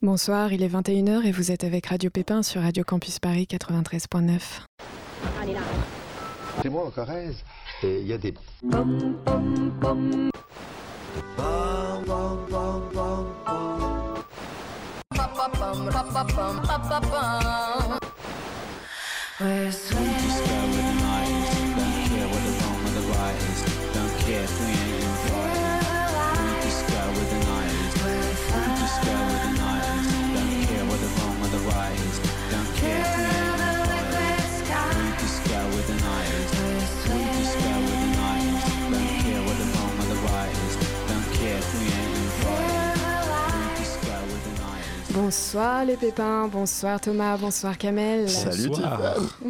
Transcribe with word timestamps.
Bonsoir, 0.00 0.52
il 0.52 0.62
est 0.62 0.68
21h 0.68 1.26
et 1.26 1.32
vous 1.32 1.50
êtes 1.50 1.64
avec 1.64 1.86
Radio 1.86 2.08
Pépin 2.08 2.44
sur 2.44 2.62
Radio 2.62 2.84
Campus 2.84 3.18
Paris 3.18 3.48
93.9. 3.50 4.38
C'est 6.62 6.68
moi 6.68 6.86
en 6.86 6.90
Corrèze. 6.92 7.42
Et 7.82 8.02
il 8.02 8.06
y 8.06 8.12
a 8.12 8.18
des... 8.18 8.32
Bonsoir 45.20 45.84
les 45.84 45.96
pépins, 45.96 46.46
bonsoir 46.46 47.00
Thomas, 47.00 47.36
bonsoir 47.36 47.76
Kamel. 47.76 48.30
Salut. 48.30 48.70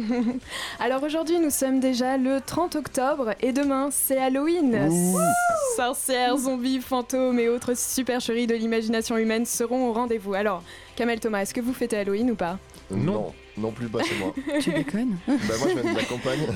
Alors 0.79 1.03
aujourd'hui 1.03 1.37
nous 1.37 1.51
sommes 1.51 1.79
déjà 1.79 2.17
le 2.17 2.41
30 2.43 2.75
octobre 2.75 3.35
et 3.39 3.53
demain 3.53 3.89
c'est 3.91 4.17
Halloween. 4.17 4.89
Sorcières, 5.75 6.37
zombies, 6.37 6.81
fantômes 6.81 7.37
et 7.37 7.49
autres 7.49 7.77
supercheries 7.77 8.47
de 8.47 8.55
l'imagination 8.55 9.15
humaine 9.15 9.45
seront 9.45 9.89
au 9.89 9.93
rendez-vous. 9.93 10.33
Alors 10.33 10.63
Kamel, 10.95 11.19
Thomas, 11.19 11.41
est-ce 11.41 11.53
que 11.53 11.61
vous 11.61 11.73
fêtez 11.73 11.97
Halloween 11.97 12.31
ou 12.31 12.35
pas? 12.35 12.57
Non, 12.89 13.31
non 13.55 13.69
plus 13.69 13.89
pas 13.89 14.01
chez 14.01 14.15
moi. 14.15 14.33
Tu 14.61 14.71
déconnes? 14.71 15.17
Bah 15.27 15.33
moi 15.59 15.67
je 15.69 15.79
viens 15.79 15.93
de 15.93 15.97
la 15.97 16.03
campagne. 16.03 16.47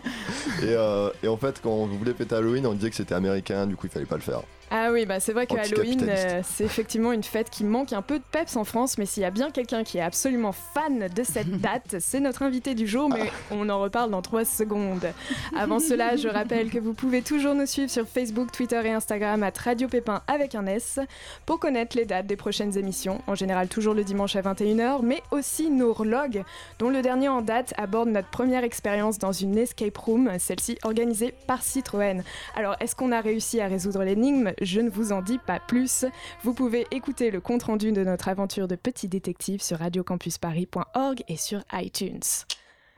et, 0.62 0.64
euh, 0.64 1.10
et 1.22 1.28
en 1.28 1.36
fait 1.36 1.60
quand 1.62 1.72
on 1.72 1.88
voulait 1.88 2.14
péter 2.14 2.36
Halloween 2.36 2.66
on 2.66 2.72
disait 2.72 2.88
que 2.88 2.96
c'était 2.96 3.14
américain 3.14 3.66
du 3.66 3.76
coup 3.76 3.86
il 3.86 3.92
fallait 3.92 4.06
pas 4.06 4.16
le 4.16 4.22
faire. 4.22 4.40
Ah 4.74 4.88
oui, 4.90 5.04
bah 5.04 5.20
c'est 5.20 5.34
vrai 5.34 5.46
que 5.46 5.54
Halloween, 5.54 6.06
euh, 6.08 6.40
c'est 6.42 6.64
effectivement 6.64 7.12
une 7.12 7.22
fête 7.22 7.50
qui 7.50 7.62
manque 7.62 7.92
un 7.92 8.00
peu 8.00 8.18
de 8.18 8.24
peps 8.24 8.56
en 8.56 8.64
France, 8.64 8.96
mais 8.96 9.04
s'il 9.04 9.22
y 9.22 9.26
a 9.26 9.30
bien 9.30 9.50
quelqu'un 9.50 9.84
qui 9.84 9.98
est 9.98 10.02
absolument 10.02 10.52
fan 10.52 11.08
de 11.14 11.22
cette 11.24 11.50
date, 11.60 11.96
c'est 11.98 12.20
notre 12.20 12.42
invité 12.42 12.74
du 12.74 12.86
jour, 12.86 13.10
mais 13.10 13.30
on 13.50 13.68
en 13.68 13.78
reparle 13.78 14.10
dans 14.10 14.22
3 14.22 14.46
secondes. 14.46 15.12
Avant 15.54 15.78
cela, 15.78 16.16
je 16.16 16.26
rappelle 16.26 16.70
que 16.70 16.78
vous 16.78 16.94
pouvez 16.94 17.20
toujours 17.20 17.54
nous 17.54 17.66
suivre 17.66 17.90
sur 17.90 18.08
Facebook, 18.08 18.50
Twitter 18.50 18.80
et 18.82 18.92
Instagram 18.92 19.42
à 19.42 19.50
Radio 19.62 19.88
Pépin 19.88 20.22
avec 20.26 20.54
un 20.54 20.66
S 20.66 20.98
pour 21.44 21.58
connaître 21.58 21.94
les 21.94 22.06
dates 22.06 22.26
des 22.26 22.36
prochaines 22.36 22.78
émissions, 22.78 23.20
en 23.26 23.34
général 23.34 23.68
toujours 23.68 23.92
le 23.92 24.04
dimanche 24.04 24.36
à 24.36 24.40
21h, 24.40 25.02
mais 25.02 25.22
aussi 25.32 25.68
nos 25.68 25.92
vlogs, 25.92 26.44
dont 26.78 26.88
le 26.88 27.02
dernier 27.02 27.28
en 27.28 27.42
date 27.42 27.74
aborde 27.76 28.08
notre 28.08 28.30
première 28.30 28.64
expérience 28.64 29.18
dans 29.18 29.32
une 29.32 29.58
escape 29.58 29.98
room, 29.98 30.30
celle-ci 30.38 30.78
organisée 30.82 31.34
par 31.46 31.62
Citroën. 31.62 32.22
Alors, 32.56 32.76
est-ce 32.80 32.96
qu'on 32.96 33.12
a 33.12 33.20
réussi 33.20 33.60
à 33.60 33.66
résoudre 33.66 34.02
l'énigme? 34.02 34.52
Je 34.62 34.80
ne 34.80 34.88
vous 34.88 35.12
en 35.12 35.22
dis 35.22 35.38
pas 35.38 35.58
plus. 35.58 36.04
Vous 36.42 36.54
pouvez 36.54 36.86
écouter 36.92 37.30
le 37.30 37.40
compte-rendu 37.40 37.92
de 37.92 38.04
notre 38.04 38.28
aventure 38.28 38.68
de 38.68 38.76
petit 38.76 39.08
détective 39.08 39.60
sur 39.60 39.78
radiocampusparis.org 39.78 41.24
et 41.26 41.36
sur 41.36 41.62
iTunes. 41.72 42.20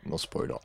Non 0.05 0.19
spoiler. 0.19 0.57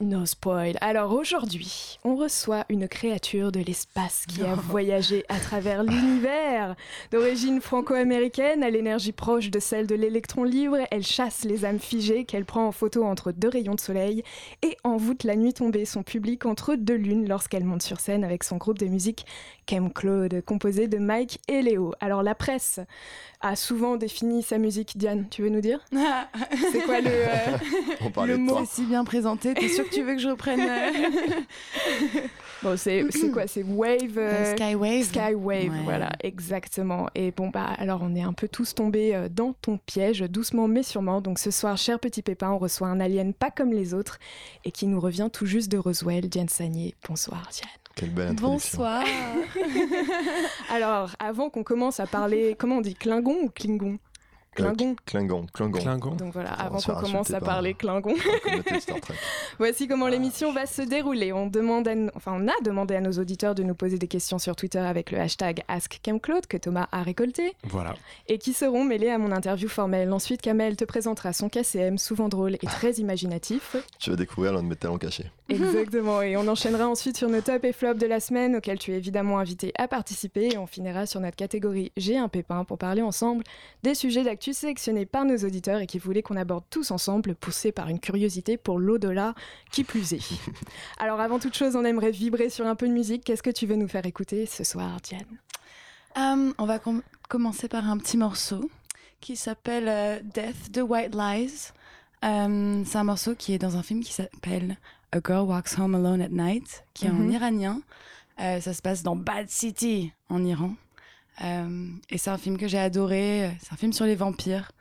No 0.00 0.24
spoil. 0.26 0.76
Alors 0.80 1.12
aujourd'hui, 1.12 1.98
on 2.04 2.14
reçoit 2.14 2.64
une 2.68 2.86
créature 2.86 3.50
de 3.50 3.58
l'espace 3.60 4.26
qui 4.28 4.42
a 4.42 4.54
voyagé 4.68 5.24
à 5.28 5.40
travers 5.40 5.82
l'univers. 5.82 6.76
D'origine 7.10 7.60
franco-américaine, 7.60 8.62
à 8.62 8.70
l'énergie 8.70 9.10
proche 9.12 9.50
de 9.50 9.58
celle 9.58 9.88
de 9.88 9.96
l'électron 9.96 10.44
libre, 10.44 10.78
elle 10.92 11.04
chasse 11.04 11.44
les 11.44 11.64
âmes 11.64 11.80
figées 11.80 12.24
qu'elle 12.24 12.44
prend 12.44 12.66
en 12.68 12.72
photo 12.72 13.04
entre 13.04 13.32
deux 13.32 13.48
rayons 13.48 13.74
de 13.74 13.80
soleil 13.80 14.22
et 14.62 14.76
envoûte 14.84 15.24
la 15.24 15.34
nuit 15.34 15.52
tombée 15.54 15.84
son 15.84 16.04
public 16.04 16.46
entre 16.46 16.76
deux 16.76 16.94
lunes 16.94 17.28
lorsqu'elle 17.28 17.64
monte 17.64 17.82
sur 17.82 17.98
scène 17.98 18.22
avec 18.22 18.44
son 18.44 18.56
groupe 18.56 18.78
de 18.78 18.86
musique 18.86 19.26
Chem 19.68 19.92
Claude, 19.92 20.42
composé 20.46 20.86
de 20.86 20.98
Mike 20.98 21.40
et 21.48 21.60
Léo. 21.60 21.92
Alors 22.00 22.22
la 22.22 22.34
presse 22.34 22.80
a 23.40 23.54
souvent 23.54 23.96
défini 23.96 24.42
sa 24.42 24.58
musique. 24.58 24.96
Diane, 24.96 25.26
tu 25.30 25.42
veux 25.42 25.50
nous 25.50 25.60
dire? 25.60 25.80
C'est 26.72 26.82
quoi 26.82 27.00
le... 27.00 27.10
euh, 27.10 28.08
On 28.16 28.24
Le 28.24 28.36
mot 28.36 28.60
si 28.64 28.84
bien 28.84 29.04
présenté, 29.04 29.54
t'es 29.54 29.68
sûr 29.68 29.87
que 29.88 29.94
tu 29.94 30.02
veux 30.02 30.14
que 30.14 30.20
je 30.20 30.28
reprenne 30.28 30.60
euh, 30.60 30.90
Bon, 32.62 32.76
c'est 32.76 33.04
c'est 33.10 33.30
quoi? 33.30 33.46
C'est 33.46 33.62
Wave 33.62 34.18
euh, 34.18 34.52
Skywave 34.56 35.04
Skywave, 35.04 35.44
Ouais. 35.44 35.70
voilà, 35.84 36.10
exactement. 36.20 37.08
Et 37.14 37.30
bon, 37.30 37.48
bah, 37.48 37.66
alors 37.78 38.00
on 38.02 38.14
est 38.16 38.22
un 38.22 38.32
peu 38.32 38.48
tous 38.48 38.74
tombés 38.74 39.14
euh, 39.14 39.28
dans 39.28 39.52
ton 39.52 39.78
piège, 39.78 40.20
doucement 40.20 40.66
mais 40.68 40.82
sûrement. 40.82 41.20
Donc 41.20 41.38
ce 41.38 41.50
soir, 41.50 41.76
cher 41.76 42.00
petit 42.00 42.22
pépin, 42.22 42.50
on 42.50 42.58
reçoit 42.58 42.88
un 42.88 43.00
alien 43.00 43.32
pas 43.32 43.50
comme 43.50 43.72
les 43.72 43.94
autres 43.94 44.18
et 44.64 44.72
qui 44.72 44.86
nous 44.86 45.00
revient 45.00 45.28
tout 45.32 45.46
juste 45.46 45.70
de 45.70 45.78
Roswell, 45.78 46.28
Diane 46.28 46.48
Sagné. 46.48 46.94
Bonsoir, 47.08 47.48
Diane. 47.52 47.70
Quelle 47.94 48.10
belle. 48.10 48.34
Bonsoir. 48.36 49.02
Alors, 50.70 51.10
avant 51.18 51.50
qu'on 51.50 51.64
commence 51.64 51.98
à 51.98 52.06
parler, 52.06 52.54
comment 52.56 52.76
on 52.76 52.80
dit, 52.80 52.94
Klingon 52.94 53.36
ou 53.42 53.48
Klingon? 53.50 53.98
Klingon. 54.54 54.96
Klingon. 55.06 55.46
Klingon. 55.52 55.78
Klingon. 55.80 56.14
Donc 56.16 56.32
voilà, 56.32 56.50
Ça 56.56 56.62
avant 56.64 56.78
qu'on 56.80 56.94
commence 57.00 57.30
à 57.30 57.38
par- 57.38 57.48
parler 57.48 57.74
Klingon. 57.74 58.14
Star 58.80 59.00
Trek. 59.00 59.14
Voici 59.58 59.86
comment 59.86 60.08
l'émission 60.08 60.52
va 60.52 60.66
se 60.66 60.82
dérouler. 60.82 61.32
On 61.32 61.46
demande, 61.46 61.86
à 61.86 61.92
enfin, 62.16 62.32
on 62.34 62.48
a 62.48 62.52
demandé 62.64 62.96
à 62.96 63.00
nos 63.00 63.12
auditeurs 63.12 63.54
de 63.54 63.62
nous 63.62 63.74
poser 63.74 63.98
des 63.98 64.08
questions 64.08 64.38
sur 64.38 64.56
Twitter 64.56 64.78
avec 64.80 65.10
le 65.12 65.18
hashtag 65.20 65.62
AskCamClaude 65.68 66.46
que 66.46 66.56
Thomas 66.56 66.88
a 66.90 67.02
récolté 67.02 67.52
Voilà. 67.64 67.94
et 68.26 68.38
qui 68.38 68.52
seront 68.52 68.84
mêlés 68.84 69.10
à 69.10 69.18
mon 69.18 69.30
interview 69.32 69.68
formelle. 69.68 70.12
Ensuite, 70.12 70.42
Kamel 70.42 70.76
te 70.76 70.84
présentera 70.84 71.32
son 71.32 71.48
KCM, 71.48 71.98
souvent 71.98 72.28
drôle 72.28 72.54
et 72.54 72.66
très 72.66 72.92
imaginatif. 72.94 73.76
Tu 74.00 74.10
vas 74.10 74.16
découvrir 74.16 74.52
l'un 74.52 74.62
de 74.62 74.68
mes 74.68 74.76
talents 74.76 74.98
cachés. 74.98 75.30
Exactement. 75.48 76.20
Et 76.20 76.36
on 76.36 76.46
enchaînera 76.48 76.88
ensuite 76.88 77.16
sur 77.16 77.28
nos 77.28 77.40
top 77.40 77.64
et 77.64 77.72
flop 77.72 77.94
de 77.94 78.06
la 78.06 78.20
semaine 78.20 78.56
auxquels 78.56 78.78
tu 78.78 78.92
es 78.92 78.96
évidemment 78.96 79.38
invité 79.38 79.72
à 79.78 79.88
participer. 79.88 80.54
Et 80.54 80.58
on 80.58 80.66
finira 80.66 81.06
sur 81.06 81.20
notre 81.20 81.36
catégorie 81.36 81.92
J'ai 81.96 82.18
un 82.18 82.28
pépin 82.28 82.64
pour 82.64 82.76
parler 82.76 83.02
ensemble 83.02 83.44
des 83.82 83.94
sujets 83.94 84.24
d'actu 84.24 84.47
sélectionnés 84.52 85.06
par 85.06 85.24
nos 85.24 85.36
auditeurs 85.38 85.80
et 85.80 85.86
qui 85.86 85.98
voulaient 85.98 86.22
qu'on 86.22 86.36
aborde 86.36 86.64
tous 86.70 86.90
ensemble, 86.90 87.34
poussés 87.34 87.72
par 87.72 87.88
une 87.88 88.00
curiosité 88.00 88.56
pour 88.56 88.78
l'au-delà 88.78 89.34
qui 89.72 89.84
plus 89.84 90.12
est. 90.14 90.22
Alors 90.98 91.20
avant 91.20 91.38
toute 91.38 91.54
chose, 91.56 91.76
on 91.76 91.84
aimerait 91.84 92.10
vibrer 92.10 92.50
sur 92.50 92.66
un 92.66 92.74
peu 92.74 92.86
de 92.88 92.92
musique. 92.92 93.24
Qu'est-ce 93.24 93.42
que 93.42 93.50
tu 93.50 93.66
veux 93.66 93.76
nous 93.76 93.88
faire 93.88 94.06
écouter 94.06 94.46
ce 94.46 94.64
soir, 94.64 94.98
Diane? 95.02 95.22
Euh, 96.16 96.52
on 96.58 96.66
va 96.66 96.78
com- 96.78 97.02
commencer 97.28 97.68
par 97.68 97.88
un 97.88 97.98
petit 97.98 98.16
morceau 98.16 98.70
qui 99.20 99.36
s'appelle 99.36 99.88
euh, 99.88 100.20
Death 100.22 100.72
the 100.72 100.80
White 100.82 101.14
Lies. 101.14 101.70
Euh, 102.24 102.82
c'est 102.84 102.98
un 102.98 103.04
morceau 103.04 103.34
qui 103.34 103.52
est 103.54 103.58
dans 103.58 103.76
un 103.76 103.82
film 103.82 104.02
qui 104.02 104.12
s'appelle 104.12 104.76
A 105.12 105.18
Girl 105.24 105.46
Walks 105.46 105.78
Home 105.78 105.94
Alone 105.94 106.22
at 106.22 106.28
Night, 106.30 106.84
qui 106.94 107.06
est 107.06 107.10
en 107.10 107.14
Mhm. 107.14 107.30
iranien. 107.32 107.80
Euh, 108.40 108.60
ça 108.60 108.72
se 108.72 108.82
passe 108.82 109.02
dans 109.02 109.16
Bad 109.16 109.48
City, 109.50 110.12
en 110.28 110.44
Iran. 110.44 110.74
Euh, 111.42 111.88
et 112.10 112.18
c'est 112.18 112.30
un 112.30 112.38
film 112.38 112.58
que 112.58 112.68
j'ai 112.68 112.78
adoré. 112.78 113.50
C'est 113.60 113.72
un 113.72 113.76
film 113.76 113.92
sur 113.92 114.04
les 114.04 114.16
vampires. 114.16 114.72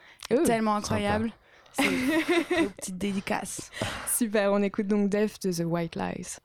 Tellement 0.45 0.75
incroyable. 0.75 1.31
C'est 1.79 1.85
une 1.85 2.71
petite 2.71 2.97
dédicace. 2.97 3.69
Super, 4.07 4.51
on 4.51 4.63
écoute 4.63 4.87
donc 4.87 5.09
Death 5.09 5.43
de 5.43 5.51
The 5.51 5.63
White 5.63 5.95
Lies. 5.95 6.37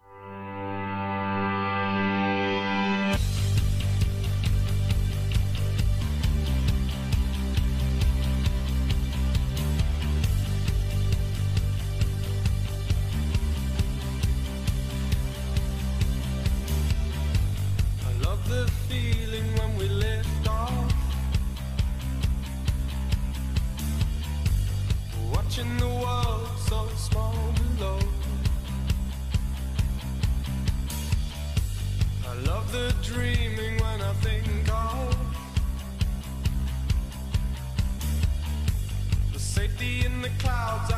The 32.72 32.94
dreaming 33.02 33.78
when 33.82 34.00
I 34.00 34.14
think 34.22 34.46
of 34.72 35.14
the 39.34 39.38
safety 39.38 40.06
in 40.06 40.22
the 40.22 40.30
clouds 40.38 40.90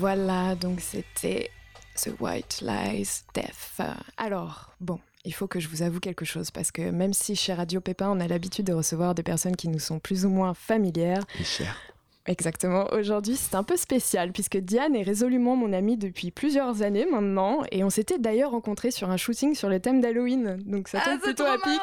Voilà, 0.00 0.54
donc 0.54 0.80
c'était 0.80 1.50
The 1.94 2.08
White 2.18 2.62
Lies 2.62 3.22
Death. 3.34 3.82
Alors, 4.16 4.72
bon, 4.80 4.98
il 5.26 5.34
faut 5.34 5.46
que 5.46 5.60
je 5.60 5.68
vous 5.68 5.82
avoue 5.82 6.00
quelque 6.00 6.24
chose 6.24 6.50
parce 6.50 6.72
que 6.72 6.90
même 6.90 7.12
si 7.12 7.36
chez 7.36 7.52
Radio 7.52 7.82
Pépin, 7.82 8.08
on 8.08 8.18
a 8.18 8.26
l'habitude 8.26 8.64
de 8.64 8.72
recevoir 8.72 9.14
des 9.14 9.22
personnes 9.22 9.56
qui 9.56 9.68
nous 9.68 9.78
sont 9.78 9.98
plus 9.98 10.24
ou 10.24 10.30
moins 10.30 10.54
familières, 10.54 11.26
Et. 11.44 11.76
Exactement. 12.26 12.86
Aujourd'hui, 12.92 13.34
c'est 13.36 13.54
un 13.54 13.62
peu 13.62 13.76
spécial 13.76 14.32
puisque 14.32 14.58
Diane 14.58 14.94
est 14.94 15.02
résolument 15.02 15.56
mon 15.56 15.72
amie 15.72 15.96
depuis 15.96 16.30
plusieurs 16.30 16.82
années 16.82 17.06
maintenant 17.10 17.62
et 17.72 17.82
on 17.82 17.90
s'était 17.90 18.18
d'ailleurs 18.18 18.50
rencontrés 18.50 18.90
sur 18.90 19.10
un 19.10 19.16
shooting 19.16 19.54
sur 19.54 19.68
le 19.68 19.80
thème 19.80 20.00
d'Halloween. 20.00 20.58
Donc 20.66 20.88
ça 20.88 21.00
tombe 21.00 21.14
Ah, 21.16 21.22
plutôt 21.22 21.44
trop 21.44 21.52
à 21.52 21.58
pic. 21.58 21.80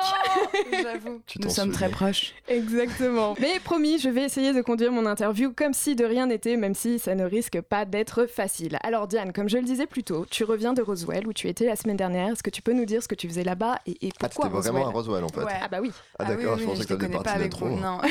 J'avoue. 0.83 1.21
Tu 1.25 1.39
Nous 1.41 1.49
sommes 1.49 1.71
très 1.71 1.89
proches. 1.89 2.33
Exactement. 2.47 3.35
Mais 3.39 3.59
promis, 3.63 3.97
je 3.99 4.09
vais 4.09 4.23
essayer 4.23 4.53
de 4.53 4.61
conduire 4.61 4.91
mon 4.91 5.05
interview 5.05 5.51
comme 5.53 5.73
si 5.73 5.95
de 5.95 6.05
rien 6.05 6.27
n'était, 6.27 6.55
même 6.55 6.75
si 6.75 6.99
ça 6.99 7.15
ne 7.15 7.23
risque 7.25 7.59
pas 7.61 7.85
d'être 7.85 8.25
facile. 8.27 8.77
Alors 8.83 9.07
Diane, 9.07 9.33
comme 9.33 9.49
je 9.49 9.57
le 9.57 9.63
disais 9.63 9.87
plus 9.87 10.03
tôt, 10.03 10.25
tu 10.29 10.43
reviens 10.43 10.73
de 10.73 10.81
Roswell 10.81 11.27
où 11.27 11.33
tu 11.33 11.47
étais 11.47 11.65
la 11.65 11.75
semaine 11.75 11.97
dernière. 11.97 12.33
Est-ce 12.33 12.43
que 12.43 12.49
tu 12.51 12.61
peux 12.61 12.73
nous 12.73 12.85
dire 12.85 13.01
ce 13.01 13.07
que 13.07 13.15
tu 13.15 13.27
faisais 13.27 13.43
là-bas 13.43 13.79
et, 13.87 14.07
et 14.07 14.11
Ah, 14.21 14.29
pourquoi 14.29 14.49
t'étais 14.49 14.69
vraiment 14.69 14.87
à 14.87 14.91
Roswell? 14.91 15.23
Roswell 15.23 15.23
en 15.23 15.29
fait. 15.29 15.43
Ouais. 15.43 15.59
Ah 15.61 15.67
bah 15.67 15.79
oui. 15.81 15.91
Ah 16.19 16.25
d'accord, 16.25 16.53
oui, 16.55 16.61
je 16.61 16.65
oui, 16.65 16.71
pensais 16.71 16.83
que 16.83 16.87
t'avais 16.93 16.99
connais 17.07 17.17
pas 17.17 17.23
parti 17.23 17.49
vous. 17.59 17.79
Non. 17.79 17.99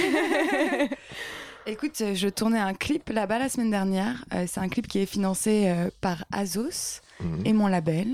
Écoute, 1.66 2.00
euh, 2.00 2.14
je 2.14 2.28
tournais 2.28 2.58
un 2.60 2.74
clip 2.74 3.08
là-bas 3.08 3.38
la 3.38 3.48
semaine 3.48 3.70
dernière. 3.70 4.24
Euh, 4.34 4.44
c'est 4.46 4.60
un 4.60 4.68
clip 4.68 4.86
qui 4.86 5.00
est 5.00 5.06
financé 5.06 5.64
euh, 5.66 5.90
par 6.00 6.24
Azos 6.32 7.00
Mhm. 7.20 7.42
et 7.46 7.52
mon 7.52 7.66
label. 7.66 8.08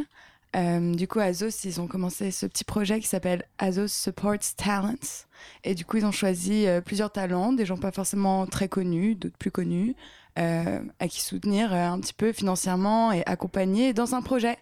Euh, 0.54 0.94
du 0.94 1.08
coup, 1.08 1.18
Azos, 1.18 1.64
ils 1.64 1.80
ont 1.80 1.86
commencé 1.86 2.30
ce 2.30 2.46
petit 2.46 2.64
projet 2.64 3.00
qui 3.00 3.06
s'appelle 3.08 3.44
Azos 3.58 3.88
Supports 3.88 4.54
Talents. 4.56 5.24
Et 5.64 5.74
du 5.74 5.84
coup, 5.84 5.96
ils 5.98 6.06
ont 6.06 6.12
choisi 6.12 6.66
plusieurs 6.84 7.10
talents, 7.10 7.52
des 7.52 7.66
gens 7.66 7.76
pas 7.78 7.90
forcément 7.90 8.46
très 8.46 8.68
connus, 8.68 9.14
d'autres 9.16 9.36
plus 9.38 9.50
connus, 9.50 9.96
à 10.36 11.08
qui 11.08 11.20
soutenir 11.20 11.72
un 11.72 11.98
petit 11.98 12.12
peu 12.12 12.32
financièrement 12.32 13.10
et 13.12 13.22
accompagner 13.26 13.92
dans 13.92 14.14
un 14.14 14.20
projet. 14.22 14.56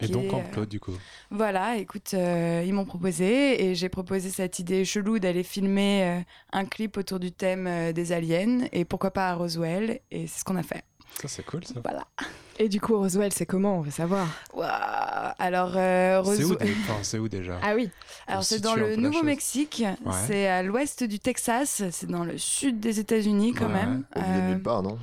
Et 0.00 0.08
donc 0.08 0.32
en 0.32 0.40
euh, 0.40 0.42
Claude, 0.52 0.68
du 0.68 0.80
coup. 0.80 0.92
Voilà, 1.30 1.76
écoute, 1.76 2.12
euh, 2.14 2.62
ils 2.66 2.74
m'ont 2.74 2.84
proposé 2.84 3.64
et 3.64 3.74
j'ai 3.74 3.88
proposé 3.88 4.28
cette 4.30 4.58
idée 4.58 4.84
chelou 4.84 5.18
d'aller 5.18 5.42
filmer 5.44 6.02
euh, 6.04 6.20
un 6.52 6.64
clip 6.64 6.96
autour 6.96 7.20
du 7.20 7.30
thème 7.32 7.66
euh, 7.66 7.92
des 7.92 8.12
aliens 8.12 8.66
et 8.72 8.84
pourquoi 8.84 9.12
pas 9.12 9.30
à 9.30 9.34
Roswell 9.34 10.00
et 10.10 10.26
c'est 10.26 10.40
ce 10.40 10.44
qu'on 10.44 10.56
a 10.56 10.62
fait. 10.62 10.82
Ça, 11.22 11.28
c'est 11.28 11.44
cool, 11.46 11.64
ça. 11.64 11.74
Voilà. 11.84 12.04
Et 12.58 12.68
du 12.68 12.80
coup, 12.80 12.96
Roswell, 12.98 13.32
c'est 13.32 13.46
comment? 13.46 13.78
On 13.78 13.80
veut 13.82 13.92
savoir. 13.92 14.26
Waouh 14.52 14.68
Alors, 15.38 15.74
euh, 15.76 16.22
C'est 16.24 16.42
où, 16.44 16.48
Roswell- 16.54 16.74
c'est 17.02 17.18
où 17.20 17.28
déjà? 17.28 17.60
Ah 17.62 17.74
oui. 17.76 17.88
Alors 18.26 18.42
c'est 18.42 18.60
dans 18.60 18.74
le 18.74 18.96
Nouveau-Mexique, 18.96 19.84
Ouais. 20.04 20.12
c'est 20.26 20.48
à 20.48 20.62
l'ouest 20.64 21.04
du 21.04 21.20
Texas, 21.20 21.82
c'est 21.92 22.08
dans 22.08 22.24
le 22.24 22.36
sud 22.36 22.80
des 22.80 22.98
États-Unis 22.98 23.52
quand 23.54 23.66
Ouais. 23.66 23.72
même. 23.74 24.04
Au 24.16 24.20
milieu 24.20 24.32
de 24.34 24.38
Euh, 24.40 24.48
nulle 24.54 24.62
part, 24.62 24.82
non? 24.82 24.98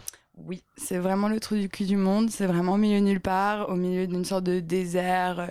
Oui, 0.45 0.63
c'est 0.77 0.97
vraiment 0.97 1.27
le 1.27 1.39
trou 1.39 1.55
du 1.55 1.69
cul 1.69 1.85
du 1.85 1.97
monde. 1.97 2.29
C'est 2.29 2.45
vraiment 2.45 2.73
au 2.73 2.77
milieu 2.77 2.99
de 2.99 3.05
nulle 3.05 3.21
part, 3.21 3.69
au 3.69 3.75
milieu 3.75 4.07
d'une 4.07 4.25
sorte 4.25 4.43
de 4.43 4.59
désert, 4.59 5.39
euh, 5.39 5.47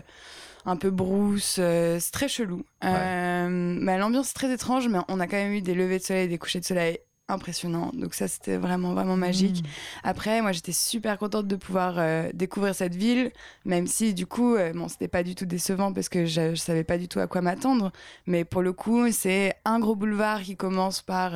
un 0.66 0.76
peu 0.76 0.90
brousse. 0.90 1.56
euh, 1.58 1.98
c'est 2.00 2.10
très 2.12 2.28
chelou. 2.28 2.64
Euh, 2.84 3.48
mais 3.48 3.98
l'ambiance 3.98 4.30
est 4.30 4.34
très 4.34 4.52
étrange, 4.52 4.88
mais 4.88 4.98
on 5.08 5.20
a 5.20 5.26
quand 5.26 5.36
même 5.36 5.52
eu 5.52 5.62
des 5.62 5.74
levées 5.74 5.98
de 5.98 6.04
soleil, 6.04 6.28
des 6.28 6.38
couchers 6.38 6.60
de 6.60 6.64
soleil 6.64 6.98
impressionnants. 7.28 7.92
Donc 7.94 8.14
ça, 8.14 8.26
c'était 8.26 8.56
vraiment, 8.56 8.92
vraiment 8.92 9.16
magique. 9.16 9.62
Après, 10.02 10.42
moi, 10.42 10.50
j'étais 10.50 10.72
super 10.72 11.16
contente 11.16 11.46
de 11.46 11.54
pouvoir 11.54 11.94
euh, 11.98 12.28
découvrir 12.34 12.74
cette 12.74 12.96
ville, 12.96 13.30
même 13.64 13.86
si 13.86 14.14
du 14.14 14.26
coup, 14.26 14.56
bon, 14.74 14.88
c'était 14.88 15.06
pas 15.06 15.22
du 15.22 15.36
tout 15.36 15.46
décevant 15.46 15.92
parce 15.92 16.08
que 16.08 16.26
je, 16.26 16.50
je 16.50 16.60
savais 16.60 16.82
pas 16.82 16.98
du 16.98 17.06
tout 17.06 17.20
à 17.20 17.28
quoi 17.28 17.40
m'attendre. 17.40 17.92
Mais 18.26 18.44
pour 18.44 18.62
le 18.62 18.72
coup, 18.72 19.12
c'est 19.12 19.54
un 19.64 19.78
gros 19.78 19.94
boulevard 19.94 20.42
qui 20.42 20.56
commence 20.56 21.02
par 21.02 21.34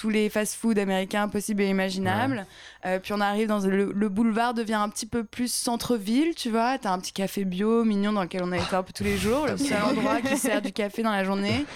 tous 0.00 0.08
les 0.08 0.30
fast-food 0.30 0.78
américains 0.78 1.28
possibles 1.28 1.60
et 1.60 1.68
imaginables. 1.68 2.46
Euh, 2.86 2.98
puis 2.98 3.12
on 3.12 3.20
arrive 3.20 3.48
dans 3.48 3.58
le, 3.58 3.92
le 3.92 4.08
boulevard 4.08 4.54
devient 4.54 4.72
un 4.72 4.88
petit 4.88 5.04
peu 5.04 5.24
plus 5.24 5.52
centre-ville, 5.52 6.34
tu 6.34 6.48
vois. 6.48 6.78
T'as 6.78 6.92
un 6.92 6.98
petit 6.98 7.12
café 7.12 7.44
bio 7.44 7.84
mignon 7.84 8.14
dans 8.14 8.22
lequel 8.22 8.42
on 8.42 8.52
a 8.52 8.56
été 8.56 8.74
un 8.74 8.82
peu 8.82 8.94
tous 8.94 9.04
les 9.04 9.18
jours, 9.18 9.46
le 9.46 9.58
seul 9.58 9.82
endroit 9.82 10.22
qui 10.22 10.38
sert 10.38 10.62
du 10.62 10.72
café 10.72 11.02
dans 11.02 11.12
la 11.12 11.22
journée. 11.22 11.66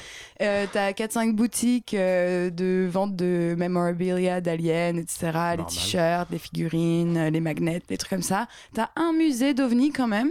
Euh, 0.43 0.67
t'as 0.73 0.91
4-5 0.93 1.33
boutiques 1.33 1.95
euh, 1.95 2.51
de 2.51 2.89
vente 2.91 3.15
de 3.15 3.55
memorabilia 3.57 4.41
d'aliens, 4.41 4.97
etc. 4.97 5.31
Les 5.59 5.65
t-shirts, 5.65 6.29
les 6.31 6.39
figurines, 6.39 7.17
euh, 7.17 7.31
les 7.31 7.41
magnets, 7.41 7.81
des 7.89 7.97
trucs 7.97 8.11
comme 8.11 8.23
ça. 8.23 8.49
T'as 8.75 8.89
un 8.97 9.13
musée 9.13 9.55
d'ovnis 9.55 9.93
quand 9.93 10.09
même. 10.09 10.31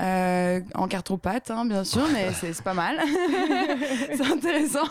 euh, 0.00 0.60
en 0.74 0.88
carton-pâte, 0.88 1.50
hein, 1.50 1.64
bien 1.64 1.84
sûr, 1.84 2.06
mais 2.12 2.32
c'est 2.34 2.52
c'est 2.52 2.62
pas 2.64 2.74
mal. 2.74 2.98
c'est 4.16 4.20
intéressant. 4.26 4.86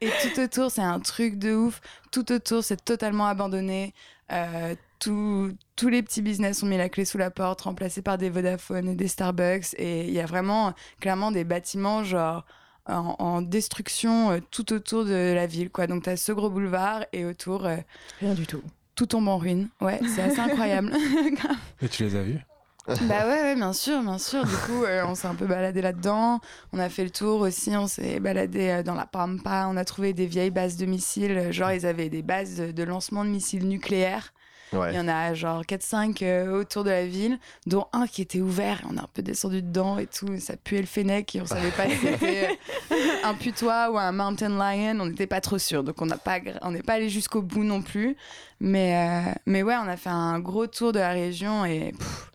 Et 0.00 0.08
tout 0.22 0.40
autour, 0.40 0.70
c'est 0.70 0.82
un 0.82 0.98
truc 1.00 1.38
de 1.38 1.54
ouf. 1.54 1.80
Tout 2.10 2.32
autour, 2.32 2.64
c'est 2.64 2.82
totalement 2.84 3.26
abandonné. 3.26 3.94
Euh, 4.32 4.74
tout- 4.98 5.52
tous 5.76 5.88
les 5.88 6.02
petits 6.02 6.22
business 6.22 6.62
ont 6.62 6.66
mis 6.66 6.78
la 6.78 6.88
clé 6.88 7.04
sous 7.04 7.18
la 7.18 7.30
porte, 7.30 7.60
remplacés 7.62 8.00
par 8.02 8.16
des 8.18 8.30
Vodafone 8.30 8.88
et 8.88 8.94
des 8.94 9.06
Starbucks. 9.08 9.74
Et 9.76 10.06
il 10.06 10.12
y 10.14 10.20
a 10.20 10.26
vraiment, 10.26 10.72
clairement, 11.00 11.30
des 11.30 11.44
bâtiments 11.44 12.02
genre 12.04 12.44
en, 12.86 13.16
en 13.18 13.42
destruction 13.42 14.30
euh, 14.32 14.38
tout 14.50 14.72
autour 14.72 15.04
de 15.04 15.32
la 15.34 15.46
ville. 15.46 15.70
Quoi. 15.70 15.86
Donc, 15.86 16.04
tu 16.04 16.10
as 16.10 16.16
ce 16.16 16.32
gros 16.32 16.50
boulevard 16.50 17.04
et 17.12 17.24
autour, 17.24 17.66
euh, 17.66 17.76
Rien 18.20 18.34
du 18.34 18.46
tout. 18.46 18.62
tout 18.94 19.06
tombe 19.06 19.28
en 19.28 19.38
ruine. 19.38 19.68
Ouais, 19.80 20.00
c'est 20.14 20.22
assez 20.22 20.40
incroyable. 20.50 20.92
Et 21.82 21.88
tu 21.88 22.04
les 22.04 22.16
as 22.16 22.22
vus 22.22 22.40
Bah 22.86 22.94
ouais, 23.26 23.40
ouais, 23.42 23.54
bien 23.54 23.72
sûr, 23.72 24.02
bien 24.02 24.18
sûr. 24.18 24.44
Du 24.44 24.54
coup, 24.66 24.84
euh, 24.84 25.04
on 25.06 25.14
s'est 25.14 25.26
un 25.28 25.34
peu 25.34 25.46
baladé 25.46 25.80
là-dedans. 25.80 26.40
On 26.72 26.78
a 26.78 26.88
fait 26.88 27.04
le 27.04 27.10
tour 27.10 27.40
aussi. 27.40 27.74
On 27.76 27.86
s'est 27.86 28.20
baladé 28.20 28.68
euh, 28.68 28.82
dans 28.82 28.94
la 28.94 29.06
Pampa. 29.06 29.66
On 29.70 29.76
a 29.76 29.84
trouvé 29.84 30.12
des 30.12 30.26
vieilles 30.26 30.50
bases 30.50 30.76
de 30.76 30.84
missiles. 30.86 31.50
Genre, 31.52 31.72
ils 31.72 31.86
avaient 31.86 32.10
des 32.10 32.22
bases 32.22 32.56
de, 32.56 32.72
de 32.72 32.82
lancement 32.82 33.24
de 33.24 33.30
missiles 33.30 33.66
nucléaires. 33.66 34.32
Il 34.90 34.96
y 34.96 35.00
en 35.00 35.08
a 35.08 35.34
genre 35.34 35.62
4-5 35.62 36.18
euh, 36.22 36.60
autour 36.60 36.84
de 36.84 36.90
la 36.90 37.06
ville, 37.06 37.38
dont 37.66 37.86
un 37.92 38.06
qui 38.06 38.22
était 38.22 38.40
ouvert. 38.40 38.82
On 38.90 38.96
a 38.96 39.02
un 39.02 39.08
peu 39.12 39.22
descendu 39.22 39.62
dedans 39.62 39.98
et 39.98 40.06
tout. 40.06 40.38
Ça 40.38 40.56
puait 40.56 40.80
le 40.80 40.86
fennec 40.86 41.34
et 41.34 41.40
on 41.40 41.46
savait 41.46 41.70
pas 41.70 41.88
si 41.88 41.96
c'était 42.02 42.48
euh, 42.92 42.94
un 43.24 43.34
putois 43.34 43.90
ou 43.90 43.98
un 43.98 44.12
mountain 44.12 44.48
lion. 44.50 44.98
On 45.00 45.06
n'était 45.06 45.26
pas 45.26 45.40
trop 45.40 45.58
sûr. 45.58 45.84
Donc, 45.84 46.00
on 46.02 46.06
n'a 46.06 46.18
pas, 46.18 46.38
gra- 46.40 46.58
on 46.62 46.70
n'est 46.72 46.82
pas 46.82 46.94
allé 46.94 47.08
jusqu'au 47.08 47.42
bout 47.42 47.64
non 47.64 47.82
plus. 47.82 48.16
Mais, 48.60 48.96
euh, 49.28 49.32
mais 49.46 49.62
ouais, 49.62 49.74
on 49.76 49.88
a 49.88 49.96
fait 49.96 50.10
un 50.10 50.38
gros 50.40 50.66
tour 50.66 50.92
de 50.92 50.98
la 50.98 51.10
région 51.10 51.64
et 51.64 51.92
pff, 51.98 52.30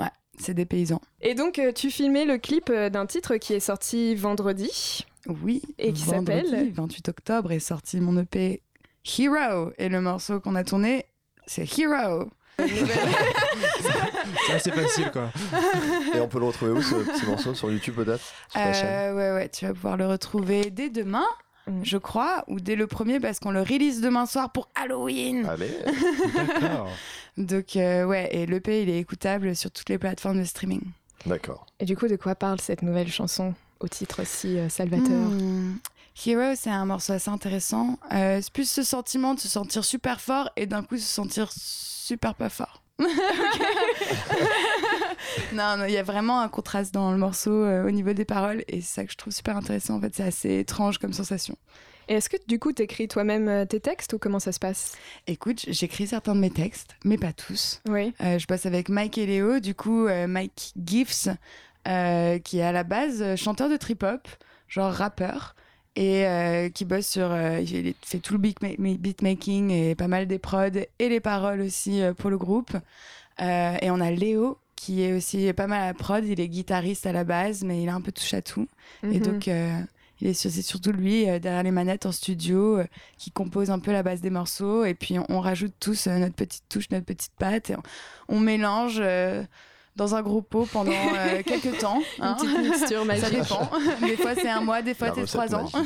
ouais, 0.00 0.10
c'est 0.38 0.54
des 0.54 0.64
paysans. 0.66 1.00
Et 1.20 1.34
donc, 1.34 1.58
euh, 1.58 1.72
tu 1.72 1.90
filmais 1.90 2.24
le 2.24 2.38
clip 2.38 2.72
d'un 2.72 3.06
titre 3.06 3.36
qui 3.36 3.52
est 3.54 3.60
sorti 3.60 4.14
vendredi. 4.14 5.04
Oui. 5.42 5.62
Et 5.78 5.92
qui 5.92 6.04
vendredi, 6.04 6.50
s'appelle 6.50 6.72
28 6.72 7.08
octobre 7.08 7.52
est 7.52 7.58
sorti 7.60 8.00
mon 8.00 8.18
EP 8.20 8.60
Hero. 9.18 9.70
Et 9.78 9.88
le 9.88 10.00
morceau 10.00 10.40
qu'on 10.40 10.54
a 10.54 10.64
tourné, 10.64 11.06
c'est 11.46 11.78
Hero. 11.78 12.28
C'est 14.46 14.52
assez 14.54 14.70
facile, 14.70 15.10
quoi. 15.10 15.30
Et 16.14 16.20
on 16.20 16.28
peut 16.28 16.38
le 16.38 16.46
retrouver 16.46 16.72
où 16.72 16.82
ce 16.82 16.94
petit 16.94 17.26
morceau 17.26 17.54
Sur 17.54 17.70
YouTube 17.70 17.94
peut-être 17.96 18.22
Euh, 18.56 19.14
ouais, 19.14 19.32
ouais, 19.42 19.48
tu 19.48 19.66
vas 19.66 19.72
pouvoir 19.74 19.96
le 19.96 20.06
retrouver 20.06 20.70
dès 20.70 20.90
demain, 20.90 21.26
Mm. 21.66 21.80
je 21.82 21.96
crois, 21.96 22.44
ou 22.46 22.60
dès 22.60 22.76
le 22.76 22.86
premier 22.86 23.20
parce 23.20 23.38
qu'on 23.40 23.50
le 23.50 23.62
release 23.62 24.02
demain 24.02 24.26
soir 24.26 24.52
pour 24.52 24.68
Halloween. 24.74 25.46
Allez 25.46 25.70
D'accord. 26.34 26.90
Donc, 27.38 27.76
euh, 27.76 28.04
ouais, 28.04 28.28
et 28.32 28.44
l'EP, 28.44 28.82
il 28.82 28.90
est 28.90 28.98
écoutable 28.98 29.56
sur 29.56 29.70
toutes 29.70 29.88
les 29.88 29.96
plateformes 29.96 30.38
de 30.38 30.44
streaming. 30.44 30.82
D'accord. 31.24 31.64
Et 31.80 31.86
du 31.86 31.96
coup, 31.96 32.06
de 32.06 32.16
quoi 32.16 32.34
parle 32.34 32.60
cette 32.60 32.82
nouvelle 32.82 33.10
chanson 33.10 33.54
au 33.80 33.88
titre 33.88 34.26
si 34.26 34.58
euh, 34.58 34.68
salvateur? 34.68 35.08
Hmm. 35.08 35.76
Hero, 36.26 36.54
c'est 36.54 36.70
un 36.70 36.86
morceau 36.86 37.12
assez 37.12 37.30
intéressant. 37.30 37.98
Euh, 38.12 38.40
c'est 38.40 38.52
plus 38.52 38.70
ce 38.70 38.82
sentiment 38.82 39.34
de 39.34 39.40
se 39.40 39.48
sentir 39.48 39.84
super 39.84 40.20
fort 40.20 40.50
et 40.56 40.66
d'un 40.66 40.82
coup 40.82 40.96
se 40.96 41.02
sentir 41.02 41.50
super 41.52 42.34
pas 42.34 42.48
fort. 42.48 42.82
non, 45.52 45.76
non, 45.76 45.84
il 45.86 45.92
y 45.92 45.96
a 45.96 46.04
vraiment 46.04 46.40
un 46.40 46.48
contraste 46.48 46.94
dans 46.94 47.10
le 47.10 47.18
morceau 47.18 47.50
euh, 47.50 47.86
au 47.86 47.90
niveau 47.90 48.12
des 48.12 48.24
paroles 48.24 48.62
et 48.68 48.80
c'est 48.80 48.94
ça 48.94 49.04
que 49.04 49.10
je 49.10 49.16
trouve 49.16 49.32
super 49.32 49.56
intéressant. 49.56 49.96
En 49.96 50.00
fait, 50.00 50.14
c'est 50.14 50.22
assez 50.22 50.58
étrange 50.60 50.98
comme 50.98 51.12
sensation. 51.12 51.56
Et 52.08 52.14
est-ce 52.14 52.28
que 52.28 52.36
du 52.46 52.58
coup, 52.58 52.72
t'écris 52.72 53.08
toi-même 53.08 53.48
euh, 53.48 53.64
tes 53.64 53.80
textes 53.80 54.12
ou 54.12 54.18
comment 54.18 54.38
ça 54.38 54.52
se 54.52 54.58
passe? 54.58 54.96
Écoute, 55.26 55.64
j'écris 55.68 56.06
certains 56.06 56.34
de 56.34 56.40
mes 56.40 56.50
textes, 56.50 56.96
mais 57.04 57.16
pas 57.16 57.32
tous. 57.32 57.80
Oui. 57.88 58.12
Euh, 58.20 58.38
je 58.38 58.46
passe 58.46 58.66
avec 58.66 58.88
Mike 58.88 59.18
et 59.18 59.26
Léo, 59.26 59.58
du 59.60 59.74
coup, 59.74 60.06
euh, 60.06 60.26
Mike 60.26 60.74
Gifts, 60.84 61.30
euh, 61.88 62.38
qui 62.38 62.58
est 62.58 62.62
à 62.62 62.72
la 62.72 62.84
base 62.84 63.36
chanteur 63.36 63.68
de 63.68 63.76
trip-hop, 63.76 64.28
genre 64.68 64.92
rappeur, 64.92 65.54
et 65.96 66.26
euh, 66.26 66.68
qui 66.70 66.84
bosse 66.84 67.06
sur. 67.06 67.30
euh, 67.30 67.60
il 67.60 67.94
fait 68.02 68.18
tout 68.18 68.32
le 68.34 68.38
beat 68.38 68.60
ma- 68.62 68.68
ma- 68.78 68.94
beatmaking 68.96 69.70
et 69.70 69.94
pas 69.94 70.08
mal 70.08 70.26
des 70.26 70.38
prods, 70.38 70.68
et 70.98 71.08
les 71.08 71.20
paroles 71.20 71.60
aussi 71.60 72.02
euh, 72.02 72.14
pour 72.14 72.30
le 72.30 72.38
groupe. 72.38 72.72
Et 73.40 73.90
on 73.90 74.00
a 74.00 74.10
Léo, 74.12 74.58
qui 74.76 75.02
est 75.02 75.12
aussi 75.12 75.52
pas 75.52 75.66
mal 75.66 75.82
à 75.82 75.86
la 75.86 75.94
prod, 75.94 76.24
il 76.24 76.38
est 76.40 76.48
guitariste 76.48 77.04
à 77.06 77.12
la 77.12 77.24
base, 77.24 77.64
mais 77.64 77.82
il 77.82 77.88
a 77.88 77.94
un 77.94 78.00
peu 78.00 78.12
touche 78.12 78.34
à 78.34 78.42
tout. 78.42 78.68
Et 79.02 79.18
Mhm. 79.18 79.20
donc. 79.20 79.46
il 80.20 80.28
est 80.28 80.32
c'est 80.34 80.50
surtout 80.62 80.92
lui 80.92 81.24
derrière 81.40 81.64
les 81.64 81.72
manettes 81.72 82.06
en 82.06 82.12
studio 82.12 82.78
qui 83.18 83.32
compose 83.32 83.70
un 83.70 83.80
peu 83.80 83.90
la 83.90 84.04
base 84.04 84.20
des 84.20 84.30
morceaux 84.30 84.84
et 84.84 84.94
puis 84.94 85.18
on, 85.18 85.26
on 85.28 85.40
rajoute 85.40 85.74
tous 85.80 86.06
notre 86.06 86.36
petite 86.36 86.62
touche, 86.68 86.88
notre 86.92 87.04
petite 87.04 87.32
patte 87.36 87.70
et 87.70 87.74
on, 87.76 87.82
on 88.28 88.38
mélange 88.40 89.02
dans 89.96 90.14
un 90.14 90.22
gros 90.22 90.42
pot 90.42 90.66
pendant 90.72 90.92
euh, 91.16 91.42
quelques 91.44 91.78
temps. 91.78 92.00
hein. 92.20 92.36
Une 92.42 92.50
petite 92.50 92.70
mixture 92.70 93.00
Ça 93.00 93.04
magique. 93.04 93.30
dépend. 93.30 93.70
Des 94.00 94.16
fois 94.16 94.34
c'est 94.34 94.48
un 94.50 94.60
mois, 94.60 94.82
des 94.82 94.94
fois 94.94 95.12
c'est 95.14 95.24
trois 95.26 95.54
ans. 95.54 95.68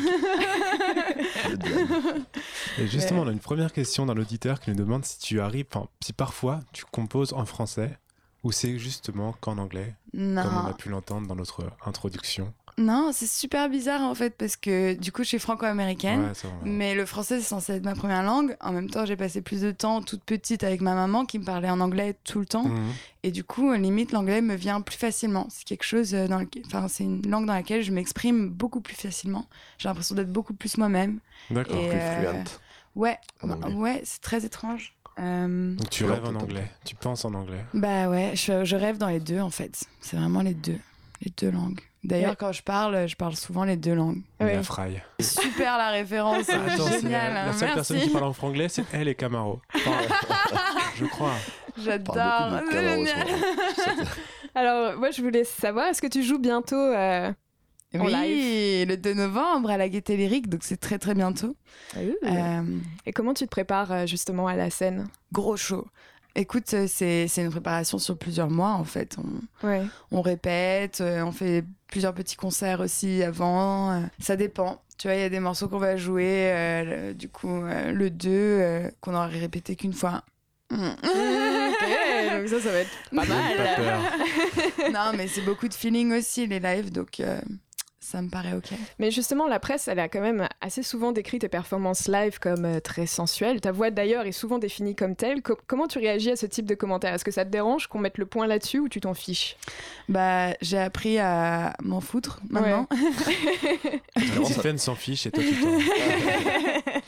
Et 2.79 2.87
justement, 2.87 3.23
on 3.23 3.29
a 3.29 3.33
une 3.33 3.39
première 3.41 3.73
question 3.73 4.07
d'un 4.07 4.17
auditeur 4.17 4.61
qui 4.61 4.71
nous 4.71 4.77
demande 4.77 5.05
si 5.05 5.19
tu 5.19 5.41
arrives, 5.41 5.67
si 6.01 6.13
parfois 6.13 6.61
tu 6.73 6.85
composes 6.85 7.33
en 7.33 7.45
français 7.45 7.99
ou 8.45 8.53
c'est 8.53 8.79
justement 8.79 9.35
qu'en 9.41 9.59
anglais, 9.59 9.95
comme 10.13 10.39
on 10.39 10.67
a 10.69 10.75
pu 10.77 10.89
l'entendre 10.89 11.27
dans 11.27 11.35
notre 11.37 11.65
introduction. 11.85 12.53
Non 12.79 13.11
c'est 13.13 13.27
super 13.27 13.69
bizarre 13.69 14.01
en 14.03 14.15
fait 14.15 14.31
parce 14.31 14.57
que 14.57 14.95
du 14.95 15.13
coup 15.13 15.23
je 15.25 15.29
suis 15.29 15.39
franco-américaine. 15.39 16.23
Ouais. 16.23 16.51
Mais 16.65 16.95
le 16.95 17.05
français, 17.05 17.39
c'est 17.41 17.47
censé 17.49 17.73
être 17.75 17.85
ma 17.85 17.95
première 17.95 18.23
langue. 18.23 18.57
En 18.61 18.73
même 18.73 18.89
temps, 18.89 19.05
j'ai 19.05 19.17
passé 19.17 19.43
plus 19.43 19.61
de 19.61 19.71
temps 19.71 20.01
toute 20.01 20.23
petite 20.25 20.65
avec 20.65 20.81
ma 20.81 20.95
maman 20.95 21.27
qui 21.27 21.39
me 21.39 21.45
parlait 21.45 21.69
en 21.71 21.81
anglais 21.81 22.17
tout 22.25 22.39
le 22.41 22.47
temps. 22.47 22.65
Mhm. 22.65 22.93
Et 23.25 23.31
du 23.31 23.45
coup, 23.45 23.73
limite, 23.75 24.13
l'anglais 24.13 24.41
me 24.41 24.55
vient 24.55 24.81
plus 24.81 24.97
facilement. 24.97 25.47
C'est 25.51 25.65
quelque 25.65 25.83
chose 25.85 26.15
euh, 26.15 26.29
dans 26.29 26.39
lequel... 26.39 26.63
Enfin, 26.67 26.87
c'est 26.89 27.05
une 27.05 27.29
langue 27.29 27.47
dans 27.47 27.53
laquelle 27.55 27.83
je 27.83 27.91
m'exprime 27.93 28.49
beaucoup 28.49 28.81
plus 28.81 28.95
facilement. 28.95 29.47
J'ai 29.79 29.89
l'impression 29.89 30.15
d'être 30.15 30.33
beaucoup 30.33 30.55
plus 30.55 30.79
moi-même. 30.79 31.19
D'accord. 31.51 31.77
Plus 31.77 31.89
euh, 31.93 32.33
fluent. 32.45 32.51
Ouais, 32.95 33.19
bah, 33.43 33.57
ouais, 33.75 34.01
c'est 34.05 34.21
très 34.21 34.45
étrange. 34.45 34.95
Euh, 35.19 35.75
Donc 35.75 35.91
tu 35.91 36.05
Ouais, 36.05 36.13
rêves 36.13 36.25
en 36.27 36.35
anglais, 36.37 36.71
tu 36.85 36.95
penses 36.95 37.25
en 37.25 37.35
anglais. 37.35 37.65
Bah 37.75 38.09
ouais, 38.09 38.33
je, 38.35 38.65
je 38.65 38.77
rêve 38.77 38.99
dans 38.99 39.09
les 39.09 39.19
deux 39.19 39.41
en 39.41 39.51
fait. 39.51 39.85
C'est 40.01 40.17
vraiment 40.17 40.43
les 40.43 40.55
deux. 40.55 40.79
Les 41.23 41.33
deux 41.37 41.51
langues. 41.51 41.81
D'ailleurs, 42.05 42.31
Ouais. 42.31 42.37
quand 42.39 42.53
je 42.53 42.63
parle, 42.63 43.09
je 43.09 43.17
parle 43.17 43.35
souvent 43.35 43.65
les 43.65 43.77
deux 43.77 43.95
langues. 43.95 44.23
Ouais. 44.41 44.55
La 44.55 44.63
fraille. 44.63 45.03
Super 45.21 45.77
la 45.79 45.91
référence, 45.91 46.49
Attends, 46.49 46.87
c'est 46.87 47.01
génial. 47.03 47.35
la, 47.35 47.45
la 47.45 47.51
hein, 47.51 47.53
seule 47.53 47.75
personne 47.75 47.99
qui 48.01 48.09
parle 48.11 48.25
en 48.25 48.33
franglais, 48.33 48.69
c'est 48.69 48.85
elle 48.93 49.09
et 49.09 49.15
Camaro. 49.17 49.61
Enfin, 49.75 49.91
je 50.97 51.05
crois. 51.07 51.35
J'adore. 51.77 52.17
Alors, 54.55 54.97
moi, 54.99 55.11
je 55.11 55.23
voulais 55.23 55.45
savoir, 55.45 55.87
est-ce 55.89 56.03
que 56.03 56.07
tu 56.07 56.23
joues 56.23 56.39
bientôt 56.39 56.77
euh, 56.77 57.31
En 57.95 58.05
Oui, 58.07 58.85
le 58.87 58.97
2 58.97 59.15
novembre 59.15 59.71
à 59.71 59.77
la 59.77 59.89
Gaieté 59.89 60.17
Lyrique, 60.17 60.49
donc 60.49 60.65
c'est 60.65 60.79
très 60.79 60.99
très 60.99 61.15
bientôt. 61.15 61.57
Euh, 61.97 62.63
Et 63.07 63.13
comment 63.13 63.35
tu 63.35 63.45
te 63.45 63.51
prépares 63.51 63.93
euh, 63.93 64.07
justement 64.07 64.47
à 64.47 64.57
la 64.57 64.71
scène? 64.71 65.09
Gros 65.33 65.57
show. 65.57 65.87
Écoute, 66.41 66.73
euh, 66.75 66.87
c'est 66.89 67.27
une 67.37 67.51
préparation 67.51 67.99
sur 67.99 68.17
plusieurs 68.17 68.49
mois 68.49 68.71
en 68.73 68.85
fait. 68.85 69.17
On, 69.19 69.67
Ouais. 69.67 69.83
on 70.13 70.21
répète, 70.23 71.01
euh, 71.01 71.23
on 71.23 71.33
fait 71.33 71.65
plusieurs 71.89 72.15
petits 72.15 72.37
concerts 72.37 72.81
aussi 72.81 73.23
avant. 73.25 73.91
euh, 73.93 74.01
Ça 74.21 74.37
dépend. 74.37 74.81
Tu 74.99 75.09
vois, 75.09 75.17
il 75.17 75.21
y 75.21 75.25
a 75.25 75.29
des 75.29 75.41
morceaux 75.41 75.69
qu'on 75.69 75.79
va 75.79 75.97
jouer, 75.97 76.51
euh, 76.53 77.09
le- 77.09 77.15
du 77.15 77.29
coup, 77.29 77.49
euh, 77.65 77.93
le 77.93 78.11
2, 78.11 78.29
euh, 78.31 78.91
qu'on 79.01 79.15
aurait 79.15 79.39
répété 79.39 79.75
qu'une 79.77 79.93
fois. 79.93 80.23
Mm. 80.71 80.77
ok, 81.03 82.39
donc 82.39 82.49
ça, 82.49 82.61
ça 82.61 82.71
va 82.73 82.79
être 82.79 82.91
pas 83.15 83.23
pas 83.23 83.27
mal. 83.27 83.77
peur. 83.77 84.01
non, 84.93 85.13
mais 85.17 85.27
c'est 85.29 85.41
beaucoup 85.43 85.67
de 85.69 85.75
feeling 85.75 86.13
aussi, 86.13 86.47
les 86.47 86.61
lives, 86.61 86.93
donc 86.93 87.21
euh, 87.21 87.41
ça 88.11 88.23
me 88.23 88.29
paraît 88.31 88.55
ok. 88.55 88.71
Mais 88.99 89.11
justement, 89.11 89.47
la 89.47 89.61
presse, 89.61 89.87
elle 89.89 89.99
a 89.99 90.09
quand 90.09 90.21
même 90.23 90.49
assez 90.61 90.83
souvent 90.83 91.13
décrit 91.13 91.39
tes 91.39 91.49
performances 91.49 92.09
live 92.09 92.39
comme 92.39 92.65
euh, 92.65 92.81
très 92.81 93.07
sensuelles. 93.07 93.61
Ta 93.61 93.71
voix 93.71 93.91
d'ailleurs 93.91 94.25
est 94.27 94.33
souvent 94.33 94.59
définie 94.59 94.95
comme 94.95 95.15
telle. 95.15 95.43
Co- 95.43 95.59
comment 95.67 95.87
tu 95.87 95.99
réagis 95.99 96.31
à 96.31 96.37
ce 96.37 96.47
type 96.47 96.65
de 96.67 96.75
commentaires? 96.75 97.13
Est-ce 97.15 97.25
que 97.25 97.31
ça 97.31 97.45
te 97.45 97.51
dérange 97.51 97.87
qu'on 97.87 97.99
mette 97.99 98.17
le 98.19 98.25
point 98.27 98.47
là-dessus 98.47 98.79
ou 98.79 98.89
tu 98.89 99.01
t'en 99.01 99.13
fiches? 99.15 99.57
Bah, 100.09 100.55
j'ai 100.63 100.79
appris 100.79 101.19
à 101.19 101.75
m'en 101.83 102.01
foutre 102.01 102.41
maintenant. 102.49 102.89
Tiffen 104.45 104.79
s'en 104.79 104.95
fiche 104.95 105.27
et 105.27 105.31
toi 105.31 105.43
tu 105.43 105.55
t'en. 105.61 105.79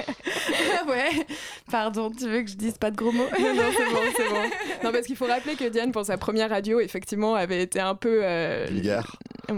ouais. 0.88 1.26
Pardon, 1.71 2.11
tu 2.11 2.29
veux 2.29 2.43
que 2.43 2.50
je 2.50 2.57
dise 2.57 2.79
pas 2.79 2.90
de 2.90 2.97
gros 2.97 3.12
mots? 3.12 3.26
Non, 3.38 3.55
non, 3.55 3.62
c'est 3.76 3.85
bon, 3.93 4.00
c'est 4.17 4.29
bon. 4.29 4.50
Non, 4.85 4.93
parce 4.93 5.07
qu'il 5.07 5.17
faut 5.17 5.26
rappeler 5.26 5.55
que 5.57 5.64
Diane, 5.69 5.93
pour 5.93 6.05
sa 6.05 6.17
première 6.17 6.50
radio, 6.50 6.81
effectivement, 6.81 7.35
avait 7.35 7.62
été 7.62 7.81
un 7.81 7.95
peu. 7.95 8.21
euh, 8.25 8.67
Vulgaire. 8.71 9.17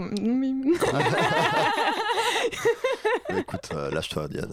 Écoute, 3.37 3.69
euh, 3.73 3.91
lâche-toi, 3.91 4.27
Diane. 4.27 4.51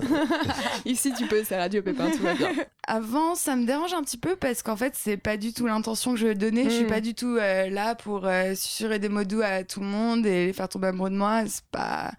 Ici, 0.85 1.13
tu 1.17 1.27
peux, 1.27 1.43
c'est 1.45 1.57
Radio 1.59 1.83
Pépin, 1.83 2.11
tout 2.11 2.23
va 2.23 2.35
bien. 2.35 2.51
Avant, 2.87 3.35
ça 3.35 3.57
me 3.57 3.65
dérange 3.67 3.93
un 3.95 4.03
petit 4.03 4.17
peu 4.17 4.37
parce 4.37 4.63
qu'en 4.63 4.77
fait, 4.77 4.95
c'est 4.97 5.17
pas 5.17 5.37
du 5.37 5.53
tout 5.53 5.67
l'intention 5.67 6.13
que 6.13 6.19
je 6.19 6.27
veux 6.29 6.35
donner. 6.35 6.65
Je 6.65 6.71
suis 6.71 6.85
Mm. 6.85 6.89
pas 6.89 7.01
du 7.01 7.15
tout 7.15 7.37
euh, 7.39 7.69
là 7.71 7.95
pour 7.95 8.27
euh, 8.27 8.55
susurrer 8.55 8.99
des 8.99 9.09
mots 9.09 9.25
doux 9.25 9.43
à 9.43 9.65
tout 9.65 9.81
le 9.81 9.87
monde 9.87 10.27
et 10.27 10.47
les 10.47 10.53
faire 10.53 10.69
tomber 10.69 10.89
amoureux 10.89 11.11
de 11.11 11.17
moi. 11.17 11.43
C'est 11.47 11.65
pas. 11.71 12.11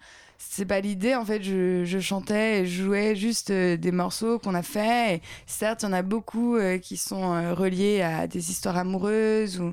C'est 0.50 0.66
pas 0.66 0.80
l'idée, 0.80 1.14
en 1.14 1.24
fait, 1.24 1.42
je, 1.42 1.84
je 1.84 1.98
chantais 1.98 2.66
je 2.66 2.82
jouais 2.84 3.16
juste 3.16 3.50
euh, 3.50 3.76
des 3.78 3.92
morceaux 3.92 4.38
qu'on 4.38 4.54
a 4.54 4.62
faits. 4.62 5.22
Et 5.22 5.22
certes, 5.46 5.82
il 5.82 5.86
y 5.86 5.88
en 5.88 5.92
a 5.94 6.02
beaucoup 6.02 6.56
euh, 6.56 6.78
qui 6.78 6.96
sont 6.98 7.32
euh, 7.32 7.54
reliés 7.54 8.02
à 8.02 8.26
des 8.26 8.50
histoires 8.50 8.76
amoureuses 8.76 9.60
ou 9.60 9.72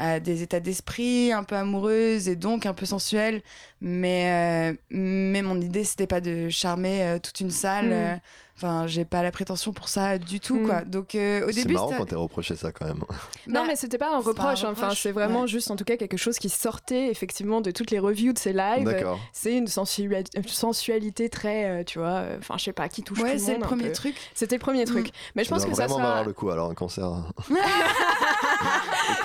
à 0.00 0.18
des 0.18 0.42
états 0.42 0.60
d'esprit 0.60 1.30
un 1.32 1.44
peu 1.44 1.54
amoureuses 1.56 2.28
et 2.28 2.34
donc 2.34 2.64
un 2.66 2.72
peu 2.74 2.86
sensuelles. 2.86 3.42
Mais, 3.82 4.72
euh, 4.72 4.76
mais 4.90 5.42
mon 5.42 5.60
idée, 5.60 5.84
c'était 5.84 6.06
pas 6.06 6.20
de 6.20 6.48
charmer 6.48 7.02
euh, 7.02 7.18
toute 7.18 7.38
une 7.40 7.50
salle. 7.50 7.88
Mm. 7.88 7.92
euh, 7.92 8.14
Enfin, 8.62 8.86
j'ai 8.86 9.06
pas 9.06 9.22
la 9.22 9.30
prétention 9.30 9.72
pour 9.72 9.88
ça 9.88 10.18
du 10.18 10.38
tout, 10.38 10.56
Mm. 10.56 10.66
quoi. 10.66 10.80
Donc, 10.82 11.14
euh, 11.14 11.46
au 11.46 11.50
C'est 11.50 11.62
début, 11.62 11.72
marrant 11.72 11.86
c'était- 11.88 11.98
quand 11.98 12.04
t'es 12.04 12.14
reproché 12.14 12.56
ça 12.56 12.72
quand 12.72 12.84
même. 12.84 12.98
Non, 13.46 13.62
Bah, 13.62 13.64
mais 13.68 13.74
c'était 13.74 13.96
pas 13.96 14.14
un 14.14 14.20
c'est 14.22 14.34
pas 14.34 14.42
un 14.42 14.50
reproche. 14.50 14.64
hein. 14.64 14.68
Enfin, 14.72 14.82
reproche, 14.88 15.00
c'est 15.02 15.12
vraiment 15.12 15.42
ouais. 15.42 15.48
juste, 15.48 15.70
en 15.70 15.76
tout 15.76 15.84
cas, 15.84 15.96
quelque 15.96 16.18
chose 16.18 16.38
qui 16.38 16.50
sortait 16.50 17.08
effectivement 17.10 17.62
de 17.62 17.70
toutes 17.70 17.90
les 17.90 17.98
reviews 17.98 18.34
de 18.34 18.38
ces 18.38 18.52
lives. 18.52 18.84
D'accord. 18.84 19.18
C'est 19.32 19.56
une 19.56 19.64
sensua- 19.66 20.24
sensualité 20.46 21.30
très, 21.30 21.64
euh, 21.70 21.84
tu 21.84 22.00
vois, 22.00 22.24
enfin, 22.38 22.56
je 22.58 22.64
sais 22.64 22.74
pas, 22.74 22.90
qui 22.90 23.02
touche 23.02 23.20
ouais, 23.20 23.28
tout 23.30 23.32
le 23.32 23.38
c'est 23.38 23.52
monde. 23.52 23.60
le 23.60 23.64
un 23.64 23.68
premier 23.68 23.92
truc. 23.92 24.14
C'était 24.34 24.56
le 24.56 24.60
premier 24.60 24.84
truc. 24.84 25.08
Mais 25.36 25.44
je 25.44 25.48
pense 25.48 25.64
que 25.64 25.70
ça 25.74 25.86
vraiment 25.86 25.94
sera. 25.96 26.06
valoir 26.08 26.24
le 26.26 26.32
coup 26.34 26.50
alors 26.50 26.70
un 26.70 26.74
concert. 26.74 27.10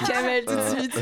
Kamel 0.08 0.46
tout 0.46 0.54
de 0.54 0.60
Euh. 0.60 0.76
suite, 0.78 1.00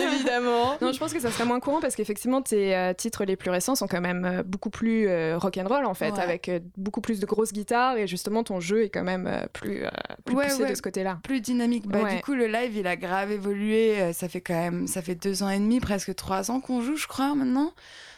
évidemment. 0.00 0.76
Non, 0.80 0.92
je 0.92 0.98
pense 0.98 1.12
que 1.12 1.20
ça 1.20 1.30
serait 1.30 1.44
moins 1.44 1.60
courant 1.60 1.80
parce 1.80 1.94
qu'effectivement 1.94 2.42
tes 2.42 2.74
euh, 2.76 2.92
titres 2.94 3.24
les 3.24 3.36
plus 3.36 3.50
récents 3.50 3.74
sont 3.74 3.86
quand 3.86 4.00
même 4.00 4.24
euh, 4.24 4.42
beaucoup 4.42 4.70
plus 4.70 5.08
euh, 5.08 5.36
rock'n'roll 5.38 5.84
en 5.84 5.94
fait, 5.94 6.12
Ouais. 6.12 6.20
avec 6.20 6.48
euh, 6.48 6.60
beaucoup 6.76 7.00
plus 7.00 7.20
de 7.20 7.26
grosses 7.26 7.52
guitares 7.52 7.96
et 7.96 8.06
justement 8.06 8.42
ton 8.44 8.60
jeu 8.60 8.84
est 8.84 8.88
quand 8.90 9.02
même 9.04 9.28
plus, 9.52 9.84
plus 10.24 10.34
Ouais, 10.36 10.46
poussé 10.48 10.62
ouais. 10.62 10.70
de 10.70 10.74
ce 10.74 10.82
côté-là. 10.82 11.18
Plus 11.22 11.40
dynamique. 11.40 11.86
Bah. 11.86 12.04
Du 12.14 12.20
coup, 12.22 12.34
le 12.34 12.46
live, 12.46 12.76
il 12.76 12.86
a 12.86 12.96
grave 12.96 13.30
évolué. 13.32 14.12
Ça 14.12 14.28
fait 14.28 14.40
quand 14.40 14.54
même, 14.54 14.86
ça 14.86 15.02
fait 15.02 15.14
deux 15.14 15.42
ans 15.42 15.50
et 15.50 15.58
demi, 15.58 15.80
presque 15.80 16.14
trois 16.14 16.50
ans 16.50 16.60
qu'on 16.60 16.80
joue, 16.80 16.96
je 16.96 17.06
crois, 17.06 17.34
maintenant. 17.34 17.72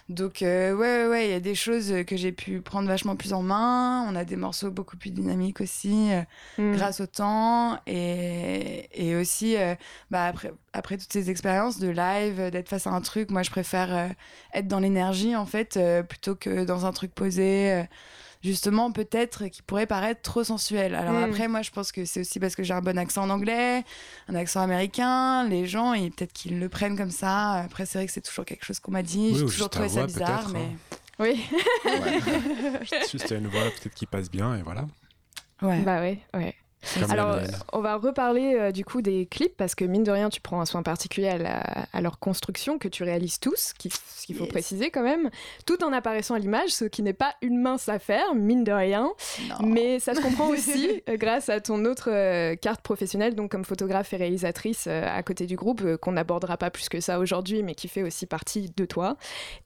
Donc, 0.09 0.43
euh, 0.43 0.75
ouais, 0.75 1.05
ouais, 1.05 1.09
ouais, 1.09 1.29
il 1.29 1.31
y 1.31 1.35
a 1.35 1.41
des 1.41 1.55
choses 1.55 1.93
que 2.07 2.17
j'ai 2.17 2.33
pu 2.33 2.61
prendre 2.61 2.87
vachement 2.89 3.17
plus 3.17 3.33
en 3.33 3.43
main. 3.43 4.05
On 4.11 4.15
a 4.17 4.25
des 4.25 4.37
morceaux 4.37 4.71
beaucoup 4.71 4.97
plus 4.97 5.11
dynamiques 5.11 5.61
aussi, 5.61 6.13
euh, 6.13 6.23
Mm. 6.59 6.73
grâce 6.75 7.01
au 7.01 7.07
temps. 7.07 7.79
Et, 7.87 8.89
et 8.93 9.17
aussi, 9.17 9.57
euh, 9.57 9.75
bah, 10.11 10.27
après, 10.27 10.53
après 10.73 10.99
toutes 10.99 11.13
ces 11.13 11.31
expériences 11.31 11.79
de 11.79 11.89
live, 11.89 12.51
d'être 12.51 12.69
face 12.69 12.87
à 12.87 12.91
un 12.91 13.01
truc, 13.01 13.31
moi, 13.31 13.43
je 13.43 13.51
préfère 13.51 13.95
euh, 13.97 14.09
être 14.55 14.69
dans 14.69 14.81
l'énergie, 14.81 15.35
en 15.37 15.47
fait, 15.47 15.79
plutôt 16.09 16.35
que 16.35 16.65
dans 16.65 16.85
un 16.85 16.93
truc 16.93 17.15
posé. 17.15 17.85
Justement, 18.43 18.91
peut-être 18.93 19.47
qui 19.47 19.63
pourrait 19.63 19.87
paraître 19.87 20.23
trop 20.23 20.45
sensuel. 20.45 20.95
Alors 20.95 21.15
Mm. 21.15 21.25
après, 21.25 21.49
moi, 21.49 21.63
je 21.63 21.71
pense 21.71 21.93
que 21.93 22.05
c'est 22.05 22.21
aussi 22.21 22.41
parce 22.41 22.55
que 22.57 22.63
j'ai 22.63 22.75
un 22.75 22.81
bon 22.81 22.99
accent 22.99 23.23
en 23.23 23.31
anglais, 23.31 23.85
un 24.29 24.35
accent 24.35 24.61
américain. 24.61 25.49
Les 25.49 25.67
gens, 25.67 25.93
ils- 25.95 26.11
peut-être 26.11 26.33
qu'ils 26.33 26.59
le 26.59 26.69
prennent 26.69 26.97
comme 26.97 27.11
ça. 27.11 27.53
Après, 27.55 27.87
c'est 27.87 27.99
vrai 27.99 28.07
que 28.07 28.13
c'est 28.13 28.21
toujours 28.21 28.45
quelque 28.45 28.65
chose 28.65 28.81
qu'on 28.81 28.93
m'a 28.93 29.03
dit. 29.03 29.31
Oui, 29.33 29.37
j'ai 29.37 29.43
ou 29.45 29.47
toujours 29.49 29.51
juste 29.51 29.71
trouvé 29.73 29.89
ça 29.89 29.95
voix, 29.95 30.07
bizarre, 30.07 30.49
mais. 30.53 30.69
Oui, 31.19 31.45
Juste 33.11 33.27
il 33.27 33.31
y 33.31 33.35
a 33.35 33.37
une 33.39 33.47
voix 33.49 33.63
peut-être 33.63 33.95
qui 33.95 34.07
passe 34.07 34.31
bien 34.31 34.57
et 34.57 34.63
voilà. 34.63 34.87
Ouais. 35.61 35.81
bah 35.83 36.01
ouais, 36.01 36.19
ouais. 36.35 36.55
Alors, 37.11 37.39
on 37.73 37.81
va 37.81 37.97
reparler 37.97 38.57
euh, 38.59 38.73
du 38.73 38.85
coup 38.85 39.03
des 39.03 39.27
clips 39.27 39.57
parce 39.57 39.75
que 39.75 39.85
mine 39.85 40.03
de 40.03 40.11
rien, 40.11 40.29
tu 40.31 40.41
prends 40.41 40.61
un 40.61 40.67
soin 40.67 40.83
particulier 40.83 41.29
à, 41.29 41.39
la- 41.39 41.63
à 41.93 42.01
leur 42.01 42.19
construction 42.19 42.79
que 42.79 42.89
tu 42.89 43.03
réalises 43.05 43.39
tous, 43.39 43.73
qui- 43.79 43.91
ce 43.91 44.27
qu'il 44.27 44.37
faut 44.37 44.45
Yes. 44.45 44.53
préciser 44.53 44.91
quand 44.91 45.03
même, 45.03 45.31
tout 45.67 45.83
en 45.85 45.93
apparaissant 45.93 46.35
à 46.35 46.39
l'image, 46.39 46.71
ce 46.71 46.85
qui 46.85 47.03
n'est 47.03 47.13
pas 47.13 47.35
une 47.43 47.59
mince 47.61 47.89
affaire, 47.89 48.35
mine 48.35 48.65
de 48.65 48.73
rien. 48.73 49.11
Non. 49.49 49.67
Mais 49.67 49.99
ça 50.01 50.15
se 50.15 50.21
comprend 50.21 50.49
aussi 50.49 51.03
euh, 51.09 51.17
grâce 51.17 51.49
à 51.49 51.61
ton 51.61 51.85
autre 51.85 52.11
euh, 52.11 52.57
carte 52.57 52.81
professionnelle, 52.83 53.35
donc 53.35 53.51
comme 53.53 53.65
photographe 53.65 54.13
et 54.13 54.17
réalisatrice 54.17 54.85
euh, 54.89 55.07
à 55.07 55.23
côté 55.23 55.47
du 55.47 55.57
groupe, 55.57 55.83
euh, 55.85 55.97
qu'on 55.97 56.13
n'abordera 56.13 56.57
pas 56.57 56.71
plus 56.71 56.89
que 56.89 57.01
ça 57.01 57.19
aujourd'hui, 57.19 57.63
mais 57.63 57.75
qui 57.75 57.89
fait 57.89 58.03
aussi 58.03 58.27
partie 58.27 58.71
de 58.77 58.85
toi. 58.85 59.17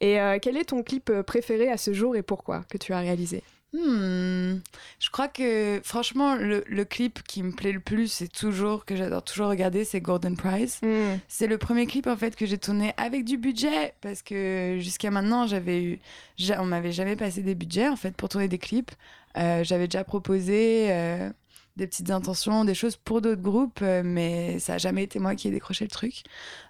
Et 0.01 0.19
euh, 0.19 0.37
quel 0.41 0.55
est 0.57 0.65
ton 0.65 0.83
clip 0.83 1.11
préféré 1.25 1.69
à 1.71 1.77
ce 1.77 1.93
jour 1.93 2.15
et 2.15 2.21
pourquoi 2.21 2.63
que 2.69 2.77
tu 2.77 2.93
as 2.93 2.99
réalisé? 2.99 3.43
Hmm. 3.73 4.59
Je 4.99 5.09
crois 5.11 5.27
que 5.27 5.81
franchement, 5.83 6.35
le, 6.35 6.63
le 6.67 6.85
clip 6.85 7.21
qui 7.23 7.43
me 7.43 7.51
plaît 7.51 7.73
le 7.73 7.81
plus 7.81 8.21
et 8.21 8.29
toujours 8.29 8.85
que 8.85 8.95
j'adore 8.95 9.23
toujours 9.23 9.49
regarder, 9.49 9.83
c'est 9.83 9.99
Golden 9.99 10.37
Prize. 10.37 10.79
C'est 11.27 11.47
le 11.47 11.57
premier 11.57 11.85
clip 11.85 12.07
en 12.07 12.15
fait 12.15 12.35
que 12.35 12.45
j'ai 12.45 12.57
tourné 12.57 12.93
avec 12.97 13.25
du 13.25 13.37
budget 13.37 13.93
parce 14.01 14.21
que 14.21 14.77
jusqu'à 14.79 15.11
maintenant 15.11 15.47
j'avais 15.47 15.83
eu, 15.83 15.99
on 16.57 16.65
m'avait 16.65 16.93
jamais 16.93 17.17
passé 17.17 17.41
des 17.41 17.55
budgets 17.55 17.89
en 17.89 17.97
fait 17.97 18.15
pour 18.15 18.29
tourner 18.29 18.47
des 18.47 18.57
clips. 18.57 18.91
Euh, 19.37 19.63
j'avais 19.63 19.87
déjà 19.87 20.03
proposé 20.03 20.87
euh, 20.89 21.29
des 21.75 21.87
petites 21.87 22.09
intentions, 22.09 22.65
des 22.65 22.73
choses 22.73 22.95
pour 22.95 23.21
d'autres 23.21 23.41
groupes, 23.41 23.81
euh, 23.81 24.01
mais 24.03 24.59
ça 24.59 24.75
a 24.75 24.77
jamais 24.77 25.03
été 25.03 25.19
moi 25.19 25.35
qui 25.35 25.49
ai 25.49 25.51
décroché 25.51 25.85
le 25.85 25.91
truc. 25.91 26.23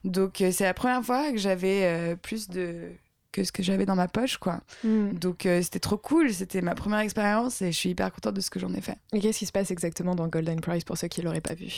Donc 0.04 0.44
c'est 0.52 0.66
la 0.66 0.74
première 0.74 1.04
fois 1.04 1.32
que 1.32 1.38
j'avais 1.38 2.16
plus 2.24 2.50
de 2.50 2.92
que 3.38 3.44
ce 3.44 3.52
que 3.52 3.62
j'avais 3.62 3.86
dans 3.86 3.96
ma 3.96 4.08
poche 4.08 4.38
quoi. 4.38 4.62
Donc 4.84 5.46
euh, 5.46 5.62
c'était 5.62 5.80
trop 5.80 5.98
cool, 5.98 6.34
c'était 6.34 6.62
ma 6.62 6.74
première 6.74 7.00
expérience 7.00 7.62
et 7.62 7.72
je 7.72 7.78
suis 7.78 7.90
hyper 7.90 8.12
contente 8.12 8.34
de 8.34 8.42
ce 8.42 8.50
que 8.50 8.60
j'en 8.60 8.74
ai 8.74 8.82
fait. 8.82 8.98
Et 9.14 9.20
qu'est-ce 9.20 9.38
qui 9.38 9.46
se 9.46 9.52
passe 9.52 9.70
exactement 9.70 10.16
dans 10.16 10.28
Golden 10.28 10.60
Prize 10.60 10.84
pour 10.84 10.98
ceux 10.98 11.08
qui 11.08 11.22
l'auraient 11.22 11.40
pas 11.40 11.54
vu? 11.54 11.72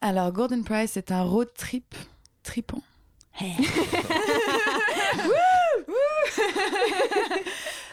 Alors 0.00 0.32
Golden 0.32 0.64
Prize 0.64 0.90
c'est 0.92 1.12
un 1.12 1.22
road 1.22 1.48
trip 1.56 1.94
tripant. 2.42 2.82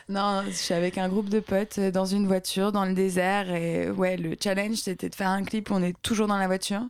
Non, 0.10 0.44
je 0.46 0.52
suis 0.52 0.74
avec 0.74 0.98
un 0.98 1.08
groupe 1.08 1.30
de 1.30 1.40
potes 1.40 1.78
euh, 1.78 1.90
dans 1.90 2.04
une 2.06 2.28
voiture 2.28 2.74
dans 2.74 2.84
le 2.84 2.94
désert 2.94 3.50
et 3.50 3.90
ouais, 3.90 4.18
le 4.18 4.36
challenge 4.42 4.76
c'était 4.78 5.08
de 5.08 5.16
faire 5.16 5.30
un 5.30 5.44
clip 5.44 5.70
où 5.70 5.74
on 5.76 5.82
est 5.82 5.96
toujours 6.02 6.28
dans 6.28 6.38
la 6.38 6.48
voiture. 6.48 6.82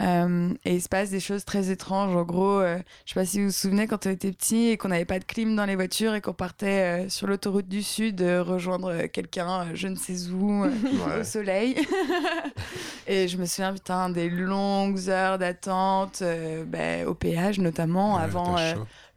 Euh, 0.00 0.48
et 0.64 0.74
il 0.76 0.80
se 0.80 0.88
passe 0.88 1.10
des 1.10 1.20
choses 1.20 1.44
très 1.44 1.70
étranges. 1.70 2.16
En 2.16 2.22
gros, 2.22 2.58
euh, 2.60 2.78
je 3.04 3.12
sais 3.12 3.20
pas 3.20 3.26
si 3.26 3.38
vous 3.38 3.46
vous 3.46 3.52
souvenez 3.52 3.86
quand 3.86 4.06
on 4.06 4.10
était 4.10 4.32
petit 4.32 4.68
et 4.68 4.76
qu'on 4.76 4.88
n'avait 4.88 5.04
pas 5.04 5.18
de 5.18 5.24
clim 5.24 5.54
dans 5.54 5.66
les 5.66 5.74
voitures 5.76 6.14
et 6.14 6.20
qu'on 6.20 6.32
partait 6.32 7.04
euh, 7.04 7.08
sur 7.10 7.26
l'autoroute 7.26 7.68
du 7.68 7.82
Sud 7.82 8.22
euh, 8.22 8.42
rejoindre 8.42 9.06
quelqu'un, 9.06 9.66
je 9.74 9.88
ne 9.88 9.96
sais 9.96 10.28
où, 10.30 10.62
Ouais. 10.64 11.20
au 11.20 11.24
soleil. 11.24 11.76
et 13.06 13.28
je 13.28 13.36
me 13.36 13.44
souviens, 13.46 13.72
putain, 13.74 14.08
des 14.10 14.28
longues 14.30 15.08
heures 15.08 15.38
d'attente 15.38 16.22
ben, 16.66 17.06
au 17.06 17.14
péage 17.14 17.58
notamment 17.58 18.16
Ouais, 18.16 18.22
avant. 18.22 18.56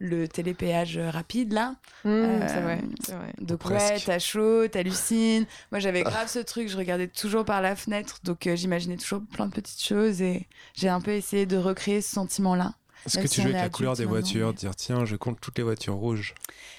Le 0.04 0.28
télépéage 0.28 0.98
rapide 0.98 1.52
là. 1.52 1.74
Mmh, 2.04 2.08
Euh, 2.08 2.46
C'est 2.48 2.60
vrai, 2.60 2.80
vrai. 3.08 3.32
Donc 3.40 3.58
Presque. 3.60 3.94
ouais, 3.94 4.00
t'as 4.04 4.18
chaud, 4.18 4.68
t'hallucines. 4.68 5.46
Moi 5.72 5.80
j'avais 5.80 6.02
grave 6.02 6.28
ce 6.28 6.38
truc, 6.38 6.68
je 6.68 6.76
regardais 6.76 7.08
toujours 7.08 7.44
par 7.44 7.60
la 7.62 7.74
fenêtre, 7.76 8.18
donc 8.24 8.46
euh, 8.46 8.54
j'imaginais 8.56 8.96
toujours 8.96 9.22
plein 9.32 9.46
de 9.46 9.52
petites 9.52 9.82
choses 9.82 10.22
et 10.22 10.46
j'ai 10.74 10.88
un 10.88 11.00
peu 11.00 11.12
essayé 11.12 11.46
de 11.46 11.56
recréer 11.56 12.00
ce 12.02 12.10
sentiment-là. 12.10 12.74
Est-ce 13.06 13.18
que 13.18 13.26
si 13.26 13.34
tu 13.34 13.40
on 13.42 13.44
avec 13.44 13.56
la 13.56 13.68
couleur 13.68 13.96
des 13.96 14.06
voitures, 14.06 14.48
mais- 14.48 14.54
dire 14.54 14.74
tiens, 14.74 15.04
je 15.04 15.16
compte 15.16 15.38
toutes 15.40 15.58
les 15.58 15.64
voitures 15.64 15.94
rouges? 15.94 16.34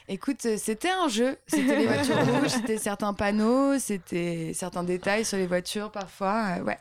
Écoute, 0.08 0.44
euh, 0.46 0.58
c'était 0.58 0.90
un 0.90 1.08
jeu, 1.08 1.38
c'était 1.48 1.78
les 1.78 1.86
voitures 1.88 2.18
rouges, 2.26 2.50
c'était 2.50 2.78
certains 2.80 3.14
panneaux, 3.14 3.78
c'était 3.78 4.52
certains 4.56 4.84
détails 4.84 5.24
sur 5.26 5.38
les 5.38 5.46
voitures 5.48 5.92
parfois, 5.92 6.58
euh, 6.58 6.64
ouais. 6.64 6.78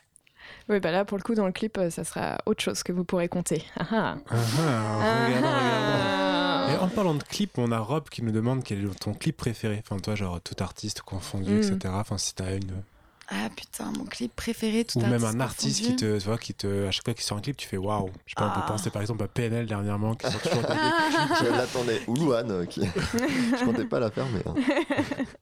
Oui, 0.69 0.81
bah 0.81 0.91
là, 0.91 1.05
pour 1.05 1.19
le 1.19 1.23
coup, 1.23 1.35
dans 1.35 1.47
le 1.47 1.53
clip, 1.53 1.77
euh, 1.77 1.91
ça 1.91 2.05
sera 2.05 2.39
autre 2.47 2.63
chose 2.63 2.83
que 2.83 2.93
vous 2.93 3.05
pourrez 3.05 3.29
compter. 3.29 3.65
Ah 3.79 3.85
ah. 3.91 4.17
Ah, 4.31 5.27
regardons, 5.27 5.49
regardons. 5.49 6.73
Et 6.73 6.77
en 6.85 6.89
parlant 6.89 7.15
de 7.15 7.23
clip, 7.23 7.59
on 7.59 7.71
a 7.71 7.79
Rob 7.79 8.09
qui 8.09 8.23
nous 8.23 8.33
demande 8.33 8.65
quel 8.65 8.83
est 8.85 8.99
ton 9.01 9.13
clip 9.13 9.37
préféré. 9.37 9.83
Enfin, 9.85 10.01
toi, 10.01 10.15
genre 10.15 10.41
tout 10.41 10.57
artiste 10.61 11.03
confondu, 11.03 11.51
Mm. 11.53 11.59
etc. 11.75 11.95
Enfin, 11.97 12.17
si 12.17 12.35
t'as 12.35 12.57
une. 12.57 12.73
Ah 13.29 13.49
putain, 13.57 13.91
mon 13.99 14.05
clip 14.05 14.35
préféré, 14.37 14.85
tout 14.85 14.99
Ou 14.99 15.07
même 15.07 15.25
un 15.25 15.41
artiste 15.41 15.83
qui 15.83 15.97
te, 15.97 16.19
tu 16.19 16.25
vois, 16.27 16.37
qui 16.37 16.53
te, 16.53 16.87
à 16.87 16.91
chaque 16.91 17.05
fois 17.07 17.15
qu'il 17.15 17.25
sort 17.25 17.39
un 17.39 17.41
clip, 17.41 17.57
tu 17.57 17.67
fais 17.67 17.79
waouh. 17.79 18.11
Je 18.27 18.33
sais 18.33 18.35
pas, 18.37 18.47
on 18.47 18.51
Ah. 18.55 18.61
peut 18.61 18.67
penser 18.73 18.91
par 18.91 19.01
exemple 19.03 19.25
à 19.25 19.29
PNL 19.29 19.67
dernièrement 19.67 20.15
qui 20.15 20.31
sort 20.31 20.41
toujours 20.43 20.61
des 20.63 20.67
Je 21.47 21.51
l'attendais. 21.51 22.03
Ou 22.07 22.15
Louane, 22.17 22.51
euh, 22.51 22.67
qui... 22.67 22.83
je 22.85 23.65
comptais 23.65 23.87
pas 23.87 23.99
la 24.01 24.11
faire, 24.11 24.27
mais. 24.33 24.41
euh, 24.47 24.53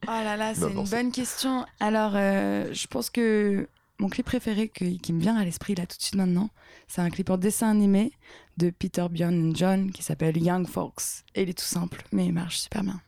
Oh 0.06 0.10
là 0.10 0.36
là, 0.36 0.54
c'est 0.54 0.60
Bah, 0.60 0.68
une 0.76 0.84
bonne 0.84 1.10
question. 1.12 1.64
Alors, 1.80 2.12
euh, 2.14 2.66
je 2.72 2.86
pense 2.86 3.10
que 3.10 3.66
mon 4.02 4.08
clip 4.08 4.26
préféré 4.26 4.68
que- 4.68 4.98
qui 4.98 5.12
me 5.12 5.20
vient 5.20 5.36
à 5.36 5.44
l'esprit 5.44 5.74
là 5.74 5.86
tout 5.86 5.96
de 5.96 6.02
suite 6.02 6.16
maintenant, 6.16 6.50
c'est 6.88 7.00
un 7.00 7.08
clip 7.10 7.30
en 7.30 7.36
dessin 7.38 7.70
animé 7.70 8.12
de 8.58 8.70
Peter 8.70 9.06
Bjorn 9.10 9.50
et 9.50 9.54
John 9.54 9.90
qui 9.92 10.02
s'appelle 10.02 10.36
Young 10.36 10.66
Folks. 10.68 11.24
Et 11.34 11.42
il 11.42 11.48
est 11.50 11.58
tout 11.58 11.64
simple, 11.64 12.02
mais 12.12 12.26
il 12.26 12.32
marche 12.32 12.58
super 12.58 12.82
bien. 12.82 13.00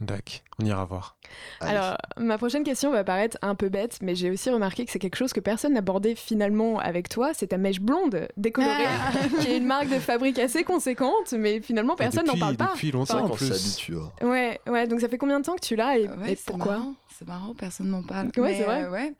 Dac, 0.00 0.42
on 0.60 0.64
ira 0.64 0.84
voir. 0.84 1.16
allez. 1.60 1.76
Alors, 1.76 1.96
ma 2.16 2.36
prochaine 2.36 2.64
question 2.64 2.90
va 2.90 3.04
paraître 3.04 3.38
un 3.40 3.54
peu 3.54 3.68
bête, 3.68 3.98
mais 4.02 4.16
j'ai 4.16 4.32
aussi 4.32 4.50
remarqué 4.50 4.84
que 4.84 4.90
c'est 4.90 4.98
quelque 4.98 5.14
chose 5.14 5.32
que 5.32 5.38
personne 5.38 5.74
n'abordait 5.74 6.16
finalement 6.16 6.80
avec 6.80 7.08
toi. 7.08 7.30
C'est 7.34 7.46
ta 7.48 7.56
mèche 7.56 7.80
blonde 7.80 8.26
décolorée, 8.36 8.82
qui 9.40 9.46
est 9.52 9.58
une 9.58 9.66
marque 9.66 9.88
de 9.90 10.00
fabrique 10.00 10.40
assez 10.40 10.64
conséquente, 10.64 11.32
mais 11.38 11.60
finalement 11.60 11.94
personne 11.94 12.26
n'en 12.26 12.36
parle 12.36 12.56
pas. 12.56 12.72
Depuis 12.74 12.90
longtemps 12.90 13.14
vrai 13.14 13.22
en 13.22 13.28
qu'on 13.28 13.36
plus. 13.36 13.46
s'habitue. 13.54 13.94
hein. 13.94 14.26
Ouais, 14.26 14.60
ouais. 14.66 14.88
Donc 14.88 15.00
ça 15.00 15.08
fait 15.08 15.18
combien 15.18 15.38
de 15.38 15.44
temps 15.44 15.54
que 15.54 15.64
tu 15.64 15.76
l'as 15.76 15.96
et, 15.96 16.08
Ouais, 16.08 16.32
et 16.32 16.36
c'est 16.36 16.46
pourquoi? 16.46 16.78
marrant. 16.78 16.94
C'est 17.18 17.26
marrant, 17.28 17.54
personne 17.54 17.88
n'en 17.90 18.02
parle. 18.02 18.26
Ouais, 18.36 18.42
Mais, 18.42 18.56
c'est 18.58 18.64
vrai. 18.64 18.82
euh, 18.84 18.90
ouais. 18.90 19.12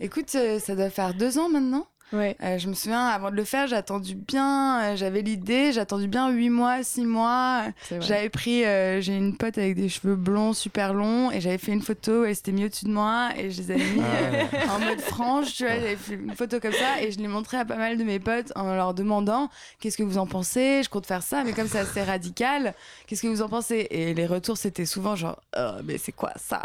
Écoute, 0.00 0.34
euh, 0.34 0.58
ça 0.58 0.74
doit 0.76 0.90
faire 0.90 1.14
deux 1.14 1.38
ans 1.38 1.48
maintenant. 1.48 1.86
Ouais. 2.12 2.36
Euh, 2.42 2.58
je 2.58 2.68
me 2.68 2.74
souviens, 2.74 3.06
avant 3.06 3.30
de 3.30 3.36
le 3.36 3.44
faire, 3.44 3.66
j'ai 3.66 3.76
attendu 3.76 4.14
bien, 4.14 4.80
euh, 4.80 4.96
j'avais 4.96 5.20
l'idée, 5.20 5.72
j'ai 5.72 5.80
attendu 5.80 6.08
bien 6.08 6.30
8 6.30 6.50
mois, 6.50 6.82
6 6.82 7.04
mois. 7.04 7.64
J'avais 8.00 8.28
pris, 8.30 8.64
euh, 8.64 9.00
j'ai 9.00 9.16
une 9.16 9.36
pote 9.36 9.58
avec 9.58 9.74
des 9.74 9.88
cheveux 9.88 10.16
blonds 10.16 10.52
super 10.52 10.94
longs 10.94 11.30
et 11.30 11.40
j'avais 11.40 11.58
fait 11.58 11.72
une 11.72 11.82
photo, 11.82 12.24
elle 12.24 12.34
s'était 12.34 12.52
mise 12.52 12.66
au-dessus 12.66 12.86
de 12.86 12.90
moi 12.90 13.30
et 13.36 13.50
je 13.50 13.60
les 13.62 13.70
avais 13.72 13.84
mis 13.84 14.00
euh, 14.00 14.44
en 14.70 14.78
mode 14.78 15.00
franche, 15.00 15.54
tu 15.54 15.64
vois, 15.64 15.74
j'avais 15.74 15.96
fait 15.96 16.14
une 16.14 16.34
photo 16.34 16.60
comme 16.60 16.72
ça 16.72 17.02
et 17.02 17.12
je 17.12 17.18
l'ai 17.18 17.28
montré 17.28 17.58
à 17.58 17.64
pas 17.64 17.76
mal 17.76 17.98
de 17.98 18.04
mes 18.04 18.18
potes 18.18 18.52
en 18.56 18.74
leur 18.74 18.94
demandant 18.94 19.50
qu'est-ce 19.80 19.98
que 19.98 20.02
vous 20.02 20.18
en 20.18 20.26
pensez, 20.26 20.82
je 20.82 20.88
compte 20.88 21.06
faire 21.06 21.22
ça, 21.22 21.44
mais 21.44 21.52
comme 21.52 21.68
c'est 21.68 21.80
assez 21.80 22.02
radical, 22.02 22.74
qu'est-ce 23.06 23.22
que 23.22 23.28
vous 23.28 23.42
en 23.42 23.48
pensez? 23.48 23.86
Et 23.90 24.14
les 24.14 24.26
retours 24.26 24.56
c'était 24.56 24.86
souvent 24.86 25.14
genre, 25.14 25.40
oh, 25.58 25.72
mais 25.84 25.98
c'est 25.98 26.12
quoi 26.12 26.32
ça? 26.36 26.62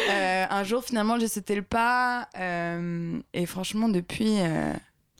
Euh, 0.08 0.44
Un 0.50 0.64
jour 0.64 0.84
finalement 0.84 1.18
j'ai 1.18 1.28
sauté 1.28 1.54
le 1.54 1.62
pas 1.62 2.28
euh, 2.38 3.18
et 3.34 3.46
franchement 3.46 3.88
depuis... 3.88 4.40
euh, 4.40 4.72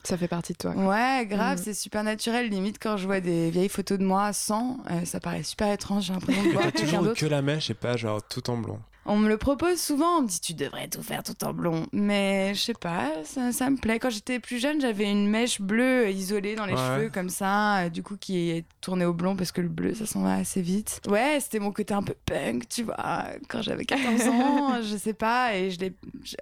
Ça 0.05 0.17
fait 0.17 0.29
partie 0.29 0.53
de 0.55 0.59
toi. 0.59 0.71
Ouais, 0.73 1.27
grave, 1.27 1.59
Mm. 1.59 1.63
c'est 1.63 1.75
super 1.75 2.03
naturel. 2.05 2.49
Limite, 2.49 2.79
quand 2.81 2.97
je 2.97 3.07
vois 3.07 3.21
des 3.21 3.51
vieilles 3.51 3.69
photos 3.69 3.99
de 3.99 4.05
moi 4.05 4.33
sans, 4.33 4.79
euh, 4.91 5.05
ça 5.05 5.21
paraît 5.21 5.43
super 5.43 5.71
étrange. 5.73 6.05
J'ai 6.05 6.13
l'impression 6.15 6.43
de 6.45 6.49
voir 6.51 6.73
toujours 6.73 7.13
que 7.15 7.27
la 7.27 7.43
mèche 7.43 7.71
et 7.71 7.75
pas 7.75 7.97
genre 7.97 8.23
tout 8.23 8.49
en 8.51 8.57
blond. 8.57 8.81
On 9.11 9.17
me 9.17 9.29
le 9.29 9.39
propose 9.39 9.81
souvent. 9.81 10.19
On 10.19 10.23
me 10.23 10.29
dit, 10.29 10.39
tu 10.41 10.53
devrais 10.55 10.87
tout 10.89 11.03
faire 11.03 11.23
tout 11.23 11.33
en 11.45 11.53
blond. 11.55 11.87
Mais 11.93 12.53
je 12.55 12.61
sais 12.61 12.75
pas, 12.75 13.11
ça, 13.25 13.53
ça 13.53 13.71
me 13.71 13.77
plaît. 13.77 13.99
Quand 13.99 14.11
j'étais 14.11 14.39
plus 14.39 14.59
jeune, 14.59 14.81
j'avais 14.81 15.11
une 15.11 15.27
mèche 15.29 15.61
bleue 15.61 16.11
isolée 16.11 16.55
dans 16.55 16.67
les 16.67 16.75
Ouais. 16.75 16.79
cheveux, 16.79 17.09
comme 17.11 17.31
ça, 17.31 17.79
euh, 17.79 17.89
du 17.89 18.03
coup, 18.03 18.17
qui 18.19 18.51
est 18.51 18.65
tournée 18.83 19.05
au 19.07 19.13
blond 19.15 19.35
parce 19.35 19.51
que 19.51 19.61
le 19.63 19.69
bleu, 19.69 19.95
ça 19.95 20.05
s'en 20.07 20.23
va 20.23 20.35
assez 20.35 20.61
vite. 20.61 21.01
Ouais, 21.09 21.39
c'était 21.41 21.59
mon 21.59 21.73
côté 21.73 21.95
un 21.95 22.03
peu 22.03 22.15
punk, 22.27 22.69
tu 22.69 22.83
vois, 22.85 23.25
quand 23.49 23.63
j'avais 23.63 23.85
14 23.87 24.29
ans, 24.29 24.83
je 24.83 24.97
sais 24.97 25.15
pas. 25.15 25.57
Et 25.57 25.71
je 25.71 25.81
l'ai, 25.81 25.93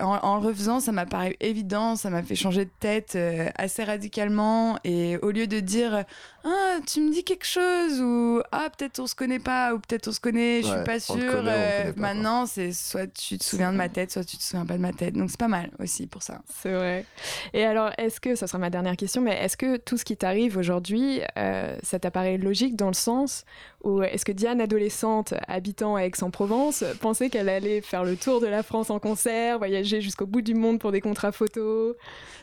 en, 0.00 0.16
en 0.22 0.40
le 0.40 0.46
refaisant, 0.46 0.81
ça 0.81 0.90
m'a 0.92 1.07
paru 1.07 1.37
évident, 1.40 1.94
ça 1.96 2.11
m'a 2.11 2.22
fait 2.24 2.35
changer 2.35 2.64
de 2.64 2.70
tête 2.81 3.12
euh, 3.14 3.48
assez 3.57 3.85
radicalement. 3.85 4.79
Et 4.85 5.16
au 5.18 5.31
lieu 5.31 5.46
de 5.46 5.61
dire, 5.61 6.05
ah, 6.48 6.78
tu 6.87 7.00
me 7.00 7.12
dis 7.12 7.24
quelque 7.24 7.44
chose, 7.44 8.00
ou 8.00 8.40
ah, 8.52 8.68
peut-être 8.70 9.00
on 9.00 9.09
se 9.09 9.16
connaît 9.16 9.40
pas, 9.40 9.74
ou 9.74 9.80
peut-être 9.80 10.06
on 10.06 10.12
se 10.12 10.20
connaît, 10.20 10.62
je 10.62 10.68
suis 10.68 10.76
Ouais, 10.76 10.85
pas 10.85 11.00
sûre. 11.00 11.16
euh, 11.18 11.92
maintenant, 11.96 12.46
c'est 12.46 12.72
soit 12.72 13.09
tu 13.09 13.37
te 13.37 13.42
souviens 13.44 13.72
de 13.72 13.76
ma 13.76 13.88
tête, 13.88 14.12
soit 14.12 14.22
tu 14.22 14.37
te 14.37 14.42
souviens 14.44 14.64
pas 14.64 14.74
de 14.74 14.82
ma 14.82 14.92
tête. 14.92 15.14
Donc 15.14 15.28
c'est 15.30 15.40
pas 15.40 15.48
mal 15.48 15.70
aussi 15.80 16.06
pour 16.06 16.22
ça. 16.22 16.42
C'est 16.62 16.72
vrai. 16.72 17.04
Et 17.52 17.64
alors, 17.64 17.90
est-ce 17.98 18.20
que, 18.20 18.37
ça 18.37 18.46
sera 18.46 18.59
ma 18.59 18.70
dernière 18.70 18.96
question, 18.96 19.22
mais 19.22 19.37
est-ce 19.42 19.56
que 19.56 19.76
tout 19.76 19.98
ce 19.98 20.04
qui 20.04 20.16
t'arrive 20.16 20.56
aujourd'hui, 20.56 21.20
euh, 21.37 21.76
ça 21.82 21.98
t'apparaît 21.98 22.38
logique 22.38 22.76
dans 22.76 22.88
le 22.88 22.94
sens 22.94 23.44
où 23.87 24.03
est-ce 24.03 24.25
que 24.25 24.33
Diane, 24.33 24.61
adolescente, 24.61 25.33
habitant 25.46 25.94
à 25.94 26.03
Aix-en-Provence, 26.03 26.83
pensait 27.01 27.31
qu'elle 27.31 27.49
allait 27.49 27.81
faire 27.81 28.03
le 28.03 28.16
tour 28.16 28.40
de 28.40 28.49
la 28.49 28.64
France 28.64 28.90
en 28.90 28.99
concert, 28.99 29.59
voyager 29.59 30.01
jusqu'au 30.01 30.27
bout 30.27 30.40
du 30.40 30.55
monde 30.55 30.81
pour 30.81 30.90
des 30.90 31.01
contrats 31.01 31.31
photos? 31.31 31.94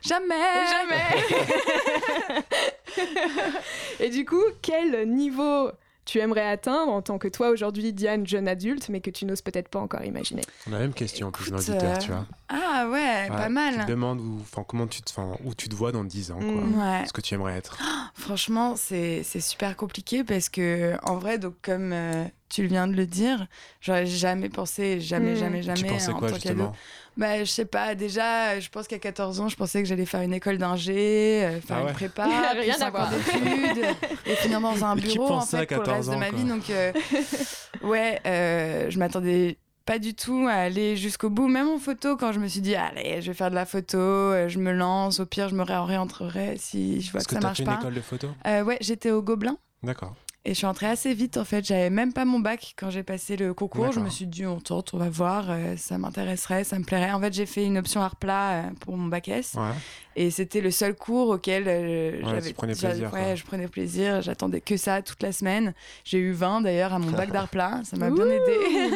Jamais! 0.02 0.36
Jamais! 0.72 2.44
Et 4.00 4.10
du 4.10 4.24
coup, 4.24 4.44
quel 4.62 5.10
niveau 5.10 5.70
tu 6.06 6.20
aimerais 6.20 6.48
atteindre 6.48 6.92
en 6.92 7.02
tant 7.02 7.18
que 7.18 7.28
toi 7.28 7.50
aujourd'hui, 7.50 7.94
Diane, 7.94 8.28
jeune 8.28 8.48
adulte, 8.48 8.90
mais 8.90 9.00
que 9.02 9.10
tu 9.10 9.26
n'oses 9.26 9.42
peut-être 9.42 9.70
pas 9.70 9.80
encore 9.80 10.04
imaginer 10.04 10.42
On 10.68 10.72
a 10.74 10.76
la 10.76 10.82
même 10.82 10.94
question 10.94 11.28
en 11.28 11.32
plus 11.32 11.48
Écoute, 11.50 11.66
d'auditeur, 11.66 11.96
euh, 11.96 11.98
tu 11.98 12.12
vois. 12.12 12.26
Ah 12.50 12.88
ouais, 12.92 13.28
pas 13.30 13.36
Ouais, 13.40 13.46
Tu 13.48 13.52
mal. 13.54 13.86
te 13.86 13.90
demandes 13.92 14.20
où, 14.20 14.42
comment 14.68 14.88
tu 14.88 15.02
te, 15.02 15.12
où 15.44 15.56
tu 15.56 15.70
te 15.70 15.76
vois 15.76 15.92
dans 15.92 16.04
10 16.04 16.32
ans, 16.32 16.40
quoi. 16.40 16.46
Mm. 16.48 16.80
Ouais. 16.80 17.06
Ce 17.08 17.14
que 17.14 17.22
tu 17.22 17.34
aimerais 17.36 17.56
être. 17.58 17.78
Franchement, 18.16 18.76
c'est 18.76 19.24
super 19.24 19.76
compliqué 19.76 20.24
parce 20.24 20.50
que, 20.50 20.94
en 21.04 21.18
vrai, 21.18 21.38
donc 21.40 21.56
comme 21.62 21.92
euh, 21.94 22.26
tu 22.50 22.66
viens 22.68 22.88
de 22.88 22.94
le 22.94 23.08
dire, 23.08 23.48
j'aurais 23.82 24.06
jamais 24.06 24.50
pensé, 24.50 25.00
jamais, 25.00 25.34
Mm. 25.34 25.38
jamais, 25.38 25.62
jamais. 25.64 25.80
tu 25.80 25.86
pensais 25.86 26.12
en 26.12 26.20
quoi 26.20 26.30
tant 26.32 26.38
qu'ado. 26.38 26.56
justement? 26.56 26.72
Bah, 27.16 27.40
je 27.40 27.50
sais 27.50 27.66
pas, 27.66 27.94
déjà, 27.96 28.60
je 28.60 28.70
pense 28.70 28.88
qu'à 28.88 28.98
14 28.98 29.40
ans, 29.40 29.48
je 29.48 29.56
pensais 29.56 29.84
que 29.84 29.88
j'allais 29.88 30.06
faire 30.06 30.22
une 30.22 30.34
école 30.34 30.58
d'ingé, 30.58 31.44
euh, 31.46 31.62
faire 31.62 31.78
Ah 31.80 31.84
ouais. 31.84 31.90
une 31.90 31.94
prépa, 31.96 32.26
Rien 32.56 32.74
puis 32.74 32.84
à 32.84 32.90
voir. 32.90 33.10
d'études, 33.12 33.86
et 34.26 34.36
finir 34.36 34.60
dans 34.62 34.84
un 34.84 34.96
bureau, 34.98 35.32
en 35.32 35.42
fait, 35.42 35.66
pour 35.68 35.78
le 35.78 35.84
14 35.84 35.90
reste 35.98 36.10
de 36.10 36.14
ans, 36.16 36.20
ma 36.20 36.30
quoi 36.30 36.38
vie. 36.40 36.44
Donc, 36.46 36.70
euh, 36.72 36.92
ouais, 37.84 38.20
euh, 38.26 38.90
je 38.90 38.98
m'attendais 38.98 39.58
pas 39.86 40.00
du 40.00 40.16
tout 40.16 40.48
à 40.50 40.54
aller 40.54 40.96
jusqu'au 40.98 41.30
bout. 41.30 41.48
Même 41.48 41.68
en 41.70 41.78
photo, 41.78 42.16
quand 42.18 42.32
je 42.32 42.40
me 42.40 42.48
suis 42.48 42.62
dit, 42.62 42.74
allez, 42.76 43.22
je 43.22 43.28
vais 43.32 43.34
faire 43.38 43.50
de 43.50 43.56
la 43.56 43.66
photo, 43.66 43.98
euh, 43.98 44.48
je 44.48 44.58
me 44.58 44.72
lance, 44.72 45.20
au 45.20 45.26
pire, 45.26 45.50
je 45.50 45.56
me 45.56 45.64
réorienterai 45.64 46.56
si 46.58 47.02
je 47.02 47.12
vois 47.12 47.20
Est-ce 47.20 47.28
que, 47.28 47.36
que 47.36 47.42
ça 47.42 47.48
marche 47.48 47.58
fait 47.58 47.64
une 47.64 47.70
pas. 47.70 47.80
école 47.80 47.94
de 47.94 48.02
photo 48.02 48.30
Euh, 48.48 48.64
ouais, 48.64 48.78
j'étais 48.82 49.12
au 49.12 49.22
Gobelin. 49.22 49.58
D'accord. 49.84 50.16
Et 50.46 50.50
je 50.50 50.56
suis 50.58 50.66
entrée 50.66 50.88
assez 50.88 51.14
vite 51.14 51.38
en 51.38 51.46
fait. 51.46 51.66
J'avais 51.66 51.90
même 51.90 52.12
pas 52.12 52.26
mon 52.26 52.40
bac 52.40 52.74
quand 52.78 52.90
j'ai 52.90 53.04
passé 53.04 53.38
le 53.38 53.54
concours. 53.54 53.94
Je 53.94 54.02
me 54.02 54.10
suis 54.10 54.26
dit, 54.28 54.46
on 54.46 54.60
tente, 54.60 54.94
on 54.94 54.98
va 54.98 55.08
voir, 55.10 55.46
euh, 55.48 55.76
ça 55.78 55.98
m'intéresserait, 55.98 56.66
ça 56.66 56.78
me 56.78 56.84
plairait. 56.84 57.14
En 57.14 57.20
fait, 57.22 57.32
j'ai 57.34 57.46
fait 57.46 57.64
une 57.64 57.78
option 57.78 58.02
art 58.02 58.18
plat 58.18 58.52
euh, 58.52 58.64
pour 58.82 58.98
mon 58.98 59.08
bac 59.08 59.30
S. 59.30 59.54
Ouais. 59.56 59.72
Et 60.18 60.32
c'était 60.32 60.60
le 60.60 60.70
seul 60.70 60.96
cours 60.96 61.30
auquel 61.30 61.64
euh, 61.68 62.12
Ouais, 62.22 62.22
j'avais. 62.26 62.52
plaisir, 62.54 63.14
Ouais, 63.14 63.38
je 63.38 63.46
prenais 63.46 63.70
plaisir. 63.70 64.22
J'attendais 64.22 64.60
que 64.60 64.76
ça 64.76 65.02
toute 65.02 65.24
la 65.24 65.32
semaine. 65.32 65.74
J'ai 66.04 66.18
eu 66.20 66.34
20 66.34 66.60
d'ailleurs 66.62 66.92
à 66.92 67.00
mon 67.00 67.12
bac 67.12 67.32
d'art 67.32 67.48
plat. 67.48 67.80
Ça 67.86 67.96
m'a 67.96 68.10
bien 68.10 68.26
aidé. 68.26 68.92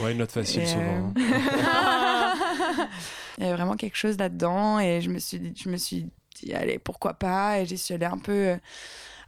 Ouais, 0.00 0.12
une 0.12 0.18
note 0.18 0.32
facile 0.32 0.66
souvent. 0.66 1.12
euh, 1.18 1.22
hein. 1.26 2.88
Il 3.38 3.44
y 3.44 3.46
avait 3.46 3.56
vraiment 3.56 3.76
quelque 3.76 3.96
chose 3.96 4.16
là-dedans 4.18 4.80
et 4.80 5.00
je 5.00 5.10
me 5.10 5.18
suis 5.18 5.38
dit, 5.38 5.52
je 5.62 5.68
me 5.68 5.76
suis 5.76 6.06
dit 6.42 6.54
allez, 6.54 6.78
pourquoi 6.78 7.14
pas? 7.14 7.60
Et 7.60 7.66
j'y 7.66 7.78
suis 7.78 7.94
allée 7.94 8.06
un 8.06 8.18
peu 8.18 8.32
euh, 8.32 8.56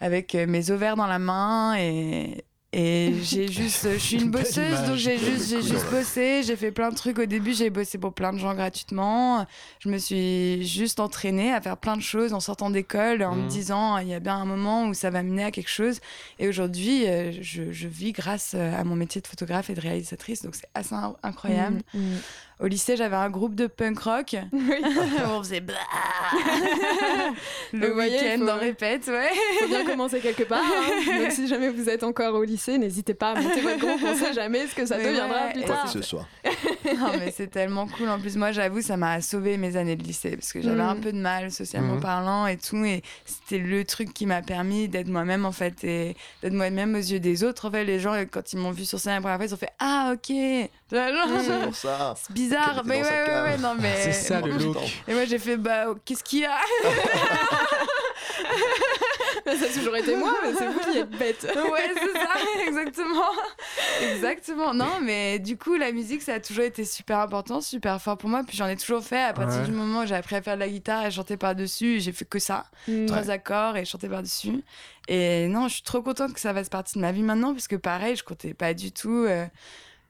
avec 0.00 0.34
euh, 0.34 0.46
mes 0.46 0.70
ovaires 0.70 0.96
dans 0.96 1.06
la 1.06 1.18
main 1.18 1.74
et. 1.76 2.44
Et 2.72 3.14
j'ai 3.24 3.48
juste, 3.52 3.88
je 3.94 3.98
suis 3.98 4.22
une 4.22 4.30
bosseuse, 4.30 4.84
donc 4.86 4.94
j'ai 4.94 5.18
juste, 5.18 5.48
j'ai 5.50 5.60
juste 5.60 5.90
bossé. 5.90 6.42
J'ai 6.44 6.54
fait 6.54 6.70
plein 6.70 6.90
de 6.90 6.94
trucs 6.94 7.18
au 7.18 7.26
début. 7.26 7.52
J'ai 7.52 7.68
bossé 7.68 7.98
pour 7.98 8.12
plein 8.14 8.32
de 8.32 8.38
gens 8.38 8.54
gratuitement. 8.54 9.44
Je 9.80 9.88
me 9.88 9.98
suis 9.98 10.64
juste 10.64 11.00
entraînée 11.00 11.52
à 11.52 11.60
faire 11.60 11.76
plein 11.76 11.96
de 11.96 12.00
choses 12.02 12.32
en 12.32 12.38
sortant 12.38 12.70
d'école, 12.70 13.24
en 13.24 13.34
me 13.34 13.48
disant 13.48 13.98
il 13.98 14.06
y 14.06 14.14
a 14.14 14.20
bien 14.20 14.36
un 14.36 14.44
moment 14.44 14.86
où 14.86 14.94
ça 14.94 15.10
va 15.10 15.24
mener 15.24 15.42
à 15.42 15.50
quelque 15.50 15.68
chose. 15.68 15.98
Et 16.38 16.46
aujourd'hui, 16.46 17.08
euh, 17.08 17.32
je, 17.40 17.72
je 17.72 17.88
vis 17.88 18.12
grâce 18.12 18.52
euh, 18.54 18.72
à 18.80 18.84
mon 18.84 18.94
métier 18.94 19.20
de 19.20 19.26
photographe 19.26 19.68
et 19.70 19.74
de 19.74 19.80
réalisatrice, 19.80 20.42
donc 20.42 20.54
c'est 20.54 20.68
assez 20.72 20.94
in- 20.94 21.16
incroyable. 21.24 21.80
Mm, 21.92 21.98
mm. 21.98 22.16
Au 22.62 22.66
lycée, 22.66 22.96
j'avais 22.96 23.16
un 23.16 23.30
groupe 23.30 23.54
de 23.54 23.66
punk 23.66 23.98
rock. 24.00 24.36
Oui. 24.52 24.74
On 25.26 25.42
faisait 25.42 25.60
bah 25.60 25.72
le 27.72 27.96
week-end 27.96 28.38
faut- 28.44 28.50
en 28.50 28.58
répète, 28.58 29.06
ouais. 29.08 29.30
faut 29.60 29.68
bien 29.68 29.84
commencer 29.84 30.20
quelque 30.20 30.42
part. 30.44 30.60
hein. 30.62 31.18
Donc 31.22 31.32
si 31.32 31.46
jamais 31.48 31.70
vous 31.70 31.88
êtes 31.88 32.02
encore 32.04 32.34
au 32.34 32.44
lycée, 32.44 32.78
n'hésitez 32.78 33.14
pas 33.14 33.30
à 33.32 33.40
monter 33.40 33.60
votre 33.60 33.78
groupe. 33.78 34.00
On 34.04 34.14
sait 34.14 34.32
jamais 34.34 34.66
ce 34.66 34.74
que 34.74 34.84
ça 34.86 34.98
Mais 34.98 35.06
deviendra 35.06 35.46
ouais, 35.46 35.52
plus 35.52 35.62
tard. 35.64 35.76
Quoi 35.82 35.84
que 35.84 35.90
ce 35.90 36.02
soit. 36.02 36.26
Non, 36.98 37.12
mais 37.18 37.32
c'est 37.34 37.46
tellement 37.48 37.86
cool. 37.86 38.08
En 38.08 38.18
plus, 38.18 38.36
moi, 38.36 38.52
j'avoue, 38.52 38.82
ça 38.82 38.96
m'a 38.96 39.20
sauvé 39.20 39.56
mes 39.56 39.76
années 39.76 39.96
de 39.96 40.02
lycée 40.02 40.36
parce 40.36 40.52
que 40.52 40.60
j'avais 40.60 40.76
Mm. 40.82 40.88
un 40.88 40.96
peu 40.96 41.12
de 41.12 41.18
mal 41.20 41.50
socialement 41.50 41.94
Mhm. 41.94 42.00
parlant 42.00 42.46
et 42.46 42.56
tout. 42.56 42.84
Et 42.84 43.02
c'était 43.24 43.58
le 43.58 43.84
truc 43.84 44.12
qui 44.12 44.26
m'a 44.26 44.42
permis 44.42 44.88
d'être 44.88 45.08
moi-même, 45.08 45.44
en 45.46 45.52
fait, 45.52 45.82
et 45.84 46.16
d'être 46.42 46.52
moi-même 46.52 46.94
aux 46.94 46.98
yeux 46.98 47.20
des 47.20 47.44
autres. 47.44 47.66
En 47.68 47.70
fait, 47.70 47.84
les 47.84 48.00
gens, 48.00 48.14
quand 48.30 48.52
ils 48.52 48.58
m'ont 48.58 48.70
vu 48.72 48.84
sur 48.84 48.98
scène 48.98 49.14
la 49.14 49.20
première 49.20 49.36
fois, 49.36 49.46
ils 49.46 49.54
ont 49.54 49.58
fait 49.58 49.70
Ah, 49.78 50.12
ok. 50.14 50.26
C'est 50.90 51.64
pour 51.64 51.74
ça. 51.76 52.14
C'est 52.16 52.32
bizarre. 52.32 52.49
Était 52.54 52.80
Mais 52.84 53.02
ouais, 53.02 53.08
ouais, 53.08 53.42
ouais, 53.42 53.58
non, 53.58 53.74
mais. 53.80 53.96
C'est 54.02 54.12
ça 54.12 54.40
le 54.40 54.52
look. 54.52 54.76
Et 55.08 55.14
moi, 55.14 55.24
j'ai 55.24 55.38
fait 55.38 55.56
Bah, 55.56 55.86
qu'est-ce 56.04 56.24
qu'il 56.24 56.40
y 56.40 56.44
a? 56.46 56.56
Ça 59.46 59.66
a 59.66 59.68
toujours 59.78 59.96
été 59.96 60.14
moi, 60.16 60.32
mais 60.44 60.52
c'est 60.56 60.66
vous 60.68 60.78
qui 60.92 60.98
êtes 60.98 61.10
bête. 61.10 61.42
Ouais, 61.70 61.90
c'est 61.94 62.12
ça, 62.18 62.66
exactement. 62.66 63.30
Exactement. 64.12 64.74
Non, 64.74 65.00
mais 65.02 65.38
du 65.38 65.56
coup, 65.56 65.76
la 65.76 65.92
musique, 65.92 66.22
ça 66.22 66.34
a 66.34 66.40
toujours 66.40 66.64
été 66.64 66.84
super 66.84 67.18
important, 67.18 67.60
super 67.60 68.00
fort 68.00 68.16
pour 68.16 68.28
moi. 68.30 68.42
Puis 68.46 68.56
j'en 68.56 68.66
ai 68.68 68.76
toujours 68.76 69.02
fait. 69.02 69.22
À 69.22 69.32
partir 69.32 69.60
Ouais. 69.60 69.66
du 69.66 69.72
moment 69.72 70.02
où 70.02 70.06
j'ai 70.06 70.14
appris 70.14 70.36
à 70.36 70.42
faire 70.42 70.54
de 70.54 70.60
la 70.60 70.68
guitare 70.68 71.04
et 71.06 71.10
chanter 71.10 71.36
par-dessus, 71.36 72.00
j'ai 72.00 72.12
fait 72.12 72.24
que 72.24 72.38
ça. 72.38 72.66
Mm. 72.86 73.06
Trois 73.06 73.30
accords 73.30 73.76
et 73.76 73.84
chanter 73.84 74.08
par-dessus. 74.08 74.62
Et 75.08 75.48
non, 75.48 75.68
je 75.68 75.74
suis 75.74 75.82
trop 75.82 76.02
contente 76.02 76.32
que 76.32 76.40
ça 76.40 76.54
fasse 76.54 76.68
partie 76.68 76.94
de 76.94 77.00
ma 77.00 77.10
vie 77.12 77.22
maintenant, 77.22 77.52
parce 77.52 77.66
que 77.68 77.76
pareil, 77.76 78.14
je 78.16 78.22
comptais 78.22 78.54
pas 78.54 78.72
du 78.74 78.92
tout 78.92 79.24
euh, 79.28 79.46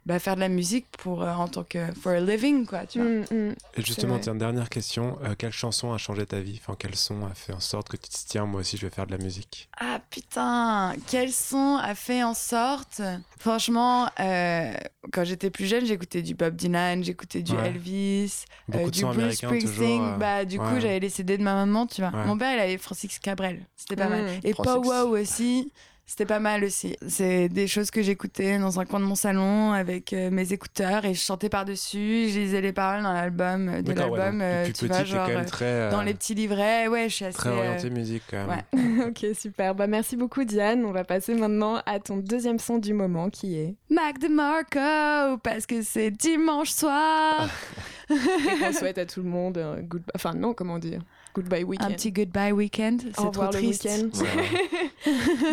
bah, 0.06 0.18
faire 0.18 0.34
de 0.34 0.40
la 0.40 0.48
musique 0.48 0.86
pour, 0.98 1.22
euh, 1.22 1.32
en 1.32 1.46
tant 1.48 1.62
que 1.64 1.92
for 2.00 2.12
a 2.12 2.20
living, 2.20 2.66
quoi, 2.66 2.86
tu 2.86 3.00
vois. 3.00 3.08
Mm, 3.10 3.24
mm. 3.30 3.54
Et 3.76 3.82
justement, 3.82 4.18
tiens, 4.18 4.34
dernière 4.34 4.68
question. 4.70 5.18
euh, 5.22 5.34
quelle 5.36 5.52
chanson 5.52 5.92
a 5.92 5.98
changé 5.98 6.24
ta 6.26 6.40
vie? 6.40 6.58
Enfin, 6.62 6.74
quel 6.78 6.94
son 6.96 7.24
a 7.26 7.34
fait 7.34 7.52
en 7.52 7.60
sorte 7.60 7.88
que 7.90 7.96
tu 7.96 8.08
te 8.08 8.16
dis, 8.16 8.24
tiens, 8.26 8.46
moi 8.46 8.60
aussi, 8.60 8.76
je 8.76 8.86
vais 8.86 8.90
faire 8.92 9.06
de 9.06 9.12
la 9.12 9.18
musique? 9.22 9.68
Ah 9.78 10.00
putain, 10.10 10.94
quel 11.06 11.32
son 11.32 11.76
a 11.82 11.94
fait 11.94 12.22
en 12.22 12.34
sorte? 12.34 13.02
Franchement, 13.38 14.08
euh, 14.20 14.72
quand 15.12 15.24
j'étais 15.24 15.50
plus 15.50 15.66
jeune, 15.66 15.84
j'écoutais 15.86 16.22
du 16.22 16.34
Bob 16.34 16.56
Dylan, 16.56 17.02
j'écoutais 17.04 17.42
du 17.42 17.52
Ouais. 17.52 17.68
Elvis, 17.68 18.44
euh, 18.74 18.88
du 18.90 19.04
Bruce 19.04 19.34
Springsteen. 19.36 19.60
toujours. 19.60 20.04
euh, 20.04 20.16
bah, 20.16 20.44
du 20.44 20.58
coup, 20.58 20.80
j'avais 20.80 21.00
les 21.00 21.08
CD 21.10 21.36
de 21.38 21.42
ma 21.42 21.54
maman, 21.54 21.86
tu 21.86 22.00
vois. 22.02 22.10
Ouais. 22.10 22.26
Mon 22.26 22.36
père, 22.38 22.54
il 22.54 22.60
avait 22.60 22.78
Francis 22.78 23.18
Cabrel, 23.18 23.66
c'était 23.76 23.96
pas 23.96 24.08
mal. 24.08 24.24
Mm. 24.24 24.40
Et 24.44 24.52
Francis. 24.52 24.72
Pow 24.72 24.84
Wow 24.88 25.18
aussi. 25.18 25.72
C'était 26.10 26.26
pas 26.26 26.40
mal 26.40 26.64
aussi. 26.64 26.96
C'est 27.06 27.48
des 27.48 27.68
choses 27.68 27.92
que 27.92 28.02
j'écoutais 28.02 28.58
dans 28.58 28.80
un 28.80 28.84
coin 28.84 28.98
de 28.98 29.04
mon 29.04 29.14
salon 29.14 29.70
avec 29.70 30.12
euh, 30.12 30.28
mes 30.32 30.52
écouteurs 30.52 31.04
et 31.04 31.14
je 31.14 31.20
chantais 31.20 31.48
par-dessus. 31.48 32.26
Je 32.30 32.40
lisais 32.40 32.60
les 32.60 32.72
paroles 32.72 33.04
dans 33.04 33.12
l'album, 33.12 33.68
euh, 33.68 33.80
de 33.80 33.90
ouais, 33.90 33.94
l'album, 33.94 34.40
euh, 34.42 34.62
depuis 34.62 34.72
tu 34.72 34.78
petit, 34.80 34.86
vois, 34.88 34.98
t'es 34.98 35.06
genre 35.06 35.26
quand 35.28 35.34
même 35.34 35.46
très, 35.46 35.88
dans 35.88 36.02
les 36.02 36.12
petits 36.12 36.34
livrets. 36.34 36.88
Ouais, 36.88 37.08
je 37.08 37.14
suis 37.14 37.24
assez. 37.26 37.38
très 37.38 37.50
euh, 37.50 37.58
orienté 37.58 37.90
musique, 37.90 38.24
quand 38.28 38.44
même. 38.44 38.62
ouais. 38.72 39.06
ok, 39.06 39.36
super. 39.38 39.76
Bah, 39.76 39.86
merci 39.86 40.16
beaucoup, 40.16 40.42
Diane. 40.42 40.84
On 40.84 40.90
va 40.90 41.04
passer 41.04 41.32
maintenant 41.32 41.80
à 41.86 42.00
ton 42.00 42.16
deuxième 42.16 42.58
son 42.58 42.78
du 42.78 42.92
moment 42.92 43.30
qui 43.30 43.56
est. 43.56 43.76
Mac 43.88 44.18
DeMarco, 44.18 45.38
parce 45.44 45.64
que 45.64 45.80
c'est 45.82 46.10
dimanche 46.10 46.70
soir. 46.70 47.48
Et 48.10 48.58
qu'on 48.58 48.72
souhaite 48.72 48.98
à 48.98 49.06
tout 49.06 49.22
le 49.22 49.28
monde 49.28 49.58
un 49.58 49.80
good... 49.80 50.02
Enfin 50.16 50.34
non, 50.34 50.54
comment 50.54 50.80
dire? 50.80 51.02
Goodbye 51.34 51.64
weekend. 51.64 51.90
Un 51.92 51.94
petit 51.94 52.12
goodbye 52.12 52.52
weekend, 52.52 53.02
c'est 53.02 53.30
trop 53.32 53.42
le 53.44 53.48
triste. 53.50 53.84
week-end. 53.84 54.08
Voilà. 54.12 54.42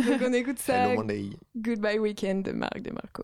Donc 0.17 0.21
on 0.27 0.33
écoute 0.33 0.59
ça. 0.59 0.93
Hello. 0.93 1.03
Goodbye 1.55 1.99
weekend 1.99 2.43
de 2.43 2.51
Marc 2.51 2.81
DeMarco. 2.81 3.23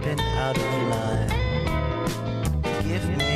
Stepping 0.00 0.20
out 0.20 0.56
of 0.56 0.64
line. 0.88 1.28
Give 2.82 3.08
me 3.18 3.29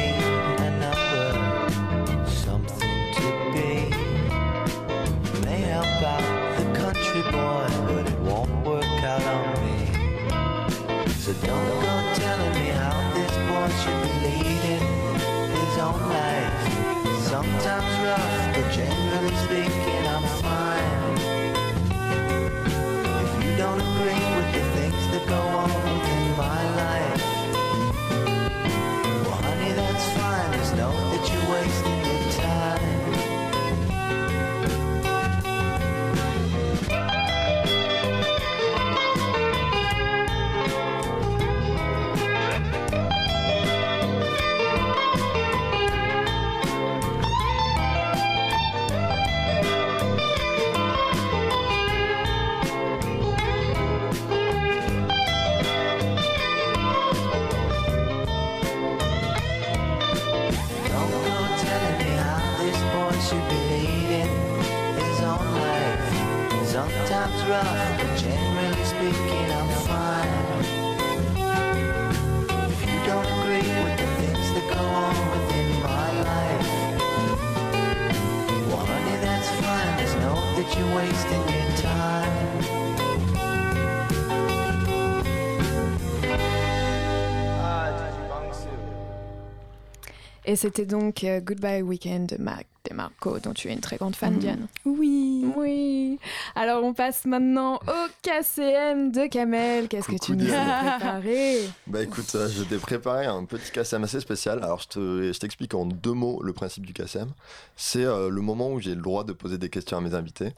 Et 90.54 90.56
c'était 90.56 90.86
donc 90.86 91.24
euh, 91.24 91.40
Goodbye 91.40 91.82
Weekend 91.82 92.28
de 92.28 92.36
Marc 92.40 92.66
DeMarco, 92.88 93.40
dont 93.40 93.52
tu 93.54 93.66
es 93.68 93.72
une 93.72 93.80
très 93.80 93.96
grande 93.96 94.14
fan, 94.14 94.34
Mhm. 94.34 94.38
Diane. 94.38 94.68
Oui. 94.84 95.44
Oui. 95.56 96.16
Alors 96.54 96.84
on 96.84 96.94
passe 96.94 97.24
maintenant 97.24 97.74
au 97.88 98.06
KCM 98.22 99.10
de 99.10 99.26
Kamel. 99.26 99.88
Qu'est-ce 99.88 100.06
que 100.06 100.14
tu 100.24 100.36
nous 100.36 100.46
as 100.54 100.90
préparé 101.00 101.58
Bah 101.88 102.02
écoute, 102.04 102.32
euh, 102.36 102.48
je 102.48 102.62
t'ai 102.62 102.76
préparé 102.78 103.26
un 103.26 103.44
petit 103.46 103.72
KSM 103.72 104.04
assez 104.04 104.20
spécial. 104.20 104.62
Alors 104.62 104.78
je 104.78 104.86
te- 104.86 105.32
je 105.32 105.38
t'explique 105.40 105.74
en 105.74 105.86
deux 105.86 106.12
mots 106.12 106.40
le 106.44 106.52
principe 106.52 106.86
du 106.86 106.92
KSM. 106.92 107.32
C'est 107.74 108.04
euh, 108.04 108.28
le 108.30 108.40
moment 108.40 108.70
où 108.70 108.78
j'ai 108.80 108.94
le 108.94 109.02
droit 109.02 109.24
de 109.24 109.32
poser 109.32 109.58
des 109.58 109.70
questions 109.70 109.96
à 109.96 110.00
mes 110.00 110.14
invités 110.14 110.52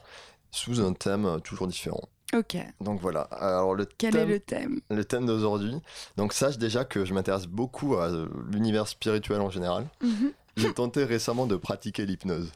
sous 0.51 0.79
un 0.79 0.93
thème 0.93 1.25
euh, 1.25 1.39
toujours 1.39 1.65
différent. 1.65 2.03
Ok. 2.35 2.57
Donc 2.81 2.99
voilà. 3.01 3.21
Alors 3.21 3.73
le 3.73 3.85
Quel 3.97 4.13
thème, 4.13 4.29
est 4.29 4.33
le 4.33 4.39
thème? 4.39 4.81
le 4.89 5.05
thème 5.05 5.25
d'aujourd'hui. 5.25 5.75
Donc 6.17 6.33
sache 6.33 6.57
déjà 6.57 6.83
que 6.83 7.05
je 7.05 7.13
m'intéresse 7.13 7.47
beaucoup 7.47 7.95
à 7.95 8.07
euh, 8.09 8.27
l'univers 8.51 8.87
spirituel 8.87 9.39
en 9.41 9.49
général. 9.49 9.87
Mhm. 10.01 10.31
J'ai 10.57 10.73
tenté 10.73 11.03
récemment 11.05 11.45
de 11.45 11.55
pratiquer 11.55 12.05
l'hypnose. 12.05 12.51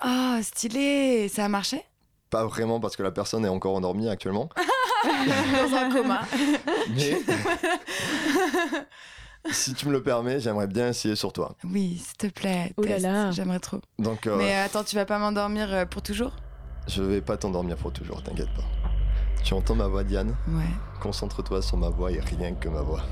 Ah, 0.00 0.38
stylé 0.42 1.28
Ça 1.28 1.44
a 1.44 1.48
marché? 1.48 1.84
Pas 2.30 2.44
vraiment 2.46 2.80
parce 2.80 2.96
que 2.96 3.02
la 3.02 3.12
personne 3.12 3.44
est 3.44 3.48
encore 3.48 3.74
endormie 3.76 4.08
actuellement. 4.08 4.48
Dans 5.04 5.76
un 5.76 5.90
coma. 5.92 6.22
Mais 6.96 7.22
si 9.50 9.74
tu 9.74 9.86
me 9.88 9.92
le 9.92 10.02
permets, 10.02 10.40
j'aimerais 10.40 10.66
bien 10.68 10.88
essayer 10.88 11.16
sur 11.16 11.32
toi. 11.32 11.56
Oui, 11.64 11.98
s'il 12.04 12.16
te 12.16 12.26
plaît. 12.28 12.72
Oh 12.76 12.82
là 12.82 12.98
là. 12.98 13.30
J'aimerais 13.32 13.58
trop. 13.60 13.80
Donc 13.98 14.26
euh, 14.26 14.36
Mais 14.36 14.54
attends, 14.54 14.84
tu 14.84 14.94
vas 14.96 15.04
pas 15.04 15.18
m'endormir 15.18 15.72
euh, 15.72 15.84
pour 15.84 16.00
toujours? 16.02 16.32
Je 16.88 17.02
vais 17.02 17.20
pas 17.20 17.36
t'endormir 17.36 17.76
pour 17.76 17.92
toujours, 17.92 18.22
t'inquiète 18.22 18.52
pas. 18.54 18.81
Tu 19.42 19.54
entends 19.54 19.74
ma 19.74 19.86
voix, 19.88 20.04
Diane? 20.04 20.34
Ouais. 20.48 20.70
Concentre-toi 21.00 21.62
sur 21.62 21.76
ma 21.76 21.88
voix 21.88 22.12
et 22.12 22.20
rien 22.20 22.54
que 22.54 22.68
ma 22.68 22.82
voix. 22.82 23.02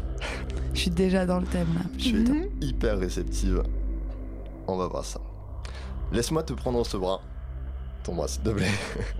Je 0.72 0.80
suis 0.80 0.90
déjà 0.90 1.26
dans 1.26 1.40
le 1.40 1.46
thème 1.46 1.68
là. 1.74 1.80
Je 1.98 2.04
suis 2.04 2.24
hyper 2.60 2.98
réceptive. 2.98 3.62
On 4.68 4.76
va 4.76 4.86
voir 4.86 5.04
ça. 5.04 5.20
Laisse-moi 6.12 6.44
te 6.44 6.52
prendre 6.52 6.84
ce 6.86 6.96
bras. 6.96 7.20
Ton 8.04 8.14
bras, 8.14 8.28
s'il 8.28 8.42
te 8.42 8.50
plaît. 8.50 8.70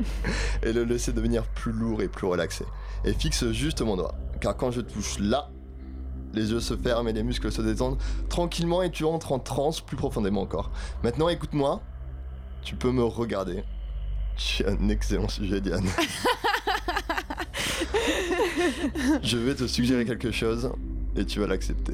et 0.62 0.73
le 0.73 0.85
laisser 0.85 1.12
devenir 1.12 1.44
plus 1.44 1.73
lourd 1.73 2.01
et 2.01 2.09
plus 2.09 2.27
relaxé. 2.27 2.64
Et 3.05 3.12
fixe 3.12 3.51
juste 3.51 3.83
mon 3.83 3.96
doigt. 3.96 4.14
Car 4.40 4.57
quand 4.57 4.70
je 4.70 4.81
touche 4.81 5.18
là, 5.18 5.51
les 6.33 6.53
yeux 6.53 6.61
se 6.61 6.77
ferment 6.77 7.09
et 7.09 7.12
les 7.12 7.25
muscles 7.25 7.51
se 7.51 7.61
détendent 7.61 7.99
tranquillement 8.29 8.83
et 8.83 8.90
tu 8.90 9.05
entres 9.05 9.33
en 9.33 9.40
transe 9.40 9.81
plus 9.81 9.96
profondément 9.96 10.42
encore. 10.42 10.70
Maintenant, 11.03 11.29
écoute-moi. 11.29 11.83
Tu 12.62 12.77
peux 12.77 12.92
me 12.92 13.03
regarder. 13.03 13.64
Tu 14.42 14.62
es 14.62 14.66
un 14.66 14.88
excellent 14.88 15.29
sujet, 15.29 15.61
Diane. 15.61 15.85
je 19.22 19.37
vais 19.37 19.55
te 19.55 19.66
suggérer 19.66 20.07
quelque 20.07 20.31
chose 20.31 20.72
et 21.14 21.26
tu 21.26 21.40
vas 21.40 21.46
l'accepter. 21.46 21.92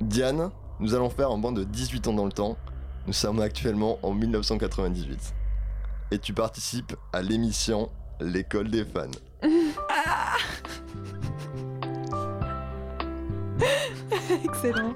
Diane, 0.00 0.50
nous 0.78 0.94
allons 0.94 1.08
faire 1.08 1.30
un 1.30 1.38
bond 1.38 1.52
de 1.52 1.64
18 1.64 2.08
ans 2.08 2.12
dans 2.12 2.26
le 2.26 2.32
temps. 2.32 2.58
Nous 3.06 3.14
sommes 3.14 3.40
actuellement 3.40 3.98
en 4.02 4.12
1998. 4.12 5.32
Et 6.10 6.18
tu 6.18 6.34
participes 6.34 6.94
à 7.14 7.22
l'émission 7.22 7.88
L'école 8.20 8.68
des 8.68 8.84
fans. 8.84 9.06
Excellent. 14.44 14.94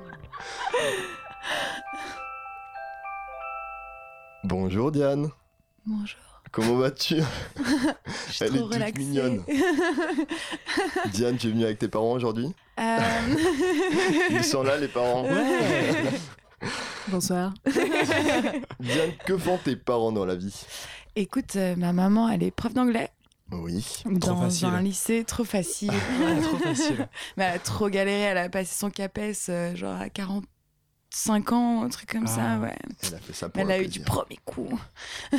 Bonjour 4.44 4.92
Diane. 4.92 5.30
Bonjour. 5.86 6.25
Comment 6.56 6.76
vas-tu 6.76 7.16
Elle 8.40 8.46
est 8.46 8.58
trop 8.58 8.68
toute 8.70 8.96
mignonne. 8.98 9.42
Diane, 11.12 11.36
tu 11.36 11.48
es 11.48 11.50
venue 11.50 11.64
avec 11.66 11.78
tes 11.78 11.88
parents 11.88 12.12
aujourd'hui 12.12 12.48
Euh, 12.80 12.98
Ils 14.30 14.42
sont 14.42 14.62
là, 14.62 14.78
les 14.78 14.88
parents. 14.88 15.26
Bonsoir. 17.08 17.52
Diane, 18.80 19.10
que 19.26 19.36
font 19.36 19.58
tes 19.62 19.76
parents 19.76 20.12
dans 20.12 20.24
la 20.24 20.34
vie? 20.34 20.64
Écoute, 21.14 21.56
euh, 21.56 21.76
ma 21.76 21.92
maman, 21.92 22.30
elle 22.30 22.42
est 22.42 22.50
prof 22.50 22.72
d'anglais 22.72 23.10
Oui. 23.52 24.02
dans 24.06 24.40
facile. 24.40 24.68
un 24.68 24.80
lycée 24.80 25.24
trop 25.24 25.44
facile. 25.44 25.92
Trop 26.42 26.56
facile. 26.56 27.06
Mais 27.36 27.44
elle 27.44 27.56
a 27.56 27.58
trop 27.58 27.90
galéré, 27.90 28.20
elle 28.22 28.38
a 28.38 28.48
passé 28.48 28.74
son 28.74 28.88
CAPES 28.88 29.50
euh, 29.50 29.76
genre 29.76 30.00
à 30.00 30.08
45 31.24 31.52
ans, 31.52 31.82
un 31.84 31.88
truc 31.88 32.10
comme 32.12 32.26
ça, 32.26 32.52
Ah. 32.56 32.58
ouais. 32.58 32.76
Elle 33.02 33.14
a 33.14 33.18
fait 33.18 33.32
ça 33.32 33.48
pour 33.48 33.60
elle 33.60 33.68
le 33.68 33.72
a 33.74 33.78
eu 33.80 33.88
du 33.88 34.00
premier 34.00 34.38
coup. 34.44 34.68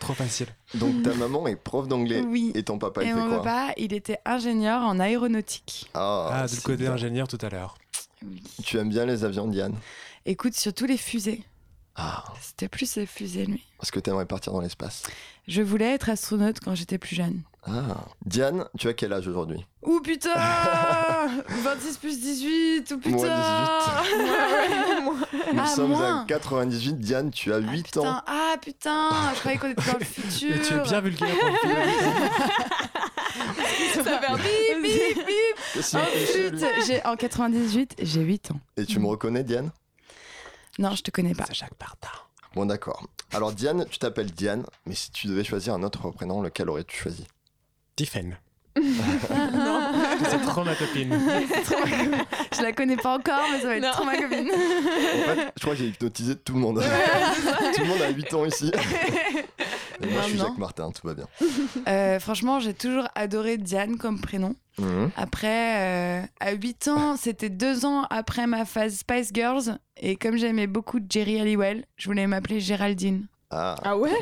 Trop 0.00 0.12
facile. 0.14 0.48
Donc 0.74 1.02
ta 1.02 1.14
maman 1.14 1.46
est 1.46 1.56
prof 1.56 1.86
d'anglais 1.86 2.20
Oui. 2.26 2.50
et 2.54 2.64
ton 2.64 2.78
papa 2.78 3.02
il 3.04 3.10
Et 3.10 3.12
fait 3.12 3.16
mon 3.18 3.28
quoi 3.28 3.38
papa, 3.42 3.72
il 3.76 3.92
était 3.92 4.18
ingénieur 4.24 4.82
en 4.82 4.98
aéronautique. 4.98 5.88
Ah, 5.94 6.30
Ah, 6.42 6.46
du 6.48 6.60
côté 6.60 6.78
bien. 6.78 6.92
ingénieur 6.94 7.28
tout 7.28 7.38
à 7.42 7.48
l'heure. 7.48 7.76
Oui. 8.26 8.42
Tu 8.64 8.76
aimes 8.78 8.88
bien 8.88 9.06
les 9.06 9.22
avions, 9.24 9.46
Diane? 9.46 9.74
Écoute, 10.26 10.54
surtout 10.54 10.86
les 10.86 10.96
fusées. 10.96 11.42
Ah, 12.00 12.24
C'était 12.40 12.68
plus 12.68 12.94
les 12.96 13.06
fusées, 13.06 13.44
lui. 13.44 13.64
parce 13.78 13.90
que 13.90 13.98
t'aimerais 13.98 14.24
partir 14.26 14.52
dans 14.52 14.60
l'espace. 14.60 15.02
Je 15.48 15.62
voulais 15.62 15.94
être 15.94 16.08
astronaute 16.10 16.60
quand 16.64 16.74
j'étais 16.76 16.96
plus 16.98 17.16
jeune. 17.16 17.42
Ah. 17.66 18.04
Diane, 18.24 18.66
tu 18.78 18.86
as 18.88 18.94
quel 18.94 19.12
âge 19.12 19.26
aujourd'hui? 19.26 19.66
Ouh 19.82 20.00
putain 20.00 20.32
26 21.48 21.96
plus 21.98 22.20
18 22.20 22.90
Ouh 22.92 22.98
putain 22.98 23.16
Moins 25.02 25.14
Nous 25.52 25.60
Ah, 25.60 25.66
sommes 25.66 25.90
moins. 25.90 26.22
à 26.22 26.24
98. 26.26 26.98
Diane, 26.98 27.30
tu 27.30 27.52
as 27.52 27.58
8 27.58 27.84
putain, 27.84 28.00
ans. 28.02 28.22
Ah 28.26 28.54
putain 28.62 29.10
Je 29.34 29.40
croyais 29.40 29.58
qu'on 29.58 29.70
était 29.70 29.90
dans 29.92 29.98
le 29.98 30.04
futur 30.04 30.54
Et 30.56 30.60
tu 30.60 30.74
es 30.74 30.80
bien 30.80 31.00
vulgaire 31.00 31.28
pour 31.38 31.48
le 31.50 31.56
film. 31.56 31.74
Ça 33.94 34.04
fait 34.04 34.18
Bip, 34.36 34.82
bip, 34.82 35.26
bip 35.26 35.56
Qu'est-ce 35.74 35.96
Oh 35.96 36.66
j'ai- 36.86 37.04
En 37.06 37.16
98, 37.16 37.96
j'ai 38.02 38.20
8 38.22 38.50
ans. 38.52 38.60
Et 38.76 38.86
tu 38.86 38.98
me 39.00 39.06
reconnais, 39.06 39.42
Diane? 39.42 39.70
Non, 40.78 40.94
je 40.94 41.02
te 41.02 41.10
connais 41.10 41.34
pas. 41.34 41.44
C'est 41.48 41.54
Jacques 41.54 41.78
Martin. 41.80 42.08
Bon, 42.54 42.66
d'accord. 42.66 43.06
Alors, 43.32 43.52
Diane, 43.52 43.84
tu 43.90 43.98
t'appelles 43.98 44.30
Diane, 44.30 44.64
mais 44.86 44.94
si 44.94 45.10
tu 45.10 45.26
devais 45.26 45.44
choisir 45.44 45.74
un 45.74 45.82
autre 45.82 46.10
prénom, 46.10 46.40
lequel 46.40 46.68
aurais-tu 46.70 46.96
choisi? 46.96 47.26
Tiffen. 47.96 48.38
C'est 48.78 50.40
trop 50.42 50.62
ma 50.62 50.74
copine. 50.76 51.12
Je 52.56 52.62
la 52.62 52.72
connais 52.72 52.96
pas 52.96 53.16
encore, 53.18 53.40
mais 53.50 53.60
ça 53.60 53.66
va 53.66 53.76
être 53.76 53.82
Non. 53.82 53.90
trop 53.90 54.04
ma 54.04 54.16
copine. 54.16 54.48
En 54.50 55.34
fait, 55.34 55.52
je 55.56 55.60
crois 55.62 55.72
que 55.74 55.78
j'ai 55.80 55.86
hypnotisé 55.88 56.36
tout 56.36 56.52
le 56.54 56.60
monde. 56.60 56.80
tout 57.74 57.80
le 57.80 57.86
monde 57.88 58.02
a 58.02 58.10
8 58.10 58.34
ans 58.34 58.44
ici. 58.44 58.70
Et 60.02 60.06
moi, 60.06 60.22
je 60.22 60.28
suis. 60.28 60.38
Jacques 60.38 60.58
Martin, 60.58 60.90
tout 60.90 61.06
va 61.06 61.14
bien. 61.14 61.26
Euh, 61.86 62.18
franchement, 62.20 62.60
j'ai 62.60 62.74
toujours 62.74 63.08
adoré 63.14 63.56
Diane 63.56 63.96
comme 63.96 64.20
prénom. 64.20 64.54
Mhm. 64.78 65.10
Après, 65.16 65.78
euh, 65.78 66.22
à 66.40 66.52
8 66.52 66.88
ans, 66.88 67.16
c'était 67.16 67.48
deux 67.48 67.84
ans 67.86 68.04
après 68.10 68.46
ma 68.46 68.64
phase 68.64 68.96
Spice 68.98 69.30
Girls. 69.32 69.78
Et 69.96 70.16
comme 70.16 70.36
j'aimais 70.36 70.66
beaucoup 70.66 70.98
Jerry 71.08 71.40
Halliwell, 71.40 71.84
je 71.96 72.06
voulais 72.08 72.26
m'appeler 72.26 72.60
Géraldine. 72.60 73.26
Ah, 73.50 73.76
Ah 73.82 73.96
ouais 73.96 74.10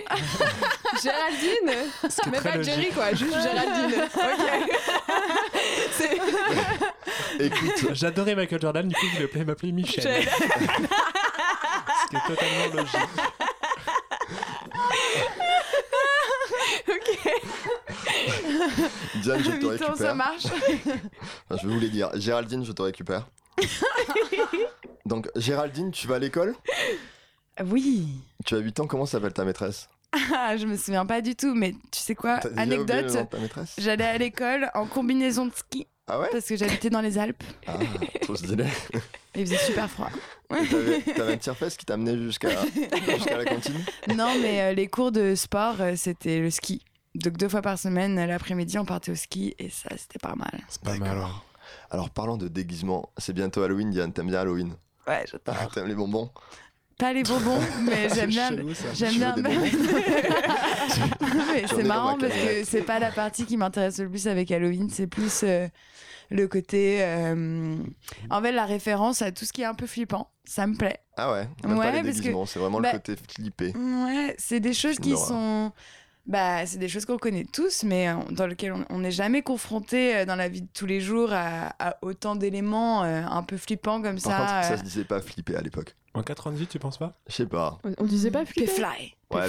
Géraldine 1.03 1.73
Mais 2.31 2.39
très 2.39 2.51
pas 2.51 2.57
logique. 2.59 2.75
Jerry 2.75 2.89
quoi, 2.95 3.11
juste 3.13 3.33
Géraldine. 3.33 4.01
Écoute, 7.41 7.89
J'adorais 7.95 8.35
Michael 8.37 8.61
Jordan, 8.61 8.87
du 8.89 8.95
coup 8.95 9.07
je 9.19 9.27
voulais 9.27 9.45
m'appeler 9.45 9.73
Michel. 9.73 10.19
Michel. 10.19 10.29
Ce 12.05 12.09
qui 12.11 12.17
est 12.17 12.27
totalement 12.29 12.75
logique. 12.75 13.01
Diane, 19.23 19.43
je 19.43 19.51
te 19.51 19.67
8 19.67 19.83
ans, 19.83 19.95
ça 19.97 20.13
récupère. 20.13 20.15
marche. 20.15 20.47
Je 21.63 21.67
voulais 21.67 21.89
dire, 21.89 22.11
Géraldine, 22.15 22.65
je 22.65 22.73
te 22.73 22.83
récupère. 22.83 23.27
Donc, 25.05 25.29
Géraldine, 25.37 25.91
tu 25.91 26.07
vas 26.07 26.17
à 26.17 26.19
l'école? 26.19 26.55
Oui. 27.65 28.09
Tu 28.45 28.55
as 28.55 28.59
8 28.59 28.81
ans, 28.81 28.87
comment 28.87 29.07
s'appelle 29.07 29.33
ta 29.33 29.45
maîtresse? 29.45 29.89
Ah, 30.35 30.57
je 30.57 30.67
me 30.67 30.77
souviens 30.77 31.05
pas 31.05 31.21
du 31.21 31.35
tout, 31.37 31.55
mais 31.55 31.73
tu 31.91 32.01
sais 32.01 32.15
quoi? 32.15 32.41
Anecdote, 32.57 33.17
j'allais 33.77 34.05
à 34.05 34.19
l'école 34.19 34.71
en 34.75 34.87
combinaison 34.87 35.47
de 35.47 35.53
ski 35.55 35.87
Ah 36.09 36.21
ouais 36.21 36.29
parce 36.31 36.47
que 36.47 36.57
j'habitais 36.57 36.89
dans 36.91 37.01
les 37.01 37.19
Alpes 37.19 37.43
Ah, 37.67 37.79
trop 38.23 38.37
stylé. 38.37 38.65
et 39.35 39.41
il 39.41 39.47
faisait 39.47 39.59
super 39.59 39.91
froid. 39.91 40.09
T'avais 40.49 41.01
t'avais 41.01 41.33
un 41.33 41.37
tire-fesse 41.37 41.77
qui 41.77 41.85
t'amenait 41.85 42.17
jusqu'à 42.17 42.51
jusqu'à 43.09 43.37
la 43.39 43.45
cantine 43.45 43.85
Non, 44.15 44.33
mais 44.41 44.61
euh, 44.63 44.73
les 44.73 44.87
cours 44.87 45.11
de 45.11 45.35
sport, 45.35 45.81
euh, 45.81 45.95
c'était 45.97 46.39
le 46.39 46.51
ski. 46.51 46.83
Donc 47.17 47.37
deux 47.39 47.49
fois 47.49 47.63
par 47.63 47.79
semaine, 47.79 48.25
l'après-midi, 48.25 48.79
on 48.79 48.85
partait 48.85 49.11
au 49.11 49.15
ski 49.17 49.55
et 49.59 49.69
ça, 49.71 49.89
c'était 49.97 50.19
pas 50.21 50.35
mal. 50.37 50.61
C'est 50.69 50.83
pas 50.83 50.91
mal. 50.97 51.01
D'accord. 51.09 51.45
Alors, 51.91 52.11
parlant 52.11 52.37
de 52.37 52.47
déguisement, 52.47 53.11
c'est 53.19 53.33
bientôt 53.33 53.63
Halloween, 53.63 53.91
Diane. 53.91 54.13
T'aimes 54.13 54.29
bien 54.29 54.41
Halloween 54.41 54.75
Ouais, 55.09 55.25
j'adore. 55.31 55.57
Ah, 55.61 55.67
T'aimes 55.73 55.87
les 55.89 55.95
bonbons? 55.95 56.31
Pas 56.99 57.13
les 57.13 57.25
bonbons, 57.25 57.61
mais 57.83 58.09
j'aime 58.15 58.31
bien. 58.31 58.51
J'aime 58.95 59.15
bien. 59.15 59.35
c'est 61.69 61.83
marrant 61.85 62.17
ma 62.17 62.29
parce 62.29 62.33
que 62.41 62.65
c'est 62.65 62.83
pas 62.83 62.99
la 62.99 63.11
partie 63.11 63.45
qui 63.45 63.57
m'intéresse 63.57 63.99
le 63.99 64.09
plus 64.09 64.27
avec 64.29 64.51
Halloween, 64.51 64.89
c'est 64.91 65.07
plus 65.07 65.43
euh, 65.43 65.69
le 66.31 66.49
côté. 66.49 66.99
euh, 67.03 67.77
En 68.31 68.41
fait, 68.41 68.53
la 68.53 68.65
référence 68.65 69.23
à 69.23 69.33
tout 69.33 69.45
ce 69.45 69.53
qui 69.53 69.63
est 69.63 69.67
un 69.67 69.75
peu 69.75 69.87
flippant. 69.87 70.31
Ça 70.45 70.67
me 70.67 70.77
plaît. 70.77 70.99
Ah 71.17 71.33
ouais 71.33 71.49
Même 71.65 71.77
Ouais, 71.77 71.87
pas 71.87 71.93
les 71.97 72.03
parce 72.03 72.17
que- 72.17 72.21
déguisements, 72.23 72.47
c'est 72.47 72.59
vraiment 72.61 72.81
bah, 72.81 72.93
le 72.93 72.99
côté 72.99 73.17
flippé. 73.31 73.73
Ouais, 73.77 74.35
c'est 74.39 74.61
des 74.61 74.75
choses 74.75 74.99
qui 74.99 75.17
sont. 75.17 75.73
Bah, 76.27 76.67
c'est 76.67 76.79
des 76.79 76.89
choses 76.89 77.05
qu'on 77.05 77.19
connaît 77.19 77.45
tous, 77.45 77.85
mais 77.85 78.09
euh, 78.09 78.15
dans 78.31 78.49
lesquelles 78.49 78.75
on- 78.91 78.99
n'est 78.99 79.13
jamais 79.13 79.43
confronté 79.43 80.17
euh, 80.17 80.25
dans 80.25 80.35
la 80.35 80.49
vie 80.49 80.63
de 80.63 80.69
tous 80.75 80.87
les 80.87 81.01
jours 81.01 81.29
à, 81.33 81.75
à 81.79 81.97
autant 82.03 82.35
d'éléments 82.35 83.05
euh, 83.05 83.23
un 83.23 83.45
peu 83.45 83.57
flippants 83.57 84.03
comme 84.03 84.21
Par 84.21 84.33
ça. 84.33 84.39
contre, 84.39 84.65
ça 84.69 84.77
se 84.79 84.83
disait 84.83 85.05
pas 85.05 85.21
flipper 85.21 85.55
à 85.55 85.61
l'époque. 85.61 85.95
En 86.15 86.23
98, 86.23 86.67
tu 86.69 86.79
penses 86.81 86.99
pas? 86.99 87.13
Je 87.29 87.35
sais 87.35 87.47
pas. 87.47 87.79
On 87.99 88.05
disait 88.05 88.31
pas 88.33 88.45
flipper. 88.45 88.67
Fly. 88.67 89.15
Ouais, 89.31 89.47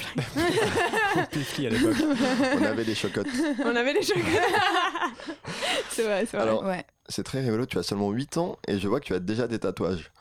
Pifli 1.31 1.65
à 1.67 1.69
l'époque. 1.71 1.95
on 2.59 2.63
avait 2.63 2.85
des 2.85 2.95
chocottes. 2.95 3.27
On 3.63 3.75
avait 3.75 3.93
les 3.93 4.01
chocolats. 4.03 4.23
c'est 5.89 6.03
vrai, 6.03 6.25
c'est 6.29 6.37
vrai. 6.37 6.47
Alors, 6.47 6.63
Ouais. 6.63 6.85
c'est 7.09 7.23
très 7.23 7.41
rigolo, 7.41 7.65
tu 7.65 7.77
as 7.77 7.83
seulement 7.83 8.11
8 8.11 8.37
ans 8.37 8.57
et 8.67 8.79
je 8.79 8.87
vois 8.87 8.99
que 8.99 9.05
tu 9.05 9.13
as 9.13 9.19
déjà 9.19 9.47
des 9.47 9.59
tatouages. 9.59 10.11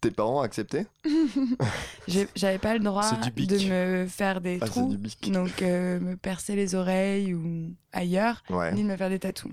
Tes 0.00 0.10
parents 0.10 0.38
ont 0.38 0.42
accepté 0.42 0.86
J'ai- 2.08 2.28
J'avais 2.34 2.58
pas 2.58 2.74
le 2.74 2.80
droit 2.80 3.10
de 3.10 3.68
me 4.02 4.06
faire 4.06 4.40
des 4.40 4.58
Ah, 4.60 4.66
trous, 4.66 4.96
donc 5.28 5.62
euh, 5.62 6.00
me 6.00 6.16
percer 6.16 6.54
les 6.56 6.74
oreilles 6.74 7.34
ou 7.34 7.72
ailleurs, 7.92 8.42
Ouais. 8.50 8.72
ni 8.72 8.82
de 8.82 8.88
me 8.88 8.96
faire 8.96 9.10
des 9.10 9.18
tatous. 9.18 9.50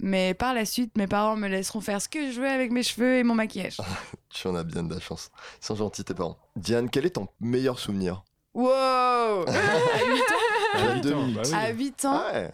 Mais 0.00 0.32
par 0.34 0.54
la 0.54 0.64
suite, 0.64 0.96
mes 0.96 1.08
parents 1.08 1.34
me 1.36 1.48
laisseront 1.48 1.80
faire 1.80 2.00
ce 2.00 2.08
que 2.08 2.30
je 2.30 2.40
veux 2.40 2.48
avec 2.48 2.70
mes 2.70 2.84
cheveux 2.84 3.16
et 3.18 3.24
mon 3.24 3.34
maquillage. 3.34 3.78
Tu 4.30 4.46
en 4.46 4.54
as 4.54 4.62
bien 4.62 4.82
de 4.84 4.94
la 4.94 5.00
chance. 5.00 5.30
Ils 5.60 5.66
sont 5.66 5.74
gentils 5.74 6.04
tes 6.04 6.14
parents. 6.14 6.38
Diane, 6.54 6.88
quel 6.90 7.06
est 7.06 7.10
ton 7.10 7.28
meilleur 7.40 7.78
souvenir? 7.78 8.22
Wow 8.54 9.44
huit 9.46 11.00
deux 11.02 11.12
ans, 11.14 11.22
minutes. 11.22 11.36
bah 11.36 11.42
oui. 11.44 11.54
À 11.54 11.70
8 11.70 12.04
ans, 12.04 12.22
Ah 12.24 12.32
ouais. 12.32 12.52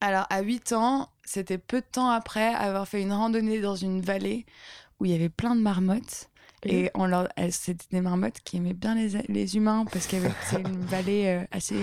alors 0.00 0.26
à 0.30 0.40
8 0.42 0.72
ans, 0.72 1.08
c'était 1.24 1.58
peu 1.58 1.80
de 1.80 1.86
temps 1.90 2.10
après 2.10 2.54
avoir 2.54 2.86
fait 2.88 3.00
une 3.02 3.12
randonnée 3.12 3.60
dans 3.60 3.76
une 3.76 4.00
vallée 4.00 4.44
où 5.04 5.06
il 5.06 5.12
y 5.12 5.14
avait 5.14 5.28
plein 5.28 5.54
de 5.54 5.60
marmottes. 5.60 6.30
Et 6.66 6.90
on 6.94 7.04
leur, 7.04 7.28
elles- 7.36 7.52
c'était 7.52 7.84
des 7.90 8.00
marmottes 8.00 8.38
qui 8.42 8.56
aimaient 8.56 8.72
bien 8.72 8.94
les, 8.94 9.10
les 9.28 9.56
humains 9.56 9.84
parce 9.92 10.06
que 10.06 10.16
c'est 10.48 10.60
une 10.62 10.80
vallée 10.86 11.26
euh, 11.26 11.44
assez, 11.50 11.76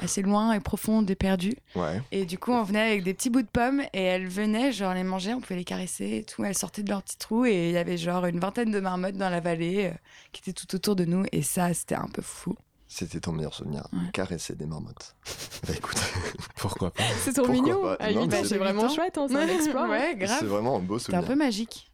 assez 0.00 0.22
loin 0.22 0.52
et 0.54 0.60
profonde 0.60 1.10
et 1.10 1.14
perdue. 1.14 1.52
Ouais. 1.76 2.00
Et 2.10 2.24
du 2.24 2.38
coup, 2.38 2.52
on 2.52 2.62
venait 2.62 2.80
avec 2.80 3.02
des 3.04 3.12
petits 3.12 3.28
bouts 3.28 3.42
de 3.42 3.46
pommes 3.46 3.82
et 3.92 4.00
elles 4.02 4.26
venaient, 4.26 4.72
genre 4.72 4.94
les 4.94 5.04
manger, 5.04 5.34
on 5.34 5.40
pouvait 5.42 5.56
les 5.56 5.64
caresser 5.64 6.16
et 6.16 6.24
tout. 6.24 6.42
Elles 6.42 6.56
sortaient 6.56 6.82
de 6.82 6.88
leur 6.88 7.02
petit 7.02 7.18
trou 7.18 7.44
et 7.44 7.66
il 7.68 7.72
y 7.72 7.76
avait 7.76 7.98
genre 7.98 8.24
une 8.24 8.40
vingtaine 8.40 8.70
de 8.70 8.80
marmottes 8.80 9.18
dans 9.18 9.28
la 9.28 9.40
vallée 9.40 9.90
euh, 9.92 9.96
qui 10.32 10.40
étaient 10.40 10.54
tout 10.58 10.74
autour 10.74 10.96
de 10.96 11.04
nous. 11.04 11.26
Et 11.32 11.42
ça, 11.42 11.74
c'était 11.74 11.94
un 11.96 12.08
peu 12.08 12.22
fou. 12.22 12.56
C'était 12.88 13.20
ton 13.20 13.32
meilleur 13.32 13.52
souvenir. 13.52 13.86
Ouais. 13.92 13.98
Caresser 14.14 14.54
des 14.54 14.64
marmottes. 14.64 15.16
bah 15.66 15.74
écoute, 15.76 15.98
Pourquoi 16.56 16.90
pas 16.92 17.02
C'est 17.22 17.34
trop 17.34 17.44
Pourquoi 17.44 17.62
mignon. 17.62 17.82
pas 17.82 17.94
À 18.02 18.10
Non, 18.10 18.22
8 18.22 18.28
mais 18.28 18.34
ans, 18.36 18.38
c'est- 18.42 18.48
c'est 18.48 18.56
vraiment 18.58 18.88
chouette, 18.88 19.18
hein, 19.18 19.26
c'est 19.28 19.36
un 19.36 19.48
exploit. 19.54 19.86
ouais, 19.88 20.16
c'est 20.18 20.24
grave. 20.26 20.44
vraiment 20.46 20.76
un 20.76 20.80
beau 20.80 20.98
C'était 20.98 21.14
un 21.16 21.20
souvenir. 21.20 21.36
peu 21.36 21.44
magique. 21.44 21.90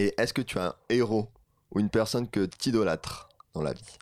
Et 0.00 0.14
est-ce 0.16 0.32
que 0.32 0.40
tu 0.40 0.58
as 0.58 0.68
un 0.68 0.74
héros 0.88 1.28
ou 1.72 1.78
une 1.80 1.90
personne 1.90 2.26
que 2.26 2.46
tu 2.46 2.70
idolâtres 2.70 3.28
dans 3.52 3.60
la 3.60 3.74
vie? 3.74 3.98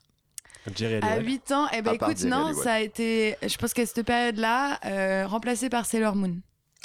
Jerry 0.77 1.01
À 1.03 1.07
Halliwell. 1.15 1.27
8 1.27 1.53
ans, 1.53 1.67
eh 1.73 1.83
ben 1.83 1.93
écoute, 1.95 2.23
non, 2.25 2.53
ça 2.55 2.75
a 2.75 2.81
été, 2.81 3.37
je 3.43 3.57
pense 3.57 3.73
qu'à 3.73 3.85
cette 3.85 4.05
période-là, 4.07 4.79
euh, 4.85 5.27
remplacé 5.27 5.69
par 5.69 5.87
Sailor 5.87 6.15
Moon. 6.15 6.37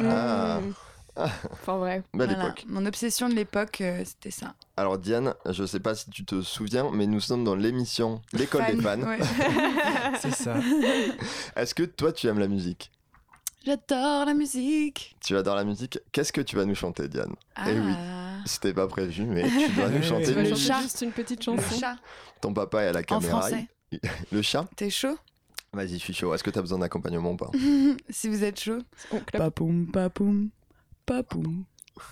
Ah. 0.03 0.59
Mmh. 1.15 1.25
Enfin, 1.51 1.77
vrai. 1.77 2.01
Belle 2.15 2.29
Voilà. 2.29 2.45
époque. 2.45 2.63
Mon 2.67 2.87
obsession 2.87 3.29
de 3.29 3.35
l'époque, 3.35 3.81
euh, 3.81 4.01
c'était 4.03 4.31
ça. 4.31 4.55
Alors 4.77 4.97
Diane, 4.97 5.35
je 5.47 5.63
sais 5.63 5.79
pas 5.79 5.93
si 5.93 6.09
tu 6.09 6.25
te 6.25 6.41
souviens, 6.41 6.89
mais 6.91 7.05
nous 7.05 7.19
sommes 7.19 7.43
dans 7.43 7.53
l'émission 7.53 8.19
L'école 8.33 8.65
des 8.65 8.81
fans. 8.81 8.99
Ouais. 8.99 9.19
C'est 10.19 10.33
ça. 10.33 10.55
Est-ce 11.55 11.75
que 11.75 11.83
toi 11.83 12.11
tu 12.13 12.25
aimes 12.25 12.39
la 12.39 12.47
musique? 12.47 12.89
J'adore 13.65 14.25
la 14.25 14.33
musique. 14.33 15.15
Tu 15.23 15.35
adores 15.37 15.55
la 15.55 15.63
musique 15.63 15.99
Qu'est-ce 16.11 16.33
que 16.33 16.41
tu 16.41 16.55
vas 16.55 16.65
nous 16.65 16.75
chanter 16.75 17.07
Diane? 17.07 17.33
Ah. 17.55 17.65
Eh 17.69 17.79
oui. 17.79 17.93
C'était 18.45 18.73
pas 18.73 18.87
prévu, 18.87 19.23
mais 19.25 19.43
tu 19.49 19.71
dois 19.71 19.87
nous 19.89 19.97
Oui, 19.99 20.03
chanter 20.07 20.33
Le 20.33 20.53
chat. 20.55 20.81
juste 20.81 21.01
une 21.01 21.11
petite 21.11 21.39
Le 21.47 21.55
chanson. 21.55 21.79
chat. 21.79 21.95
Ton 22.41 22.53
papa 22.53 22.83
est 22.83 22.87
à 22.87 22.91
la 22.91 22.99
En 22.99 23.03
caméra. 23.03 23.39
français. 23.39 23.67
il- 23.91 23.99
Le 24.33 24.41
chat? 24.41 24.65
T'es 24.75 24.89
chaud? 24.89 25.17
Vas-y, 25.71 25.93
je 25.93 25.97
suis 25.97 26.13
chaud. 26.13 26.33
Est-ce 26.33 26.43
que 26.43 26.49
t'as 26.49 26.61
besoin 26.61 26.79
d'accompagnement 26.79 27.31
ou 27.31 27.37
pas? 27.37 27.51
Si 28.09 28.27
vous 28.27 28.43
êtes 28.43 28.59
chaud. 28.59 28.79
Papoum, 29.31 29.87
papoum, 29.91 30.49
papoum, 31.05 31.63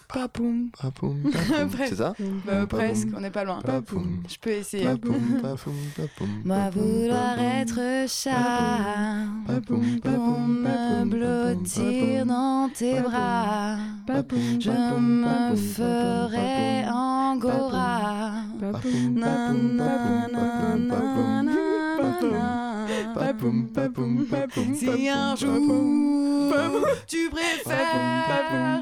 papoum. 0.08 0.70
Papoum. 0.80 1.32
C'est 1.90 1.96
ça? 1.96 2.14
Bah, 2.46 2.66
presque, 2.68 3.08
on 3.16 3.20
n'est 3.20 3.32
pas 3.32 3.44
loin. 3.44 3.62
papoum, 3.62 4.24
Je 4.30 4.38
peux 4.38 4.52
essayer. 4.52 4.86
papoum, 4.86 5.42
papoum, 5.42 5.76
papoum, 5.98 6.42
Moi 6.46 6.70
vouloir 6.70 7.38
être 7.40 8.06
chat 8.08 9.26
papoum, 9.48 10.00
papoum, 10.00 10.00
papoum, 10.02 11.01
retire 11.52 12.26
dans 12.26 12.70
tes 12.70 13.00
bras. 13.02 13.78
Je 14.60 15.00
me 15.00 15.56
ferai 15.56 16.86
angora. 16.90 18.34
Si 24.74 25.10
un 25.10 25.36
jour 25.36 26.54
tu 27.08 27.30
préfères 27.30 28.82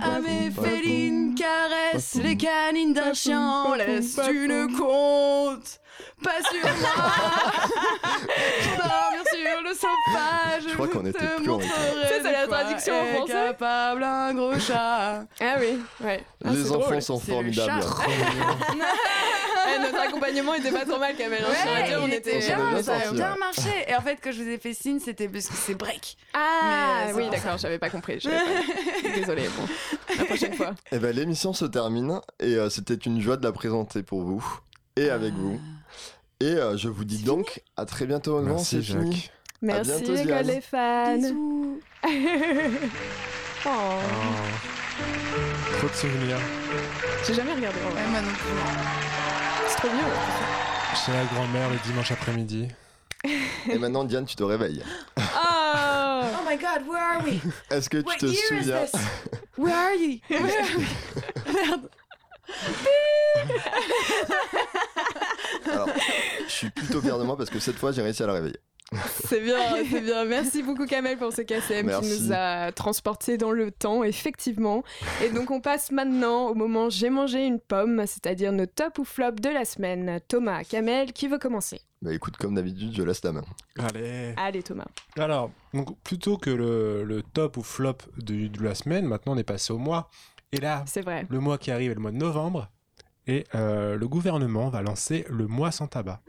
à 0.00 0.20
mes 0.20 0.50
félines 0.50 1.34
caresses 1.34 2.14
les 2.22 2.36
canines 2.36 2.92
d'un 2.92 3.14
chien, 3.14 3.76
laisse 3.76 4.18
tu 4.26 4.48
ne 4.48 4.66
comptes 4.66 5.80
pas 6.22 6.40
sur 6.50 6.64
moi. 6.80 7.12
sur 9.50 9.62
le 9.62 9.74
sofa 9.74 10.60
Je, 10.62 10.68
Je 10.68 10.74
crois 10.74 10.88
qu'on 10.88 11.06
était 11.06 11.18
plus 11.36 11.50
en 11.50 11.60
c'est 11.60 12.32
la 12.32 12.46
traduction 12.46 12.94
en 13.00 13.04
français 13.14 13.32
capable 13.32 14.02
un 14.02 14.34
gros 14.34 14.58
chat 14.58 15.24
Ah 15.40 15.54
oui, 15.60 15.78
ouais. 16.00 16.24
Ah, 16.44 16.50
Les 16.50 16.64
c'est 16.64 16.70
enfants 16.70 16.80
drôle. 16.90 17.02
sont 17.02 17.18
formidables. 17.20 17.84
Eh, 19.68 19.80
notre 19.80 19.98
accompagnement 19.98 20.54
était 20.54 20.70
pas 20.70 20.84
trop 20.84 20.98
mal, 20.98 21.14
Ouais, 21.18 21.88
dire, 21.88 22.00
on 22.00 22.06
était 22.06 22.38
bien, 22.38 22.70
bien 22.70 22.82
ça 22.82 22.94
a 22.96 23.12
bien 23.12 23.36
marché. 23.36 23.68
Et 23.88 23.94
en 23.96 24.00
fait, 24.00 24.16
quand 24.22 24.30
je 24.30 24.42
vous 24.42 24.48
ai 24.48 24.58
fait 24.58 24.72
signe, 24.74 25.00
c'était 25.00 25.28
parce 25.28 25.48
que 25.48 25.54
c'est 25.56 25.74
break. 25.74 26.16
Ah 26.34 27.06
Mais, 27.06 27.12
euh, 27.12 27.16
oui, 27.16 27.28
d'accord, 27.30 27.58
j'avais 27.58 27.78
pas 27.78 27.90
compris. 27.90 28.18
pas- 28.18 28.30
Désolée, 29.16 29.48
bon. 29.56 29.66
La 30.18 30.24
prochaine 30.24 30.54
fois. 30.54 30.72
Eh 30.92 30.98
ben, 30.98 31.14
l'émission 31.14 31.52
se 31.52 31.64
termine 31.64 32.20
et 32.38 32.54
euh, 32.54 32.70
c'était 32.70 32.94
une 32.94 33.20
joie 33.20 33.36
de 33.36 33.42
la 33.44 33.50
présenter 33.52 34.04
pour 34.04 34.22
vous 34.22 34.44
et 34.94 35.10
avec 35.10 35.34
vous. 35.34 35.60
Et 36.40 36.44
euh, 36.44 36.76
je 36.76 36.88
vous 36.88 37.04
dis 37.04 37.24
donc 37.24 37.60
à 37.76 37.86
très 37.86 38.06
bientôt. 38.06 38.40
Merci, 38.42 38.76
c'est 38.76 38.82
fini. 38.82 39.28
Merci, 39.62 40.02
bientôt, 40.02 40.42
des 40.44 40.60
fans. 40.60 41.16
Bisous. 41.16 41.80
oh, 43.66 43.68
Oh. 43.68 43.70
Trop 45.78 45.88
de 45.88 45.92
souvenirs. 45.94 46.38
j'ai 47.26 47.34
jamais 47.34 47.52
regardé. 47.54 47.78
en 47.86 47.90
vrai. 47.90 48.02
Ouais, 48.02 48.08
moi 48.10 48.20
non 48.20 48.28
plus. 48.28 49.68
C'est 49.68 49.76
trop 49.78 49.88
vieux. 49.88 50.04
Chez 51.04 51.12
la 51.12 51.24
grand-mère 51.24 51.70
le 51.70 51.76
dimanche 51.84 52.12
après-midi. 52.12 52.68
Et 53.24 53.78
maintenant, 53.78 54.04
Diane, 54.04 54.24
tu 54.24 54.36
te 54.36 54.42
réveilles. 54.44 54.82
Oh 55.18 55.22
Oh 56.22 56.48
my 56.48 56.56
god, 56.56 56.86
where 56.88 57.02
are 57.02 57.22
we? 57.24 57.40
Est-ce 57.70 57.90
que 57.90 57.98
tu 57.98 58.04
What 58.04 58.16
te 58.18 58.26
year 58.26 58.34
is 58.34 58.64
souviens? 58.66 58.84
this? 58.86 59.00
Where 59.58 59.74
are 59.74 59.94
you? 59.94 60.18
Where 60.30 60.62
are 60.62 60.78
we? 60.78 60.86
Merde. 61.54 61.88
Alors, 65.72 65.88
je 66.46 66.52
suis 66.52 66.70
plutôt 66.70 67.00
fier 67.00 67.18
de 67.18 67.24
moi 67.24 67.36
parce 67.36 67.50
que 67.50 67.58
cette 67.58 67.76
fois, 67.76 67.92
j'ai 67.92 68.02
réussi 68.02 68.22
à 68.22 68.26
la 68.28 68.34
réveiller. 68.34 68.58
C'est 69.24 69.40
bien, 69.40 69.56
c'est 69.90 70.00
bien. 70.00 70.24
Merci 70.24 70.62
beaucoup 70.62 70.86
Kamel 70.86 71.18
pour 71.18 71.32
ce 71.32 71.42
KCM 71.42 71.80
qui 71.80 71.82
Merci. 71.86 72.22
nous 72.22 72.32
a 72.32 72.70
transportés 72.70 73.36
dans 73.36 73.50
le 73.50 73.72
temps, 73.72 74.04
effectivement. 74.04 74.84
Et 75.24 75.30
donc 75.30 75.50
on 75.50 75.60
passe 75.60 75.90
maintenant 75.90 76.46
au 76.48 76.54
moment 76.54 76.88
j'ai 76.88 77.10
mangé 77.10 77.44
une 77.44 77.58
pomme, 77.58 78.04
c'est-à-dire 78.06 78.52
nos 78.52 78.66
top 78.66 78.98
ou 78.98 79.04
flop 79.04 79.32
de 79.32 79.48
la 79.48 79.64
semaine. 79.64 80.20
Thomas, 80.28 80.62
Kamel, 80.62 81.12
qui 81.12 81.26
veut 81.26 81.38
commencer? 81.38 81.80
Bah 82.00 82.12
écoute, 82.14 82.36
comme 82.36 82.54
d'habitude, 82.54 82.94
je 82.94 83.02
laisse 83.02 83.24
la 83.24 83.32
main. 83.32 83.44
Allez. 83.78 84.34
Allez 84.36 84.62
Thomas. 84.62 84.86
Alors, 85.18 85.50
donc, 85.74 85.98
plutôt 86.04 86.36
que 86.36 86.50
le, 86.50 87.02
le 87.02 87.22
top 87.22 87.56
ou 87.56 87.62
flop 87.64 87.96
de, 88.18 88.46
de 88.46 88.62
la 88.62 88.74
semaine, 88.76 89.06
maintenant 89.06 89.32
on 89.34 89.38
est 89.38 89.42
passé 89.44 89.72
au 89.72 89.78
mois. 89.78 90.08
Et 90.52 90.58
là, 90.60 90.84
C'est 90.86 91.00
vrai. 91.02 91.26
le 91.28 91.40
mois 91.40 91.58
qui 91.58 91.72
arrive 91.72 91.90
est 91.90 91.94
le 91.94 92.00
mois 92.00 92.12
de 92.12 92.18
novembre. 92.18 92.68
Et 93.26 93.44
euh, 93.56 93.96
le 93.96 94.06
gouvernement 94.06 94.68
va 94.68 94.80
lancer 94.82 95.24
le 95.28 95.48
mois 95.48 95.72
sans 95.72 95.88
tabac. 95.88 96.20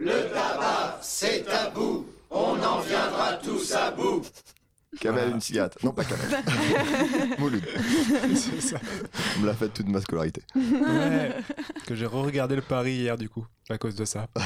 C'est 1.01 1.43
tabou, 1.45 2.05
on 2.38 2.64
en 2.64 2.80
viendra 2.82 3.34
tous 3.44 3.72
à 3.74 3.92
bout. 3.92 4.24
Kamel, 5.00 5.20
Voilà. 5.22 5.36
une 5.36 5.42
cigarette. 5.42 5.78
Non, 5.84 5.92
pas 5.92 6.04
Kamel. 6.06 6.26
Mouloud. 7.40 7.64
C'est 8.36 8.62
ça. 8.62 8.78
On 9.38 9.42
me 9.42 9.48
l'a 9.48 9.54
fait 9.54 9.70
toute 9.70 9.88
ma 9.90 10.02
scolarité. 10.02 10.42
Ouais. 10.56 11.36
que 11.86 11.94
j'ai 11.96 12.06
re-regardé 12.06 12.56
le 12.56 12.62
Paris 12.62 12.94
hier, 12.96 13.18
du 13.18 13.30
coup, 13.30 13.46
à 13.70 13.78
cause 13.78 13.96
de 13.96 14.06
ça. 14.06 14.28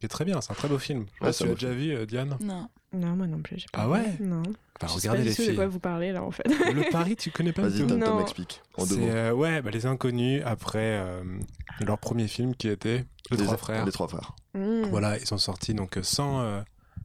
C'est 0.00 0.08
très 0.08 0.26
bien, 0.26 0.38
c'est 0.42 0.50
un 0.52 0.54
très 0.54 0.68
beau 0.68 0.78
film. 0.78 1.06
Je 1.18 1.24
Ouais, 1.24 1.32
tu 1.32 1.46
l'as 1.46 1.54
déjà 1.54 1.70
vu, 1.72 1.90
euh, 1.94 2.04
Diane? 2.04 2.36
Non. 2.40 2.68
Non, 2.92 3.16
moi 3.16 3.26
non 3.26 3.38
plus. 3.40 3.56
j'ai 3.58 3.64
pas 3.72 3.82
Ah 3.84 3.88
ouais 3.88 4.04
Non. 4.20 4.42
Bah, 4.42 4.86
Je 4.86 4.98
sais 4.98 5.08
regardez 5.08 5.30
pas 5.34 5.42
les 5.42 5.48
de 5.48 5.54
quoi 5.54 5.66
vous 5.66 5.78
parlez 5.78 6.12
là 6.12 6.22
en 6.22 6.30
fait. 6.30 6.42
Le 6.46 6.90
Paris, 6.90 7.16
tu 7.16 7.30
connais 7.30 7.54
pas 7.54 7.62
Vas-y, 7.62 7.72
du 7.72 7.82
tout? 7.84 7.88
Tom 7.88 8.00
Tom 8.00 8.14
Non. 8.16 8.20
explique. 8.20 8.60
En 8.76 8.84
deux 8.84 8.96
C'est 8.96 9.00
mots. 9.00 9.06
euh, 9.08 9.32
ouais, 9.32 9.62
bah, 9.62 9.70
les 9.70 9.86
inconnus 9.86 10.42
après 10.44 10.98
euh, 11.00 11.22
leur 11.80 11.96
premier 11.98 12.28
film 12.28 12.54
qui 12.54 12.68
était 12.68 13.06
Les 13.30 13.38
Les- 13.38 13.44
Trois 13.44 13.56
Frères. 13.56 13.86
Les 13.86 13.92
trois 13.92 14.08
frères. 14.08 14.34
Mm. 14.52 14.82
Voilà, 14.90 15.16
ils 15.18 15.26
sont 15.26 15.38
sortis 15.38 15.72
donc 15.72 15.98
sans 16.02 16.40
euh, 16.42 16.60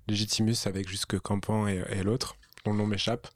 Legitimus 0.10 0.56
avec 0.66 0.88
jusque 0.90 1.20
Campan 1.20 1.68
et, 1.68 1.84
et 1.92 2.04
l'autre, 2.04 2.36
dont 2.66 2.72
le 2.72 2.78
nom 2.78 2.88
m'échappe. 2.88 3.28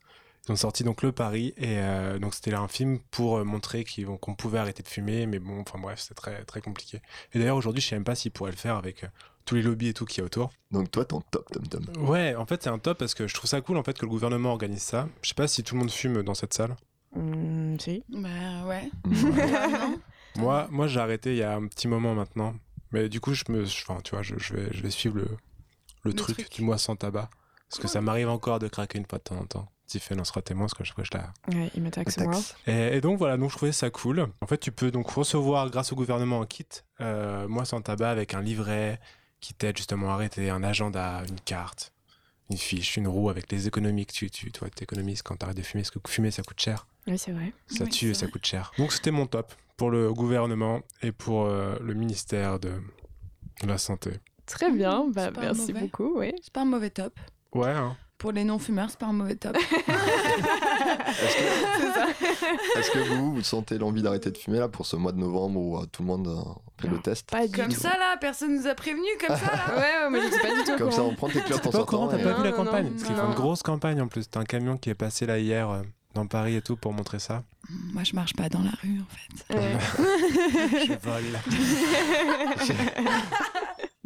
Ils 0.46 0.52
ont 0.52 0.56
sorti 0.56 0.84
donc 0.84 1.02
Le 1.02 1.10
Paris 1.10 1.54
et 1.56 1.78
euh, 1.78 2.18
donc 2.18 2.34
c'était 2.34 2.50
là 2.50 2.60
un 2.60 2.68
film 2.68 2.98
pour 3.10 3.38
euh, 3.38 3.44
montrer 3.44 3.84
qu'on 4.20 4.34
pouvait 4.34 4.58
arrêter 4.58 4.82
de 4.82 4.88
fumer, 4.88 5.26
mais 5.26 5.38
bon, 5.38 5.60
enfin 5.60 5.78
bref, 5.78 6.00
c'était 6.00 6.14
très 6.14 6.44
très 6.44 6.60
compliqué. 6.60 7.00
Et 7.32 7.38
d'ailleurs 7.38 7.56
aujourd'hui, 7.56 7.80
je 7.80 7.88
sais 7.88 7.96
même 7.96 8.04
pas 8.04 8.14
s'ils 8.14 8.30
pourraient 8.30 8.50
le 8.50 8.56
faire 8.56 8.76
avec 8.76 9.04
euh, 9.04 9.08
tous 9.46 9.54
les 9.54 9.62
lobbies 9.62 9.88
et 9.88 9.94
tout 9.94 10.04
qu'il 10.04 10.18
y 10.18 10.20
a 10.20 10.26
autour. 10.26 10.50
Donc 10.70 10.90
toi, 10.90 11.06
ton 11.06 11.22
top, 11.22 11.50
Tom 11.50 11.66
Tom. 11.66 12.08
Ouais, 12.08 12.34
en 12.34 12.44
fait 12.44 12.62
c'est 12.62 12.68
un 12.68 12.78
top 12.78 12.98
parce 12.98 13.14
que 13.14 13.26
je 13.26 13.32
trouve 13.32 13.48
ça 13.48 13.62
cool 13.62 13.78
en 13.78 13.82
fait 13.82 13.96
que 13.96 14.04
le 14.04 14.10
gouvernement 14.10 14.50
organise 14.50 14.82
ça. 14.82 15.08
Je 15.22 15.28
sais 15.28 15.34
pas 15.34 15.48
si 15.48 15.62
tout 15.62 15.76
le 15.76 15.80
monde 15.80 15.90
fume 15.90 16.22
dans 16.22 16.34
cette 16.34 16.52
salle. 16.52 16.76
Mm, 17.16 17.78
si. 17.78 18.04
Bah 18.10 18.66
ouais. 18.66 18.90
Moi, 20.36 20.66
moi 20.70 20.88
j'ai 20.88 20.98
arrêté 20.98 21.30
il 21.30 21.38
y 21.38 21.42
a 21.44 21.54
un 21.54 21.66
petit 21.68 21.86
moment 21.86 22.14
maintenant. 22.14 22.54
Mais 22.90 23.08
du 23.08 23.20
coup, 23.20 23.34
je 23.34 23.44
me, 23.48 23.62
enfin, 23.62 24.00
tu 24.02 24.10
vois, 24.10 24.22
je, 24.22 24.34
je 24.36 24.52
vais, 24.52 24.68
je 24.72 24.82
vais 24.82 24.90
suivre 24.90 25.16
le, 25.16 25.26
le, 26.04 26.12
truc, 26.14 26.36
truc. 26.36 26.50
du 26.52 26.62
mois 26.62 26.78
sans 26.78 26.96
tabac. 26.96 27.28
Parce 27.68 27.80
que 27.80 27.88
ça 27.88 28.00
m'arrive 28.00 28.28
encore 28.28 28.58
de 28.58 28.68
craquer 28.68 28.98
une 28.98 29.06
fois 29.06 29.18
de 29.18 29.24
temps 29.24 29.36
en 29.38 29.46
temps. 29.46 29.68
Tiffen 29.86 30.18
en 30.20 30.24
sera 30.24 30.40
témoin, 30.42 30.66
parce 30.66 30.74
que 30.74 30.84
fois 30.84 31.04
je 31.04 31.10
la... 31.12 31.32
Ouais, 31.52 31.70
il. 31.74 31.90
Taxe. 31.90 32.18
Et, 32.66 32.96
et 32.96 33.00
donc 33.00 33.18
voilà, 33.18 33.36
donc 33.36 33.50
je 33.50 33.56
trouvais 33.56 33.72
ça 33.72 33.90
cool. 33.90 34.26
En 34.40 34.46
fait, 34.46 34.58
tu 34.58 34.72
peux 34.72 34.90
donc 34.90 35.10
recevoir, 35.10 35.68
grâce 35.70 35.92
au 35.92 35.96
gouvernement, 35.96 36.40
un 36.40 36.46
kit, 36.46 36.66
euh, 37.00 37.46
mois 37.48 37.64
sans 37.64 37.82
tabac, 37.82 38.10
avec 38.10 38.32
un 38.34 38.40
livret 38.40 38.98
qui 39.40 39.52
t'aide 39.54 39.76
justement 39.76 40.10
à 40.10 40.14
arrêter, 40.14 40.48
un 40.50 40.62
agenda, 40.62 41.22
une 41.28 41.38
carte, 41.40 41.92
une 42.50 42.56
fiche, 42.56 42.96
une 42.96 43.08
roue 43.08 43.28
avec 43.28 43.50
les 43.52 43.66
économies 43.66 44.06
que 44.06 44.12
tu, 44.12 44.30
tu 44.30 44.50
toi, 44.52 44.70
t'économises 44.70 45.20
quand 45.22 45.36
t'arrêtes 45.36 45.56
de 45.56 45.62
fumer. 45.62 45.82
Parce 45.82 45.90
que 45.90 45.98
fumer, 46.08 46.30
ça 46.30 46.42
coûte 46.42 46.60
cher. 46.60 46.86
Oui, 47.06 47.18
c'est 47.18 47.32
vrai. 47.32 47.52
Ça 47.66 47.84
Oui, 47.84 47.90
tue 47.90 48.10
et 48.10 48.14
ça 48.14 48.24
vrai. 48.26 48.32
coûte 48.32 48.46
cher. 48.46 48.72
Donc 48.78 48.92
c'était 48.92 49.10
mon 49.10 49.26
top 49.26 49.52
pour 49.76 49.90
le 49.90 50.12
gouvernement 50.14 50.80
et 51.02 51.12
pour 51.12 51.44
euh, 51.44 51.76
le 51.82 51.92
ministère 51.92 52.58
de 52.58 52.72
la 53.66 53.76
Santé. 53.76 54.12
Très 54.46 54.70
bien, 54.70 55.06
bah, 55.08 55.24
C'est 55.26 55.32
pas 55.32 55.40
merci 55.42 55.72
mauvais. 55.72 55.80
beaucoup. 55.86 56.18
Oui. 56.18 56.32
C'est 56.42 56.52
pas 56.52 56.60
un 56.62 56.66
mauvais 56.66 56.90
top. 56.90 57.12
Ouais, 57.54 57.70
hein. 57.70 57.96
Pour 58.18 58.32
les 58.32 58.44
non-fumeurs, 58.44 58.88
c'est 58.90 58.98
pas 58.98 59.06
un 59.06 59.12
mauvais 59.12 59.34
top. 59.36 59.56
Est-ce 62.76 62.90
que, 62.90 62.98
vous, 63.14 63.34
vous 63.34 63.42
sentez 63.42 63.78
l'envie 63.78 64.02
d'arrêter 64.02 64.30
de 64.30 64.38
fumer 64.38 64.58
là 64.58 64.68
pour 64.68 64.86
ce 64.86 64.96
mois 64.96 65.12
de 65.12 65.18
novembre 65.18 65.60
où 65.60 65.76
euh, 65.78 65.86
tout 65.90 66.02
le 66.02 66.08
monde 66.08 66.28
euh, 66.28 66.40
fait 66.80 66.88
le 66.88 66.98
test 67.00 67.30
Pas 67.30 67.46
du 67.46 67.52
Comme 67.56 67.68
tout. 67.72 67.80
ça 67.80 67.90
là, 67.98 68.16
personne 68.20 68.56
nous 68.56 68.66
a 68.66 68.74
prévenu 68.74 69.06
comme 69.20 69.36
ça 69.36 69.46
là. 69.46 69.64
Ouais, 69.76 70.04
ouais, 70.04 70.10
moi 70.10 70.20
je 70.20 70.30
dis 70.30 70.40
pas 70.40 70.54
du 70.54 70.64
tout. 70.64 70.76
Comme 70.78 70.90
ça, 70.92 71.02
on 71.02 71.14
prend 71.14 71.28
tes 71.28 71.40
clopes 71.40 71.66
en 71.66 71.72
sortant. 71.72 72.08
t'as 72.08 72.18
pas 72.18 72.32
Non, 72.32 72.38
vu 72.38 72.44
la 72.44 72.52
campagne 72.52 72.84
non, 72.86 72.90
Parce 72.92 73.04
qu'ils 73.04 73.16
font 73.16 73.28
une 73.28 73.34
grosse 73.34 73.62
campagne 73.62 74.00
en 74.00 74.08
plus. 74.08 74.28
T'as 74.28 74.40
un 74.40 74.44
camion 74.44 74.76
qui 74.78 74.90
est 74.90 74.94
passé 74.94 75.26
là 75.26 75.38
hier 75.38 75.68
euh, 75.70 75.82
dans 76.14 76.26
Paris 76.26 76.56
et 76.56 76.62
tout 76.62 76.76
pour 76.76 76.92
montrer 76.92 77.18
ça. 77.18 77.44
Moi 77.92 78.04
je 78.04 78.14
marche 78.14 78.34
pas 78.34 78.48
dans 78.48 78.62
la 78.62 78.70
rue 78.82 79.00
en 79.00 79.06
fait. 79.14 79.54
Ouais. 79.54 79.78
Je 80.86 80.92
vole. 81.02 81.38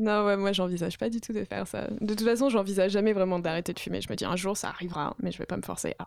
Non, 0.00 0.24
ouais, 0.26 0.36
moi 0.36 0.52
j'envisage 0.52 0.96
pas 0.96 1.10
du 1.10 1.20
tout 1.20 1.32
de 1.32 1.42
faire 1.44 1.66
ça. 1.66 1.88
De 2.00 2.14
toute 2.14 2.24
façon, 2.24 2.48
j'envisage 2.48 2.92
jamais 2.92 3.12
vraiment 3.12 3.40
d'arrêter 3.40 3.72
de 3.72 3.80
fumer. 3.80 4.00
Je 4.00 4.08
me 4.08 4.14
dis 4.14 4.24
un 4.24 4.36
jour 4.36 4.56
ça 4.56 4.68
arrivera, 4.68 5.16
mais 5.20 5.32
je 5.32 5.38
vais 5.38 5.46
pas 5.46 5.56
me 5.56 5.62
forcer 5.62 5.96
à. 5.98 6.06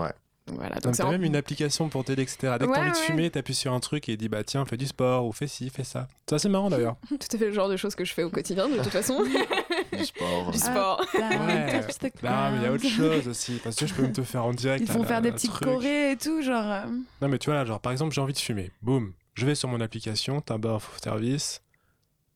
Ouais. 0.00 0.12
Donc 0.48 0.56
voilà, 0.58 0.76
Donc 0.80 0.96
t'as 0.96 1.04
en- 1.04 1.10
même 1.10 1.22
une 1.24 1.36
application 1.36 1.88
pour 1.88 2.04
t'aider, 2.04 2.22
etc. 2.22 2.56
Dès 2.58 2.64
que 2.66 2.70
Ouais, 2.70 2.74
t'as 2.76 2.80
envie 2.82 2.90
de 2.90 2.96
fumer, 2.96 3.30
t'appuies 3.30 3.54
sur 3.54 3.72
un 3.72 3.80
truc 3.80 4.08
et 4.08 4.12
il 4.12 4.16
dit 4.18 4.28
bah 4.28 4.42
tiens, 4.44 4.64
fais 4.64 4.76
du 4.76 4.86
sport 4.86 5.26
ou 5.26 5.32
fais 5.32 5.46
ci, 5.46 5.70
fais 5.70 5.84
ça. 5.84 6.08
C'est 6.26 6.34
assez 6.36 6.48
marrant 6.48 6.70
d'ailleurs. 6.70 6.96
tout 7.08 7.16
à 7.32 7.38
fait 7.38 7.46
le 7.46 7.52
genre 7.52 7.68
de 7.68 7.76
choses 7.76 7.94
que 7.94 8.04
je 8.04 8.12
fais 8.14 8.22
au 8.24 8.30
quotidien 8.30 8.68
de 8.68 8.76
toute 8.76 8.86
façon. 8.88 9.22
Du 9.98 10.04
sport. 10.04 10.50
du 10.52 10.58
sport. 10.58 11.00
Ouais. 11.14 11.80
Non, 12.22 12.50
mais 12.50 12.56
il 12.56 12.62
y 12.62 12.66
a 12.66 12.72
autre 12.72 12.86
chose 12.88 13.26
aussi. 13.28 13.58
Parce 13.64 13.74
que 13.76 13.86
je 13.86 13.94
peux 13.94 14.02
me 14.02 14.12
te 14.12 14.22
faire 14.22 14.44
en 14.44 14.52
direct. 14.52 14.84
Ils 14.86 14.90
font 14.92 15.02
là, 15.02 15.08
faire 15.08 15.22
des 15.22 15.32
truc. 15.32 15.50
chorés 15.50 16.12
et 16.12 16.16
tout, 16.16 16.40
genre. 16.42 16.64
euh, 16.70 16.84
Non, 17.20 17.28
mais 17.28 17.38
tu 17.38 17.46
vois, 17.46 17.54
là, 17.54 17.64
genre, 17.64 17.80
par 17.80 17.90
exemple, 17.92 18.14
j'ai 18.14 18.20
envie 18.20 18.32
de 18.32 18.38
fumer. 18.38 18.70
Boum, 18.82 19.12
je 19.34 19.44
vais 19.46 19.54
sur 19.56 19.68
mon 19.68 19.80
application, 19.80 20.40
tabac 20.40 20.74
off 20.76 20.98
service. 21.02 21.62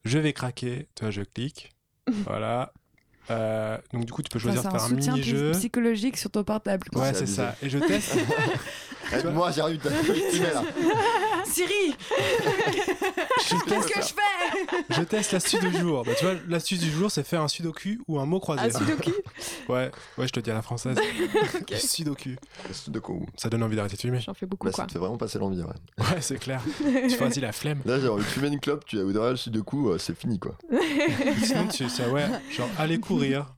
Je 0.05 0.19
vais 0.19 0.33
craquer. 0.33 0.89
Tu 0.97 1.05
vois, 1.05 1.11
je 1.13 1.23
clique. 1.23 1.71
voilà. 2.27 2.73
Euh, 3.31 3.79
donc, 3.93 4.05
du 4.05 4.13
coup, 4.13 4.23
tu 4.23 4.29
peux 4.31 4.39
choisir 4.39 4.63
de 4.63 4.67
un 4.67 4.71
faire 4.71 4.83
un 4.83 4.89
soutien 4.89 5.13
mini-jeu. 5.15 5.53
psychologique 5.53 6.17
sur 6.17 6.31
ton 6.31 6.43
portable. 6.45 6.87
Ouais, 6.95 7.15
C'est 7.15 7.27
ça. 7.27 7.55
Et 7.63 7.69
je 7.71 7.79
teste. 7.79 8.17
Aide-moi, 9.13 9.51
j'arrive 9.53 9.81
à 9.87 9.91
fumer 9.91 10.51
là. 10.55 10.63
Siri, 11.45 11.95
qu'est-ce 13.67 13.87
que 13.87 14.01
je 14.01 14.07
fais? 14.15 14.85
Je 14.91 15.03
teste 15.03 15.33
l'astuce 15.33 15.61
du 15.61 15.77
jour. 15.79 16.05
Bah, 16.05 16.13
tu 16.19 16.25
vois, 16.25 16.35
l'astuce 16.49 16.81
du 16.81 16.91
jour, 16.91 17.11
c'est 17.11 17.25
faire 17.27 17.41
un 17.43 17.49
sudoku 17.49 17.99
ou 18.09 18.19
un 18.19 18.27
mot 18.27 18.41
croisé. 18.41 18.63
Un 18.75 18.79
sudoku? 18.79 19.11
Ouais, 19.69 19.91
ouais, 20.19 20.27
je 20.27 20.33
te 20.33 20.41
dis 20.41 20.51
à 20.51 20.55
la 20.55 20.63
française. 20.63 20.97
Sudoku. 21.77 22.31
De 22.89 22.99
coup. 23.01 23.27
Ça 23.37 23.49
donne 23.49 23.63
envie 23.63 23.77
d'arrêter 23.77 23.97
de 23.97 24.01
fumer. 24.01 24.21
J'en 24.21 24.35
fais 24.35 24.47
beaucoup, 24.47 24.67
Bah, 24.67 24.73
ça 24.73 24.77
quoi. 24.83 24.87
te 24.87 24.93
fait 24.93 24.99
vraiment 24.99 25.17
passer 25.19 25.39
l'envie, 25.39 25.61
ouais. 25.63 25.67
Ouais, 25.99 26.21
c'est 26.21 26.39
clair. 26.39 26.63
Tu 27.09 27.11
choisis 27.17 27.43
la 27.43 27.53
flemme. 27.53 27.81
Là, 27.85 28.01
j'ai 28.01 28.09
envie 28.09 28.25
de 28.25 28.29
fumer 28.29 28.49
une 28.49 28.61
clope, 28.61 28.85
tu 28.85 28.99
as 28.99 29.05
derrière 29.05 29.31
le 29.31 29.37
sudoku, 29.37 29.91
euh, 29.91 29.99
c'est 29.99 30.17
fini, 30.19 30.39
quoi. 30.39 30.57
Sinon, 31.45 31.69
tu 31.69 31.89
ça, 31.89 32.09
ouais, 32.09 32.27
genre, 32.51 32.69
allez 32.79 32.99
courir. 33.01 33.55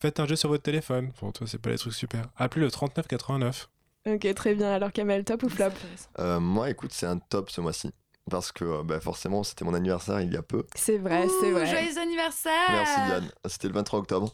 Faites 0.00 0.18
un 0.20 0.26
jeu 0.26 0.36
sur 0.36 0.48
votre 0.48 0.62
téléphone. 0.62 1.12
Bon, 1.20 1.30
toi, 1.30 1.46
c'est 1.46 1.60
pas 1.60 1.70
les 1.70 1.76
trucs 1.78 1.92
super. 1.94 2.24
Appelez 2.36 2.64
le 2.64 2.70
3989. 2.70 3.68
Ok, 4.06 4.34
très 4.34 4.54
bien. 4.54 4.72
Alors, 4.72 4.92
Kamel, 4.92 5.24
top 5.24 5.42
ou 5.42 5.48
flop 5.48 5.70
Euh, 6.18 6.40
moi, 6.40 6.70
écoute, 6.70 6.92
c'est 6.92 7.06
un 7.06 7.18
top 7.18 7.50
ce 7.50 7.60
mois-ci. 7.60 7.90
Parce 8.30 8.52
que 8.52 8.64
euh, 8.64 8.82
bah, 8.82 9.00
forcément, 9.00 9.42
c'était 9.42 9.64
mon 9.64 9.74
anniversaire 9.74 10.20
il 10.20 10.32
y 10.32 10.36
a 10.36 10.42
peu. 10.42 10.64
C'est 10.74 10.98
vrai, 10.98 11.26
c'est 11.40 11.50
vrai. 11.50 11.66
Joyeux 11.66 11.98
anniversaire 11.98 12.52
Merci 12.70 13.00
Diane. 13.06 13.30
C'était 13.46 13.68
le 13.68 13.74
23 13.74 13.98
octobre. 13.98 14.32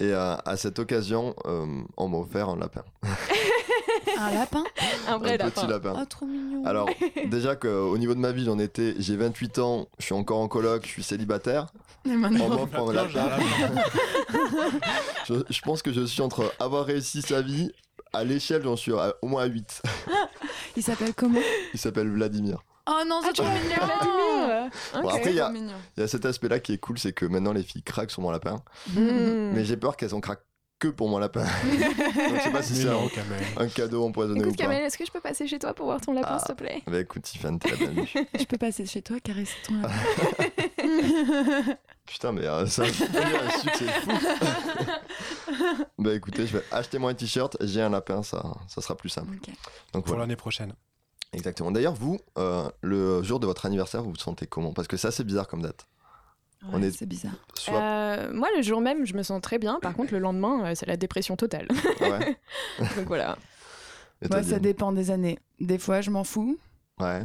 Et 0.00 0.12
euh, 0.12 0.36
à 0.44 0.56
cette 0.56 0.78
occasion, 0.78 1.34
euh, 1.46 1.66
on 1.96 2.08
m'a 2.08 2.18
offert 2.18 2.48
un 2.48 2.56
lapin. 2.56 2.84
Un 4.18 4.30
lapin? 4.30 4.64
Un 5.08 5.18
vrai 5.18 5.38
un 5.38 5.50
petit 5.50 5.66
lapin. 5.66 5.94
Oh, 6.00 6.04
trop 6.06 6.24
mignon. 6.24 6.64
Alors, 6.64 6.88
déjà 7.26 7.54
qu'au 7.54 7.98
niveau 7.98 8.14
de 8.14 8.18
ma 8.18 8.32
vie, 8.32 8.44
j'en 8.46 8.58
étais, 8.58 8.94
j'ai 8.98 9.14
28 9.14 9.58
ans, 9.58 9.88
je 9.98 10.06
suis 10.06 10.14
encore 10.14 10.38
en 10.38 10.48
coloc, 10.48 10.84
je 10.86 10.88
suis 10.90 11.02
célibataire. 11.02 11.66
On 12.06 12.16
m'offre 12.16 12.78
un 12.78 12.92
lapin. 12.94 13.28
je, 15.26 15.34
je 15.50 15.60
pense 15.60 15.82
que 15.82 15.92
je 15.92 16.02
suis 16.06 16.22
entre 16.22 16.50
avoir 16.58 16.86
réussi 16.86 17.20
sa 17.20 17.42
vie, 17.42 17.72
à 18.16 18.24
l'échelle, 18.24 18.62
j'en 18.62 18.76
suis 18.76 18.92
à- 18.92 19.14
au 19.22 19.28
moins 19.28 19.42
à 19.42 19.46
8. 19.46 19.82
il 20.76 20.82
s'appelle 20.82 21.14
comment? 21.14 21.40
Il 21.74 21.78
s'appelle 21.78 22.08
Vladimir. 22.10 22.62
Oh 22.88 23.02
non, 23.06 23.20
c'est 23.24 23.32
trop 23.32 23.44
mignon 23.44 23.84
Vladimir 23.84 24.70
Bon, 25.02 25.08
après, 25.08 25.30
il 25.30 25.34
y 25.36 25.40
a, 25.40 25.44
Trop 25.44 25.52
mignon. 25.52 25.74
il 25.96 26.00
y 26.00 26.02
a 26.04 26.08
cet 26.08 26.24
aspect-là 26.24 26.60
qui 26.60 26.72
est 26.72 26.78
cool, 26.78 26.98
c'est 26.98 27.12
que 27.12 27.26
maintenant 27.26 27.52
les 27.52 27.62
filles 27.64 27.82
craquent 27.82 28.10
sur 28.12 28.22
mon 28.22 28.30
lapin. 28.30 28.62
Hmm. 28.94 29.50
Mais 29.54 29.64
j'ai 29.64 29.76
peur 29.76 29.96
qu'elles 29.96 30.14
en 30.14 30.20
craquent 30.20 30.44
que 30.78 30.88
pour 30.88 31.08
mon 31.08 31.18
lapin. 31.18 31.44
Donc 31.64 32.36
je 32.36 32.40
sais 32.42 32.50
pas 32.52 32.62
si 32.62 32.74
c'est 32.76 32.88
un, 32.88 33.68
cadeau 33.68 34.04
empoisonné 34.04 34.40
ou 34.40 34.44
Écoute, 34.44 34.58
pas. 34.58 34.64
Kamel, 34.64 34.82
est-ce 34.84 34.98
que 34.98 35.06
je 35.06 35.10
peux 35.10 35.20
passer 35.20 35.46
chez 35.46 35.58
toi 35.58 35.72
pour 35.74 35.86
voir 35.86 36.00
ton 36.00 36.12
lapin, 36.12 36.32
Ah. 36.32 36.38
s'il 36.38 36.54
te 36.54 36.62
plaît? 36.62 36.82
Bah 36.86 37.00
écoute, 37.00 37.22
Tiffany, 37.22 37.58
t'es 37.58 37.70
la 37.70 37.76
bienvenue. 37.76 38.08
Je 38.38 38.44
peux 38.44 38.58
passer 38.58 38.84
chez 38.84 39.00
toi, 39.02 39.18
caresser 39.20 39.54
ton 39.66 39.74
lapin. 39.80 39.94
Putain, 42.06 42.32
mais 42.32 42.46
euh, 42.46 42.66
ça 42.66 42.84
devenir 42.84 43.42
un 43.42 43.58
succès 43.58 43.86
fou. 43.86 44.10
bah 45.98 46.14
écoutez, 46.14 46.46
je 46.46 46.56
vais 46.58 46.64
acheter 46.70 46.98
moi 46.98 47.10
un 47.10 47.14
t-shirt, 47.14 47.56
j'ai 47.62 47.82
un 47.82 47.90
lapin, 47.90 48.22
ça, 48.22 48.44
ça 48.68 48.80
sera 48.80 48.96
plus 48.96 49.08
simple. 49.08 49.32
Donc 49.92 50.04
Pour 50.04 50.04
voilà, 50.06 50.20
l'année 50.22 50.36
prochaine. 50.36 50.72
exactement. 51.32 51.72
D'ailleurs, 51.72 51.94
vous, 51.94 52.18
euh, 52.38 52.68
le 52.82 53.22
jour 53.24 53.40
de 53.40 53.46
votre 53.46 53.66
anniversaire, 53.66 54.02
vous 54.02 54.10
vous 54.10 54.16
sentez 54.16 54.46
comment? 54.46 54.72
Parce 54.72 54.86
que 54.86 54.96
c'est 54.96 55.08
assez 55.08 55.24
bizarre 55.24 55.48
comme 55.48 55.62
date. 55.62 55.86
On 56.72 56.82
est- 56.82 56.90
C'est 56.90 57.06
bizarre. 57.06 57.32
Soit. 57.54 57.74
Euh, 57.80 58.32
moi, 58.32 58.48
le 58.56 58.62
jour 58.62 58.80
même, 58.80 59.04
je 59.06 59.14
me 59.14 59.22
sens 59.22 59.40
très 59.42 59.58
bien. 59.58 59.78
Par 59.80 59.94
contre, 59.94 60.12
le 60.12 60.18
lendemain, 60.18 60.64
euh, 60.66 60.74
c'est 60.74 60.86
la 60.86 60.96
dépression 60.96 61.36
totale. 61.36 61.68
Ouais. 62.00 62.36
Donc 62.96 63.06
voilà. 63.06 63.36
Moi, 64.30 64.42
ça 64.42 64.58
dépend 64.58 64.92
des 64.92 65.10
années. 65.10 65.38
Des 65.60 65.78
fois, 65.78 66.00
je 66.00 66.10
m'en 66.10 66.24
fous. 66.24 66.58
Ouais. 67.00 67.22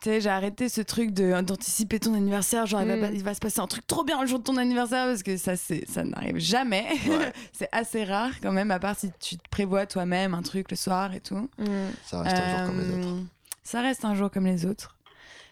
Tu 0.00 0.10
sais, 0.10 0.20
j'ai 0.20 0.28
arrêté 0.30 0.68
ce 0.68 0.80
truc 0.80 1.10
de 1.12 1.40
d'anticiper 1.40 1.98
ton 1.98 2.14
anniversaire. 2.14 2.66
Genre, 2.66 2.82
il, 2.82 2.86
va, 2.88 2.96
Mm. 2.96 3.00
pas- 3.00 3.10
il 3.10 3.24
va 3.24 3.34
se 3.34 3.40
passer 3.40 3.58
un 3.58 3.66
truc 3.66 3.84
trop 3.86 4.04
bien 4.04 4.20
le 4.20 4.28
jour 4.28 4.38
de 4.38 4.44
ton 4.44 4.56
anniversaire 4.56 5.06
parce 5.06 5.22
que 5.24 5.36
ça, 5.36 5.56
c'est, 5.56 5.84
ça 5.90 6.04
n'arrive 6.04 6.38
jamais. 6.38 6.86
Ouais. 7.08 7.32
c'est 7.52 7.68
assez 7.72 8.04
rare 8.04 8.30
quand 8.40 8.52
même, 8.52 8.70
à 8.70 8.78
part 8.78 8.96
si 8.96 9.10
tu 9.18 9.36
te 9.36 9.48
prévois 9.50 9.86
toi-même 9.86 10.34
un 10.34 10.42
truc 10.42 10.70
le 10.70 10.76
soir 10.76 11.12
et 11.14 11.20
tout. 11.20 11.48
Hmm. 11.58 11.88
Ça 12.04 12.20
reste 12.22 12.36
un 12.36 12.56
jour 12.58 12.66
comme 12.68 12.80
les 12.80 12.90
autres. 12.94 13.08
Euh, 13.08 13.22
Ça 13.64 13.80
reste 13.80 14.04
un 14.04 14.14
jour 14.14 14.30
comme 14.30 14.46
les 14.46 14.66
autres. 14.66 14.96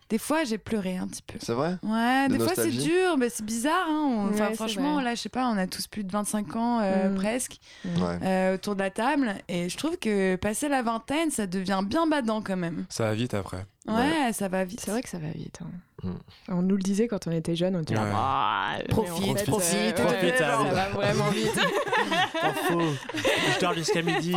Des 0.08 0.18
fois, 0.18 0.44
j'ai 0.44 0.58
pleuré 0.58 0.96
un 0.96 1.08
petit 1.08 1.22
peu. 1.22 1.36
C'est 1.40 1.52
vrai? 1.52 1.76
Ouais, 1.82 2.28
De 2.28 2.36
des 2.36 2.38
fois 2.38 2.52
c'est 2.54 2.70
dur, 2.70 3.16
mais 3.18 3.28
c'est 3.28 3.44
bizarre. 3.44 3.86
Hein. 3.88 4.28
Enfin, 4.32 4.48
Ouais, 4.50 4.54
franchement, 4.54 4.94
vrai. 4.94 5.04
là, 5.04 5.14
je 5.16 5.20
sais 5.22 5.28
pas, 5.28 5.48
on 5.48 5.58
a 5.58 5.66
tous 5.66 5.88
plus 5.88 6.04
de 6.04 6.12
25 6.12 6.54
ans 6.54 6.78
euh, 6.80 7.08
Mm. 7.10 7.14
presque 7.16 7.56
Ouais. 7.84 8.18
euh, 8.22 8.54
autour 8.54 8.74
de 8.76 8.80
la 8.82 8.90
table. 8.90 9.34
Et 9.48 9.68
je 9.68 9.76
trouve 9.76 9.96
que 9.98 10.36
passer 10.36 10.68
la 10.68 10.82
vingtaine, 10.82 11.30
ça 11.32 11.46
devient 11.48 11.80
bien 11.84 12.06
badant 12.06 12.40
quand 12.40 12.56
même. 12.56 12.84
Ça 12.88 13.04
va 13.04 13.14
vite 13.14 13.34
après. 13.34 13.66
Ouais, 13.88 14.32
ça 14.32 14.48
va 14.48 14.64
vite. 14.64 14.80
C'est 14.80 14.90
vrai 14.90 15.02
que 15.02 15.08
ça 15.08 15.18
va 15.18 15.28
vite. 15.28 15.58
hein. 15.62 15.70
Hmm. 16.02 16.18
On 16.48 16.62
nous 16.62 16.76
le 16.76 16.82
disait 16.82 17.08
quand 17.08 17.26
on 17.26 17.30
était 17.32 17.56
jeunes, 17.56 17.74
on 17.74 17.82
était 17.82 17.94
là, 17.94 18.02
Ouais. 18.04 18.10
Ah, 18.14 18.76
Profite, 18.90 19.28
en 19.30 19.34
fait, 19.34 19.44
profite, 19.44 19.74
euh, 19.98 20.04
profite, 20.04 20.22
ouais, 20.22 20.38
ça 20.38 20.56
va 20.62 20.88
vraiment 20.90 21.30
vite. 21.30 21.58
Info. 22.42 22.80
Je 23.14 23.60
dors 23.60 23.74
jusqu'à 23.74 24.02
midi. 24.02 24.34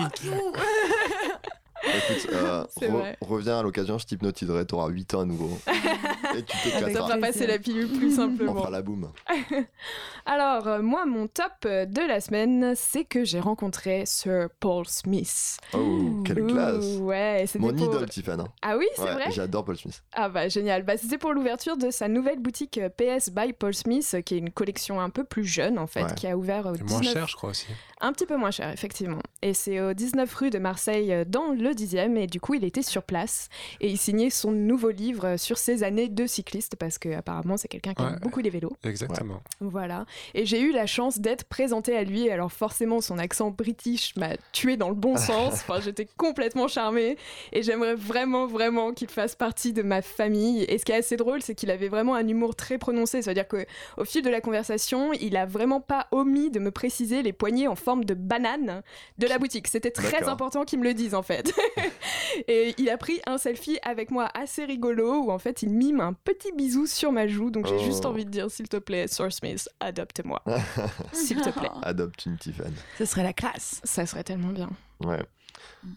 Écoute, 1.83 2.27
euh, 2.33 2.63
re- 2.81 2.87
vrai. 2.91 3.17
reviens 3.21 3.59
à 3.59 3.63
l'occasion, 3.63 3.97
je 3.97 4.05
t'hypnotiserai, 4.05 4.65
t'auras 4.65 4.89
8 4.89 5.13
ans 5.15 5.21
à 5.21 5.25
nouveau. 5.25 5.57
Et 6.37 6.43
tu 6.43 6.57
t'éclateras. 6.63 7.07
fera 7.07 7.17
passer 7.17 7.47
la 7.47 7.59
pilule 7.59 7.87
plus 7.87 8.13
On 8.13 8.27
simplement. 8.27 8.55
fera 8.55 8.69
la 8.69 8.81
boum. 8.81 9.11
Alors, 10.25 10.67
euh, 10.67 10.81
moi, 10.81 11.05
mon 11.05 11.27
top 11.27 11.51
euh, 11.65 11.85
de 11.85 12.01
la 12.01 12.21
semaine, 12.21 12.73
c'est 12.75 13.03
que 13.03 13.23
j'ai 13.23 13.39
rencontré 13.39 14.03
Sir 14.05 14.49
Paul 14.59 14.85
Smith. 14.87 15.57
Oh, 15.73 16.21
quelle 16.25 16.45
classe 16.45 16.85
Ouais, 16.99 17.45
Mon 17.57 17.73
pour... 17.73 17.87
idole, 17.95 18.09
Tiffany. 18.09 18.41
hein. 18.41 18.47
Ah 18.61 18.77
oui, 18.77 18.85
c'est 18.95 19.01
Ouais, 19.03 19.13
vrai 19.13 19.31
J'adore 19.31 19.65
Paul 19.65 19.77
Smith. 19.77 20.03
Ah 20.13 20.29
bah 20.29 20.47
génial. 20.49 20.83
Bah, 20.83 20.97
c'était 20.97 21.17
pour 21.17 21.33
l'ouverture 21.33 21.77
de 21.77 21.89
sa 21.89 22.07
nouvelle 22.07 22.39
boutique 22.39 22.77
euh, 22.77 22.89
PS 22.89 23.29
by 23.31 23.53
Paul 23.53 23.73
Smith, 23.73 24.17
qui 24.25 24.35
est 24.35 24.39
une 24.39 24.51
collection 24.51 25.01
un 25.01 25.09
peu 25.09 25.23
plus 25.23 25.45
jeune 25.45 25.79
en 25.79 25.87
fait, 25.87 26.03
Ouais. 26.03 26.15
qui 26.15 26.27
a 26.27 26.37
ouvert 26.37 26.65
au 26.67 26.75
C'est 26.75 26.83
moins 26.89 26.99
19... 26.99 27.13
cher, 27.13 27.27
je 27.27 27.35
crois 27.35 27.49
aussi. 27.49 27.67
Un 28.01 28.13
petit 28.13 28.25
peu 28.25 28.37
moins 28.37 28.51
cher, 28.51 28.69
effectivement. 28.71 29.19
Et 29.41 29.53
c'est 29.53 29.81
au 29.81 29.93
19 29.93 30.33
rue 30.33 30.49
de 30.51 30.59
Marseille, 30.59 31.25
dans 31.27 31.47
le 31.51 31.71
10e, 31.71 32.15
et 32.17 32.27
du 32.27 32.39
coup, 32.39 32.53
il 32.53 32.63
était 32.63 32.81
sur 32.81 33.03
place. 33.03 33.49
Et 33.81 33.89
il 33.89 33.97
signait 33.97 34.29
son 34.29 34.51
nouveau 34.51 34.89
livre 34.91 35.35
sur 35.37 35.57
ses 35.57 35.83
années 35.83 36.07
de 36.07 36.18
cycliste, 36.27 36.75
parce 36.75 36.97
que 36.97 37.09
apparemment 37.13 37.57
c'est 37.57 37.67
quelqu'un 37.67 37.93
qui 37.93 38.01
Ouais. 38.03 38.09
aime 38.09 38.19
beaucoup 38.19 38.39
les 38.39 38.49
vélos. 38.49 38.71
Exactement. 38.83 39.41
Voilà. 39.59 40.05
Et 40.33 40.45
j'ai 40.45 40.59
eu 40.61 40.71
la 40.71 40.85
chance 40.85 41.19
d'être 41.19 41.43
présentée 41.45 41.95
à 41.97 42.03
lui. 42.03 42.29
Alors 42.29 42.51
forcément, 42.51 43.01
son 43.01 43.17
accent 43.17 43.51
british 43.51 44.15
m'a 44.15 44.37
tué 44.51 44.77
dans 44.77 44.89
le 44.89 44.95
bon 44.95 45.15
sens. 45.17 45.53
Enfin, 45.53 45.79
j'étais 45.81 46.07
complètement 46.17 46.67
charmée. 46.67 47.17
Et 47.51 47.63
j'aimerais 47.63 47.95
vraiment, 47.95 48.47
vraiment 48.47 48.93
qu'il 48.93 49.09
fasse 49.09 49.35
partie 49.35 49.73
de 49.73 49.81
ma 49.81 50.01
famille. 50.01 50.63
Et 50.63 50.77
ce 50.77 50.85
qui 50.85 50.91
est 50.91 50.95
assez 50.97 51.17
drôle, 51.17 51.41
c'est 51.41 51.55
qu'il 51.55 51.71
avait 51.71 51.89
vraiment 51.89 52.15
un 52.15 52.27
humour 52.27 52.55
très 52.55 52.77
prononcé. 52.77 53.21
C'est-à-dire 53.21 53.47
que 53.47 53.65
au 53.97 54.05
fil 54.05 54.21
de 54.21 54.29
la 54.29 54.41
conversation, 54.41 55.11
il 55.13 55.35
a 55.37 55.45
vraiment 55.45 55.81
pas 55.81 56.07
omis 56.11 56.49
de 56.51 56.59
me 56.59 56.71
préciser 56.71 57.21
les 57.23 57.33
poignées 57.33 57.67
en 57.67 57.75
forme 57.75 58.05
de 58.05 58.13
banane 58.13 58.81
de 59.17 59.27
la 59.27 59.37
boutique. 59.37 59.67
C'était 59.67 59.91
très 59.91 60.23
important 60.29 60.63
qu'il 60.65 60.79
me 60.79 60.83
le 60.85 60.93
dise 60.93 61.15
en 61.15 61.23
fait. 61.23 61.53
et 62.47 62.73
il 62.77 62.89
a 62.89 62.97
pris 62.97 63.19
un 63.25 63.37
selfie 63.37 63.77
avec 63.83 64.11
moi 64.11 64.29
assez 64.33 64.65
rigolo 64.65 65.23
où 65.23 65.31
en 65.31 65.39
fait 65.39 65.61
il 65.63 65.69
mime 65.69 65.99
un 66.01 66.08
petit 66.13 66.51
bisou 66.53 66.85
sur 66.85 67.11
ma 67.11 67.27
joue. 67.27 67.49
Donc 67.51 67.67
j'ai 67.67 67.75
Oh. 67.75 67.83
juste 67.85 68.05
envie 68.05 68.25
de 68.25 68.29
dire 68.29 68.49
s'il 68.51 68.67
te 68.67 68.77
plaît, 68.77 69.07
Sir 69.07 69.31
Smith, 69.31 69.67
adopte-moi. 69.79 70.41
S'il 71.13 71.41
te 71.41 71.49
plaît. 71.49 71.69
Adopte 71.83 72.25
une 72.25 72.37
Tiffany. 72.37 72.73
Ce 72.97 73.05
serait 73.05 73.23
la 73.23 73.33
classe. 73.33 73.81
Ça 73.83 74.05
serait 74.05 74.23
tellement 74.23 74.49
bien. 74.49 74.69
Ouais. 75.03 75.21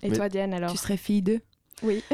Et 0.02 0.10
Mais- 0.10 0.16
toi, 0.16 0.28
Diane, 0.28 0.54
alors? 0.54 0.70
Tu 0.70 0.76
serais 0.78 0.96
fille 0.96 1.22
d'eux. 1.22 1.40
Oui. 1.82 2.02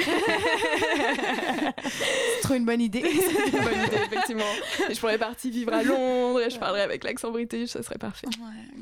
C'est 1.85 2.41
trop 2.43 2.55
une 2.55 2.65
bonne 2.65 2.81
idée. 2.81 3.03
C'est 3.05 3.57
une 3.57 3.63
bonne 3.65 3.85
idée, 3.87 3.97
effectivement. 4.07 4.45
Et 4.89 4.95
je 4.95 5.01
pourrais 5.01 5.19
partir 5.19 5.51
vivre 5.51 5.73
à 5.73 5.83
Londres 5.83 6.41
et 6.41 6.51
je 6.51 6.59
parlerais 6.59 6.83
avec 6.83 7.05
l'accent 7.05 7.31
british, 7.31 7.71
ça 7.71 7.83
serait 7.83 7.99
parfait. 7.99 8.27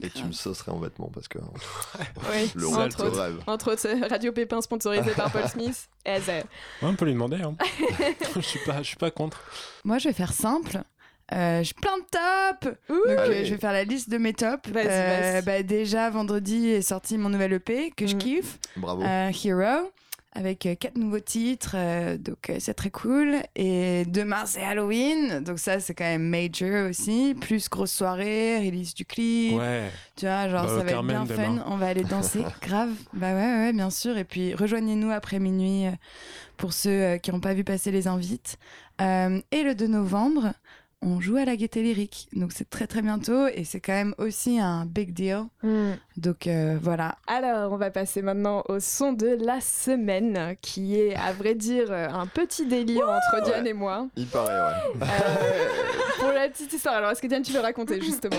Et 0.02 0.10
tu 0.10 0.24
me 0.24 0.32
saucerais 0.32 0.72
en 0.72 0.78
vêtements 0.78 1.10
parce 1.12 1.28
que 1.28 1.38
Oui, 2.30 2.50
le 2.54 2.66
entre 2.68 3.04
autres. 3.06 3.20
rêve. 3.20 3.38
Entre 3.46 3.72
autres, 3.72 3.86
euh, 3.88 4.06
Radio 4.08 4.32
Pépin 4.32 4.60
sponsorisé 4.60 5.10
par 5.12 5.30
Paul 5.30 5.48
Smith. 5.48 5.88
Et 6.04 6.16
Ouais, 6.16 6.44
on 6.82 6.94
peut 6.94 7.04
lui 7.04 7.12
demander. 7.12 7.36
Hein. 7.42 7.56
je 8.34 8.40
suis 8.40 8.60
pas, 8.64 8.78
je 8.82 8.88
suis 8.88 8.96
pas 8.96 9.10
contre. 9.10 9.40
Moi, 9.84 9.98
je 9.98 10.08
vais 10.08 10.14
faire 10.14 10.32
simple. 10.32 10.80
Euh, 11.32 11.62
j'ai 11.64 11.74
plein 11.74 11.98
de 11.98 12.04
tops. 12.04 12.76
Ouh. 12.88 12.94
Donc, 13.08 13.18
euh, 13.18 13.44
je 13.44 13.52
vais 13.54 13.58
faire 13.60 13.72
la 13.72 13.82
liste 13.84 14.08
de 14.08 14.16
mes 14.18 14.32
tops. 14.32 14.68
Vas-y, 14.70 14.86
Euh, 14.88 15.32
vas-y. 15.32 15.42
bah, 15.44 15.62
déjà, 15.64 16.08
vendredi 16.10 16.68
est 16.68 16.82
sorti 16.82 17.18
mon 17.18 17.28
nouvel 17.28 17.54
EP 17.54 17.90
que 17.96 18.06
je 18.06 18.14
Mm. 18.14 18.18
kiffe, 18.18 18.58
Bravo. 18.76 19.02
euh, 19.02 19.30
Hero, 19.44 19.90
avec 20.36 20.66
euh, 20.66 20.74
quatre 20.74 20.96
nouveaux 20.96 21.18
titres. 21.20 21.72
euh, 21.74 22.16
donc, 22.18 22.50
euh, 22.50 22.56
c'est 22.60 22.74
très 22.74 22.90
cool. 22.90 23.36
Et 23.56 24.04
demain, 24.06 24.44
c'est 24.46 24.62
Halloween. 24.62 25.40
Donc, 25.42 25.58
ça, 25.58 25.80
c'est 25.80 25.94
quand 25.94 26.04
même 26.04 26.28
major 26.28 26.90
aussi. 26.90 27.34
Plus 27.40 27.68
grosse 27.68 27.92
soirée, 27.92 28.58
release 28.58 28.94
du 28.94 29.04
clip. 29.04 29.54
Ouais. 29.58 29.90
Tu 30.16 30.26
vois, 30.26 30.48
genre, 30.48 30.62
Bah, 30.64 30.68
ça 30.68 30.74
va 30.84 30.90
être 30.90 31.02
bien 31.02 31.26
Carmen 31.26 31.26
fun. 31.26 31.34
demain. 31.52 31.64
On 31.68 31.76
va 31.76 31.86
aller 31.86 32.04
danser. 32.10 32.44
Grave. 32.62 32.90
Bah 33.12 33.32
ouais, 33.34 33.56
ouais, 33.66 33.72
bien 33.72 33.90
sûr. 33.90 34.16
Et 34.18 34.24
puis, 34.24 34.54
rejoignez-nous 34.54 35.10
après 35.10 35.38
minuit 35.38 35.84
pour 36.56 36.72
ceux 36.72 37.16
qui 37.18 37.32
n'ont 37.32 37.40
pas 37.40 37.54
vu 37.54 37.64
passer 37.64 37.90
les 37.90 38.06
invites. 38.06 38.58
Euh, 39.00 39.40
et 39.50 39.62
le 39.62 39.74
2 39.74 39.86
novembre, 39.88 40.52
on 41.02 41.20
joue 41.20 41.36
à 41.36 41.44
la 41.44 41.56
Gaieté 41.56 41.82
Lyrique. 41.82 42.28
Donc, 42.32 42.52
c'est 42.52 42.68
très, 42.68 42.86
très 42.86 43.02
bientôt. 43.02 43.46
Et 43.48 43.64
c'est 43.64 43.80
quand 43.80 43.92
même 43.92 44.14
aussi 44.18 44.58
un 44.58 44.86
big 44.86 45.12
deal. 45.12 45.44
Hmm. 45.62 45.92
Donc, 46.16 46.46
euh, 46.46 46.78
voilà. 46.80 47.16
Alors, 47.26 47.72
on 47.72 47.76
va 47.76 47.90
passer 47.90 48.22
maintenant 48.22 48.64
au 48.68 48.80
son 48.80 49.12
de 49.12 49.26
la 49.28 49.60
semaine, 49.60 50.56
qui 50.62 50.98
est, 50.98 51.14
à 51.14 51.32
vrai 51.32 51.54
dire, 51.54 51.90
euh, 51.90 52.08
un 52.08 52.26
petit 52.26 52.66
délire 52.66 53.08
entre 53.08 53.44
Diane 53.44 53.64
Ouais. 53.64 53.70
et 53.70 53.74
moi. 53.74 54.08
Il 54.16 54.26
paraît, 54.26 54.60
ouais. 54.60 55.00
Euh, 55.02 55.68
pour 56.18 56.32
la 56.32 56.48
petite 56.48 56.72
histoire, 56.72 56.96
alors 56.96 57.10
est-ce 57.10 57.22
que 57.22 57.26
Diane, 57.26 57.42
tu 57.42 57.52
veux 57.52 57.60
raconter 57.60 58.00
justement? 58.00 58.36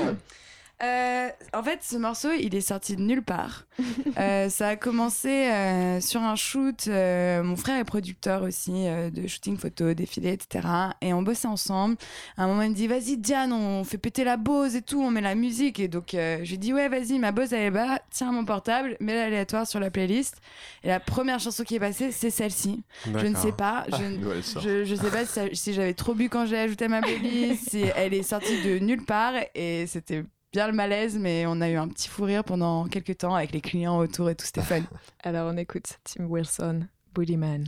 Euh, 0.83 1.29
en 1.53 1.63
fait, 1.63 1.79
ce 1.81 1.97
morceau, 1.97 2.29
il 2.39 2.53
est 2.53 2.61
sorti 2.61 2.95
de 2.95 3.01
nulle 3.01 3.23
part. 3.23 3.65
Euh, 4.19 4.49
ça 4.49 4.69
a 4.69 4.75
commencé 4.75 5.29
euh, 5.29 6.01
sur 6.01 6.21
un 6.23 6.35
shoot. 6.35 6.85
euh, 6.87 7.43
mon 7.43 7.55
frère 7.55 7.77
est 7.77 7.83
producteur 7.83 8.41
aussi 8.41 8.71
euh, 8.87 9.11
de 9.11 9.27
shooting 9.27 9.55
photo, 9.57 9.93
défilé, 9.93 10.31
etc. 10.31 10.67
Et 11.01 11.13
on 11.13 11.21
bossait 11.21 11.47
ensemble. 11.47 11.97
À 12.35 12.45
un 12.45 12.47
moment, 12.47 12.63
il 12.63 12.71
me 12.71 12.75
dit 12.75 12.87
Vas-y, 12.87 13.17
Diane, 13.17 13.53
on 13.53 13.83
fait 13.83 13.99
péter 13.99 14.23
la 14.23 14.37
Bose 14.37 14.75
et 14.75 14.81
tout, 14.81 14.99
on 15.03 15.11
met 15.11 15.21
la 15.21 15.35
musique. 15.35 15.79
Et 15.79 15.87
donc, 15.87 16.15
euh, 16.15 16.39
je 16.43 16.49
lui 16.51 16.57
dis 16.57 16.73
Ouais, 16.73 16.89
vas-y, 16.89 17.19
ma 17.19 17.31
Bose, 17.31 17.53
elle 17.53 17.61
est 17.63 17.71
bas. 17.71 17.99
Tiens 18.09 18.31
mon 18.31 18.43
portable, 18.43 18.97
mets 18.99 19.13
l'aléatoire 19.13 19.67
sur 19.67 19.79
la 19.79 19.91
playlist. 19.91 20.37
Et 20.83 20.87
la 20.87 20.99
première 20.99 21.39
chanson 21.39 21.63
qui 21.63 21.75
est 21.75 21.79
passée, 21.79 22.11
c'est 22.11 22.31
celle-ci. 22.31 22.81
Je 23.05 23.27
ne 23.27 23.35
sais 23.35 23.51
pas. 23.51 23.85
Je, 23.91 24.59
je, 24.59 24.83
je 24.85 24.95
sais 24.95 25.11
pas 25.11 25.25
si, 25.53 25.73
j'avais 25.73 25.93
trop 25.93 26.15
bu 26.15 26.27
quand 26.29 26.47
j'ai 26.47 26.57
ajouté 26.57 26.85
à 26.85 26.89
ma 26.89 27.01
playlist, 27.01 27.69
si 27.69 27.83
elle 27.95 28.15
est 28.15 28.23
sortie 28.23 28.63
de 28.63 28.79
nulle 28.79 29.05
part 29.05 29.33
et 29.53 29.85
c'était 29.85 30.23
bien 30.51 30.67
le 30.67 30.73
malaise, 30.73 31.17
mais 31.17 31.45
on 31.45 31.61
a 31.61 31.69
eu 31.69 31.75
un 31.75 31.87
petit 31.87 32.09
fou 32.09 32.23
rire 32.23 32.43
pendant 32.43 32.85
quelques 32.87 33.17
temps 33.17 33.35
avec 33.35 33.51
les 33.51 33.61
clients 33.61 33.97
autour 33.97 34.29
et 34.29 34.35
tout, 34.35 34.45
fun. 34.61 34.81
Alors 35.23 35.51
on 35.53 35.57
écoute 35.57 35.99
Tim 36.03 36.25
Wilson, 36.25 36.87
Booty 37.13 37.37
Man. 37.37 37.65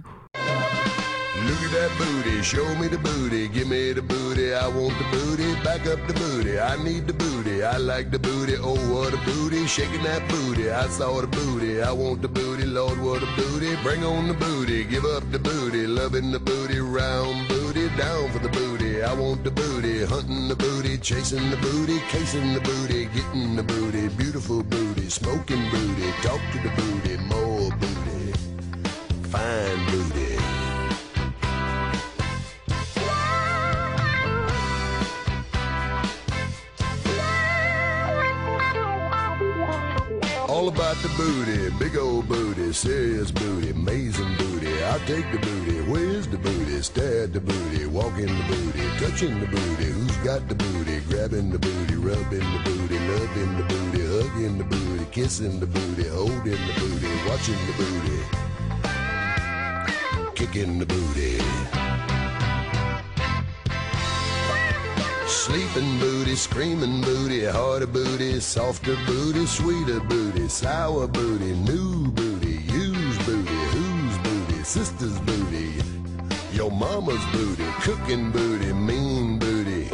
Look 1.48 1.62
at 1.64 1.72
that 1.72 1.92
booty, 1.98 2.42
show 2.42 2.76
me 2.76 2.88
the 2.88 2.98
booty, 2.98 3.48
give 3.48 3.68
me 3.68 3.94
the 3.94 4.02
booty, 4.02 4.54
I 4.54 4.68
want 4.68 4.98
the 4.98 5.06
booty, 5.18 5.54
back 5.64 5.88
up 5.88 6.06
the 6.08 6.14
booty, 6.14 6.60
I 6.60 6.76
need 6.84 7.08
the 7.08 7.14
booty, 7.14 7.64
I 7.64 7.78
like 7.78 8.12
the 8.12 8.20
booty, 8.20 8.56
oh 8.58 8.76
what 8.94 9.14
a 9.14 9.18
booty, 9.18 9.66
shaking 9.66 10.04
that 10.04 10.28
booty, 10.28 10.70
I 10.70 10.88
saw 10.88 11.22
the 11.22 11.28
booty, 11.28 11.82
I 11.82 11.92
want 11.92 12.22
the 12.22 12.28
booty, 12.28 12.66
Lord 12.66 13.00
what 13.00 13.24
a 13.24 13.28
booty, 13.38 13.76
bring 13.84 14.04
on 14.04 14.28
the 14.28 14.34
booty, 14.34 14.84
give 14.84 15.06
up 15.06 15.24
the 15.32 15.40
booty, 15.40 15.88
loving 15.88 16.32
the 16.32 16.40
booty, 16.40 16.80
round 16.80 17.48
booty, 17.48 17.88
down 17.98 18.30
for 18.32 18.40
the 18.40 18.50
booty, 18.50 19.02
I 19.02 19.14
want 19.14 19.44
the 19.44 19.52
booty, 19.52 20.06
hunting 20.06 20.48
the 20.50 20.56
booty, 20.56 20.98
chasing 20.98 21.50
the 21.50 21.58
booty, 21.58 22.00
casing 22.10 22.54
the 22.54 22.62
booty, 22.62 23.06
getting 23.06 23.56
the 23.56 23.64
booty, 23.64 24.10
beautiful 24.10 24.62
booty, 24.64 25.10
smoking 25.10 25.70
booty, 25.70 26.12
talk 26.22 26.42
to 26.52 26.58
the 26.60 26.72
booty, 26.76 27.18
more 27.32 27.70
booty, 27.72 28.34
fine 29.32 29.86
booty. 29.92 30.29
All 40.60 40.68
about 40.68 40.98
the 40.98 41.08
booty, 41.16 41.70
big 41.80 41.96
old 41.96 42.28
booty, 42.28 42.74
serious 42.74 43.32
booty, 43.32 43.70
amazing 43.70 44.36
booty. 44.36 44.84
I 44.84 44.98
take 45.06 45.32
the 45.32 45.38
booty, 45.38 45.80
where's 45.90 46.28
the 46.28 46.38
booty? 46.38 46.82
Stare 46.82 47.24
at 47.24 47.32
the 47.32 47.40
booty, 47.40 47.86
walk 47.86 48.18
in 48.18 48.28
the 48.28 48.44
booty, 48.44 48.82
touching 49.00 49.40
the 49.40 49.46
booty. 49.46 49.86
Who's 49.86 50.18
got 50.18 50.50
the 50.50 50.56
booty? 50.56 51.00
Grabbing 51.08 51.50
the 51.52 51.60
booty, 51.60 51.96
rubbing 51.96 52.40
the 52.40 52.60
booty, 52.66 53.00
loving 53.00 53.56
the 53.56 53.64
booty, 53.64 54.02
hugging 54.06 54.58
the 54.58 54.66
booty, 54.66 55.06
kissing 55.14 55.62
the 55.62 55.66
booty, 55.66 56.10
holding 56.10 56.44
the 56.44 56.74
booty, 56.78 57.08
watching 57.30 57.56
the 57.66 57.74
booty, 57.80 58.20
kicking 60.36 60.78
the 60.78 60.86
booty. 60.86 61.89
Sleeping 65.50 65.98
booty, 65.98 66.36
screaming 66.36 67.02
booty, 67.02 67.44
harder 67.44 67.88
booty, 67.88 68.40
softer 68.40 68.96
booty, 69.08 69.48
sweeter 69.48 70.00
booty, 70.02 70.48
sour 70.48 71.08
booty, 71.08 71.54
new 71.56 72.12
booty, 72.12 72.60
used 72.72 73.26
booty, 73.26 73.60
whose 73.74 74.18
booty, 74.20 74.64
sister's 74.64 75.20
booty, 75.22 75.74
your 76.52 76.70
mama's 76.70 77.26
booty, 77.32 77.66
cooking 77.82 78.30
booty, 78.30 78.72
mean 78.74 79.40
booty. 79.40 79.90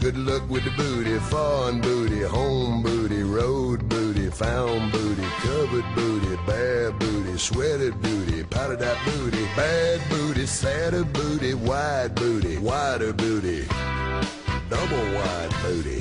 Good 0.00 0.16
luck 0.16 0.48
with 0.48 0.64
the 0.64 0.70
booty, 0.70 1.18
foreign 1.28 1.82
booty, 1.82 2.22
home 2.22 2.82
booty, 2.82 3.22
road 3.22 3.86
booty, 3.86 4.30
found 4.30 4.92
booty, 4.92 5.28
covered 5.42 5.94
booty, 5.94 6.36
bare 6.46 6.90
booty, 6.92 7.36
sweated 7.36 8.00
booty, 8.00 8.44
powdered 8.44 8.82
out 8.82 8.96
booty, 9.04 9.44
bad 9.54 10.00
booty, 10.08 10.46
sadder 10.46 11.04
booty, 11.04 11.52
wide 11.52 12.14
booty, 12.14 12.56
wider 12.56 13.12
booty 13.12 13.68
double 14.70 15.04
wide 15.12 15.50
booty. 15.62 15.98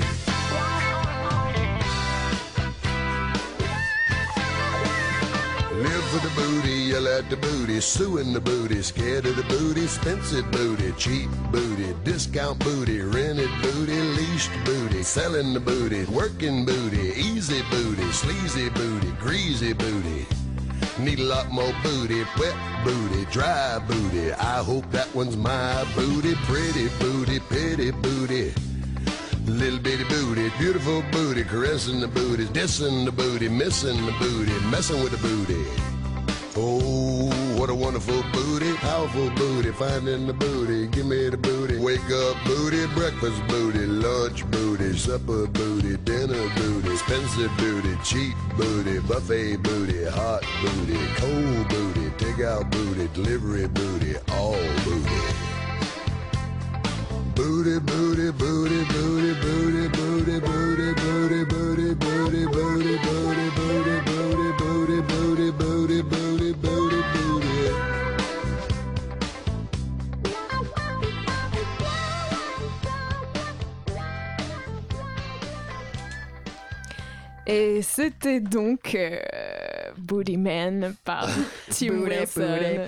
Live 5.74 6.04
for 6.12 6.20
the 6.20 6.32
booty, 6.36 6.70
yell 6.92 7.08
at 7.08 7.30
the 7.32 7.38
booty, 7.38 7.82
suing 7.82 8.32
the 8.32 8.40
booty, 8.40 8.84
scared 8.84 9.26
of 9.26 9.36
the 9.38 9.44
booty, 9.44 9.86
expensive 9.86 10.52
booty, 10.52 10.92
cheap 10.98 11.30
booty, 11.52 11.96
discount 12.04 12.60
booty, 12.60 13.02
rented 13.02 13.50
booty, 13.64 14.00
leased 14.18 14.52
booty, 14.66 15.02
selling 15.02 15.54
the 15.54 15.60
booty, 15.60 16.06
working 16.06 16.64
booty, 16.64 17.14
easy 17.16 17.64
booty, 17.72 18.12
sleazy 18.12 18.70
booty, 18.70 19.12
greasy 19.20 19.74
booty. 19.74 20.28
Need 21.04 21.20
a 21.20 21.24
lot 21.24 21.50
more 21.50 21.72
booty, 21.82 22.24
wet 22.38 22.56
booty, 22.84 23.26
dry 23.32 23.80
booty. 23.88 24.34
I 24.34 24.62
hope 24.64 24.90
that 24.92 25.14
one's 25.16 25.38
my 25.38 25.86
booty, 25.96 26.36
pretty 26.44 26.90
booty, 27.00 27.40
pity 27.40 27.92
booty. 27.92 28.54
Little 29.46 29.80
bitty 29.80 30.04
booty, 30.04 30.52
beautiful 30.60 31.02
booty, 31.12 31.44
caressing 31.44 32.02
the 32.02 32.08
booty, 32.08 32.46
dissing 32.48 33.06
the 33.06 33.12
booty, 33.12 33.48
missing 33.48 34.06
the 34.06 34.12
booty, 34.20 34.52
messing 34.70 35.02
with 35.02 35.14
the 35.14 35.28
booty. 35.28 35.64
Oh, 36.58 37.32
what 37.58 37.70
a 37.70 37.76
wonderful 37.76 38.22
booty, 38.34 38.49
powerful 38.80 39.30
booty, 39.32 39.72
finding 39.72 40.28
the 40.28 40.34
booty, 40.34 40.88
give 40.88 41.06
me 41.06 41.30
the 41.30 41.38
booty. 41.38 41.78
Wake 41.80 42.10
up 42.12 42.36
booty, 42.46 42.86
breakfast 42.96 43.42
booty, 43.48 43.86
lunch 43.86 44.50
booty, 44.52 44.98
supper 44.98 45.48
booty, 45.48 45.98
dinner 45.98 46.50
booty, 46.56 46.92
expensive 46.92 47.52
booty, 47.58 47.96
cheap 48.04 48.36
booty, 48.58 49.00
buffet 49.00 49.58
booty, 49.58 50.06
hot 50.06 50.44
booty, 50.62 51.00
cold 51.16 51.68
booty, 51.70 52.10
take 52.18 52.40
out 52.46 52.70
booty, 52.72 53.08
delivery 53.14 53.68
booty, 53.68 54.16
all 54.34 54.54
booty, 54.86 55.22
booty, 57.36 57.80
booty, 57.80 58.32
booty, 58.32 58.84
booty, 58.94 59.34
booty, 59.44 59.88
booty, 59.90 60.40
booty, 60.40 60.94
booty, 60.94 61.44
booty, 61.46 61.94
booty, 61.96 62.46
booty, 62.46 62.98
booty, 62.98 63.39
Et 77.52 77.82
c'était 77.82 78.42
donc 78.42 78.94
euh, 78.94 79.18
Booty 79.98 80.38
Man 80.38 80.94
par 81.04 81.28
Tim 81.72 82.04
Wilson. 82.04 82.86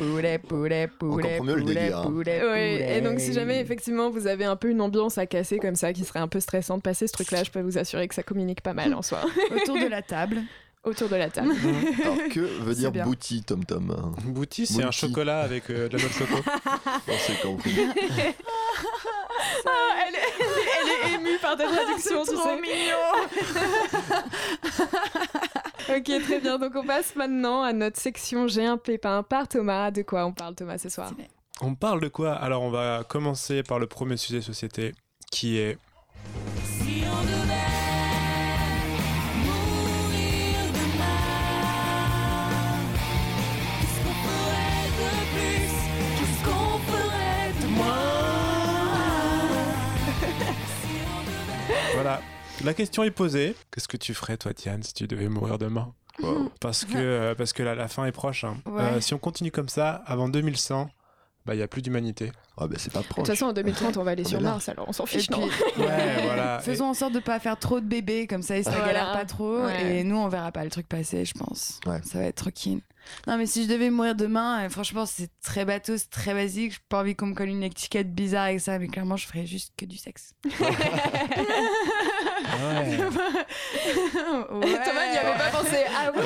On 1.01 1.17
comprend 1.17 1.43
mieux 1.43 1.55
le 1.55 1.63
délire. 1.63 2.05
Oui, 2.07 2.59
et 2.59 3.01
donc 3.01 3.19
si 3.19 3.33
jamais 3.33 3.59
effectivement 3.59 4.11
vous 4.11 4.27
avez 4.27 4.45
un 4.45 4.55
peu 4.55 4.69
une 4.69 4.81
ambiance 4.81 5.17
à 5.17 5.25
casser 5.25 5.57
comme 5.57 5.75
ça 5.75 5.93
qui 5.93 6.05
serait 6.05 6.19
un 6.19 6.27
peu 6.27 6.39
stressante, 6.39 6.83
passez 6.83 7.07
ce 7.07 7.13
truc-là, 7.13 7.43
je 7.43 7.49
peux 7.49 7.61
vous 7.61 7.79
assurer 7.79 8.07
que 8.07 8.13
ça 8.13 8.21
communique 8.21 8.61
pas 8.61 8.73
mal 8.73 8.93
en 8.93 9.01
soi. 9.01 9.21
Autour 9.55 9.79
de 9.79 9.87
la 9.87 10.01
table. 10.03 10.43
Autour 10.83 11.09
de 11.09 11.15
la 11.15 11.29
table. 11.29 11.53
Alors 12.03 12.17
que 12.31 12.39
veut 12.39 12.75
dire 12.75 12.89
C'est 12.89 12.91
bien. 12.91 13.05
booty, 13.05 13.43
Tom 13.43 13.65
Tom 13.65 14.15
Booty, 14.25 14.67
c'est 14.67 14.83
un 14.83 14.91
chocolat 14.91 15.41
avec 15.41 15.69
euh, 15.69 15.87
de 15.89 15.97
la 15.97 16.03
noix 16.03 16.11
de 16.11 16.25
coco. 16.25 17.47
Compris. 17.47 17.75
Ah, 19.65 19.95
elle, 20.07 20.15
est, 20.15 20.19
elle 20.39 20.45
est- 20.47 20.69
elle 21.05 21.11
est 21.11 21.15
émue 21.15 21.37
par 21.39 21.55
ta 21.57 21.65
traduction, 21.67 22.23
tu 22.23 22.35
sais. 22.35 22.59
ok, 25.97 26.23
très 26.23 26.39
bien. 26.39 26.57
Donc 26.57 26.73
on 26.75 26.85
passe 26.85 27.15
maintenant 27.15 27.63
à 27.63 27.73
notre 27.73 27.99
section 27.99 28.47
J'ai 28.47 28.65
un 28.65 28.77
pépin 28.77 29.23
par 29.23 29.47
Thomas. 29.47 29.91
De 29.91 30.01
quoi 30.01 30.25
on 30.25 30.33
parle 30.33 30.55
Thomas 30.55 30.77
ce 30.77 30.89
soir 30.89 31.11
On 31.61 31.75
parle 31.75 32.01
de 32.01 32.07
quoi? 32.07 32.33
Alors, 32.33 32.61
on 32.63 32.69
va 32.71 33.03
commencer 33.07 33.63
par 33.63 33.79
le 33.79 33.87
premier 33.87 34.17
sujet 34.17 34.41
société 34.41 34.93
qui 35.31 35.57
est 35.57 35.77
Si 36.65 37.03
on 37.05 37.50
La 52.63 52.73
question 52.73 53.03
est 53.03 53.11
posée. 53.11 53.55
Qu'est-ce 53.71 53.87
que 53.87 53.97
tu 53.97 54.13
ferais, 54.13 54.37
toi, 54.37 54.53
Diane, 54.53 54.83
si 54.83 54.93
tu 54.93 55.07
devais 55.07 55.27
mourir 55.29 55.57
demain? 55.57 55.93
Parce 56.59 56.85
que, 56.85 56.93
euh, 56.97 57.35
parce 57.35 57.53
que 57.53 57.63
la, 57.63 57.73
la 57.73 57.87
fin 57.87 58.05
est 58.05 58.11
proche. 58.11 58.43
hein. 58.43 58.57
Ouais. 58.65 58.81
Euh, 58.83 59.01
si 59.01 59.13
on 59.13 59.17
continue 59.17 59.49
comme 59.49 59.69
ça, 59.69 60.03
avant 60.05 60.29
2100, 60.29 60.89
bah, 61.45 61.55
il 61.55 61.57
n'y 61.57 61.63
a 61.63 61.67
plus 61.67 61.81
d'humanité. 61.81 62.31
Ah 62.57 62.67
bah 62.67 62.75
c'est 62.77 62.91
pas 62.93 62.99
De 62.99 63.05
toute 63.05 63.15
proche. 63.15 63.27
façon, 63.27 63.45
en 63.45 63.53
2030, 63.53 63.97
on 63.97 64.03
va 64.03 64.11
aller 64.11 64.23
On 64.25 64.29
sur. 64.29 64.41
Mars, 64.41 64.69
alors 64.69 64.87
on 64.87 64.93
s'en 64.93 65.05
Et 65.05 65.07
fiche, 65.07 65.27
puis, 65.27 65.39
non 65.39 65.47
Ouais, 65.83 66.21
voilà. 66.25 66.59
faisons 66.63 66.85
en 66.89 66.93
sorte 66.93 67.13
de 67.13 67.19
pas 67.19 67.39
faire 67.39 67.57
trop 67.57 67.79
de 67.79 67.85
bébés, 67.87 68.27
comme 68.27 68.43
ça 68.43 68.57
ils 68.57 68.63
se 68.63 68.69
Voilà. 68.69 68.85
galèrent 68.85 69.13
pas 69.13 69.25
trop. 69.25 69.63
Ouais. 69.63 69.99
Et 69.99 70.03
nous, 70.03 70.17
on 70.17 70.27
verra 70.27 70.51
pas 70.51 70.63
le 70.63 70.69
truc 70.69 70.87
passer, 70.87 71.25
je 71.25 71.33
pense. 71.33 71.79
Ouais. 71.87 71.99
Ça 72.03 72.19
va 72.19 72.25
être 72.25 72.35
tranquille. 72.35 72.81
Non, 73.25 73.37
mais 73.37 73.47
si 73.47 73.63
je 73.63 73.69
devais 73.69 73.89
mourir 73.89 74.13
demain, 74.13 74.65
euh, 74.65 74.69
franchement, 74.69 75.07
c'est 75.07 75.31
très 75.43 75.65
bateau, 75.65 75.97
c'est 75.97 76.11
très 76.11 76.35
basique. 76.35 76.73
J'ai 76.73 76.77
pas 76.89 76.99
envie 76.99 77.15
qu'on 77.15 77.25
me 77.27 77.33
colle 77.33 77.49
une 77.49 77.63
étiquette 77.63 78.13
bizarre 78.13 78.43
avec 78.45 78.59
ça, 78.59 78.77
mais 78.77 78.87
clairement, 78.89 79.17
je 79.17 79.25
ferais 79.25 79.47
juste 79.47 79.73
que 79.75 79.85
du 79.85 79.97
sexe. 79.97 80.35
Ouais. 82.61 82.97
Thomas 84.85 85.11
n'y 85.11 85.17
avait 85.17 85.37
pas 85.37 85.49
pensé. 85.51 85.77
Ah 85.89 86.11
ouais 86.11 86.21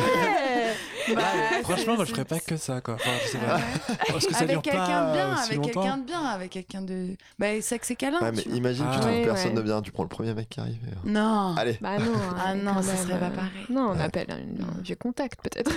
Bah, 1.16 1.22
Franchement, 1.64 1.96
moi 1.98 2.06
je 2.06 2.12
ferais 2.12 2.26
pas 2.26 2.40
que 2.40 2.58
ça 2.58 2.82
quoi. 2.82 2.96
Enfin, 2.96 3.12
je 3.24 3.28
sais 3.30 3.38
pas. 3.38 3.60
Parce 4.08 4.26
que 4.26 4.34
ça 4.34 4.40
avec 4.40 4.62
quelqu'un 4.64 5.08
de 5.08 5.14
bien, 5.14 5.32
avec 5.36 5.62
quelqu'un 5.62 5.98
de 5.98 6.04
bien, 6.04 6.24
avec 6.24 6.52
quelqu'un 6.52 6.82
de. 6.82 7.16
Bah, 7.38 7.62
sexe 7.62 7.92
et 7.92 7.96
câlin. 7.96 8.20
Ouais, 8.22 8.32
mais 8.32 8.42
tu 8.42 8.50
imagine, 8.50 8.86
Ah. 8.90 8.94
tu 8.96 9.00
trouves 9.02 9.12
Ouais, 9.14 9.24
personne 9.26 9.50
ouais. 9.52 9.56
de 9.58 9.62
bien, 9.62 9.82
tu 9.82 9.92
prends 9.92 10.04
le 10.04 10.10
premier 10.10 10.34
mec 10.34 10.50
qui 10.50 10.60
arrive. 10.60 10.80
et, 10.88 10.92
euh, 10.92 10.96
Non. 11.12 11.56
Allez, 11.58 11.78
Bah 11.82 11.98
non. 12.00 12.12
Ah 12.44 12.52
euh, 12.52 12.56
non, 12.56 12.82
ça 12.82 12.96
serait 12.98 13.20
pas 13.20 13.28
euh, 13.28 13.30
pareil. 13.30 13.52
Non, 13.70 13.92
on 13.96 14.00
appelle 14.00 14.28
un, 14.32 14.64
un 14.64 14.82
vieux 14.82 14.96
contact 14.96 15.40
peut-être. 15.44 15.72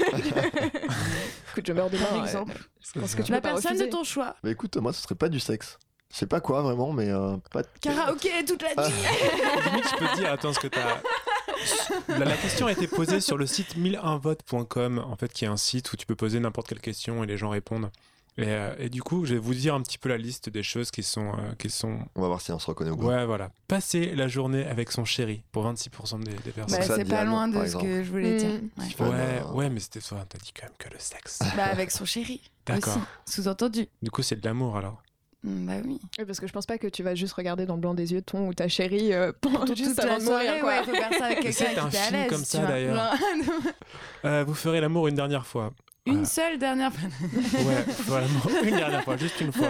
Écoute, 1.52 1.64
je 1.66 1.72
meurs 1.72 1.90
demain. 1.90 2.04
Par 2.06 2.18
ouais. 2.18 2.24
exemple. 2.24 2.54
Je 2.94 3.00
pense 3.00 3.14
que 3.14 3.22
tu 3.22 3.32
La 3.32 3.40
personne 3.42 3.76
de 3.78 3.84
ton 3.84 4.02
choix. 4.04 4.34
bah 4.42 4.50
écoute, 4.50 4.76
moi 4.78 4.92
ce 4.94 5.02
serait 5.02 5.14
pas 5.14 5.28
du 5.28 5.40
sexe. 5.40 5.78
Je 6.12 6.16
sais 6.16 6.26
pas 6.26 6.40
quoi 6.40 6.62
vraiment, 6.62 6.92
mais 6.92 7.08
euh, 7.10 7.36
pas 7.52 7.62
de. 7.62 7.68
Karaoké 7.80 8.30
toute 8.46 8.62
la 8.62 8.70
Ah. 8.76 8.88
nuit. 8.88 8.94
Limite, 9.70 9.84
je 9.90 9.96
peux 9.96 10.06
te 10.08 10.16
dire, 10.16 10.32
attends, 10.32 10.52
ce 10.52 10.58
que 10.60 10.68
t'as. 10.68 11.00
La, 12.08 12.24
la 12.24 12.36
question 12.36 12.66
a 12.66 12.72
été 12.72 12.86
posée 12.86 13.20
sur 13.20 13.36
le 13.36 13.46
site 13.46 13.76
1001vote.com, 13.76 14.98
en 15.06 15.16
fait, 15.16 15.32
qui 15.32 15.44
est 15.44 15.48
un 15.48 15.56
site 15.56 15.92
où 15.92 15.96
tu 15.96 16.06
peux 16.06 16.16
poser 16.16 16.40
n'importe 16.40 16.68
quelle 16.68 16.80
question 16.80 17.22
et 17.24 17.26
les 17.26 17.36
gens 17.36 17.50
répondent. 17.50 17.90
Et, 18.38 18.44
euh, 18.46 18.72
et 18.78 18.88
du 18.88 19.02
coup, 19.02 19.24
je 19.26 19.34
vais 19.34 19.40
vous 19.40 19.52
dire 19.52 19.74
un 19.74 19.82
petit 19.82 19.98
peu 19.98 20.08
la 20.08 20.16
liste 20.16 20.48
des 20.48 20.62
choses 20.62 20.92
qui 20.92 21.02
sont, 21.02 21.32
euh, 21.32 21.54
qui 21.58 21.68
sont. 21.70 21.98
On 22.14 22.20
va 22.22 22.28
voir 22.28 22.40
si 22.40 22.52
on 22.52 22.58
se 22.60 22.68
reconnaît 22.68 22.90
ou 22.92 22.96
pas. 22.96 23.04
Ouais, 23.06 23.26
voilà. 23.26 23.50
Passer 23.66 24.14
la 24.14 24.28
journée 24.28 24.64
avec 24.64 24.92
son 24.92 25.04
chéri 25.04 25.42
pour 25.50 25.64
26% 25.70 26.20
des, 26.20 26.30
des 26.30 26.36
Bah, 26.36 26.52
personnes. 26.54 26.82
ça, 26.82 26.94
c'est 26.94 27.04
pas 27.04 27.04
Diane, 27.24 27.26
loin 27.28 27.48
de 27.48 27.54
ce 27.58 27.62
exemple. 27.64 27.84
que 27.84 28.04
je 28.04 28.10
voulais 28.10 28.36
dire. 28.36 28.50
Ouais. 28.78 28.86
Tiffany, 28.86 29.10
ouais, 29.10 29.16
euh, 29.44 29.52
ouais, 29.54 29.68
mais 29.70 29.80
c'était 29.80 30.00
ça. 30.00 30.24
T'as 30.28 30.38
dit 30.38 30.52
quand 30.54 30.66
même 30.68 30.76
que 30.78 30.88
le 30.88 31.00
sexe. 31.00 31.40
Bah, 31.56 31.64
avec 31.64 31.90
son 31.90 32.04
chéri. 32.04 32.40
D'accord. 32.64 32.96
aussi, 32.96 33.06
Sous-entendu. 33.42 33.88
Du 34.02 34.10
coup, 34.12 34.22
c'est 34.22 34.36
de 34.40 34.46
l'amour 34.46 34.76
alors. 34.76 35.02
Mm, 35.44 35.66
Bah 35.66 35.72
oui. 35.84 35.98
Oui, 36.18 36.24
parce 36.24 36.40
que 36.40 36.46
je 36.46 36.52
pense 36.52 36.66
pas 36.66 36.78
que 36.78 36.86
tu 36.88 37.02
vas 37.02 37.14
juste 37.14 37.32
regarder 37.34 37.64
dans 37.66 37.74
le 37.74 37.80
blanc 37.80 37.94
des 37.94 38.12
yeux 38.12 38.22
ton 38.22 38.48
ou 38.48 38.54
ta 38.54 38.68
chérie 38.68 39.12
euh, 39.12 39.32
pendant 39.40 39.64
Toute 39.64 39.76
juste 39.76 39.96
la 40.02 40.14
avant 40.14 40.18
de 40.18 40.24
mourir. 40.24 40.42
soirée, 40.44 40.60
quoi. 40.60 40.68
ouais, 40.70 40.84
faut 40.84 40.92
faire 40.94 41.12
ça 41.18 41.24
avec 41.26 41.40
quelqu'un 41.42 41.84
un 41.86 41.88
qui 41.90 41.96
à 41.96 42.00
film 42.02 42.26
comme 42.28 42.44
ça, 42.44 42.66
d'ailleurs. 42.66 43.14
Euh, 44.24 44.44
vous 44.46 44.54
ferez 44.54 44.80
l'amour 44.80 45.06
une 45.08 45.14
dernière 45.14 45.46
fois. 45.46 45.72
Une 46.06 46.12
Voilà. 46.14 46.28
seule 46.28 46.58
dernière 46.58 46.92
fois. 46.92 47.08
Ouais, 47.60 47.84
voilà, 48.06 48.26
une 48.64 48.76
dernière 48.76 49.04
fois, 49.04 49.16
juste 49.16 49.40
une 49.40 49.52
fois. 49.52 49.68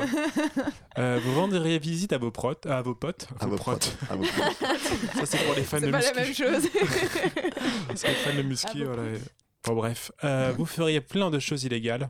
Euh, 0.97 1.21
vous 1.23 1.35
rendriez 1.39 1.79
visite 1.79 2.13
à 2.13 2.19
vos, 2.19 2.31
protes, 2.31 2.65
à 2.67 2.81
vos 2.81 2.95
potes. 2.95 3.27
À 3.41 3.47
vos 3.47 3.57
protes. 3.57 3.95
À 4.09 4.15
vos 4.17 4.23
potes. 4.23 4.57
Ça, 5.17 5.27
c'est 5.27 5.39
pour 5.45 5.55
les 5.55 5.63
fans 5.65 5.81
de 5.81 5.87
C'est 5.87 5.91
pas 5.91 6.01
la 6.01 6.25
muscu. 6.27 6.45
même 6.45 6.53
chose. 6.63 6.71
C'est 7.95 8.09
les 8.09 8.15
fans 8.15 8.37
de 8.37 8.43
muscu, 8.43 8.85
voilà. 8.85 9.03
Bon, 9.65 9.75
bref. 9.75 10.13
Euh, 10.25 10.53
vous 10.57 10.65
feriez 10.65 11.01
plein 11.01 11.31
de 11.31 11.39
choses 11.41 11.65
illégales. 11.65 12.09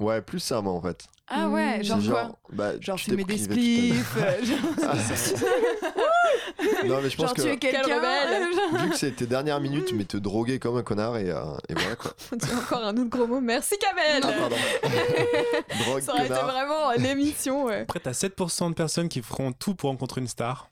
Ouais, 0.00 0.20
plus 0.22 0.40
ça, 0.40 0.60
moi 0.60 0.72
en 0.72 0.80
fait. 0.82 1.04
Ah 1.28 1.48
ouais, 1.48 1.78
Mm. 1.78 1.84
genre 1.84 1.98
C'est 2.02 2.10
quoi 2.10 2.30
bah, 2.52 2.72
Genre 2.80 2.96
tu 2.98 3.10
fumer 3.10 3.24
des 3.24 3.38
spliffs, 3.38 4.16
euh, 4.16 4.44
genre, 4.44 4.58
à 4.90 4.94
l'heure. 4.94 6.84
Non, 6.84 7.00
mais 7.02 7.10
je 7.10 7.16
pense 7.16 7.26
genre 7.26 7.34
que 7.34 7.42
tuer 7.42 7.56
quelqu'un. 7.58 7.82
rebelle. 7.96 8.42
euh, 8.42 8.52
genre- 8.72 8.82
vu 8.82 8.90
que 8.90 8.96
c'est 8.98 9.12
tes 9.12 9.26
dernières 9.26 9.60
minutes, 9.60 9.92
mais 9.94 10.04
te 10.04 10.16
droguer 10.16 10.58
comme 10.58 10.76
un 10.76 10.82
connard 10.82 11.16
et, 11.16 11.30
euh, 11.30 11.42
et 11.68 11.74
voilà 11.74 11.96
quoi. 11.96 12.12
Encore 12.58 12.84
un 12.84 12.96
autre 12.96 13.08
gros 13.08 13.26
mot. 13.26 13.40
Merci 13.40 13.76
Kamel. 13.78 14.22
Ah, 14.24 14.32
pardon. 14.40 14.56
Drogue, 15.84 16.02
Ça 16.02 16.12
aurait 16.12 16.26
été 16.26 16.34
vraiment 16.34 16.90
l'émission. 16.98 17.64
Ouais. 17.64 17.80
Après, 17.82 18.00
t'as 18.00 18.12
7% 18.12 18.70
de 18.70 18.74
personnes 18.74 19.08
qui 19.08 19.22
feront 19.22 19.52
tout 19.52 19.74
pour 19.74 19.90
rencontrer 19.90 20.20
une 20.20 20.28
star. 20.28 20.68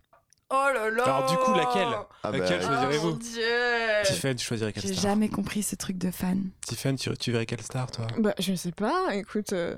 Oh 0.53 0.67
là 0.75 0.91
là 0.91 1.05
Alors, 1.05 1.27
du 1.31 1.37
coup, 1.37 1.55
laquelle 1.55 1.87
Ah, 2.25 2.31
Laquelle 2.33 2.59
bah, 2.61 2.67
choisirez-vous 2.67 3.09
Oh 3.09 3.11
mon 3.13 3.17
dieu 3.19 4.03
Tiffany, 4.05 4.35
tu 4.35 4.45
choisirais 4.45 4.73
quelle 4.73 4.83
J'ai 4.83 4.95
star 4.95 5.03
jamais 5.13 5.29
compris 5.29 5.63
ce 5.63 5.77
truc 5.77 5.97
de 5.97 6.11
fan. 6.11 6.51
Tiffany, 6.67 6.97
tu, 6.99 7.17
tu 7.17 7.31
verrais 7.31 7.47
quelle 7.47 7.63
star, 7.63 7.89
toi 7.91 8.07
Bah, 8.19 8.35
je 8.39 8.55
sais 8.55 8.73
pas, 8.73 9.15
écoute. 9.15 9.53
euh, 9.53 9.77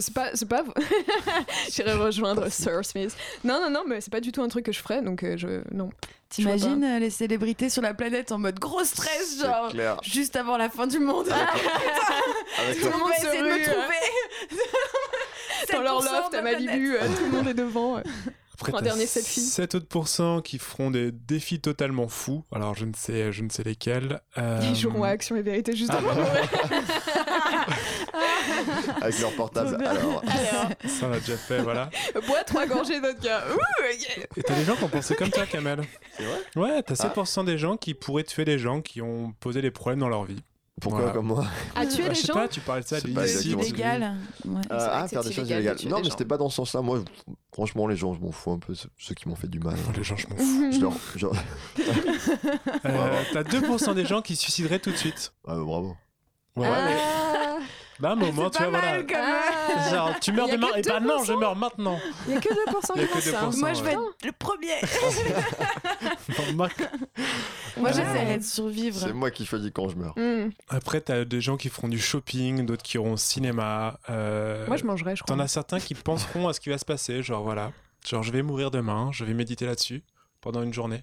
c'est 0.00 0.14
pas. 0.14 0.30
C'est 0.32 0.48
pas... 0.48 0.64
J'irai 1.70 1.92
rejoindre 1.92 2.48
Sir 2.50 2.82
Smith. 2.84 3.14
Non, 3.44 3.60
non, 3.60 3.68
non, 3.70 3.82
mais 3.86 4.00
c'est 4.00 4.10
pas 4.10 4.20
du 4.20 4.32
tout 4.32 4.40
un 4.42 4.48
truc 4.48 4.64
que 4.64 4.72
je 4.72 4.80
ferais, 4.80 5.02
donc 5.02 5.22
euh, 5.22 5.36
je. 5.36 5.60
Non. 5.74 5.90
T'imagines 6.30 6.82
euh, 6.82 6.98
les 6.98 7.10
célébrités 7.10 7.68
sur 7.68 7.82
la 7.82 7.92
planète 7.94 8.32
en 8.32 8.38
mode 8.38 8.58
gros 8.58 8.82
stress, 8.82 9.40
genre 9.40 9.68
clair. 9.68 9.98
juste 10.02 10.34
avant 10.36 10.56
la 10.56 10.68
fin 10.70 10.86
du 10.86 10.98
monde. 10.98 11.28
Avec 12.58 12.80
Tout 12.80 12.86
le 12.86 12.98
monde 12.98 13.10
essayer 13.18 13.40
de 13.42 13.46
me 13.46 13.62
trouver. 13.62 14.62
Dans 15.72 15.80
leur 15.82 16.02
7% 16.02 16.12
loft 16.12 16.34
à. 16.34 16.42
Malibu, 16.42 16.96
euh, 16.96 17.00
tout 17.18 17.24
le 17.26 17.30
monde 17.30 17.48
est 17.48 17.54
devant. 17.54 18.00
Euh. 18.54 18.68
Après, 18.68 18.74
Un 18.76 18.82
dernier 18.82 19.06
selfie. 19.06 19.40
7 19.40 19.74
autres 19.74 19.88
pourcents 19.88 20.40
qui 20.40 20.58
feront 20.58 20.90
des 20.90 21.10
défis 21.12 21.60
totalement 21.60 22.08
fous. 22.08 22.44
Alors, 22.52 22.74
je 22.74 22.84
ne 22.84 22.92
sais, 22.96 23.32
je 23.32 23.42
ne 23.42 23.50
sais 23.50 23.62
lesquels. 23.64 24.20
Euh, 24.38 24.60
Ils 24.62 24.76
joueront 24.76 25.04
à 25.04 25.08
Action 25.08 25.36
et 25.36 25.42
Vérité 25.42 25.74
juste 25.76 25.90
ah, 25.92 25.98
avant. 25.98 26.10
avec 29.00 29.18
leur 29.20 29.32
portable. 29.32 29.76
Alors, 29.84 30.22
Alors, 30.26 30.68
Ça, 30.86 31.06
on 31.06 31.08
l'a 31.08 31.20
déjà 31.20 31.36
fait, 31.36 31.62
voilà. 31.62 31.90
bois 32.26 32.44
trois 32.44 32.66
gorgées 32.66 33.00
de 33.00 33.06
vodka. 33.06 33.42
Ouh, 33.50 33.54
ok. 33.56 34.28
Et 34.36 34.42
t'as 34.42 34.54
des 34.54 34.64
gens 34.64 34.76
qui 34.76 34.84
ont 34.84 34.88
pensé 34.88 35.14
comme 35.14 35.30
toi, 35.30 35.46
Kamel. 35.46 35.80
c'est 36.16 36.24
vrai? 36.24 36.38
Ouais, 36.56 36.82
t'as 36.82 36.94
7% 36.94 37.44
des 37.44 37.58
gens 37.58 37.76
qui 37.76 37.94
pourraient 37.94 38.24
tuer 38.24 38.44
des 38.44 38.58
gens 38.58 38.80
qui 38.80 39.00
ont 39.02 39.32
posé 39.40 39.62
des 39.62 39.70
problèmes 39.70 40.00
dans 40.00 40.08
leur 40.08 40.24
vie. 40.24 40.42
Pourquoi 40.80 41.00
Voilà. 41.02 41.14
comme 41.14 41.26
moi 41.28 41.46
À 41.76 41.86
tuer 41.86 42.02
Bah, 42.02 42.08
les 42.08 42.14
gens 42.16 42.34
pas, 42.34 42.48
tu 42.48 42.60
parlais 42.60 42.82
de 42.82 42.86
ça, 42.88 42.98
illégal. 42.98 44.16
Ouais. 44.44 44.60
Euh, 44.72 44.88
Ah, 44.90 45.06
faire 45.08 45.22
des 45.22 45.32
choses 45.32 45.48
illégales. 45.48 45.76
tuer 45.76 45.88
Non, 45.88 46.00
mais 46.02 46.10
c'était 46.10 46.24
pas 46.24 46.36
dans 46.36 46.48
ce 46.48 46.56
sens-là. 46.56 46.82
Moi, 46.82 47.00
franchement, 47.52 47.86
les 47.86 47.96
gens, 47.96 48.12
je 48.12 48.20
m'en 48.20 48.32
fous 48.32 48.50
un 48.50 48.58
peu. 48.58 48.74
ceux- 48.74 49.14
qui 49.14 49.28
m'ont 49.28 49.36
fait 49.36 49.46
du 49.48 49.60
mal. 49.60 49.76
Oh, 49.88 49.92
les 49.96 50.02
gens, 50.02 50.16
je 50.16 50.26
m'en 50.26 50.36
fous. 50.36 50.72
Je 50.72 50.80
leur. 50.80 50.92
je- 51.14 51.26
Euh, 52.86 53.22
t'as 53.32 53.44
2% 53.44 53.94
des 53.94 54.04
gens 54.04 54.20
qui 54.20 54.34
se 54.36 54.42
suicideraient 54.42 54.80
tout 54.80 54.90
de 54.90 54.96
suite. 54.96 55.32
Ah, 55.46 55.54
bah, 55.54 55.62
bravo. 55.64 55.96
Ouais, 56.56 56.66
Ah. 56.68 56.86
mais 57.58 57.64
bah, 58.00 58.10
un 58.12 58.16
moment, 58.16 58.44
C'est 58.52 58.58
tu 58.58 58.64
pas 58.64 58.70
vois, 58.70 58.80
voilà. 58.80 59.02
Ah. 59.16 59.90
Genre, 59.90 60.20
tu 60.20 60.32
meurs 60.32 60.48
demain. 60.48 60.68
Et 60.76 60.82
bah 60.82 61.00
non, 61.00 61.22
je 61.24 61.32
2%. 61.32 61.38
meurs 61.40 61.56
maintenant. 61.56 61.98
Il 62.26 62.34
y 62.34 62.36
a 62.36 62.40
que 62.40 62.48
2% 62.48 62.92
Il 62.96 63.00
y 63.00 63.04
a 63.04 63.06
qui 63.06 63.12
que 63.12 63.30
pensent 63.32 63.54
ça. 63.54 63.58
2%. 63.58 63.60
Moi, 63.60 63.72
je 63.74 63.82
vais 63.82 63.92
être 63.92 64.16
le 64.24 64.32
premier. 64.32 64.80
Moi, 66.54 66.68
Ah. 67.88 67.92
j'essaierai 67.92 68.38
de 68.38 68.42
survivre. 68.44 68.98
C'est 68.98 69.12
moi 69.12 69.30
qui 69.30 69.44
choisis 69.46 69.70
quand 69.74 69.88
je 69.88 69.96
meurs. 69.96 70.14
Hmm. 70.16 70.50
Après, 70.68 71.00
t'as 71.00 71.24
des 71.24 71.40
gens 71.40 71.56
qui 71.56 71.68
feront 71.68 71.88
du 71.88 71.98
shopping, 71.98 72.64
d'autres 72.66 72.82
qui 72.82 72.96
iront 72.96 73.12
au 73.14 73.16
cinéma. 73.16 73.98
euh, 74.10 74.66
Moi, 74.66 74.76
je 74.76 74.84
mangerais, 74.84 75.16
je 75.16 75.22
crois. 75.22 75.34
T'en 75.36 75.42
as 75.42 75.48
certains 75.48 75.80
qui 75.80 75.94
penseront 75.94 76.48
à 76.48 76.52
ce 76.52 76.60
qui 76.60 76.68
va 76.70 76.78
se 76.78 76.84
passer, 76.84 77.22
genre 77.22 77.42
voilà. 77.42 77.72
Genre, 78.06 78.22
je 78.22 78.32
vais 78.32 78.42
mourir 78.42 78.70
demain, 78.70 79.10
je 79.12 79.24
vais 79.24 79.34
méditer 79.34 79.66
là-dessus 79.66 80.02
pendant 80.40 80.62
une 80.62 80.72
journée. 80.74 81.02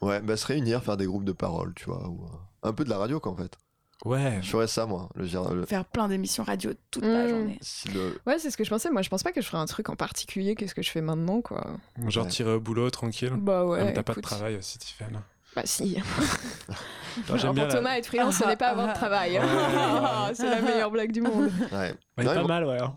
Ouais, 0.00 0.20
bah 0.20 0.36
se 0.36 0.46
réunir, 0.46 0.82
faire 0.82 0.96
des 0.96 1.06
groupes 1.06 1.24
de 1.24 1.32
parole, 1.32 1.72
tu 1.74 1.84
vois. 1.84 2.06
Ou, 2.08 2.24
euh, 2.24 2.68
un 2.68 2.72
peu 2.72 2.84
de 2.84 2.90
la 2.90 2.98
radio, 2.98 3.20
quoi, 3.20 3.32
en 3.32 3.36
fait. 3.36 3.56
Ouais. 4.04 4.38
Je 4.42 4.48
ferais 4.50 4.66
ça, 4.66 4.86
moi. 4.86 5.08
Le, 5.14 5.64
Faire 5.66 5.84
plein 5.84 6.08
d'émissions 6.08 6.42
radio 6.44 6.72
toute 6.90 7.04
la 7.04 7.24
Mm. 7.24 7.28
journée. 7.28 7.58
si 7.60 7.88
le- 7.88 8.18
Ouais, 8.26 8.38
c'est 8.38 8.50
ce 8.50 8.56
que 8.56 8.64
je 8.64 8.70
pensais. 8.70 8.90
Moi, 8.90 9.02
je 9.02 9.08
pense 9.10 9.22
pas 9.22 9.32
que 9.32 9.40
je 9.40 9.46
ferais 9.46 9.58
un 9.62 9.66
truc 9.66 9.88
en 9.88 9.96
particulier. 9.96 10.54
Qu'est-ce 10.54 10.74
que 10.74 10.82
je 10.82 10.90
fais 10.90 11.02
maintenant, 11.02 11.40
quoi 11.42 11.66
Genre, 12.08 12.24
Ouais. 12.24 12.30
tirer 12.30 12.52
au 12.54 12.60
boulot 12.60 12.88
tranquille. 12.90 13.32
Bah 13.36 13.64
ouais. 13.64 13.78
Ah, 13.80 13.84
mais 13.84 13.92
t'as 13.92 14.02
pas 14.02 14.14
de 14.14 14.20
travail 14.20 14.56
aussi, 14.56 14.78
Tiffany. 14.78 15.16
Bah 15.56 15.62
si. 15.64 15.96
Alors, 17.28 17.52
la- 17.54 17.66
Thomas, 17.66 17.96
être 17.98 18.06
freelance, 18.06 18.36
ce 18.36 18.46
n'est 18.46 18.56
pas 18.56 18.68
avoir 18.68 18.88
de 18.88 18.94
travail. 18.94 19.32
Ouais, 19.40 19.40
c'est 20.34 20.48
la 20.48 20.60
meilleure 20.62 20.90
blague 20.92 21.10
du 21.12 21.20
monde. 21.22 21.50
Ouais. 21.72 21.94
Non, 22.18 22.34
pas 22.34 22.44
mal, 22.44 22.64
ouais. 22.66 22.78
hein. 22.80 22.96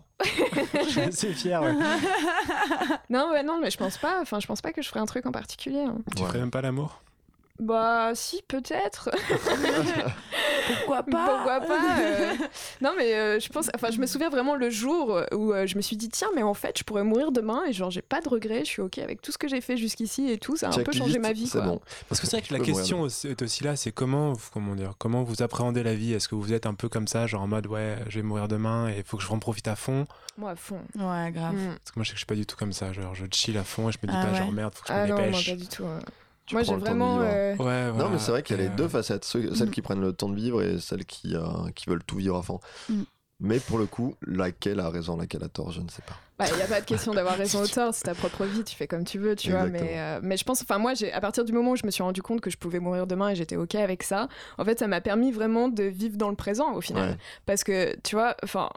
Je 0.74 0.88
suis 0.88 1.00
assez 1.00 1.32
fier, 1.34 1.60
ouais. 1.60 1.74
Non, 3.10 3.30
ouais, 3.32 3.42
non, 3.42 3.58
mais 3.60 3.70
je 3.70 3.76
pense 3.76 3.98
pas. 3.98 4.20
Enfin, 4.22 4.38
je 4.40 4.46
pense 4.46 4.60
pas 4.62 4.72
que 4.72 4.82
je 4.82 4.88
ferais 4.88 5.00
un 5.00 5.06
truc 5.06 5.26
en 5.26 5.32
particulier. 5.32 5.80
hein. 5.82 5.96
Tu 6.16 6.22
Ouais. 6.22 6.28
ferais 6.28 6.38
même 6.38 6.50
pas 6.52 6.62
l'amour? 6.62 7.02
Bah 7.60 8.10
si, 8.14 8.42
peut-être. 8.48 9.10
Pourquoi 10.78 11.02
pas 11.10 11.28
Pourquoi 11.28 11.60
pas 11.60 11.98
euh. 12.00 12.34
Non, 12.80 12.92
mais 12.96 13.14
euh, 13.14 13.38
je 13.38 13.48
pense. 13.48 13.70
Enfin, 13.74 13.90
je 13.92 13.98
me 14.00 14.06
souviens 14.06 14.28
vraiment 14.28 14.56
le 14.56 14.70
jour 14.70 15.20
où 15.32 15.52
euh, 15.52 15.66
je 15.66 15.76
me 15.76 15.80
suis 15.82 15.96
dit 15.96 16.08
tiens, 16.08 16.28
mais 16.34 16.42
en 16.42 16.54
fait, 16.54 16.76
je 16.78 16.82
pourrais 16.84 17.04
mourir 17.04 17.30
demain 17.30 17.62
et 17.68 17.72
genre 17.72 17.90
j'ai 17.92 18.02
pas 18.02 18.20
de 18.20 18.28
regrets. 18.28 18.60
Je 18.64 18.70
suis 18.70 18.82
ok 18.82 18.98
avec 18.98 19.22
tout 19.22 19.30
ce 19.30 19.38
que 19.38 19.46
j'ai 19.46 19.60
fait 19.60 19.76
jusqu'ici 19.76 20.30
et 20.30 20.38
tout. 20.38 20.56
Ça 20.56 20.68
a 20.70 20.74
un 20.78 20.82
peu 20.82 20.90
changé 20.92 21.18
ma 21.20 21.32
vie. 21.32 21.46
C'est 21.46 21.58
quoi. 21.58 21.66
bon. 21.68 21.80
Parce 22.08 22.20
que 22.20 22.26
c'est 22.26 22.38
vrai 22.38 22.46
que 22.46 22.52
la 22.52 22.58
mourir 22.58 22.74
question 22.74 23.00
aussi- 23.02 23.28
est 23.28 23.40
aussi 23.42 23.62
là, 23.62 23.76
c'est 23.76 23.92
comment, 23.92 24.32
vous- 24.32 24.50
comment 24.52 24.74
dire, 24.74 24.94
comment 24.98 25.22
vous 25.22 25.42
appréhendez 25.42 25.82
la 25.84 25.94
vie? 25.94 26.12
Est-ce 26.12 26.28
que 26.28 26.34
vous 26.34 26.52
êtes 26.52 26.66
un 26.66 26.74
peu 26.74 26.88
comme 26.88 27.06
ça, 27.06 27.26
genre 27.28 27.42
en 27.42 27.46
mode 27.48 27.66
ouais, 27.68 27.96
je 28.08 28.16
vais 28.18 28.22
mourir 28.24 28.48
demain 28.48 28.88
et 28.88 28.98
il 28.98 29.04
faut 29.04 29.16
que 29.16 29.22
je 29.22 29.30
en 29.30 29.38
profite 29.38 29.68
à 29.68 29.76
fond? 29.76 30.06
Moi 30.38 30.50
à 30.50 30.56
fond. 30.56 30.80
Ouais, 30.96 31.30
grave. 31.30 31.54
Mm. 31.54 31.74
Parce 31.78 31.90
que 31.92 31.98
moi 32.00 32.04
je 32.04 32.08
sais 32.08 32.10
que 32.10 32.14
je 32.14 32.16
suis 32.16 32.26
pas 32.26 32.34
du 32.34 32.46
tout 32.46 32.56
comme 32.56 32.72
ça, 32.72 32.92
genre 32.92 33.14
je 33.14 33.26
chill 33.30 33.56
à 33.58 33.62
fond 33.64 33.88
et 33.88 33.92
je 33.92 33.98
me 34.02 34.08
dis 34.10 34.16
Ah 34.18 34.24
pas 34.26 34.32
ouais. 34.32 34.38
genre 34.38 34.50
merde, 34.52 34.74
faut 34.74 34.82
que 34.82 34.88
je 34.88 34.92
Ah 34.92 35.04
me 35.04 35.08
non, 35.10 35.14
moi 35.16 35.26
dépêche. 35.26 35.50
pas 35.50 35.56
du 35.56 35.68
tout. 35.68 35.84
euh. 35.84 36.00
Tu 36.46 36.54
Moi 36.54 36.62
j'ai 36.62 36.74
vraiment. 36.76 37.20
euh, 37.22 37.54
Ouais, 37.56 37.92
Non, 37.92 38.10
mais 38.10 38.18
c'est 38.18 38.30
vrai 38.30 38.42
qu'il 38.42 38.56
y 38.56 38.60
a 38.60 38.62
les 38.64 38.68
euh, 38.68 38.76
deux 38.76 38.88
facettes. 38.88 39.24
ceux- 39.24 39.54
celles 39.54 39.68
Mm. 39.68 39.70
qui 39.70 39.82
prennent 39.82 40.00
le 40.00 40.12
temps 40.12 40.28
de 40.28 40.36
vivre 40.36 40.62
et 40.62 40.78
celles 40.78 41.04
qui, 41.06 41.34
euh, 41.34 41.42
qui 41.74 41.86
veulent 41.88 42.04
tout 42.04 42.16
vivre 42.16 42.36
à 42.36 42.42
fond. 42.42 42.60
Mm. 42.88 43.02
Mais 43.40 43.58
pour 43.60 43.78
le 43.78 43.86
coup, 43.86 44.14
laquelle 44.26 44.78
a 44.80 44.90
raison, 44.90 45.16
laquelle 45.16 45.42
a 45.42 45.48
tort, 45.48 45.72
je 45.72 45.80
ne 45.80 45.88
sais 45.88 46.02
pas. 46.06 46.14
Bah, 46.38 46.46
il 46.50 46.56
n'y 46.56 46.62
a 46.62 46.66
pas 46.66 46.80
de 46.80 46.86
question 46.86 47.12
d'avoir 47.14 47.36
raison 47.36 47.62
ou 47.62 47.66
tort, 47.68 47.92
c'est 47.94 48.04
ta 48.04 48.14
propre 48.14 48.44
vie, 48.44 48.62
tu 48.64 48.76
fais 48.76 48.86
comme 48.86 49.04
tu 49.04 49.18
veux, 49.18 49.34
tu 49.36 49.50
vois. 49.50 49.66
Mais, 49.66 49.94
euh, 49.98 50.20
mais 50.22 50.36
je 50.36 50.44
pense, 50.44 50.62
enfin, 50.62 50.78
moi, 50.78 50.94
j'ai, 50.94 51.12
à 51.12 51.20
partir 51.20 51.44
du 51.44 51.52
moment 51.52 51.72
où 51.72 51.76
je 51.76 51.84
me 51.86 51.90
suis 51.90 52.02
rendu 52.02 52.22
compte 52.22 52.40
que 52.40 52.50
je 52.50 52.56
pouvais 52.58 52.78
mourir 52.78 53.06
demain 53.06 53.30
et 53.30 53.34
j'étais 53.34 53.56
OK 53.56 53.74
avec 53.74 54.02
ça, 54.02 54.28
en 54.58 54.64
fait, 54.64 54.78
ça 54.78 54.86
m'a 54.86 55.00
permis 55.00 55.32
vraiment 55.32 55.68
de 55.68 55.82
vivre 55.84 56.16
dans 56.16 56.28
le 56.30 56.36
présent 56.36 56.74
au 56.74 56.80
final. 56.80 57.10
Ouais. 57.10 57.16
Parce 57.46 57.64
que, 57.64 57.96
tu 58.02 58.14
vois, 58.16 58.36
enfin. 58.44 58.68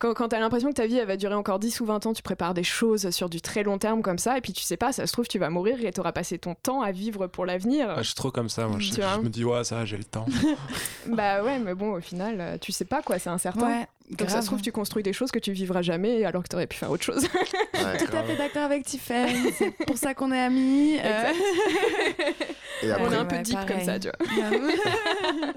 Quand, 0.00 0.14
quand 0.14 0.28
t'as 0.28 0.40
l'impression 0.40 0.70
que 0.70 0.74
ta 0.74 0.86
vie 0.86 0.96
elle 0.96 1.06
va 1.06 1.16
durer 1.16 1.34
encore 1.34 1.58
10 1.60 1.78
ou 1.80 1.84
20 1.84 2.06
ans, 2.06 2.12
tu 2.12 2.22
prépares 2.22 2.54
des 2.54 2.64
choses 2.64 3.10
sur 3.10 3.28
du 3.28 3.40
très 3.40 3.62
long 3.62 3.78
terme 3.78 4.02
comme 4.02 4.18
ça, 4.18 4.36
et 4.36 4.40
puis 4.40 4.52
tu 4.52 4.62
sais 4.64 4.76
pas, 4.78 4.92
ça 4.92 5.06
se 5.06 5.12
trouve, 5.12 5.28
tu 5.28 5.38
vas 5.38 5.50
mourir 5.50 5.84
et 5.84 5.92
t'auras 5.92 6.12
passé 6.12 6.38
ton 6.38 6.54
temps 6.54 6.80
à 6.82 6.90
vivre 6.90 7.26
pour 7.26 7.46
l'avenir. 7.46 7.88
Ah, 7.90 7.98
je 8.02 8.06
suis 8.06 8.14
trop 8.14 8.30
comme 8.30 8.48
ça, 8.48 8.66
moi. 8.66 8.78
Je, 8.80 8.90
Tu 8.94 9.00
vois 9.00 9.14
je 9.16 9.20
me 9.20 9.28
dis, 9.28 9.44
ouais, 9.44 9.62
ça, 9.62 9.84
j'ai 9.84 9.98
le 9.98 10.04
temps. 10.04 10.26
Bah 11.06 11.42
ouais, 11.42 11.58
mais 11.58 11.74
bon, 11.74 11.92
au 11.92 12.00
final, 12.00 12.36
euh, 12.40 12.58
tu 12.58 12.72
sais 12.72 12.84
pas 12.84 13.02
quoi, 13.02 13.18
c'est 13.18 13.30
incertain. 13.30 13.66
Ouais, 13.66 13.86
Donc 14.18 14.28
ça 14.30 14.42
se 14.42 14.46
trouve, 14.46 14.60
tu 14.60 14.72
construis 14.72 15.02
des 15.02 15.12
choses 15.12 15.30
que 15.30 15.38
tu 15.38 15.52
vivras 15.52 15.82
jamais 15.82 16.24
alors 16.24 16.42
que 16.42 16.48
t'aurais 16.48 16.66
pu 16.66 16.76
faire 16.76 16.90
autre 16.90 17.04
chose. 17.04 17.22
Ouais. 17.74 17.96
Tout 17.98 18.16
à 18.16 18.22
fait 18.24 18.36
d'accord 18.36 18.62
avec 18.64 18.84
Tiffany. 18.84 19.52
C'est 19.52 19.70
pour 19.86 19.96
ça 19.96 20.14
qu'on 20.14 20.32
est 20.32 20.40
amis. 20.40 20.98
euh. 21.02 21.32
Et 22.82 22.90
On 22.90 22.94
après, 22.94 23.14
est 23.14 23.18
un 23.18 23.24
peu 23.24 23.36
Ouais, 23.36 23.42
deep 23.42 23.54
pareil. 23.54 23.68
comme 23.68 23.84
ça, 23.84 23.98
tu 23.98 24.08
vois. 24.08 25.50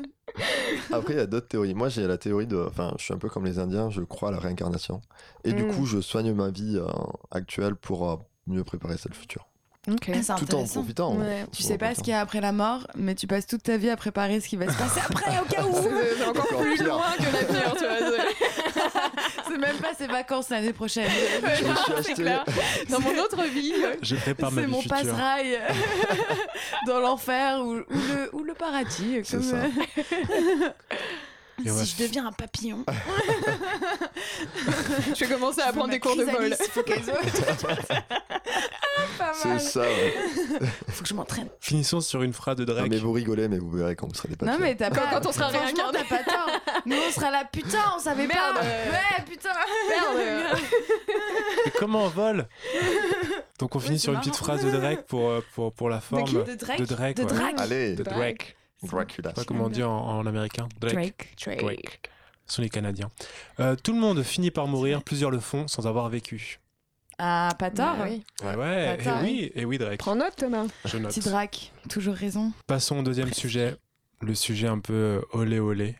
Après, 0.91 1.13
il 1.13 1.17
y 1.17 1.21
a 1.21 1.25
d'autres 1.25 1.47
théories. 1.47 1.73
Moi, 1.73 1.89
j'ai 1.89 2.07
la 2.07 2.17
théorie 2.17 2.47
de. 2.47 2.57
Enfin, 2.67 2.93
je 2.97 3.03
suis 3.03 3.13
un 3.13 3.17
peu 3.17 3.29
comme 3.29 3.45
les 3.45 3.59
Indiens, 3.59 3.89
je 3.89 4.01
crois 4.01 4.29
à 4.29 4.31
la 4.31 4.39
réincarnation. 4.39 5.01
Et 5.43 5.53
du 5.53 5.63
Mm. 5.63 5.73
coup, 5.75 5.85
je 5.85 6.01
soigne 6.01 6.33
ma 6.33 6.49
vie 6.49 6.77
euh, 6.77 6.87
actuelle 7.31 7.75
pour 7.75 8.09
euh, 8.09 8.15
mieux 8.47 8.63
préparer 8.63 8.97
celle 8.97 9.13
future. 9.13 9.47
Ok. 9.91 10.09
Ah, 10.13 10.17
c'est 10.21 10.45
Tout 10.45 10.55
en 10.55 10.63
profitant. 10.65 11.13
hein. 11.13 11.17
Ouais. 11.25 11.45
Tu 11.51 11.61
sais 11.61 11.77
pas 11.77 11.93
ce 11.93 11.99
qu'il 11.99 12.09
y 12.09 12.13
a 12.13 12.21
après 12.21 12.39
la 12.39 12.53
mort, 12.53 12.87
mais 12.95 13.15
tu 13.15 13.27
passes 13.27 13.45
toute 13.45 13.63
ta 13.63 13.75
vie 13.75 13.89
à 13.89 13.97
préparer 13.97 14.39
ce 14.39 14.47
qui 14.47 14.55
va 14.55 14.71
se 14.71 14.77
passer 14.77 15.01
après 15.09 15.31
au 15.39 15.43
cas 15.45 15.63
où. 15.65 15.75
C'est 16.17 16.23
encore 16.23 16.45
Encore 16.45 16.61
plus 16.61 16.75
pire. 16.75 16.85
loin 16.87 17.03
que 17.17 17.23
l'avenir, 17.23 17.75
tu 17.77 17.83
vois. 17.85 18.25
C'est 19.49 19.57
même 19.57 19.77
pas 19.77 19.93
ses 19.97 20.07
vacances 20.07 20.49
l'année 20.49 20.71
prochaine. 20.71 21.09
Ouais, 21.43 21.55
Je 21.59 21.63
non, 21.65 21.75
suis 21.75 21.83
c'est 21.85 21.99
acheté- 21.99 22.13
clair. 22.13 22.45
Dans 22.89 23.01
mon 23.01 23.17
autre 23.17 23.43
vie. 23.53 23.73
Je 24.01 24.15
prépare 24.15 24.51
ma 24.53 24.61
C'est 24.61 24.67
mon 24.67 24.81
passe-rail 24.83 25.59
dans 26.87 26.99
l'enfer 26.99 27.59
ou, 27.61 27.73
ou 27.73 27.83
le, 27.89 28.29
ou 28.35 28.43
le 28.43 28.53
paradis. 28.53 29.19
C'est 29.25 29.31
Comme, 29.37 29.43
ça. 29.43 29.55
euh, 29.57 30.69
Et 31.65 31.69
si 31.69 31.85
je 31.97 32.03
deviens 32.03 32.27
un 32.27 32.31
papillon. 32.31 32.85
Je 35.13 35.25
vais 35.25 35.35
commencer 35.35 35.61
à 35.61 35.73
prendre 35.73 35.89
des 35.91 35.99
cours 35.99 36.15
de 36.15 36.23
vol. 36.23 36.55
Pas 39.17 39.31
C'est 39.33 39.59
ça, 39.59 39.81
ouais. 39.81 40.13
Faut 40.89 41.03
que 41.03 41.09
je 41.09 41.13
m'entraîne. 41.13 41.47
Finissons 41.59 42.01
sur 42.01 42.21
une 42.23 42.33
phrase 42.33 42.57
de 42.57 42.65
Non, 42.65 42.73
Drake. 42.73 42.89
mais 42.89 42.97
vous 42.97 43.11
rigolez, 43.11 43.47
mais 43.47 43.57
vous 43.57 43.71
verrez 43.71 43.95
quand 43.95 44.07
vous 44.07 44.13
serez 44.13 44.29
des 44.29 44.33
Non 44.45 44.51
papillons. 44.53 44.59
mais 44.59 44.75
t'as 44.75 44.89
pas. 44.89 45.07
quand 45.11 45.27
on 45.27 45.31
sera 45.31 45.47
réincarné. 45.47 45.99
T'as 46.07 46.17
pas 46.17 46.23
tort. 46.23 46.49
Nous 46.85 46.95
on 47.07 47.11
sera 47.11 47.31
là. 47.31 47.43
Putain, 47.51 47.79
on 47.95 47.99
savait 47.99 48.27
Merde. 48.27 48.55
pas. 48.55 48.61
Ouais, 48.61 49.23
putain. 49.29 49.49
Merde. 49.89 50.57
Mais 51.65 51.71
comment 51.79 52.05
on 52.05 52.09
vole 52.09 52.47
Donc 53.59 53.75
on 53.75 53.79
finit 53.79 53.93
Ouais, 53.95 53.99
sur 53.99 54.13
une 54.13 54.19
petite 54.19 54.35
phrase 54.35 54.63
de 54.65 54.71
Drake 54.71 55.05
pour, 55.07 55.29
euh, 55.29 55.41
pour, 55.53 55.73
pour 55.73 55.89
la 55.89 55.99
forme. 56.01 56.25
qui 56.25 56.33
De 56.35 56.55
Drake 56.55 56.79
De 56.79 56.85
Drake. 56.85 57.17
De 57.17 57.23
ouais. 57.23 57.27
Drake. 57.33 57.55
Allez, 57.59 57.95
De 57.95 58.03
Drake. 58.03 58.55
Dracula. 58.83 59.29
Je 59.29 59.35
sais 59.35 59.41
pas 59.41 59.45
comment 59.45 59.65
on 59.65 59.69
dit 59.69 59.83
en, 59.83 59.91
en 59.91 60.25
américain. 60.25 60.67
Drake. 60.79 61.35
Drake. 61.45 61.59
Drake. 61.61 62.01
Ce 62.45 62.55
sont 62.55 62.61
les 62.61 62.69
Canadiens. 62.69 63.09
Euh, 63.61 63.75
tout 63.81 63.93
le 63.93 63.99
monde 63.99 64.21
finit 64.23 64.51
par 64.51 64.67
mourir, 64.67 65.01
plusieurs 65.03 65.31
le 65.31 65.39
font 65.39 65.67
sans 65.69 65.87
avoir 65.87 66.09
vécu. 66.09 66.59
Ah, 67.19 67.49
pas 67.57 67.69
tort. 67.71 67.97
Bah 67.97 68.05
oui. 68.09 68.23
Ouais, 68.43 68.55
ouais, 68.55 68.97
Pas 68.97 69.03
tard, 69.03 69.23
et 69.23 69.25
oui, 69.25 69.51
et 69.55 69.65
oui, 69.65 69.77
Drake. 69.77 69.99
Prends 69.99 70.15
note, 70.15 70.35
Thomas. 70.35 70.65
Je 70.85 70.97
note. 70.97 71.11
Petit 71.11 71.21
Drake. 71.21 71.71
Toujours 71.89 72.15
raison. 72.15 72.51
Passons 72.67 72.99
au 72.99 73.03
deuxième 73.03 73.31
sujet, 73.33 73.75
le 74.21 74.35
sujet 74.35 74.67
un 74.67 74.79
peu 74.79 74.93
euh, 74.93 75.21
olé 75.31 75.59
olé, 75.59 75.95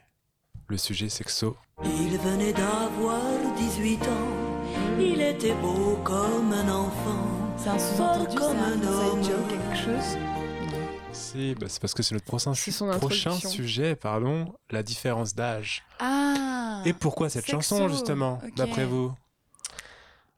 le 0.67 0.77
sujet 0.77 1.09
sexo. 1.09 1.55
Il 1.83 2.17
venait 2.17 2.53
d'avoir 2.53 3.21
18 3.57 4.03
ans. 4.03 4.53
Il 4.99 5.21
était 5.21 5.55
beau 5.55 5.99
comme 6.03 6.53
un 6.53 6.69
enfant. 6.69 7.27
C'est 7.57 7.69
un 7.69 7.79
sous-entendu, 7.79 8.37
c'est 8.37 8.43
un 8.43 8.87
homme. 8.87 9.23
joke, 9.23 9.47
quelque 9.49 9.77
chose. 9.77 10.17
Si, 11.11 11.55
bah, 11.55 11.67
c'est 11.69 11.79
parce 11.79 11.93
que 11.93 12.01
c'est 12.01 12.15
notre 12.15 12.25
prochain, 12.25 12.53
son 12.53 12.89
prochain 12.97 13.31
sujet, 13.31 13.95
pardon, 13.95 14.53
la 14.71 14.81
différence 14.83 15.35
d'âge. 15.35 15.83
Ah. 15.99 16.81
Et 16.85 16.93
pourquoi 16.93 17.29
cette 17.29 17.45
Sexo, 17.45 17.61
chanson 17.61 17.87
justement, 17.89 18.41
d'après 18.55 18.85
vous? 18.85 19.13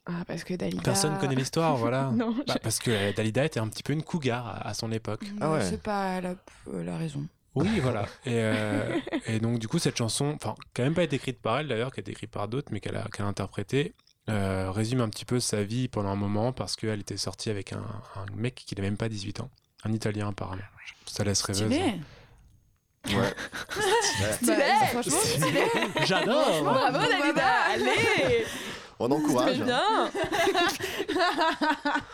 Ah, 0.08 0.24
parce 0.28 0.44
que 0.44 0.54
Dalida. 0.54 0.82
Personne 0.84 1.18
connaît 1.20 1.36
l'histoire, 1.36 1.76
voilà. 1.78 2.12
Non, 2.14 2.32
Bah, 2.48 2.54
je- 2.56 2.60
parce 2.60 2.80
que 2.80 2.92
euh, 2.92 3.14
Dalida 3.14 3.44
était 3.46 3.60
un 3.60 3.68
petit 3.68 3.82
peu 3.84 3.94
une 3.94 4.04
cougar 4.04 4.46
à, 4.48 4.68
à 4.70 4.74
son 4.74 4.92
époque. 4.92 5.24
Ah 5.42 5.52
ouais. 5.52 5.62
C'est 5.68 5.82
pas 5.82 6.22
la, 6.22 6.36
la 6.72 6.98
raison. 6.98 7.26
Oui, 7.56 7.80
voilà. 7.80 8.04
Et, 8.26 8.34
euh, 8.34 9.00
et 9.28 9.40
donc, 9.40 9.60
du 9.60 9.68
coup, 9.68 9.80
cette 9.80 9.98
chanson, 9.98 10.34
enfin, 10.36 10.56
qui 10.74 10.82
n'a 10.82 10.86
même 10.88 10.94
pas 10.94 11.04
été 11.04 11.16
écrite 11.16 11.42
par 11.42 11.58
elle 11.60 11.68
d'ailleurs, 11.70 11.92
qui 11.94 12.00
a 12.00 12.02
été 12.02 12.12
écrite 12.12 12.30
par 12.30 12.48
d'autres, 12.50 12.68
mais 12.72 12.82
qu'elle 12.82 12.98
a, 12.98 13.06
qu'elle 13.14 13.26
a 13.26 13.30
interprétée, 13.30 13.94
euh, 14.30 14.72
résume 14.72 15.00
un 15.02 15.08
petit 15.10 15.24
peu 15.26 15.40
sa 15.40 15.64
vie 15.64 15.88
pendant 15.88 16.10
un 16.10 16.16
moment 16.18 16.52
parce 16.52 16.76
qu'elle 16.76 17.00
était 17.00 17.16
sortie 17.18 17.50
avec 17.50 17.72
un, 17.74 17.78
un 18.16 18.26
mec 18.36 18.56
qui 18.56 18.76
n'avait 18.76 18.90
même 18.90 18.98
pas 18.98 19.08
18 19.08 19.40
ans, 19.40 19.50
un 19.86 19.94
Italien 19.94 20.28
apparemment. 20.30 20.62
Ça 21.06 21.24
laisse 21.24 21.42
rêveuse. 21.44 21.72
Stylé. 21.72 21.94
Ouais. 23.08 23.34
Stylé. 24.34 24.58
Bah, 24.58 24.86
franchement, 24.88 25.18
stylé. 25.24 25.64
J'adore 26.06 26.64
Bravo, 26.64 26.98
Dalida. 26.98 27.48
Allez. 27.72 28.46
On 29.00 29.12
encourage. 29.12 29.62
hein. 29.62 29.66
bien. 29.66 30.12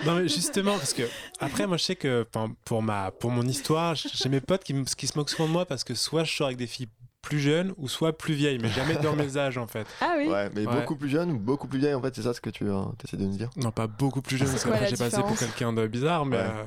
Non 0.06 0.16
mais 0.16 0.28
justement 0.28 0.74
parce 0.78 0.94
que 0.94 1.04
après 1.40 1.68
moi 1.68 1.78
je 1.78 1.84
sais 1.84 1.96
que 1.96 2.26
pour 2.66 2.82
ma 2.82 3.12
pour 3.12 3.30
mon 3.32 3.44
histoire 3.44 3.96
j'ai 3.96 4.30
mes 4.30 4.42
potes 4.42 4.64
qui, 4.64 5.08
se 5.08 5.18
moquent 5.18 5.30
souvent 5.30 5.48
de 5.48 5.54
moi 5.54 5.66
parce 5.66 5.84
que 5.84 5.94
soit 5.96 6.24
je 6.24 6.36
sors 6.36 6.48
avec 6.48 6.58
des 6.58 6.68
filles 6.68 6.90
plus 7.22 7.40
jeunes 7.40 7.74
ou 7.78 7.88
soit 7.88 8.18
plus 8.18 8.34
vieilles 8.34 8.58
mais 8.60 8.70
jamais 8.70 8.96
dans 8.96 9.16
mes 9.16 9.38
âges 9.38 9.58
en 9.60 9.68
fait. 9.68 9.86
Ah 10.02 10.16
oui. 10.18 10.28
Ouais, 10.28 10.50
mais 10.56 10.66
Ouais. 10.66 10.80
beaucoup 10.82 10.96
plus 10.96 11.10
jeune 11.10 11.32
ou 11.32 11.38
beaucoup 11.38 11.68
plus 11.68 11.78
vieille, 11.78 11.94
en 11.94 12.02
fait, 12.02 12.16
c'est 12.16 12.24
ça 12.24 12.34
ce 12.34 12.42
que 12.42 12.50
tu 12.50 12.68
euh, 12.68 12.82
essaies 13.06 13.18
de 13.18 13.26
nous 13.26 13.38
dire 13.38 13.50
Non 13.58 13.72
pas 13.72 13.86
beaucoup 13.86 14.24
plus 14.24 14.38
jeunes 14.38 14.50
parce 14.50 14.66
la 14.66 14.86
j'ai 14.88 14.98
passé 14.98 15.22
pour 15.22 15.38
quelqu'un 15.38 15.72
de 15.74 15.86
bizarre 15.88 16.26
mais 16.26 16.38
Ouais. 16.38 16.44
euh, 16.44 16.64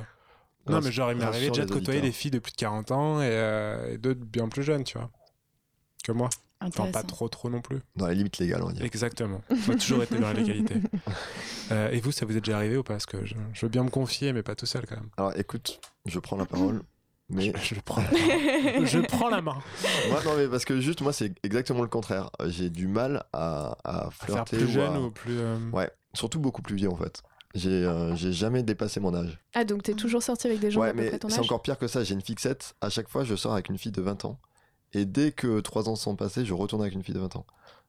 non 0.68 0.76
Non, 0.76 0.80
mais 0.84 0.92
genre 0.92 1.10
il 1.10 1.18
m'est 1.18 1.24
arrivé 1.24 1.50
déjà 1.50 1.64
de 1.64 1.72
côtoyer 1.72 1.98
auditeurs. 1.98 2.02
des 2.02 2.12
filles 2.12 2.30
de 2.30 2.38
plus 2.38 2.52
de 2.52 2.56
40 2.56 2.90
ans 2.92 3.20
et, 3.20 3.26
euh, 3.28 3.94
et 3.94 3.98
d'autres 3.98 4.20
bien 4.24 4.48
plus 4.48 4.62
jeunes 4.62 4.84
tu 4.84 4.96
vois 4.96 5.10
que 6.04 6.12
moi. 6.12 6.28
Enfin 6.60 6.86
pas 6.90 7.02
trop 7.02 7.28
trop 7.28 7.50
non 7.50 7.60
plus. 7.60 7.80
Dans 7.96 8.06
les 8.06 8.14
limites 8.14 8.38
légales, 8.38 8.62
on 8.62 8.66
va 8.68 8.72
dire. 8.72 8.84
Exactement. 8.84 9.42
Ça 9.66 9.72
a 9.72 9.74
toujours 9.74 10.02
été 10.02 10.18
dans 10.18 10.28
la 10.28 10.32
légalité. 10.34 10.76
Euh, 11.72 11.90
et 11.92 11.98
vous 12.00 12.12
ça 12.12 12.26
vous 12.26 12.36
est 12.36 12.40
déjà 12.42 12.58
arrivé 12.58 12.76
ou 12.76 12.82
pas? 12.82 12.92
Parce 12.94 13.06
que 13.06 13.24
je, 13.24 13.34
je 13.54 13.64
veux 13.64 13.70
bien 13.70 13.84
me 13.84 13.88
confier 13.88 14.34
mais 14.34 14.42
pas 14.42 14.54
tout 14.54 14.66
seul 14.66 14.84
quand 14.86 14.96
même. 14.96 15.08
Alors 15.16 15.34
écoute, 15.38 15.80
je 16.04 16.18
prends 16.18 16.36
la 16.36 16.44
parole, 16.44 16.82
mais 17.30 17.54
Je 17.62 17.74
prends 17.82 18.02
la 18.02 18.10
main. 18.10 18.84
je 18.84 18.98
prends 18.98 19.30
la 19.30 19.40
main. 19.40 19.56
moi, 20.10 20.20
non, 20.26 20.36
mais 20.36 20.46
parce 20.46 20.66
que 20.66 20.78
juste 20.82 21.00
moi, 21.00 21.14
c'est 21.14 21.32
exactement 21.42 21.80
le 21.80 21.88
contraire. 21.88 22.28
J'ai 22.44 22.68
du 22.68 22.86
mal 22.86 23.24
à, 23.32 23.78
à 23.82 24.06
À 24.08 24.10
faire 24.10 24.26
flirter 24.46 24.56
plus 24.58 24.66
ou 24.66 24.70
jeune 24.72 24.92
à- 24.94 25.00
ou 25.00 25.10
plus. 25.10 25.38
euh, 25.38 25.56
Ouais, 25.72 25.90
surtout 26.12 26.38
beaucoup 26.38 26.60
plus 26.60 26.76
vieux 26.76 26.90
en 26.90 26.96
fait. 26.96 27.22
J'ai 27.54 27.70
euh, 27.70 28.14
j'ai 28.14 28.32
jamais 28.34 28.62
dépassé 28.62 29.00
mon 29.00 29.14
âge. 29.14 29.38
Ah, 29.54 29.64
donc 29.64 29.84
t'es 29.84 29.94
toujours 29.94 30.22
sorti 30.22 30.46
avec 30.48 30.60
des 30.60 30.70
gens 30.70 30.82
ouais, 30.82 30.88
à 30.88 30.92
peu 30.92 30.98
mais 31.00 31.08
près 31.08 31.18
ton 31.18 31.30
c'est 31.30 31.40
encore 31.40 31.62
pire 31.62 31.78
que 31.78 31.86
ça. 31.86 32.04
J'ai 32.04 32.12
une 32.14 32.20
fixette. 32.20 32.74
À 32.82 32.90
chaque 32.90 33.08
fois, 33.08 33.24
je 33.24 33.34
sors 33.36 33.54
avec 33.54 33.70
une 33.70 33.78
fille 33.78 33.92
de 33.92 34.02
20 34.02 34.26
ans. 34.26 34.38
Et 34.94 35.04
dès 35.04 35.32
que 35.32 35.60
3 35.60 35.88
ans 35.88 35.96
sont 35.96 36.14
passés, 36.16 36.44
je 36.44 36.54
retourne 36.54 36.82
avec 36.82 36.94
une 36.94 37.02
fille 37.02 37.14
de 37.14 37.20
20 37.20 37.34
ans. 37.36 37.44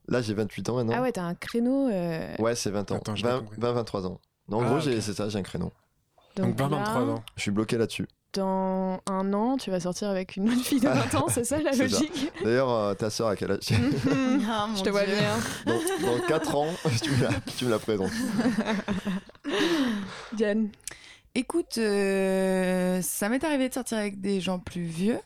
Là, 0.08 0.22
j'ai 0.22 0.34
28 0.34 0.70
ans 0.70 0.76
maintenant. 0.76 0.94
Ah 0.98 1.02
ouais, 1.02 1.12
t'as 1.12 1.24
un 1.24 1.36
créneau. 1.36 1.90
euh, 1.90 2.36
Ouais, 2.40 2.56
c'est 2.56 2.70
20 2.72 2.92
ans. 2.92 2.96
Attends, 2.98 3.16
j'ai 3.16 3.24
pas 3.24 3.34
20, 3.36 3.40
compris. 3.42 3.58
20, 3.60 3.72
23 3.74 4.06
ans. 4.08 4.20
Non, 4.50 4.58
en 4.58 4.62
Ah, 4.62 4.66
gros, 4.68 4.76
ok. 4.78 4.82
j'ai- 4.84 5.02
c'est 5.02 5.14
ça, 5.14 5.30
j'ai 5.30 5.40
un 5.40 5.44
créneau. 5.44 5.72
Donc, 6.36 6.60
là, 6.60 6.68
20-23 6.68 7.02
ans. 7.10 7.24
Je 7.36 7.42
suis 7.42 7.52
bloqué 7.52 7.78
là-dessus. 7.78 8.08
Dans 8.34 9.00
un 9.10 9.34
an, 9.34 9.56
tu 9.58 9.72
vas 9.72 9.80
sortir 9.80 10.10
avec 10.10 10.36
une 10.36 10.50
autre 10.50 10.62
fille 10.62 10.82
de 10.82 10.90
20 10.90 11.16
ans, 11.16 11.28
c'est 11.30 11.46
ça 11.46 11.60
la 11.62 11.72
logique? 11.76 12.32
D'ailleurs, 12.44 12.70
euh, 12.70 12.94
ta 12.94 13.10
soeur 13.10 13.30
à 13.30 13.36
quel 13.36 13.52
âge? 13.52 13.60
Ah, 14.48 14.68
Je 14.76 14.84
te 14.84 14.90
vois 14.90 15.06
bien. 15.06 15.38
dans, 15.66 15.80
dans 16.18 16.20
4 16.28 16.56
ans, 16.56 16.68
tu 17.02 17.12
me 17.12 17.24
la, 17.24 17.30
tu 17.58 17.66
me 17.66 17.70
la 17.72 17.80
présentes. 17.80 18.12
Diane. 20.34 20.70
Écoute, 21.34 21.78
euh, 21.78 23.02
ça 23.02 23.30
m'est 23.30 23.44
arrivé 23.44 23.68
de 23.70 23.74
sortir 23.74 23.98
avec 23.98 24.22
des 24.22 24.40
gens 24.42 24.60
plus 24.60 24.84
vieux. 24.84 25.20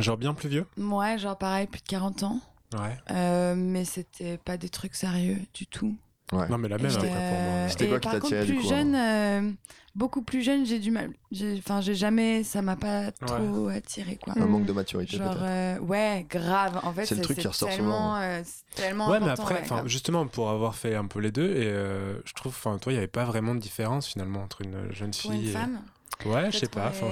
Genre 0.00 0.16
bien 0.16 0.34
plus 0.34 0.48
vieux 0.48 0.66
Moi, 0.76 1.16
genre 1.16 1.36
pareil, 1.36 1.66
plus 1.66 1.80
de 1.80 1.86
40 1.86 2.22
ans. 2.22 2.40
Ouais. 2.74 2.96
Euh, 3.10 3.54
mais 3.56 3.84
c'était 3.84 4.38
pas 4.38 4.56
des 4.56 4.68
trucs 4.70 4.94
sérieux 4.94 5.36
du 5.54 5.66
tout. 5.66 5.94
Ouais. 6.32 6.48
Non, 6.48 6.56
mais 6.56 6.68
la 6.68 6.78
même, 6.78 6.86
après, 6.90 7.00
pour 7.08 7.14
moi. 7.14 7.20
euh, 7.20 7.68
C'était 7.68 7.88
quoi 7.88 8.00
qui 8.00 8.04
par 8.04 8.12
t'a 8.14 8.20
contre, 8.20 8.32
attiré, 8.34 8.46
du 8.46 8.52
plus 8.54 8.62
coup, 8.62 8.72
hein 8.72 8.78
jeune, 8.78 8.94
euh, 8.94 9.52
beaucoup 9.94 10.22
plus 10.22 10.40
jeune, 10.40 10.64
j'ai 10.64 10.78
du 10.78 10.90
mal. 10.90 11.10
J'ai- 11.30 11.58
Enfin, 11.58 11.82
j'ai 11.82 11.94
jamais, 11.94 12.42
ça 12.42 12.62
m'a 12.62 12.74
pas 12.76 13.12
trop 13.12 13.68
attiré 13.68 14.16
quoi. 14.16 14.32
Un 14.40 14.46
manque 14.46 14.64
de 14.64 14.72
maturité, 14.72 15.18
Genre, 15.18 15.28
peut-être. 15.28 15.42
euh, 15.42 15.78
ouais, 15.80 16.24
grave. 16.30 16.80
En 16.84 16.92
fait, 16.94 17.04
C'est 17.04 17.16
le 17.16 17.20
truc 17.20 17.36
qui 17.38 17.46
ressort 17.46 17.68
tellement, 17.68 18.14
souvent. 18.14 18.16
euh, 18.22 18.40
c'est 18.46 18.82
tellement 18.82 19.10
Ouais, 19.10 19.20
mais 19.20 19.28
après, 19.28 19.56
ouais, 19.70 19.82
justement, 19.84 20.26
pour 20.26 20.48
avoir 20.48 20.74
fait 20.74 20.94
un 20.94 21.04
peu 21.04 21.20
les 21.20 21.32
deux, 21.32 21.50
et 21.50 21.66
euh, 21.66 22.14
je 22.24 22.32
trouve, 22.32 22.54
enfin, 22.56 22.78
toi, 22.78 22.92
il 22.92 22.94
n'y 22.94 22.98
avait 22.98 23.08
pas 23.08 23.24
vraiment 23.26 23.54
de 23.54 23.60
différence 23.60 24.06
finalement 24.06 24.42
entre 24.42 24.62
une 24.62 24.90
jeune 24.90 25.12
fille 25.12 25.30
Pour 25.30 25.38
une 25.38 25.46
et- 25.48 25.52
femme 25.52 25.80
Ouais, 26.24 26.50
je 26.50 26.58
sais 26.58 26.68
pas. 26.68 26.88
Enfin, 26.88 27.08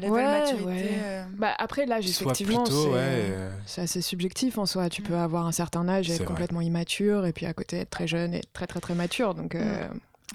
ouais, 0.00 0.08
Ouais, 0.08 0.22
maturité. 0.24 0.66
ouais. 0.66 1.00
euh, 1.02 1.22
Bah 1.36 1.54
après 1.58 1.86
l'âge 1.86 2.08
effectivement 2.08 2.62
plutôt, 2.64 2.82
c'est 2.84 2.88
ouais, 2.90 2.98
euh, 3.00 3.50
c'est 3.66 3.82
assez 3.82 4.00
subjectif 4.00 4.58
en 4.58 4.66
soi. 4.66 4.88
Tu 4.88 5.02
peux 5.02 5.16
avoir 5.16 5.46
un 5.46 5.52
certain 5.52 5.88
âge 5.88 6.08
et 6.10 6.14
être 6.14 6.18
vrai. 6.20 6.26
complètement 6.26 6.60
immature 6.60 7.26
et 7.26 7.32
puis 7.32 7.46
à 7.46 7.52
côté 7.52 7.78
être 7.78 7.90
très 7.90 8.06
jeune 8.06 8.34
et 8.34 8.42
très 8.52 8.66
très 8.66 8.80
très 8.80 8.94
mature. 8.94 9.34
Donc 9.34 9.54
euh, 9.54 9.86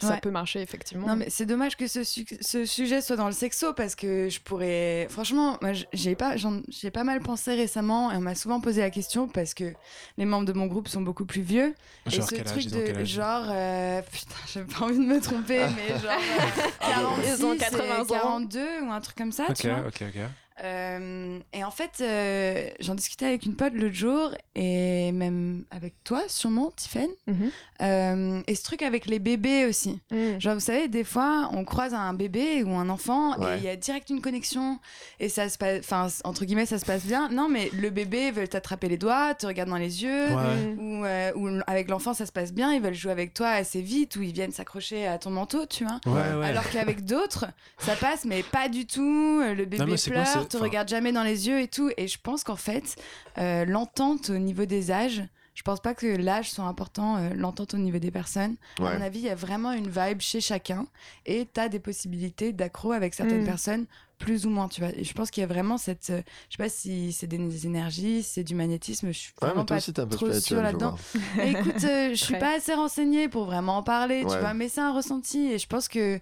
ça 0.02 0.14
Ouais. 0.16 0.20
peut 0.20 0.32
marcher 0.32 0.62
effectivement. 0.62 1.08
Non, 1.08 1.16
mais 1.16 1.30
c'est 1.30 1.46
dommage 1.46 1.76
que 1.78 1.88
ce, 1.88 2.04
su- 2.04 2.26
ce 2.42 2.66
sujet 2.66 3.02
soit 3.02 3.16
dans 3.16 3.26
le 3.28 3.32
sexo 3.34 3.74
parce 3.74 3.96
que 3.96 4.30
je 4.30 4.40
pourrais. 4.40 5.08
Franchement, 5.10 5.58
moi, 5.62 5.72
j'ai 5.94 6.16
pas, 6.16 6.36
j'ai 6.70 6.92
pas 6.92 7.04
mal 7.04 7.20
pensé 7.22 7.54
récemment 7.56 8.12
et 8.12 8.16
on 8.18 8.22
m'a 8.22 8.36
souvent 8.36 8.60
posé 8.62 8.82
la 8.82 8.90
question 8.90 9.28
parce 9.28 9.54
que 9.54 9.74
les 10.18 10.26
membres 10.26 10.46
de 10.46 10.54
mon 10.54 10.66
groupe 10.68 10.88
sont 10.88 11.02
beaucoup 11.02 11.26
plus 11.26 11.42
vieux. 11.42 11.74
et 12.06 12.10
Genre 12.10 12.26
ce 12.28 12.36
quel 12.36 12.48
âge, 12.48 12.68
truc 12.68 12.68
de 12.98 13.04
genre. 13.06 13.46
euh, 13.50 14.02
putain, 14.12 14.36
j'ai 14.54 14.62
pas 14.64 14.86
envie 14.86 14.98
de 14.98 15.04
me 15.04 15.20
tromper, 15.22 15.60
mais 15.76 16.00
genre. 16.00 16.12
euh, 16.12 16.70
46 16.80 17.36
Ils 17.40 17.46
ont 17.46 17.54
et 17.54 17.58
80 17.58 18.00
ans. 18.02 18.06
42 18.06 18.82
ou 18.84 18.92
un 18.92 19.02
truc 19.02 19.16
comme 19.18 19.32
ça, 19.32 19.46
Ok, 19.50 19.56
tu 19.56 19.68
vois. 19.70 19.80
ok, 19.88 20.04
ok. 20.04 20.22
Euh, 20.64 21.40
et 21.54 21.64
en 21.64 21.72
fait, 21.72 22.00
euh, 22.02 22.70
j'en 22.80 22.96
discutais 22.96 23.26
avec 23.26 23.46
une 23.46 23.56
pote 23.56 23.74
l'autre 23.74 23.94
jour, 23.94 24.32
et 24.56 25.12
même 25.12 25.64
avec 25.72 25.94
toi, 26.04 26.24
sûrement, 26.28 26.72
Tiffen. 26.76 27.10
Mhm. 27.28 27.52
Euh, 27.82 28.42
et 28.48 28.56
ce 28.56 28.64
truc 28.64 28.82
avec 28.82 29.06
les 29.06 29.20
bébés 29.20 29.66
aussi. 29.66 30.00
Mm. 30.12 30.40
Genre, 30.40 30.54
vous 30.56 30.60
savez, 30.60 30.88
des 30.88 31.04
fois, 31.04 31.50
on 31.54 31.64
croise 31.64 31.94
un 31.94 32.14
bébé 32.14 32.64
ou 32.64 32.72
un 32.72 32.90
enfant, 32.90 33.36
et 33.40 33.58
il 33.58 33.64
y 33.64 33.70
a 33.70 33.76
direct 33.76 34.10
une 34.10 34.22
connexion, 34.22 34.80
et 35.20 35.30
ça 35.30 35.48
se 35.50 35.58
passe, 35.60 35.80
enfin, 35.80 36.08
entre 36.24 36.46
guillemets, 36.46 36.66
ça 36.66 36.80
se 36.80 36.86
passe 36.86 37.04
bien. 37.06 37.30
Non, 37.30 37.50
mais 37.50 37.70
le 37.74 37.90
bébé 37.92 38.32
veut 38.32 38.48
t'attraper 38.48 38.90
les 38.90 38.98
doigts, 38.98 39.36
te 39.36 39.46
regarde 39.46 39.70
dans 39.70 39.78
les 39.78 40.04
yeux, 40.04 40.28
Ouais. 40.28 40.74
Mm. 40.76 40.80
ou, 40.80 41.06
euh, 41.06 41.32
ou 41.36 41.62
avec 41.68 41.90
l'enfant, 41.90 42.14
ça 42.14 42.26
se 42.26 42.32
passe 42.32 42.52
bien, 42.52 42.74
ils 42.74 42.82
veulent 42.82 42.94
jouer 42.96 43.12
avec 43.12 43.34
toi 43.34 43.50
assez 43.50 43.82
vite, 43.82 44.16
ou 44.16 44.24
ils 44.24 44.34
viennent 44.34 44.52
s'accrocher 44.52 45.06
à 45.06 45.20
ton 45.20 45.30
manteau, 45.30 45.66
tu 45.68 45.86
vois. 45.86 46.00
Ouais, 46.08 46.36
ouais. 46.36 46.48
Alors 46.48 46.68
qu'avec 46.70 47.06
d'autres, 47.06 47.46
ça 47.78 47.96
passe, 47.96 48.26
mais 48.26 48.42
pas 48.42 48.70
du 48.70 48.88
tout. 48.88 49.42
Le 49.42 49.66
bébé 49.66 49.96
pleure, 50.04 50.47
te 50.48 50.58
enfin- 50.58 50.66
regarde 50.66 50.88
jamais 50.90 51.12
dans 51.12 51.24
les 51.24 51.48
yeux 51.48 51.60
et 51.62 51.68
tout. 51.68 51.90
Et 51.98 52.08
je 52.08 52.18
pense 52.22 52.44
qu'en 52.44 52.56
fait, 52.56 52.96
euh, 53.38 53.66
l'entente 53.66 54.30
au 54.30 54.38
niveau 54.38 54.66
des 54.66 54.92
âges, 54.92 55.24
je 55.54 55.64
pense 55.64 55.80
pas 55.80 55.96
que 55.96 56.06
l'âge 56.06 56.52
soit 56.52 56.66
important, 56.66 57.18
euh, 57.18 57.30
l'entente 57.36 57.74
au 57.74 57.78
niveau 57.78 57.98
des 57.98 58.12
personnes. 58.12 58.56
À 58.80 58.84
mon 58.98 59.02
avis, 59.02 59.20
il 59.20 59.26
y 59.26 59.30
a 59.30 59.36
vraiment 59.36 59.72
une 59.72 59.90
vibe 59.90 60.22
chez 60.22 60.40
chacun. 60.40 60.86
Et 61.26 61.48
tu 61.52 61.60
as 61.60 61.68
des 61.68 61.80
possibilités 61.80 62.54
d'accro 62.54 62.92
avec 62.92 63.16
certaines 63.16 63.42
Mm. 63.42 63.46
personnes, 63.48 63.86
plus 64.20 64.46
ou 64.46 64.52
moins, 64.52 64.68
tu 64.68 64.82
vois. 64.82 64.92
Et 64.96 65.04
je 65.04 65.14
pense 65.14 65.32
qu'il 65.32 65.42
y 65.42 65.44
a 65.44 65.48
vraiment 65.48 65.80
cette. 65.80 66.12
euh, 66.12 66.22
je 66.50 66.58
sais 66.58 66.64
pas 66.64 66.70
si 66.70 67.12
c'est 67.12 67.26
des 67.26 67.66
énergies, 67.66 68.22
si 68.22 68.34
c'est 68.34 68.44
du 68.44 68.54
magnétisme, 68.54 69.08
je 69.08 69.18
suis 69.18 69.32
Ouais, 69.42 69.48
vraiment 69.48 69.62
mais 69.62 69.66
toi 69.66 69.76
pas 69.76 69.78
aussi, 69.80 69.94
t'es 69.94 70.02
un 70.02 70.06
peu 70.08 70.16
trop 70.16 70.32
sûre 70.32 70.62
là-dedans. 70.62 70.96
Écoute, 71.44 71.84
euh, 71.84 72.10
je 72.12 72.24
suis 72.24 72.36
pas 72.40 72.56
assez 72.58 72.76
renseignée 72.76 73.28
pour 73.28 73.46
vraiment 73.46 73.78
en 73.78 73.84
parler, 73.84 74.22
tu 74.22 74.38
vois, 74.38 74.54
mais 74.54 74.70
c'est 74.70 74.82
un 74.82 74.94
ressenti 74.94 75.48
et 75.54 75.58
je 75.58 75.66
pense 75.68 75.88
que 75.88 76.20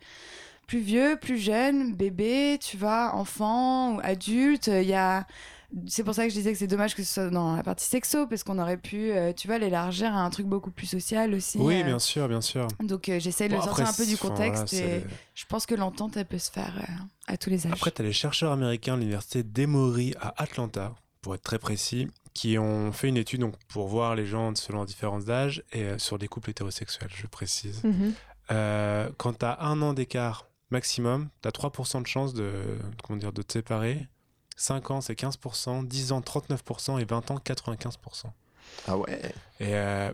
plus 0.67 0.79
vieux, 0.79 1.17
plus 1.19 1.37
jeune, 1.37 1.93
bébé, 1.93 2.57
tu 2.61 2.77
vois, 2.77 3.15
enfant 3.15 3.95
ou 3.95 3.99
adulte, 4.03 4.67
il 4.67 4.87
y 4.87 4.93
a 4.93 5.25
c'est 5.87 6.03
pour 6.03 6.13
ça 6.13 6.23
que 6.23 6.29
je 6.29 6.35
disais 6.35 6.53
que 6.53 6.57
c'est 6.57 6.67
dommage 6.67 6.95
que 6.95 7.03
ce 7.03 7.13
soit 7.15 7.29
dans 7.29 7.55
la 7.55 7.63
partie 7.63 7.85
sexo 7.85 8.27
parce 8.27 8.43
qu'on 8.43 8.59
aurait 8.59 8.77
pu 8.77 9.11
euh, 9.11 9.33
tu 9.33 9.47
vois 9.47 9.57
l'élargir 9.57 10.15
à 10.15 10.19
un 10.19 10.29
truc 10.29 10.45
beaucoup 10.45 10.71
plus 10.71 10.85
social 10.85 11.33
aussi. 11.33 11.57
Oui, 11.57 11.81
euh. 11.81 11.83
bien 11.83 11.99
sûr, 11.99 12.29
bien 12.29 12.39
sûr. 12.39 12.67
Donc 12.79 13.09
euh, 13.09 13.19
j'essaie 13.19 13.49
de 13.49 13.55
Bon, 13.55 13.59
le 13.59 13.65
sortir 13.65 13.87
un 13.89 13.93
peu 13.93 14.05
du 14.05 14.15
contexte 14.15 14.73
voilà, 14.73 14.95
et 14.95 15.03
je 15.33 15.45
pense 15.47 15.65
que 15.65 15.75
l'entente 15.75 16.15
elle 16.15 16.27
peut 16.27 16.37
se 16.37 16.51
faire 16.51 16.73
euh, 16.77 17.33
à 17.33 17.35
tous 17.35 17.49
les 17.49 17.65
âges. 17.65 17.73
Après, 17.73 17.91
tu 17.91 18.01
as 18.01 18.05
les 18.05 18.13
chercheurs 18.13 18.53
américains 18.53 18.95
de 18.95 19.01
l'université 19.01 19.43
d'Emory 19.43 20.13
à 20.21 20.41
Atlanta, 20.41 20.93
pour 21.21 21.35
être 21.35 21.43
très 21.43 21.59
précis, 21.59 22.07
qui 22.35 22.59
ont 22.59 22.91
fait 22.91 23.07
une 23.07 23.17
étude 23.17 23.39
donc, 23.39 23.55
pour 23.67 23.87
voir 23.87 24.13
les 24.13 24.27
gens 24.27 24.53
selon 24.53 24.79
leurs 24.79 24.85
différences 24.85 25.25
d'âge 25.25 25.63
et 25.71 25.83
euh, 25.83 25.97
sur 25.97 26.19
les 26.19 26.27
couples 26.27 26.51
hétérosexuels, 26.51 27.09
je 27.11 27.25
précise. 27.25 27.83
Mhm. 27.83 28.13
Euh, 28.51 29.09
quand 29.17 29.39
tu 29.39 29.45
as 29.45 29.59
un 29.61 29.81
an 29.81 29.93
d'écart 29.93 30.47
maximum, 30.75 31.29
tu 31.41 31.47
as 31.47 31.51
3% 31.51 32.01
de 32.01 32.07
chance 32.07 32.33
de, 32.33 32.51
comment 33.03 33.17
dire, 33.17 33.33
de 33.33 33.41
te 33.41 33.53
séparer. 33.53 34.07
5 34.57 34.91
ans, 34.91 35.01
c'est 35.01 35.19
15%, 35.19 35.85
10 35.85 36.11
ans, 36.13 36.21
39%, 36.21 36.99
et 37.01 37.05
20 37.05 37.31
ans, 37.31 37.37
95%. 37.43 38.25
Ah 38.87 38.97
ouais. 38.97 39.33
Et 39.59 39.75
euh, 39.75 40.11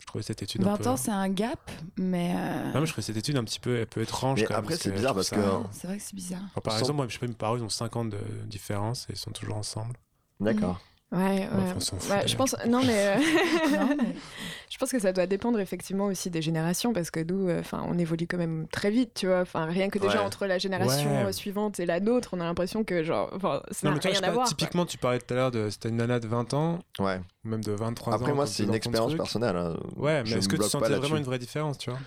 je 0.00 0.06
trouvais 0.06 0.22
cette 0.22 0.42
étude 0.42 0.62
un 0.62 0.70
20 0.72 0.76
peu... 0.78 0.88
ans 0.90 0.96
c'est 0.96 1.10
un 1.10 1.28
gap 1.28 1.70
mais 1.96 2.32
euh, 2.36 2.72
Non, 2.72 2.80
mais 2.80 2.86
je 2.86 2.92
trouvais 2.92 3.02
cette 3.04 3.16
étude 3.16 3.36
un 3.36 3.44
petit 3.44 3.60
peu, 3.60 3.80
un 3.80 3.86
peu 3.86 4.02
étrange. 4.02 4.40
Mais 4.40 4.46
quand 4.46 4.54
après, 4.54 4.76
c'est 4.76 4.90
bizarre 4.92 5.14
parce 5.14 5.30
que- 5.30 5.36
ça- 5.36 5.62
c'est 5.72 5.86
vrai 5.86 5.96
que 5.98 6.02
c'est 6.02 6.14
bizarre. 6.14 6.42
Enfin, 6.50 6.60
par 6.62 6.72
Sans- 6.74 6.78
exemple, 6.80 6.96
moi, 6.98 7.06
je 7.08 7.12
sais 7.14 7.18
pas, 7.18 7.26
mes 7.26 7.34
parents, 7.34 7.56
ils 7.56 7.62
ont 7.62 7.68
5 7.68 7.96
ans 7.96 8.04
de 8.04 8.18
différence 8.46 9.06
et 9.08 9.12
ils 9.14 9.18
sont 9.18 9.30
toujours 9.32 9.56
ensemble. 9.56 9.96
D'accord. 10.40 10.80
Ouais, 11.12 11.18
ouais. 11.18 11.48
Enfin, 11.52 11.74
on 11.76 11.80
s'en 11.80 11.96
fout, 11.98 12.10
Ouais, 12.10 12.16
je 12.20 12.22
d'ailleurs. 12.24 12.36
pense, 12.38 12.56
non 12.66 12.80
mais, 12.82 13.06
euh, 13.08 13.16
Non, 13.78 13.96
mais- 13.98 14.14
je 14.70 14.78
pense 14.78 14.90
que 14.90 14.98
ça 14.98 15.12
doit 15.12 15.26
dépendre 15.26 15.60
effectivement 15.60 16.06
aussi 16.06 16.30
des 16.30 16.40
générations 16.40 16.94
parce 16.94 17.10
que 17.10 17.20
nous, 17.20 17.48
euh, 17.50 17.60
enfin, 17.60 17.84
on 17.86 17.98
évolue 17.98 18.26
quand 18.26 18.38
même 18.38 18.66
très 18.72 18.90
vite, 18.90 19.12
tu 19.14 19.26
vois. 19.26 19.40
Enfin, 19.42 19.66
rien 19.66 19.90
que 19.90 19.98
déjà 19.98 20.20
Ouais. 20.20 20.24
entre 20.24 20.46
la 20.46 20.56
génération 20.58 21.10
Ouais. 21.10 21.24
euh, 21.26 21.32
suivante 21.32 21.78
et 21.80 21.84
la 21.86 22.00
nôtre, 22.00 22.30
on 22.32 22.40
a 22.40 22.44
l'impression 22.44 22.82
que 22.82 23.02
genre, 23.02 23.30
enfin, 23.34 23.60
ça 23.70 23.90
n'a 23.90 23.96
je 24.02 24.08
rien 24.08 24.18
à 24.18 24.20
pas, 24.22 24.30
voir. 24.32 24.44
quoi. 24.46 24.56
typiquement, 24.56 24.86
tu 24.86 24.96
parlais 24.96 25.18
tout 25.18 25.34
à 25.34 25.36
l'heure 25.36 25.50
de. 25.50 25.68
C'était 25.68 25.90
une 25.90 25.96
nana 25.96 26.18
de 26.18 26.26
20 26.28 26.54
ans, 26.54 26.78
Ouais. 26.98 27.20
ou 27.44 27.48
même 27.48 27.62
de 27.62 27.72
23 27.72 28.14
ans. 28.14 28.16
Après, 28.16 28.32
moi, 28.32 28.46
quand 28.46 28.50
c'est 28.50 28.62
une 28.64 28.74
expérience 28.74 29.14
personnelle. 29.14 29.56
hein. 29.56 29.76
Ouais, 29.96 30.22
mais 30.22 30.26
Je 30.30 30.38
est-ce 30.38 30.48
que 30.48 30.56
tu 30.56 30.62
sentais 30.62 30.94
vraiment 30.94 31.16
une 31.18 31.24
vraie 31.24 31.38
différence, 31.38 31.76
tu 31.76 31.90
vois? 31.90 31.98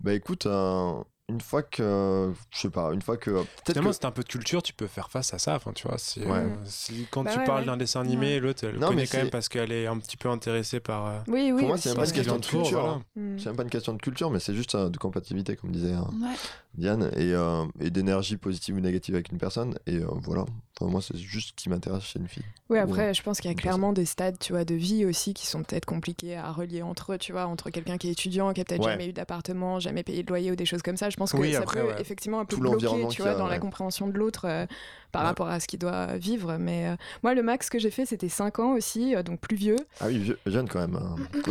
Bah 0.00 0.12
écoute, 0.14 0.46
euh, 0.46 0.94
une 1.28 1.40
fois 1.40 1.62
que. 1.62 2.32
Je 2.50 2.58
sais 2.58 2.70
pas, 2.70 2.92
une 2.92 3.00
fois 3.02 3.16
que. 3.16 3.30
Peut-être 3.30 3.48
Finalement, 3.66 3.90
que. 3.90 3.96
c'est 3.96 4.04
un 4.04 4.10
peu 4.10 4.22
de 4.22 4.28
culture, 4.28 4.62
tu 4.62 4.72
peux 4.74 4.86
faire 4.86 5.10
face 5.10 5.32
à 5.32 5.38
ça. 5.38 5.54
Enfin, 5.56 5.72
tu 5.72 5.88
vois, 5.88 5.96
si, 5.98 6.22
euh, 6.22 6.26
Ouais. 6.30 6.46
si 6.66 7.06
quand 7.10 7.22
Bah 7.24 7.32
tu 7.32 7.38
ouais, 7.38 7.44
parles 7.44 7.60
ouais. 7.60 7.66
d'un 7.66 7.76
dessin 7.76 8.00
animé, 8.02 8.34
Ouais. 8.34 8.40
l'autre, 8.40 8.64
elle 8.64 8.78
Non, 8.78 8.88
connaît 8.88 9.02
mais 9.02 9.06
quand 9.06 9.18
même 9.18 9.30
parce 9.30 9.48
qu'elle 9.48 9.72
est 9.72 9.86
un 9.86 9.98
petit 9.98 10.16
peu 10.16 10.28
intéressée 10.28 10.80
par. 10.80 11.06
euh, 11.06 11.18
Oui, 11.28 11.50
oui. 11.52 11.60
Pour 11.60 11.68
moi, 11.68 11.78
c'est 11.78 11.90
même 11.90 11.98
pas 11.98 12.06
une 12.06 12.12
question 12.12 12.38
de 12.38 12.44
culture. 12.46 12.80
voilà. 12.80 12.88
hein. 12.96 13.02
Mm. 13.16 13.38
C'est 13.38 13.46
même 13.46 13.56
pas 13.56 13.62
une 13.62 13.70
question 13.70 13.92
de 13.94 14.02
culture, 14.02 14.30
mais 14.30 14.38
c'est 14.40 14.54
juste 14.54 14.74
euh, 14.74 14.88
de 14.90 14.98
compatibilité, 14.98 15.56
comme 15.56 15.70
disait 15.72 15.94
Ouais. 15.94 16.34
Diane, 16.76 17.10
et, 17.16 17.32
euh, 17.32 17.64
et 17.80 17.90
d'énergie 17.90 18.36
positive 18.36 18.74
ou 18.76 18.80
négative 18.80 19.14
avec 19.14 19.30
une 19.30 19.38
personne. 19.38 19.78
Et 19.86 19.96
euh, 19.98 20.06
voilà. 20.22 20.44
Enfin, 20.80 20.90
moi, 20.90 21.00
c'est 21.00 21.16
juste 21.16 21.50
ce 21.50 21.52
qui 21.54 21.68
m'intéresse 21.68 22.02
chez 22.02 22.18
une 22.18 22.26
fille. 22.28 22.42
Oui, 22.68 22.76
Ouais. 22.78 22.80
après, 22.80 23.14
je 23.14 23.22
pense 23.22 23.40
qu'il 23.40 23.48
y 23.48 23.54
a 23.54 23.56
clairement 23.56 23.92
des 23.92 24.04
stades, 24.06 24.38
tu 24.40 24.52
vois, 24.52 24.64
de 24.64 24.74
vie 24.74 25.04
aussi 25.06 25.32
qui 25.34 25.46
sont 25.46 25.62
peut-être 25.62 25.84
compliqués 25.86 26.36
à 26.36 26.50
relier 26.50 26.82
entre 26.82 27.12
eux, 27.14 27.18
tu 27.18 27.30
vois, 27.30 27.46
entre 27.46 27.70
quelqu'un 27.70 27.96
qui 27.96 28.08
est 28.08 28.12
étudiant, 28.12 28.52
qui 28.52 28.60
a 28.60 28.64
peut-être 28.64 28.84
Ouais. 28.84 28.90
jamais 28.90 29.08
eu 29.08 29.12
d'appartement, 29.12 29.78
jamais 29.78 30.02
payé 30.02 30.24
de 30.24 30.28
loyer 30.28 30.50
ou 30.50 30.56
des 30.56 30.66
choses 30.66 30.82
comme 30.82 30.96
ça. 30.96 31.10
Je 31.14 31.16
pense 31.16 31.30
que 31.30 31.36
Oui, 31.36 31.52
ça 31.52 31.60
après, 31.60 31.80
peut 31.80 31.86
ouais. 31.86 32.00
effectivement 32.00 32.40
un 32.40 32.44
peu 32.44 32.56
Tout 32.56 32.60
bloquer, 32.60 32.88
tu 33.08 33.22
vois, 33.22 33.30
a, 33.30 33.34
dans 33.36 33.46
la 33.46 33.60
compréhension 33.60 34.08
de 34.08 34.18
l'autre 34.18 34.46
euh, 34.48 34.66
par 35.12 35.22
Ouais. 35.22 35.28
rapport 35.28 35.46
à 35.46 35.60
ce 35.60 35.68
qu'il 35.68 35.78
doit 35.78 36.16
vivre. 36.16 36.56
Mais 36.58 36.88
euh, 36.88 36.96
moi, 37.22 37.34
le 37.34 37.42
max 37.44 37.70
que 37.70 37.78
j'ai 37.78 37.92
fait, 37.92 38.04
c'était 38.04 38.28
5 38.28 38.58
ans 38.58 38.72
aussi, 38.72 39.14
euh, 39.14 39.22
donc 39.22 39.38
plus 39.38 39.54
vieux. 39.56 39.76
Ah 40.00 40.06
oui, 40.08 40.18
vieux- 40.18 40.38
jeune 40.44 40.68
quand 40.68 40.80
même. 40.80 40.96
hein. 40.96 41.14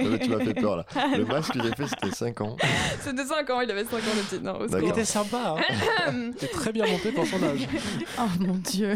Non, 0.00 0.18
tu 0.18 0.28
m'as 0.30 0.38
fait 0.44 0.54
peur 0.54 0.76
là. 0.76 0.86
Le 1.16 1.24
max 1.24 1.48
que 1.48 1.60
j'ai 1.62 1.70
fait, 1.74 1.86
c'était 1.88 2.14
5 2.14 2.40
ans. 2.42 2.56
c'était 3.00 3.24
5 3.24 3.50
ans, 3.50 3.60
il 3.60 3.70
avait 3.70 3.84
5 3.84 3.94
ans 3.94 3.98
de 3.98 4.22
petit. 4.36 4.40
Non, 4.40 4.60
au 4.60 4.90
était 4.90 5.04
sympa, 5.04 5.56
hein 5.58 6.30
T'es 6.38 6.46
très 6.46 6.72
bien 6.72 6.86
monté 6.86 7.10
pour 7.12 7.26
son 7.26 7.42
âge. 7.42 7.66
Oh 8.20 8.22
mon 8.40 8.54
dieu. 8.54 8.94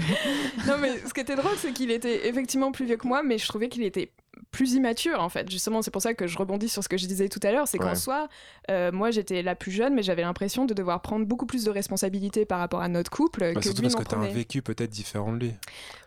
Non, 0.66 0.74
mais 0.80 0.98
ce 1.06 1.12
qui 1.12 1.20
était 1.20 1.36
drôle, 1.36 1.52
c'est 1.56 1.72
qu'il 1.72 1.90
était 1.90 2.28
effectivement 2.28 2.72
plus 2.72 2.84
vieux 2.86 2.96
que 2.96 3.06
moi, 3.06 3.22
mais 3.24 3.38
je 3.38 3.46
trouvais 3.48 3.68
qu'il 3.68 3.82
était 3.82 4.12
plus 4.52 4.74
immature 4.74 5.18
en 5.20 5.28
fait. 5.28 5.50
Justement, 5.50 5.82
c'est 5.82 5.90
pour 5.90 6.02
ça 6.02 6.14
que 6.14 6.26
je 6.28 6.38
rebondis 6.38 6.68
sur 6.68 6.84
ce 6.84 6.88
que 6.88 6.96
je 6.96 7.06
disais 7.06 7.28
tout 7.28 7.40
à 7.42 7.50
l'heure. 7.50 7.66
C'est 7.66 7.78
qu'en 7.78 7.94
soi, 7.96 8.28
euh, 8.70 8.92
moi 8.92 9.10
j'étais 9.10 9.42
la 9.42 9.54
plus 9.56 9.72
jeune, 9.72 9.94
mais 9.94 10.02
j'avais 10.04 10.22
l'impression 10.22 10.64
de 10.66 10.74
devoir 10.74 11.00
prendre 11.02 11.26
beaucoup 11.26 11.46
plus 11.46 11.64
de 11.64 11.70
responsabilités 11.70 12.44
par 12.44 12.58
rapport 12.60 12.80
à 12.82 12.88
notre 12.88 13.10
couple 13.10 13.40
Bah, 13.40 13.54
que 13.54 13.62
surtout 13.62 13.82
lui 13.82 13.88
parce 13.90 13.96
que 14.04 14.08
t'as 14.08 14.16
un 14.16 14.20
prenait. 14.20 14.32
vécu 14.34 14.62
peut-être 14.62 14.90
différent 14.90 15.32
de 15.32 15.38
lui. 15.38 15.54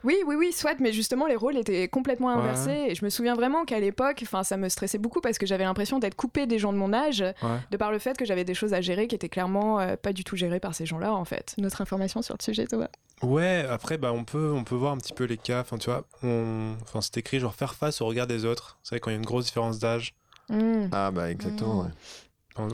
Oui, 0.04 0.16
oui, 0.28 0.36
oui, 0.38 0.54
soit, 0.54 0.80
mais 0.80 0.94
justement 0.94 1.26
les 1.26 1.36
rôles 1.36 1.58
étaient 1.58 1.88
complètement 1.88 2.28
Ouais. 2.28 2.34
inversés. 2.36 2.86
Et 2.90 2.96
je 2.96 3.04
me 3.04 3.10
souviens 3.10 3.34
vraiment 3.34 3.66
qu'à 3.66 3.80
l'époque, 3.80 4.20
enfin, 4.24 4.44
ça 4.44 4.56
me 4.58 4.70
stressait 4.70 5.00
beaucoup 5.00 5.20
parce 5.22 5.38
que 5.40 5.46
j'avais 5.48 5.64
l'impression 5.64 5.98
d'être 6.00 6.16
coupée 6.16 6.46
des 6.46 6.60
gens 6.60 6.72
de 6.72 6.78
mon 6.78 6.94
âge, 6.94 7.22
Ouais. 7.22 7.60
de 7.72 7.78
par 7.78 7.92
le 7.92 7.98
fait 8.00 8.16
que 8.16 8.26
j'avais 8.26 8.44
des 8.44 8.54
choses 8.54 8.74
à 8.76 8.82
gérer 8.82 9.08
qui 9.08 9.16
étaient 9.16 9.30
clairement 9.30 9.80
euh, 9.80 9.96
pas 9.96 10.14
du 10.14 10.24
tout 10.24 10.36
gérées 10.36 10.60
par 10.60 10.76
ces 10.76 10.86
gens-là 10.86 11.14
en 11.14 11.26
fait. 11.26 11.56
Notre 11.58 11.82
information 11.82 12.22
sur 12.22 12.36
le 12.38 12.44
sujet, 12.44 12.68
Thomas. 12.68 12.90
Ouais, 13.24 13.66
après, 13.70 13.98
bah, 13.98 14.12
on, 14.14 14.26
peut, 14.26 14.52
on 14.54 14.66
peut 14.66 14.76
voir 14.76 14.92
un 14.92 14.98
petit 14.98 15.14
peu 15.14 15.24
les 15.24 15.38
cas. 15.38 15.62
Enfin, 15.62 15.78
tu 15.78 15.90
vois, 15.90 16.04
on... 16.22 16.76
enfin, 16.84 17.00
c'est 17.02 17.16
écrit 17.18 17.40
genre 17.40 17.56
faire 17.56 17.74
face 17.74 18.02
au 18.02 18.06
regard 18.06 18.28
des 18.28 18.35
autres. 18.44 18.78
C'est 18.84 18.96
vrai, 18.96 19.00
quand 19.00 19.12
il 19.12 19.14
y 19.14 19.16
a 19.16 19.20
une 19.20 19.26
grosse 19.26 19.46
différence 19.46 19.80
d'âge. 19.80 20.14
Mm. 20.50 20.88
Ah 20.92 21.12
bah 21.12 21.32
exactement, 21.32 21.84
Mm. 21.84 21.86
ouais. 21.86 21.92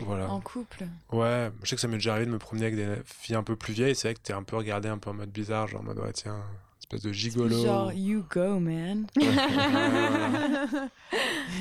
Voilà. 0.05 0.29
En 0.31 0.41
couple. 0.41 0.85
Ouais, 1.11 1.51
je 1.63 1.69
sais 1.69 1.75
que 1.75 1.81
ça 1.81 1.87
m'est 1.87 1.97
déjà 1.97 2.11
arrivé 2.13 2.25
de 2.27 2.31
me 2.31 2.37
promener 2.39 2.65
avec 2.67 2.75
des 2.77 2.95
filles 3.05 3.35
un 3.35 3.43
peu 3.43 3.55
plus 3.55 3.73
vieilles. 3.73 3.95
C'est 3.95 4.07
vrai 4.09 4.15
que 4.15 4.21
t'es 4.21 4.33
un 4.33 4.43
peu 4.43 4.55
regardé 4.55 4.89
un 4.89 4.97
peu 4.97 5.09
en 5.09 5.13
mode 5.13 5.31
bizarre, 5.31 5.67
genre 5.67 5.81
en 5.81 5.83
mode 5.83 5.99
ouais, 5.99 6.13
tiens, 6.13 6.41
espèce 6.79 7.01
de 7.01 7.11
gigolo. 7.11 7.63
Genre, 7.63 7.91
you 7.93 8.23
go, 8.29 8.59
man. 8.59 9.07
Ouais, 9.17 9.25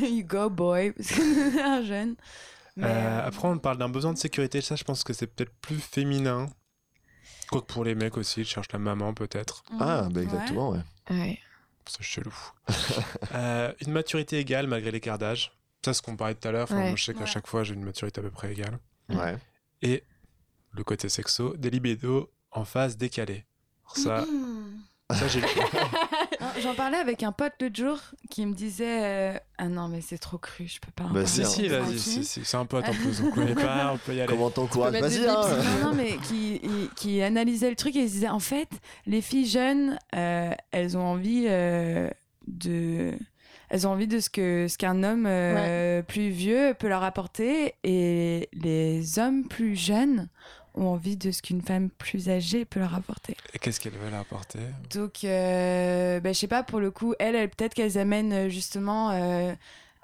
you 0.03 0.25
go, 0.25 0.51
boy. 0.51 0.93
Parce 0.93 1.09
que 1.13 1.51
c'est 1.53 1.63
un 1.63 1.83
jeune. 1.83 2.17
Mais, 2.77 2.85
Euh, 2.87 3.27
après, 3.27 3.49
on 3.49 3.59
parle 3.59 3.79
d'un 3.79 3.89
besoin 3.89 4.13
de 4.13 4.19
sécurité. 4.19 4.61
Ça, 4.61 4.77
je 4.77 4.85
pense 4.85 5.03
que 5.03 5.13
c'est 5.13 5.27
peut-être 5.27 5.53
plus 5.61 5.79
féminin. 5.81 6.49
Quoique 7.51 7.67
pour 7.67 7.85
les 7.85 7.95
mecs 7.95 8.17
aussi, 8.17 8.43
ils 8.43 8.47
cherchent 8.47 8.73
la 8.73 8.79
maman 8.79 9.13
peut-être. 9.15 9.63
mm, 9.73 9.77
Ah 9.81 10.09
bah 10.11 10.21
ouais. 10.21 10.23
exactement, 10.23 10.71
ouais. 11.11 11.39
C'est 11.91 12.03
chelou. 12.03 12.35
Euh, 13.35 13.73
une 13.85 13.93
maturité 13.93 14.39
égale 14.39 14.67
malgré 14.67 14.91
l'écart 14.91 15.19
d'âge. 15.19 15.53
Ça, 15.85 15.93
c'est 15.93 15.99
ce 15.99 16.03
qu'on 16.03 16.17
parlait 16.17 16.35
tout 16.35 16.47
à 16.49 16.53
l'heure. 16.53 16.71
Ouais. 16.73 16.95
je 16.97 17.05
sais 17.05 17.15
qu'à 17.15 17.21
Ouais. 17.21 17.27
chaque 17.27 17.47
fois, 17.47 17.63
j'ai 17.65 17.75
une 17.75 17.85
maturité 17.85 18.21
à 18.21 18.23
peu 18.23 18.31
près 18.31 18.53
égale. 18.53 18.79
Ouais. 19.09 19.37
Et 19.83 20.03
le 20.73 20.85
côté 20.85 21.09
sexo, 21.09 21.57
des 21.57 21.71
libidos 21.71 22.31
en 22.51 22.65
phase 22.65 22.97
décalée. 22.97 23.45
Alors 23.85 23.97
ça, 23.97 24.27
Mm. 24.27 25.15
ça 25.15 25.29
j'ai 25.29 25.41
J'en 26.63 26.75
parlais 26.75 26.97
avec 26.97 27.23
un 27.23 27.33
pote 27.33 27.53
l'autre 27.61 27.77
jour 27.77 27.99
qui 28.31 28.47
me 28.47 28.55
disait 28.55 29.05
euh, 29.05 29.39
Ah 29.59 29.69
non, 29.69 29.89
mais 29.89 30.01
c'est 30.01 30.19
trop 30.19 30.39
cru, 30.39 30.67
je 30.67 30.81
peux 30.81 30.91
pas. 30.93 31.05
en 31.05 31.11
Bah, 31.11 31.27
Si, 31.27 31.45
c'est 31.45 31.45
si, 31.45 31.69
vas-y, 31.69 32.25
c'est 32.25 32.57
un 32.57 32.65
pote 32.67 32.89
en 32.89 32.93
plus, 32.93 33.21
on 33.23 33.31
connaît 33.35 33.55
pas, 33.55 33.93
on 33.95 33.99
peut 33.99 34.15
y 34.15 34.21
aller. 34.21 34.29
Comment 34.29 34.51
t'encourages? 34.51 34.95
Vas-y, 34.95 35.27
hein. 35.27 35.41
Non, 35.83 35.89
non, 35.91 35.95
mais 35.95 36.17
qui, 36.19 36.61
qui 36.97 37.23
analysait 37.23 37.71
le 37.71 37.77
truc 37.77 37.95
et 37.97 38.01
il 38.01 38.09
se 38.09 38.15
disait 38.15 38.29
en 38.29 38.41
fait, 38.41 38.69
les 39.07 39.21
filles 39.21 39.47
jeunes, 39.49 39.99
euh, 40.15 40.53
elles 40.71 40.97
ont 40.97 41.05
envie 41.05 41.45
euh, 41.49 42.09
de. 42.47 43.13
Elles 43.73 43.87
ont 43.87 43.91
envie 43.93 44.09
de 44.09 44.19
ce 44.19 44.29
que 44.29 44.67
ce 44.69 44.77
qu'un 44.77 45.05
homme 45.05 45.27
euh, 45.29 46.03
plus 46.03 46.31
vieux 46.31 46.75
peut 46.77 46.89
leur 46.89 47.05
apporter 47.05 47.75
et 47.85 48.49
les 48.53 49.21
hommes 49.21 49.47
plus 49.47 49.77
jeunes 49.77 50.29
ont 50.75 50.87
envie 50.89 51.17
de 51.17 51.31
ce 51.31 51.43
qu'une 51.43 51.63
femme 51.63 51.91
plus 51.91 52.29
âgée 52.29 52.65
peut 52.65 52.81
leur 52.81 52.95
apporter. 52.95 53.37
Et 53.55 53.59
qu'est-ce 53.59 53.81
qu'elle 53.81 53.93
veut 53.95 54.11
leur 54.11 54.21
apporter? 54.21 54.61
Donc, 54.95 55.25
euh, 55.25 56.21
ben, 56.21 56.33
je 56.35 56.39
sais 56.39 56.47
pas, 56.49 56.63
pour 56.63 56.81
le 56.81 56.91
coup, 56.91 57.15
elles, 57.19 57.35
elles 57.35 57.51
peut-être 57.51 57.75
qu'elles 57.75 57.99
amènent 57.99 58.33
euh, 58.33 58.49
justement 58.49 59.11
euh, 59.11 59.53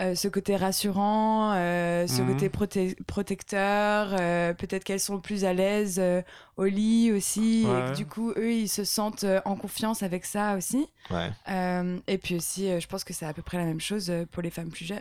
euh, 0.02 0.14
ce 0.14 0.28
côté 0.28 0.56
rassurant, 0.56 1.52
euh, 1.54 2.06
ce 2.06 2.20
Mhm. 2.22 2.28
côté 2.34 2.48
proté- 2.50 3.02
protecteur. 3.06 4.08
euh, 4.12 4.52
Peut-être 4.54 4.84
qu'elles 4.84 5.00
sont 5.00 5.20
plus 5.20 5.44
à 5.44 5.52
l'aise 5.54 5.96
euh, 5.98 6.20
au 6.56 6.64
lit 6.64 7.12
aussi. 7.12 7.62
Et 7.62 7.92
que, 7.92 7.96
du 7.96 8.06
coup, 8.06 8.30
eux, 8.36 8.52
ils 8.52 8.68
se 8.68 8.84
sentent 8.84 9.24
en 9.44 9.56
confiance 9.56 10.02
avec 10.02 10.24
ça 10.26 10.56
aussi. 10.56 10.86
Ouais. 11.10 11.30
Euh, 11.48 11.98
et 12.08 12.18
puis 12.18 12.36
aussi, 12.36 12.68
euh, 12.70 12.80
je 12.80 12.86
pense 12.88 13.04
que 13.04 13.14
c'est 13.14 13.24
à 13.26 13.32
peu 13.32 13.42
près 13.42 13.56
la 13.58 13.64
même 13.64 13.80
chose 13.80 14.12
pour 14.32 14.42
les 14.42 14.50
femmes 14.50 14.68
plus 14.70 14.84
jeunes 14.84 15.00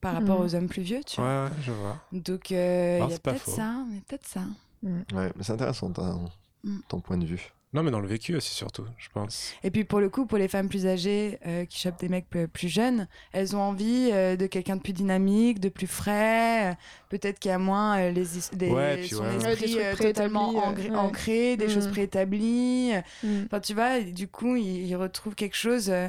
par 0.00 0.14
rapport 0.14 0.38
Mhm. 0.38 0.44
aux 0.46 0.54
hommes 0.54 0.68
plus 0.68 0.82
vieux, 0.82 1.00
tu 1.04 1.20
Ouais, 1.20 1.26
vois. 1.26 1.44
ouais, 1.44 1.50
je 1.62 1.72
vois. 1.72 1.98
Donc, 2.12 2.52
euh, 2.52 3.00
il 3.02 3.10
y 3.10 3.12
a 3.14 3.18
peut-être 3.18 3.46
ça. 3.46 3.68
A 3.68 4.00
peut-être 4.08 4.26
ça. 4.26 4.40
Ouais, 4.82 5.30
mais 5.36 5.42
c'est 5.42 5.52
intéressant 5.52 5.90
ton, 5.92 6.28
Mm. 6.64 6.78
ton 6.88 7.00
point 7.00 7.16
de 7.16 7.24
vue. 7.24 7.52
Non, 7.72 7.82
mais 7.84 7.90
dans 7.92 8.00
le 8.00 8.08
vécu 8.08 8.34
aussi, 8.34 8.52
surtout, 8.52 8.84
je 8.98 9.08
pense. 9.10 9.54
Et 9.62 9.70
puis 9.70 9.84
pour 9.84 10.00
le 10.00 10.10
coup, 10.10 10.26
pour 10.26 10.36
les 10.38 10.48
femmes 10.48 10.68
plus 10.68 10.86
âgées 10.86 11.38
euh, 11.46 11.64
qui 11.64 11.78
chopent 11.78 12.00
des 12.00 12.08
mecs 12.08 12.28
plus, 12.28 12.48
plus 12.48 12.68
jeunes, 12.68 13.06
elles 13.32 13.54
ont 13.54 13.60
envie 13.60 14.10
euh, 14.12 14.34
de 14.36 14.46
quelqu'un 14.46 14.74
de 14.76 14.82
plus 14.82 14.92
dynamique, 14.92 15.60
de 15.60 15.68
plus 15.68 15.86
frais. 15.86 16.72
euh, 16.72 16.74
Peut-être 17.10 17.38
qu'il 17.38 17.50
y 17.50 17.54
a 17.54 17.58
moins 17.58 17.98
euh, 17.98 18.10
les, 18.10 18.26
Ouais, 18.72 18.96
puis 18.98 19.08
son 19.10 19.22
ouais. 19.22 19.36
Ouais, 19.36 19.56
des 19.56 19.64
esprit 19.64 19.94
trucs 19.96 20.06
totalement 20.08 20.52
ancré, 20.96 21.56
des 21.56 21.66
Mhm. 21.66 21.70
choses 21.72 21.86
préétablies. 21.88 22.92
Mm. 23.22 23.42
Enfin, 23.46 23.60
tu 23.60 23.72
vois, 23.74 24.00
du 24.00 24.26
coup, 24.28 24.56
ils, 24.56 24.86
ils 24.88 24.96
retrouvent 24.96 25.34
quelque 25.36 25.56
chose. 25.56 25.88
euh, 25.90 26.08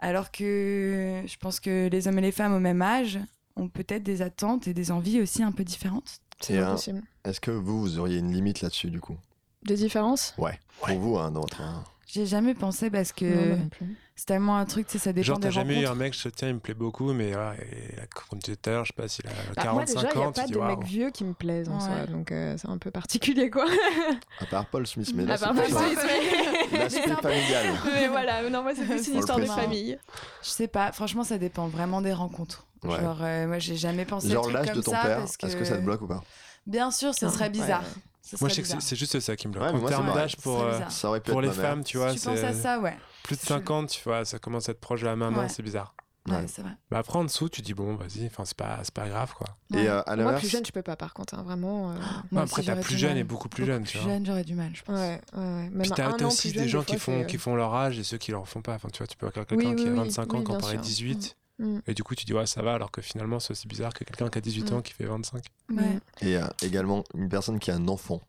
alors 0.00 0.30
que 0.30 1.22
je 1.26 1.36
pense 1.38 1.60
que 1.60 1.88
les 1.88 2.08
hommes 2.08 2.18
et 2.18 2.22
les 2.22 2.32
femmes 2.32 2.54
au 2.54 2.60
même 2.60 2.80
âge 2.82 3.18
ont 3.56 3.68
peut-être 3.68 4.02
des 4.02 4.22
attentes 4.22 4.68
et 4.68 4.74
des 4.74 4.90
envies 4.90 5.20
aussi 5.20 5.42
un 5.42 5.52
peu 5.52 5.64
différentes. 5.64 6.20
C'est 6.40 6.54
Et, 6.54 6.56
bien 6.56 6.68
euh, 6.68 6.72
possible. 6.72 7.02
Est-ce 7.24 7.40
que 7.40 7.50
vous, 7.50 7.80
vous 7.80 7.98
auriez 7.98 8.18
une 8.18 8.32
limite 8.32 8.60
là-dessus, 8.62 8.90
du 8.90 9.00
coup? 9.00 9.16
De 9.64 9.74
différence? 9.74 10.34
Ouais. 10.38 10.58
Pour 10.80 10.98
vous, 10.98 11.18
hein, 11.18 11.30
dans 11.30 11.40
votre. 11.40 11.60
hein. 11.60 11.84
J'ai 12.06 12.26
jamais 12.26 12.54
pensé 12.54 12.90
parce 12.90 13.12
que 13.12 13.24
Non, 13.24 13.46
moi 13.46 13.56
non 13.56 13.68
plus. 13.68 13.96
C'est 14.20 14.26
tellement 14.26 14.58
un 14.58 14.66
truc, 14.66 14.86
tu 14.86 14.92
sais, 14.92 14.98
ça 14.98 15.14
dépend 15.14 15.24
Genre, 15.24 15.40
t'as 15.40 15.48
jamais 15.48 15.80
eu 15.80 15.86
un 15.86 15.94
mec, 15.94 16.12
je 16.14 16.24
te 16.24 16.28
tiens, 16.28 16.48
il 16.48 16.54
me 16.54 16.60
plaît 16.60 16.74
beaucoup, 16.74 17.10
mais 17.14 17.32
voilà, 17.32 17.54
et, 17.54 17.94
comme 18.28 18.38
tu 18.38 18.50
disais 18.50 18.56
tout 18.56 18.68
à 18.68 18.72
l'heure, 18.74 18.84
je 18.84 18.92
sais 18.94 19.02
pas 19.02 19.08
s'il 19.08 19.26
a 19.26 19.30
Bah, 19.30 19.72
moi 19.72 19.84
45 19.86 19.86
déjà, 19.86 20.08
il 20.14 20.18
n'y 20.18 20.24
a 20.24 20.30
pas 20.32 20.46
de 20.46 20.58
waouh. 20.58 20.68
mecs 20.76 20.86
vieux 20.86 21.10
qui 21.10 21.24
me 21.24 21.32
plaisent 21.32 21.70
en 21.70 21.76
Ouais. 21.76 21.80
soi, 21.80 22.06
donc 22.06 22.30
euh, 22.30 22.54
c'est 22.58 22.68
un 22.68 22.76
peu 22.76 22.90
particulier 22.90 23.48
quoi. 23.48 23.64
À 24.40 24.44
part 24.44 24.66
Paul 24.66 24.86
Smith, 24.86 25.10
mais 25.14 25.24
là, 25.24 25.34
À 25.34 25.36
c'est 25.38 25.46
Paul 25.46 25.64
Smith, 25.64 25.98
mais- 26.72 26.78
l'aspect 26.80 27.08
familial. 27.22 27.66
mais 27.94 28.08
voilà, 28.08 28.50
non, 28.50 28.62
moi 28.62 28.72
c'est 28.76 28.84
plus 28.84 29.08
une 29.08 29.20
histoire 29.20 29.38
de 29.38 29.44
le 29.44 29.48
famille. 29.48 29.98
Je 30.42 30.48
sais 30.50 30.68
pas, 30.68 30.92
franchement, 30.92 31.24
ça 31.24 31.38
dépend 31.38 31.68
vraiment 31.68 32.02
des 32.02 32.12
rencontres. 32.12 32.66
Ouais. 32.84 33.00
Genre, 33.00 33.18
euh, 33.22 33.46
moi, 33.46 33.58
j'ai 33.58 33.76
jamais 33.76 34.04
pensé 34.04 34.28
Genre 34.28 34.50
l'âge 34.50 34.72
de 34.72 34.82
ton 34.82 34.90
ça 34.92 35.02
père, 35.02 35.16
parce 35.20 35.36
est-ce 35.42 35.56
que 35.56 35.64
ça 35.64 35.76
te 35.78 35.82
bloque 35.82 36.02
ou 36.02 36.06
pas? 36.06 36.22
Bien 36.66 36.90
sûr, 36.90 37.14
ce 37.14 37.24
Non, 37.24 37.30
serait 37.32 37.48
bizarre. 37.48 37.80
ouais. 37.82 38.02
Ce 38.22 38.36
Moi, 38.40 38.48
je 38.50 38.54
sais 38.54 38.62
que 38.62 38.68
c'est- 38.82 38.96
juste 38.96 39.18
ça 39.20 39.34
qui 39.34 39.48
me 39.48 39.52
bloque. 39.54 39.74
En 39.74 39.80
termes 39.86 40.12
d'âge, 40.14 40.36
pour, 40.36 40.62
euh. 40.62 40.78
Ça 40.90 41.08
pour 41.24 41.40
les 41.40 41.50
femmes, 41.50 41.82
tu 41.84 41.96
vois, 41.96 42.12
tu 42.12 42.20
penses 42.20 42.38
à 42.44 42.52
ça, 42.52 42.78
ouais. 42.80 42.96
Plus 43.22 43.36
de 43.36 43.40
Je- 43.42 43.46
50, 43.46 43.88
tu 43.90 44.02
vois, 44.04 44.24
ça 44.24 44.38
commence 44.38 44.68
à 44.68 44.72
être 44.72 44.80
proche 44.80 45.00
de 45.02 45.06
la 45.06 45.16
maman, 45.16 45.40
Ouais. 45.40 45.48
c'est 45.48 45.62
bizarre. 45.62 45.94
Ouais, 46.28 46.36
Ouais. 46.36 46.46
c'est 46.48 46.60
vrai. 46.62 46.72
Mais 46.90 46.98
après, 46.98 47.18
en 47.18 47.24
dessous, 47.24 47.48
tu 47.48 47.62
dis, 47.62 47.72
bon, 47.72 47.94
vas-y, 47.96 48.26
enfin, 48.26 48.44
c'est 48.44 48.56
pas, 48.56 48.78
c'est 48.82 48.92
pas 48.92 49.08
grave, 49.08 49.32
quoi. 49.34 49.46
Ouais. 49.70 49.84
Et 49.84 49.88
euh, 49.88 50.02
à 50.02 50.16
Moi 50.16 50.34
plus 50.34 50.48
jeune, 50.50 50.64
je 50.66 50.70
peux 50.70 50.82
pas 50.82 50.94
par 50.94 51.14
contre, 51.14 51.34
hein, 51.34 51.42
vraiment. 51.42 51.92
euh, 51.92 51.94
Moi 52.30 52.42
après, 52.42 52.62
t'as 52.62 52.76
plus 52.76 52.98
jeune 52.98 53.10
mal. 53.12 53.18
et 53.18 53.24
beaucoup 53.24 53.48
plus 53.48 53.62
Beaucoup 53.62 53.72
jeune, 53.72 53.84
tu 53.84 53.96
plus 53.96 54.04
vois. 54.04 54.12
jeune, 54.12 54.26
j'aurais 54.26 54.44
du 54.44 54.54
mal, 54.54 54.70
je 54.74 54.82
pense. 54.82 54.98
Ouais, 54.98 55.20
ouais, 55.32 55.38
ouais. 55.38 55.70
Même 55.70 55.80
Puis 55.82 55.90
t'as 55.92 56.12
aussi 56.26 56.48
plus 56.50 56.52
des 56.52 56.58
jeune, 56.60 56.68
gens 56.68 56.82
qui 56.84 56.98
font, 56.98 57.24
qui 57.24 57.38
font 57.38 57.54
leur 57.56 57.74
âge 57.74 57.98
et 57.98 58.04
ceux 58.04 58.18
qui 58.18 58.32
leur 58.32 58.46
font 58.46 58.60
pas. 58.60 58.74
Enfin, 58.74 58.88
tu 58.92 58.98
vois, 58.98 59.06
tu 59.06 59.16
peux 59.16 59.26
avoir 59.26 59.46
quelqu'un 59.46 59.56
Oui, 59.70 59.74
qui 59.76 59.82
oui, 59.84 59.88
a 59.88 59.92
oui, 59.92 59.98
25 59.98 60.34
ans, 60.34 60.42
qui 60.44 60.52
en 60.52 60.58
paraît 60.58 60.72
sûr. 60.74 60.80
18. 60.82 61.36
Mm. 61.58 61.78
Et 61.86 61.94
du 61.94 62.02
coup, 62.02 62.14
tu 62.14 62.26
dis, 62.26 62.34
ouais, 62.34 62.46
ça 62.46 62.60
va, 62.62 62.74
alors 62.74 62.90
que 62.90 63.00
finalement, 63.00 63.40
c'est 63.40 63.52
aussi 63.52 63.66
bizarre 63.66 63.94
que 63.94 64.04
quelqu'un 64.04 64.28
qui 64.28 64.38
a 64.38 64.40
18 64.42 64.70
Mm. 64.70 64.74
ans 64.74 64.82
qui 64.82 64.92
fait 64.92 65.06
25. 65.06 65.44
Ouais. 65.70 65.98
et 66.20 66.36
euh, 66.36 66.46
également 66.62 67.02
une 67.14 67.30
personne 67.30 67.58
qui 67.58 67.70
a 67.70 67.74
un 67.76 67.88
enfant, 67.88 68.20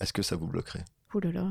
est-ce 0.00 0.12
que 0.12 0.22
ça 0.22 0.34
vous 0.34 0.46
bloquerait? 0.48 0.84
Ouh 1.14 1.20
là 1.20 1.30
là. 1.30 1.44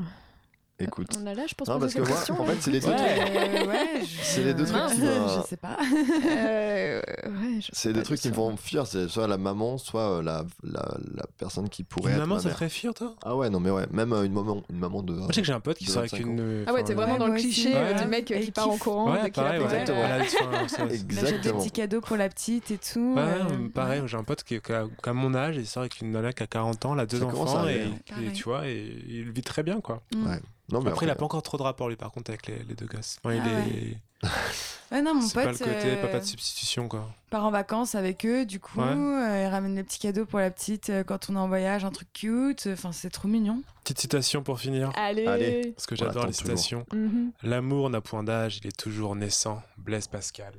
Écoute. 0.78 1.08
On 1.18 1.26
a 1.26 1.34
se 1.34 1.40
Non, 1.70 1.78
parce 1.80 1.94
que 1.94 2.00
moi, 2.02 2.40
en 2.40 2.44
fait, 2.44 2.56
c'est 2.60 2.70
les 2.70 2.80
deux 2.80 2.88
Ouais. 2.88 2.96
trucs. 2.96 3.08
Euh, 3.36 3.66
ouais, 3.66 4.00
je- 4.02 4.22
C'est 4.22 4.44
les 4.44 4.52
deux 4.52 4.66
trucs 4.66 4.92
qui 4.92 5.00
me- 5.00 5.06
Je 5.42 5.46
sais 5.48 5.56
pas. 5.56 5.76
Euh, 6.26 7.00
ouais, 7.26 7.60
C'est 7.72 7.92
des 7.92 8.02
trucs 8.02 8.20
qui 8.20 8.28
me 8.28 8.34
font 8.34 8.56
fuir, 8.56 8.86
c'est 8.86 9.08
soit 9.08 9.26
la 9.26 9.38
maman, 9.38 9.78
soit 9.78 10.18
euh, 10.18 10.22
la, 10.22 10.44
la, 10.62 10.96
la 11.14 11.24
personne 11.38 11.68
qui 11.68 11.82
pourrait 11.82 12.10
Une 12.12 12.16
être 12.16 12.22
maman, 12.22 12.34
ma 12.36 12.40
ça 12.42 12.48
te 12.50 12.54
ferait 12.54 12.68
fuir, 12.68 12.92
toi? 12.94 13.14
Ah 13.24 13.34
ouais, 13.36 13.48
non 13.48 13.58
mais 13.60 13.70
ouais, 13.70 13.86
même 13.90 14.12
euh, 14.12 14.24
une 14.24 14.32
maman, 14.32 14.62
une 14.70 14.78
maman 14.78 15.02
de. 15.02 15.12
Moi, 15.14 15.26
je 15.30 15.34
sais 15.34 15.40
que 15.40 15.46
j'ai 15.46 15.52
un 15.52 15.60
pote 15.60 15.78
qui 15.78 15.86
sort 15.86 16.00
avec 16.00 16.12
25 16.12 16.26
une. 16.26 16.64
Ah 16.66 16.72
ouais, 16.74 16.84
t'es 16.84 16.94
vraiment 16.94 17.14
Ouais, 17.14 17.18
dans 17.18 17.28
le 17.28 17.34
cliché 17.38 17.72
Ouais. 17.72 17.94
du 17.94 18.06
mec 18.06 18.30
Et 18.30 18.40
qui 18.40 18.46
qui 18.46 18.52
part 18.52 18.68
en 18.68 18.76
courant 18.76 19.12
Ouais, 19.12 19.30
pareil, 19.30 19.62
Exactement. 19.62 20.00
Il 20.04 20.82
achète 20.84 20.88
des 20.88 20.94
Exactement. 20.96 21.58
petits 21.60 21.70
cadeaux 21.70 22.00
pour 22.02 22.16
la 22.16 22.28
petite 22.28 22.70
et 22.70 22.78
tout. 22.78 23.14
Ouais, 23.16 23.68
pareil, 23.74 24.02
j'ai 24.06 24.16
un 24.16 24.24
pote 24.24 24.42
qui, 24.42 24.56
a, 24.72 25.12
mon 25.12 25.34
âge, 25.34 25.56
il 25.56 25.66
sort 25.66 25.82
avec 25.82 26.00
une 26.00 26.10
nana 26.10 26.32
qui 26.32 26.42
a 26.42 26.46
40 26.46 26.84
ans, 26.84 26.94
elle 26.94 27.00
a 27.00 27.06
deux 27.06 27.22
enfants, 27.22 27.66
et, 27.66 27.88
tu 28.34 28.44
vois, 28.44 28.66
et 28.68 28.86
il 29.08 29.30
vit 29.30 29.42
très 29.42 29.62
bien, 29.62 29.80
quoi. 29.80 30.02
mm. 30.14 30.26
Ouais. 30.26 30.40
Non 30.70 30.80
mais 30.82 30.90
après, 30.90 31.06
il 31.06 31.10
a 31.10 31.14
pas 31.14 31.24
encore 31.24 31.42
trop 31.42 31.56
de 31.56 31.62
rapport, 31.62 31.88
lui, 31.88 31.96
par 31.96 32.10
contre, 32.10 32.30
avec 32.30 32.46
les, 32.46 32.58
les 32.68 32.74
deux 32.74 32.86
gosses. 32.86 33.18
Enfin, 33.22 33.34
il 33.34 33.42
Ah 33.44 33.68
est... 33.68 33.96
Ouais, 34.92 35.02
non, 35.02 35.14
mon 35.14 35.20
C'est 35.22 35.34
pas 35.34 35.44
le 35.46 35.50
pote 35.50 35.58
côté 35.58 35.96
euh, 35.96 36.00
papa 36.02 36.20
de 36.20 36.24
substitution, 36.24 36.86
quoi. 36.88 37.08
part 37.28 37.44
en 37.44 37.50
vacances 37.50 37.94
avec 37.96 38.24
eux, 38.24 38.46
du 38.46 38.60
coup, 38.60 38.80
Ouais. 38.80 38.86
euh, 38.86 39.42
il 39.44 39.46
ramène 39.48 39.74
les 39.74 39.82
petits 39.82 39.98
cadeaux 39.98 40.26
pour 40.26 40.38
la 40.38 40.50
petite 40.50 40.90
euh, 40.90 41.02
quand 41.02 41.28
on 41.28 41.34
est 41.34 41.38
en 41.38 41.48
voyage, 41.48 41.84
un 41.84 41.90
truc 41.90 42.08
cute. 42.12 42.68
Enfin, 42.72 42.92
c'est 42.92 43.10
trop 43.10 43.26
mignon. 43.26 43.62
Petite 43.82 44.00
citation 44.00 44.42
pour 44.44 44.60
finir, 44.60 44.90
Allez. 44.96 45.26
Allez. 45.26 45.72
parce 45.76 45.86
que 45.86 45.96
j'adore 45.96 46.26
les 46.26 46.32
citations. 46.32 46.86
Mhm. 46.92 47.32
L'amour 47.42 47.90
n'a 47.90 48.00
point 48.00 48.22
d'âge, 48.22 48.58
il 48.62 48.68
est 48.68 48.76
toujours 48.76 49.16
naissant. 49.16 49.60
Blaise 49.76 50.06
Pascal. 50.06 50.52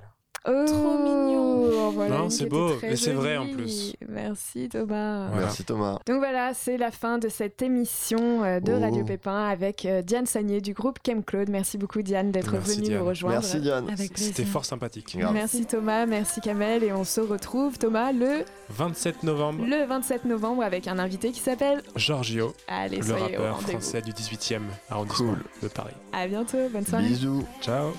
Oh, 0.45 0.63
Trop 0.65 0.97
mignon. 0.97 1.88
en 1.88 1.91
voilà 1.91 2.17
Non, 2.19 2.29
c'est 2.29 2.45
beau, 2.45 2.71
mais 2.81 2.95
c'est 2.95 3.11
vrai, 3.13 3.38
en 3.38 3.47
plus. 3.47 3.93
Merci 4.07 4.69
Thomas. 4.69 5.27
Voilà. 5.27 5.41
Merci 5.45 5.63
Thomas. 5.65 5.99
Donc 6.05 6.17
voilà, 6.17 6.53
c'est 6.53 6.77
la 6.77 6.91
fin 6.91 7.17
de 7.17 7.27
cette 7.27 7.61
émission 7.61 8.43
euh, 8.43 8.59
de 8.59 8.73
Oh. 8.73 8.79
Radio 8.79 9.03
Pépin 9.03 9.45
avec 9.47 9.85
euh, 9.85 10.01
Diane 10.01 10.25
Sagné 10.25 10.61
du 10.61 10.73
groupe 10.73 10.99
Chem 11.05 11.23
Claude. 11.23 11.49
Merci 11.49 11.77
beaucoup 11.77 12.01
Diane 12.01 12.31
d'être 12.31 12.55
venue 12.57 12.83
Diane. 12.83 12.99
nous 12.99 13.05
rejoindre. 13.05 13.35
Merci 13.39 13.59
Diane. 13.59 13.88
C'était 14.15 14.45
fort 14.45 14.63
sympathique. 14.65 15.17
Merci 15.33 15.65
Thomas, 15.65 16.05
merci 16.05 16.39
Kamel 16.41 16.83
et 16.83 16.93
on 16.93 17.03
se 17.03 17.19
retrouve 17.21 17.77
Thomas 17.77 18.11
le, 18.11 18.45
27 18.69 19.23
novembre, 19.23 19.65
le 19.65 19.85
27 19.85 20.25
novembre 20.25 20.63
avec 20.63 20.88
un 20.88 20.99
invité 20.99 21.31
qui 21.31 21.39
s'appelle 21.41 21.81
Giorgio, 21.95 22.53
Allez 22.67 22.99
le 23.01 23.13
rappeur 23.13 23.61
français 23.61 24.01
du 24.01 24.11
18e 24.11 24.61
arrondissement 24.89 25.33
Cool. 25.33 25.43
de 25.63 25.67
Paris. 25.67 25.93
À 26.13 26.27
bientôt, 26.27 26.57
bonne 26.71 26.85
soirée. 26.85 27.05
Bisous. 27.07 27.43
Ciao 27.61 27.91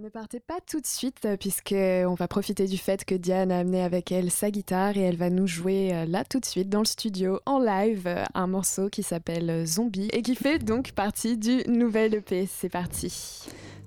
Ne 0.00 0.10
partez 0.10 0.38
pas 0.38 0.58
tout 0.64 0.80
de 0.80 0.86
suite 0.86 1.24
euh, 1.24 1.36
puisque 1.36 1.74
on 1.74 2.14
va 2.14 2.28
profiter 2.28 2.66
du 2.66 2.78
fait 2.78 3.04
que 3.04 3.16
Diane 3.16 3.50
a 3.50 3.58
amené 3.58 3.82
avec 3.82 4.12
elle 4.12 4.30
sa 4.30 4.50
guitare 4.50 4.96
et 4.96 5.00
elle 5.00 5.16
va 5.16 5.28
nous 5.28 5.48
jouer 5.48 5.92
euh, 5.92 6.04
là 6.06 6.24
tout 6.24 6.38
de 6.38 6.44
suite 6.44 6.68
dans 6.68 6.80
le 6.80 6.84
studio 6.84 7.40
en 7.46 7.58
live 7.58 8.06
euh, 8.06 8.24
un 8.34 8.46
morceau 8.46 8.90
qui 8.90 9.02
s'appelle 9.02 9.66
Zombie 9.66 10.08
et 10.12 10.22
qui 10.22 10.36
fait 10.36 10.60
donc 10.60 10.92
partie 10.92 11.36
du 11.36 11.62
nouvel 11.66 12.14
EP. 12.14 12.46
C'est 12.46 12.68
parti. 12.68 13.10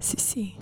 Si 0.01 0.15
si. 0.17 0.55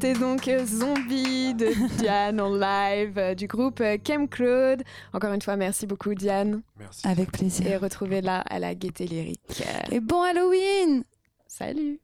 C'était 0.00 0.18
donc 0.18 0.48
euh, 0.48 0.64
Zombie 0.64 1.52
de 1.52 1.68
Diane 1.98 2.40
en 2.40 2.54
live 2.54 3.18
euh, 3.18 3.34
du 3.34 3.46
groupe 3.46 3.80
euh, 3.82 3.98
Chem 4.02 4.28
Claude. 4.28 4.82
Encore 5.12 5.32
une 5.34 5.42
fois, 5.42 5.56
merci 5.56 5.86
beaucoup 5.86 6.14
Diane. 6.14 6.62
Merci. 6.78 7.06
Avec 7.06 7.30
plaisir. 7.30 7.66
Et 7.66 7.76
retrouvez-la 7.76 8.40
à 8.40 8.58
la 8.58 8.74
gaieté 8.74 9.06
lyrique. 9.06 9.62
Et 9.90 10.00
bon 10.00 10.22
Halloween 10.22 11.04
Salut 11.46 11.99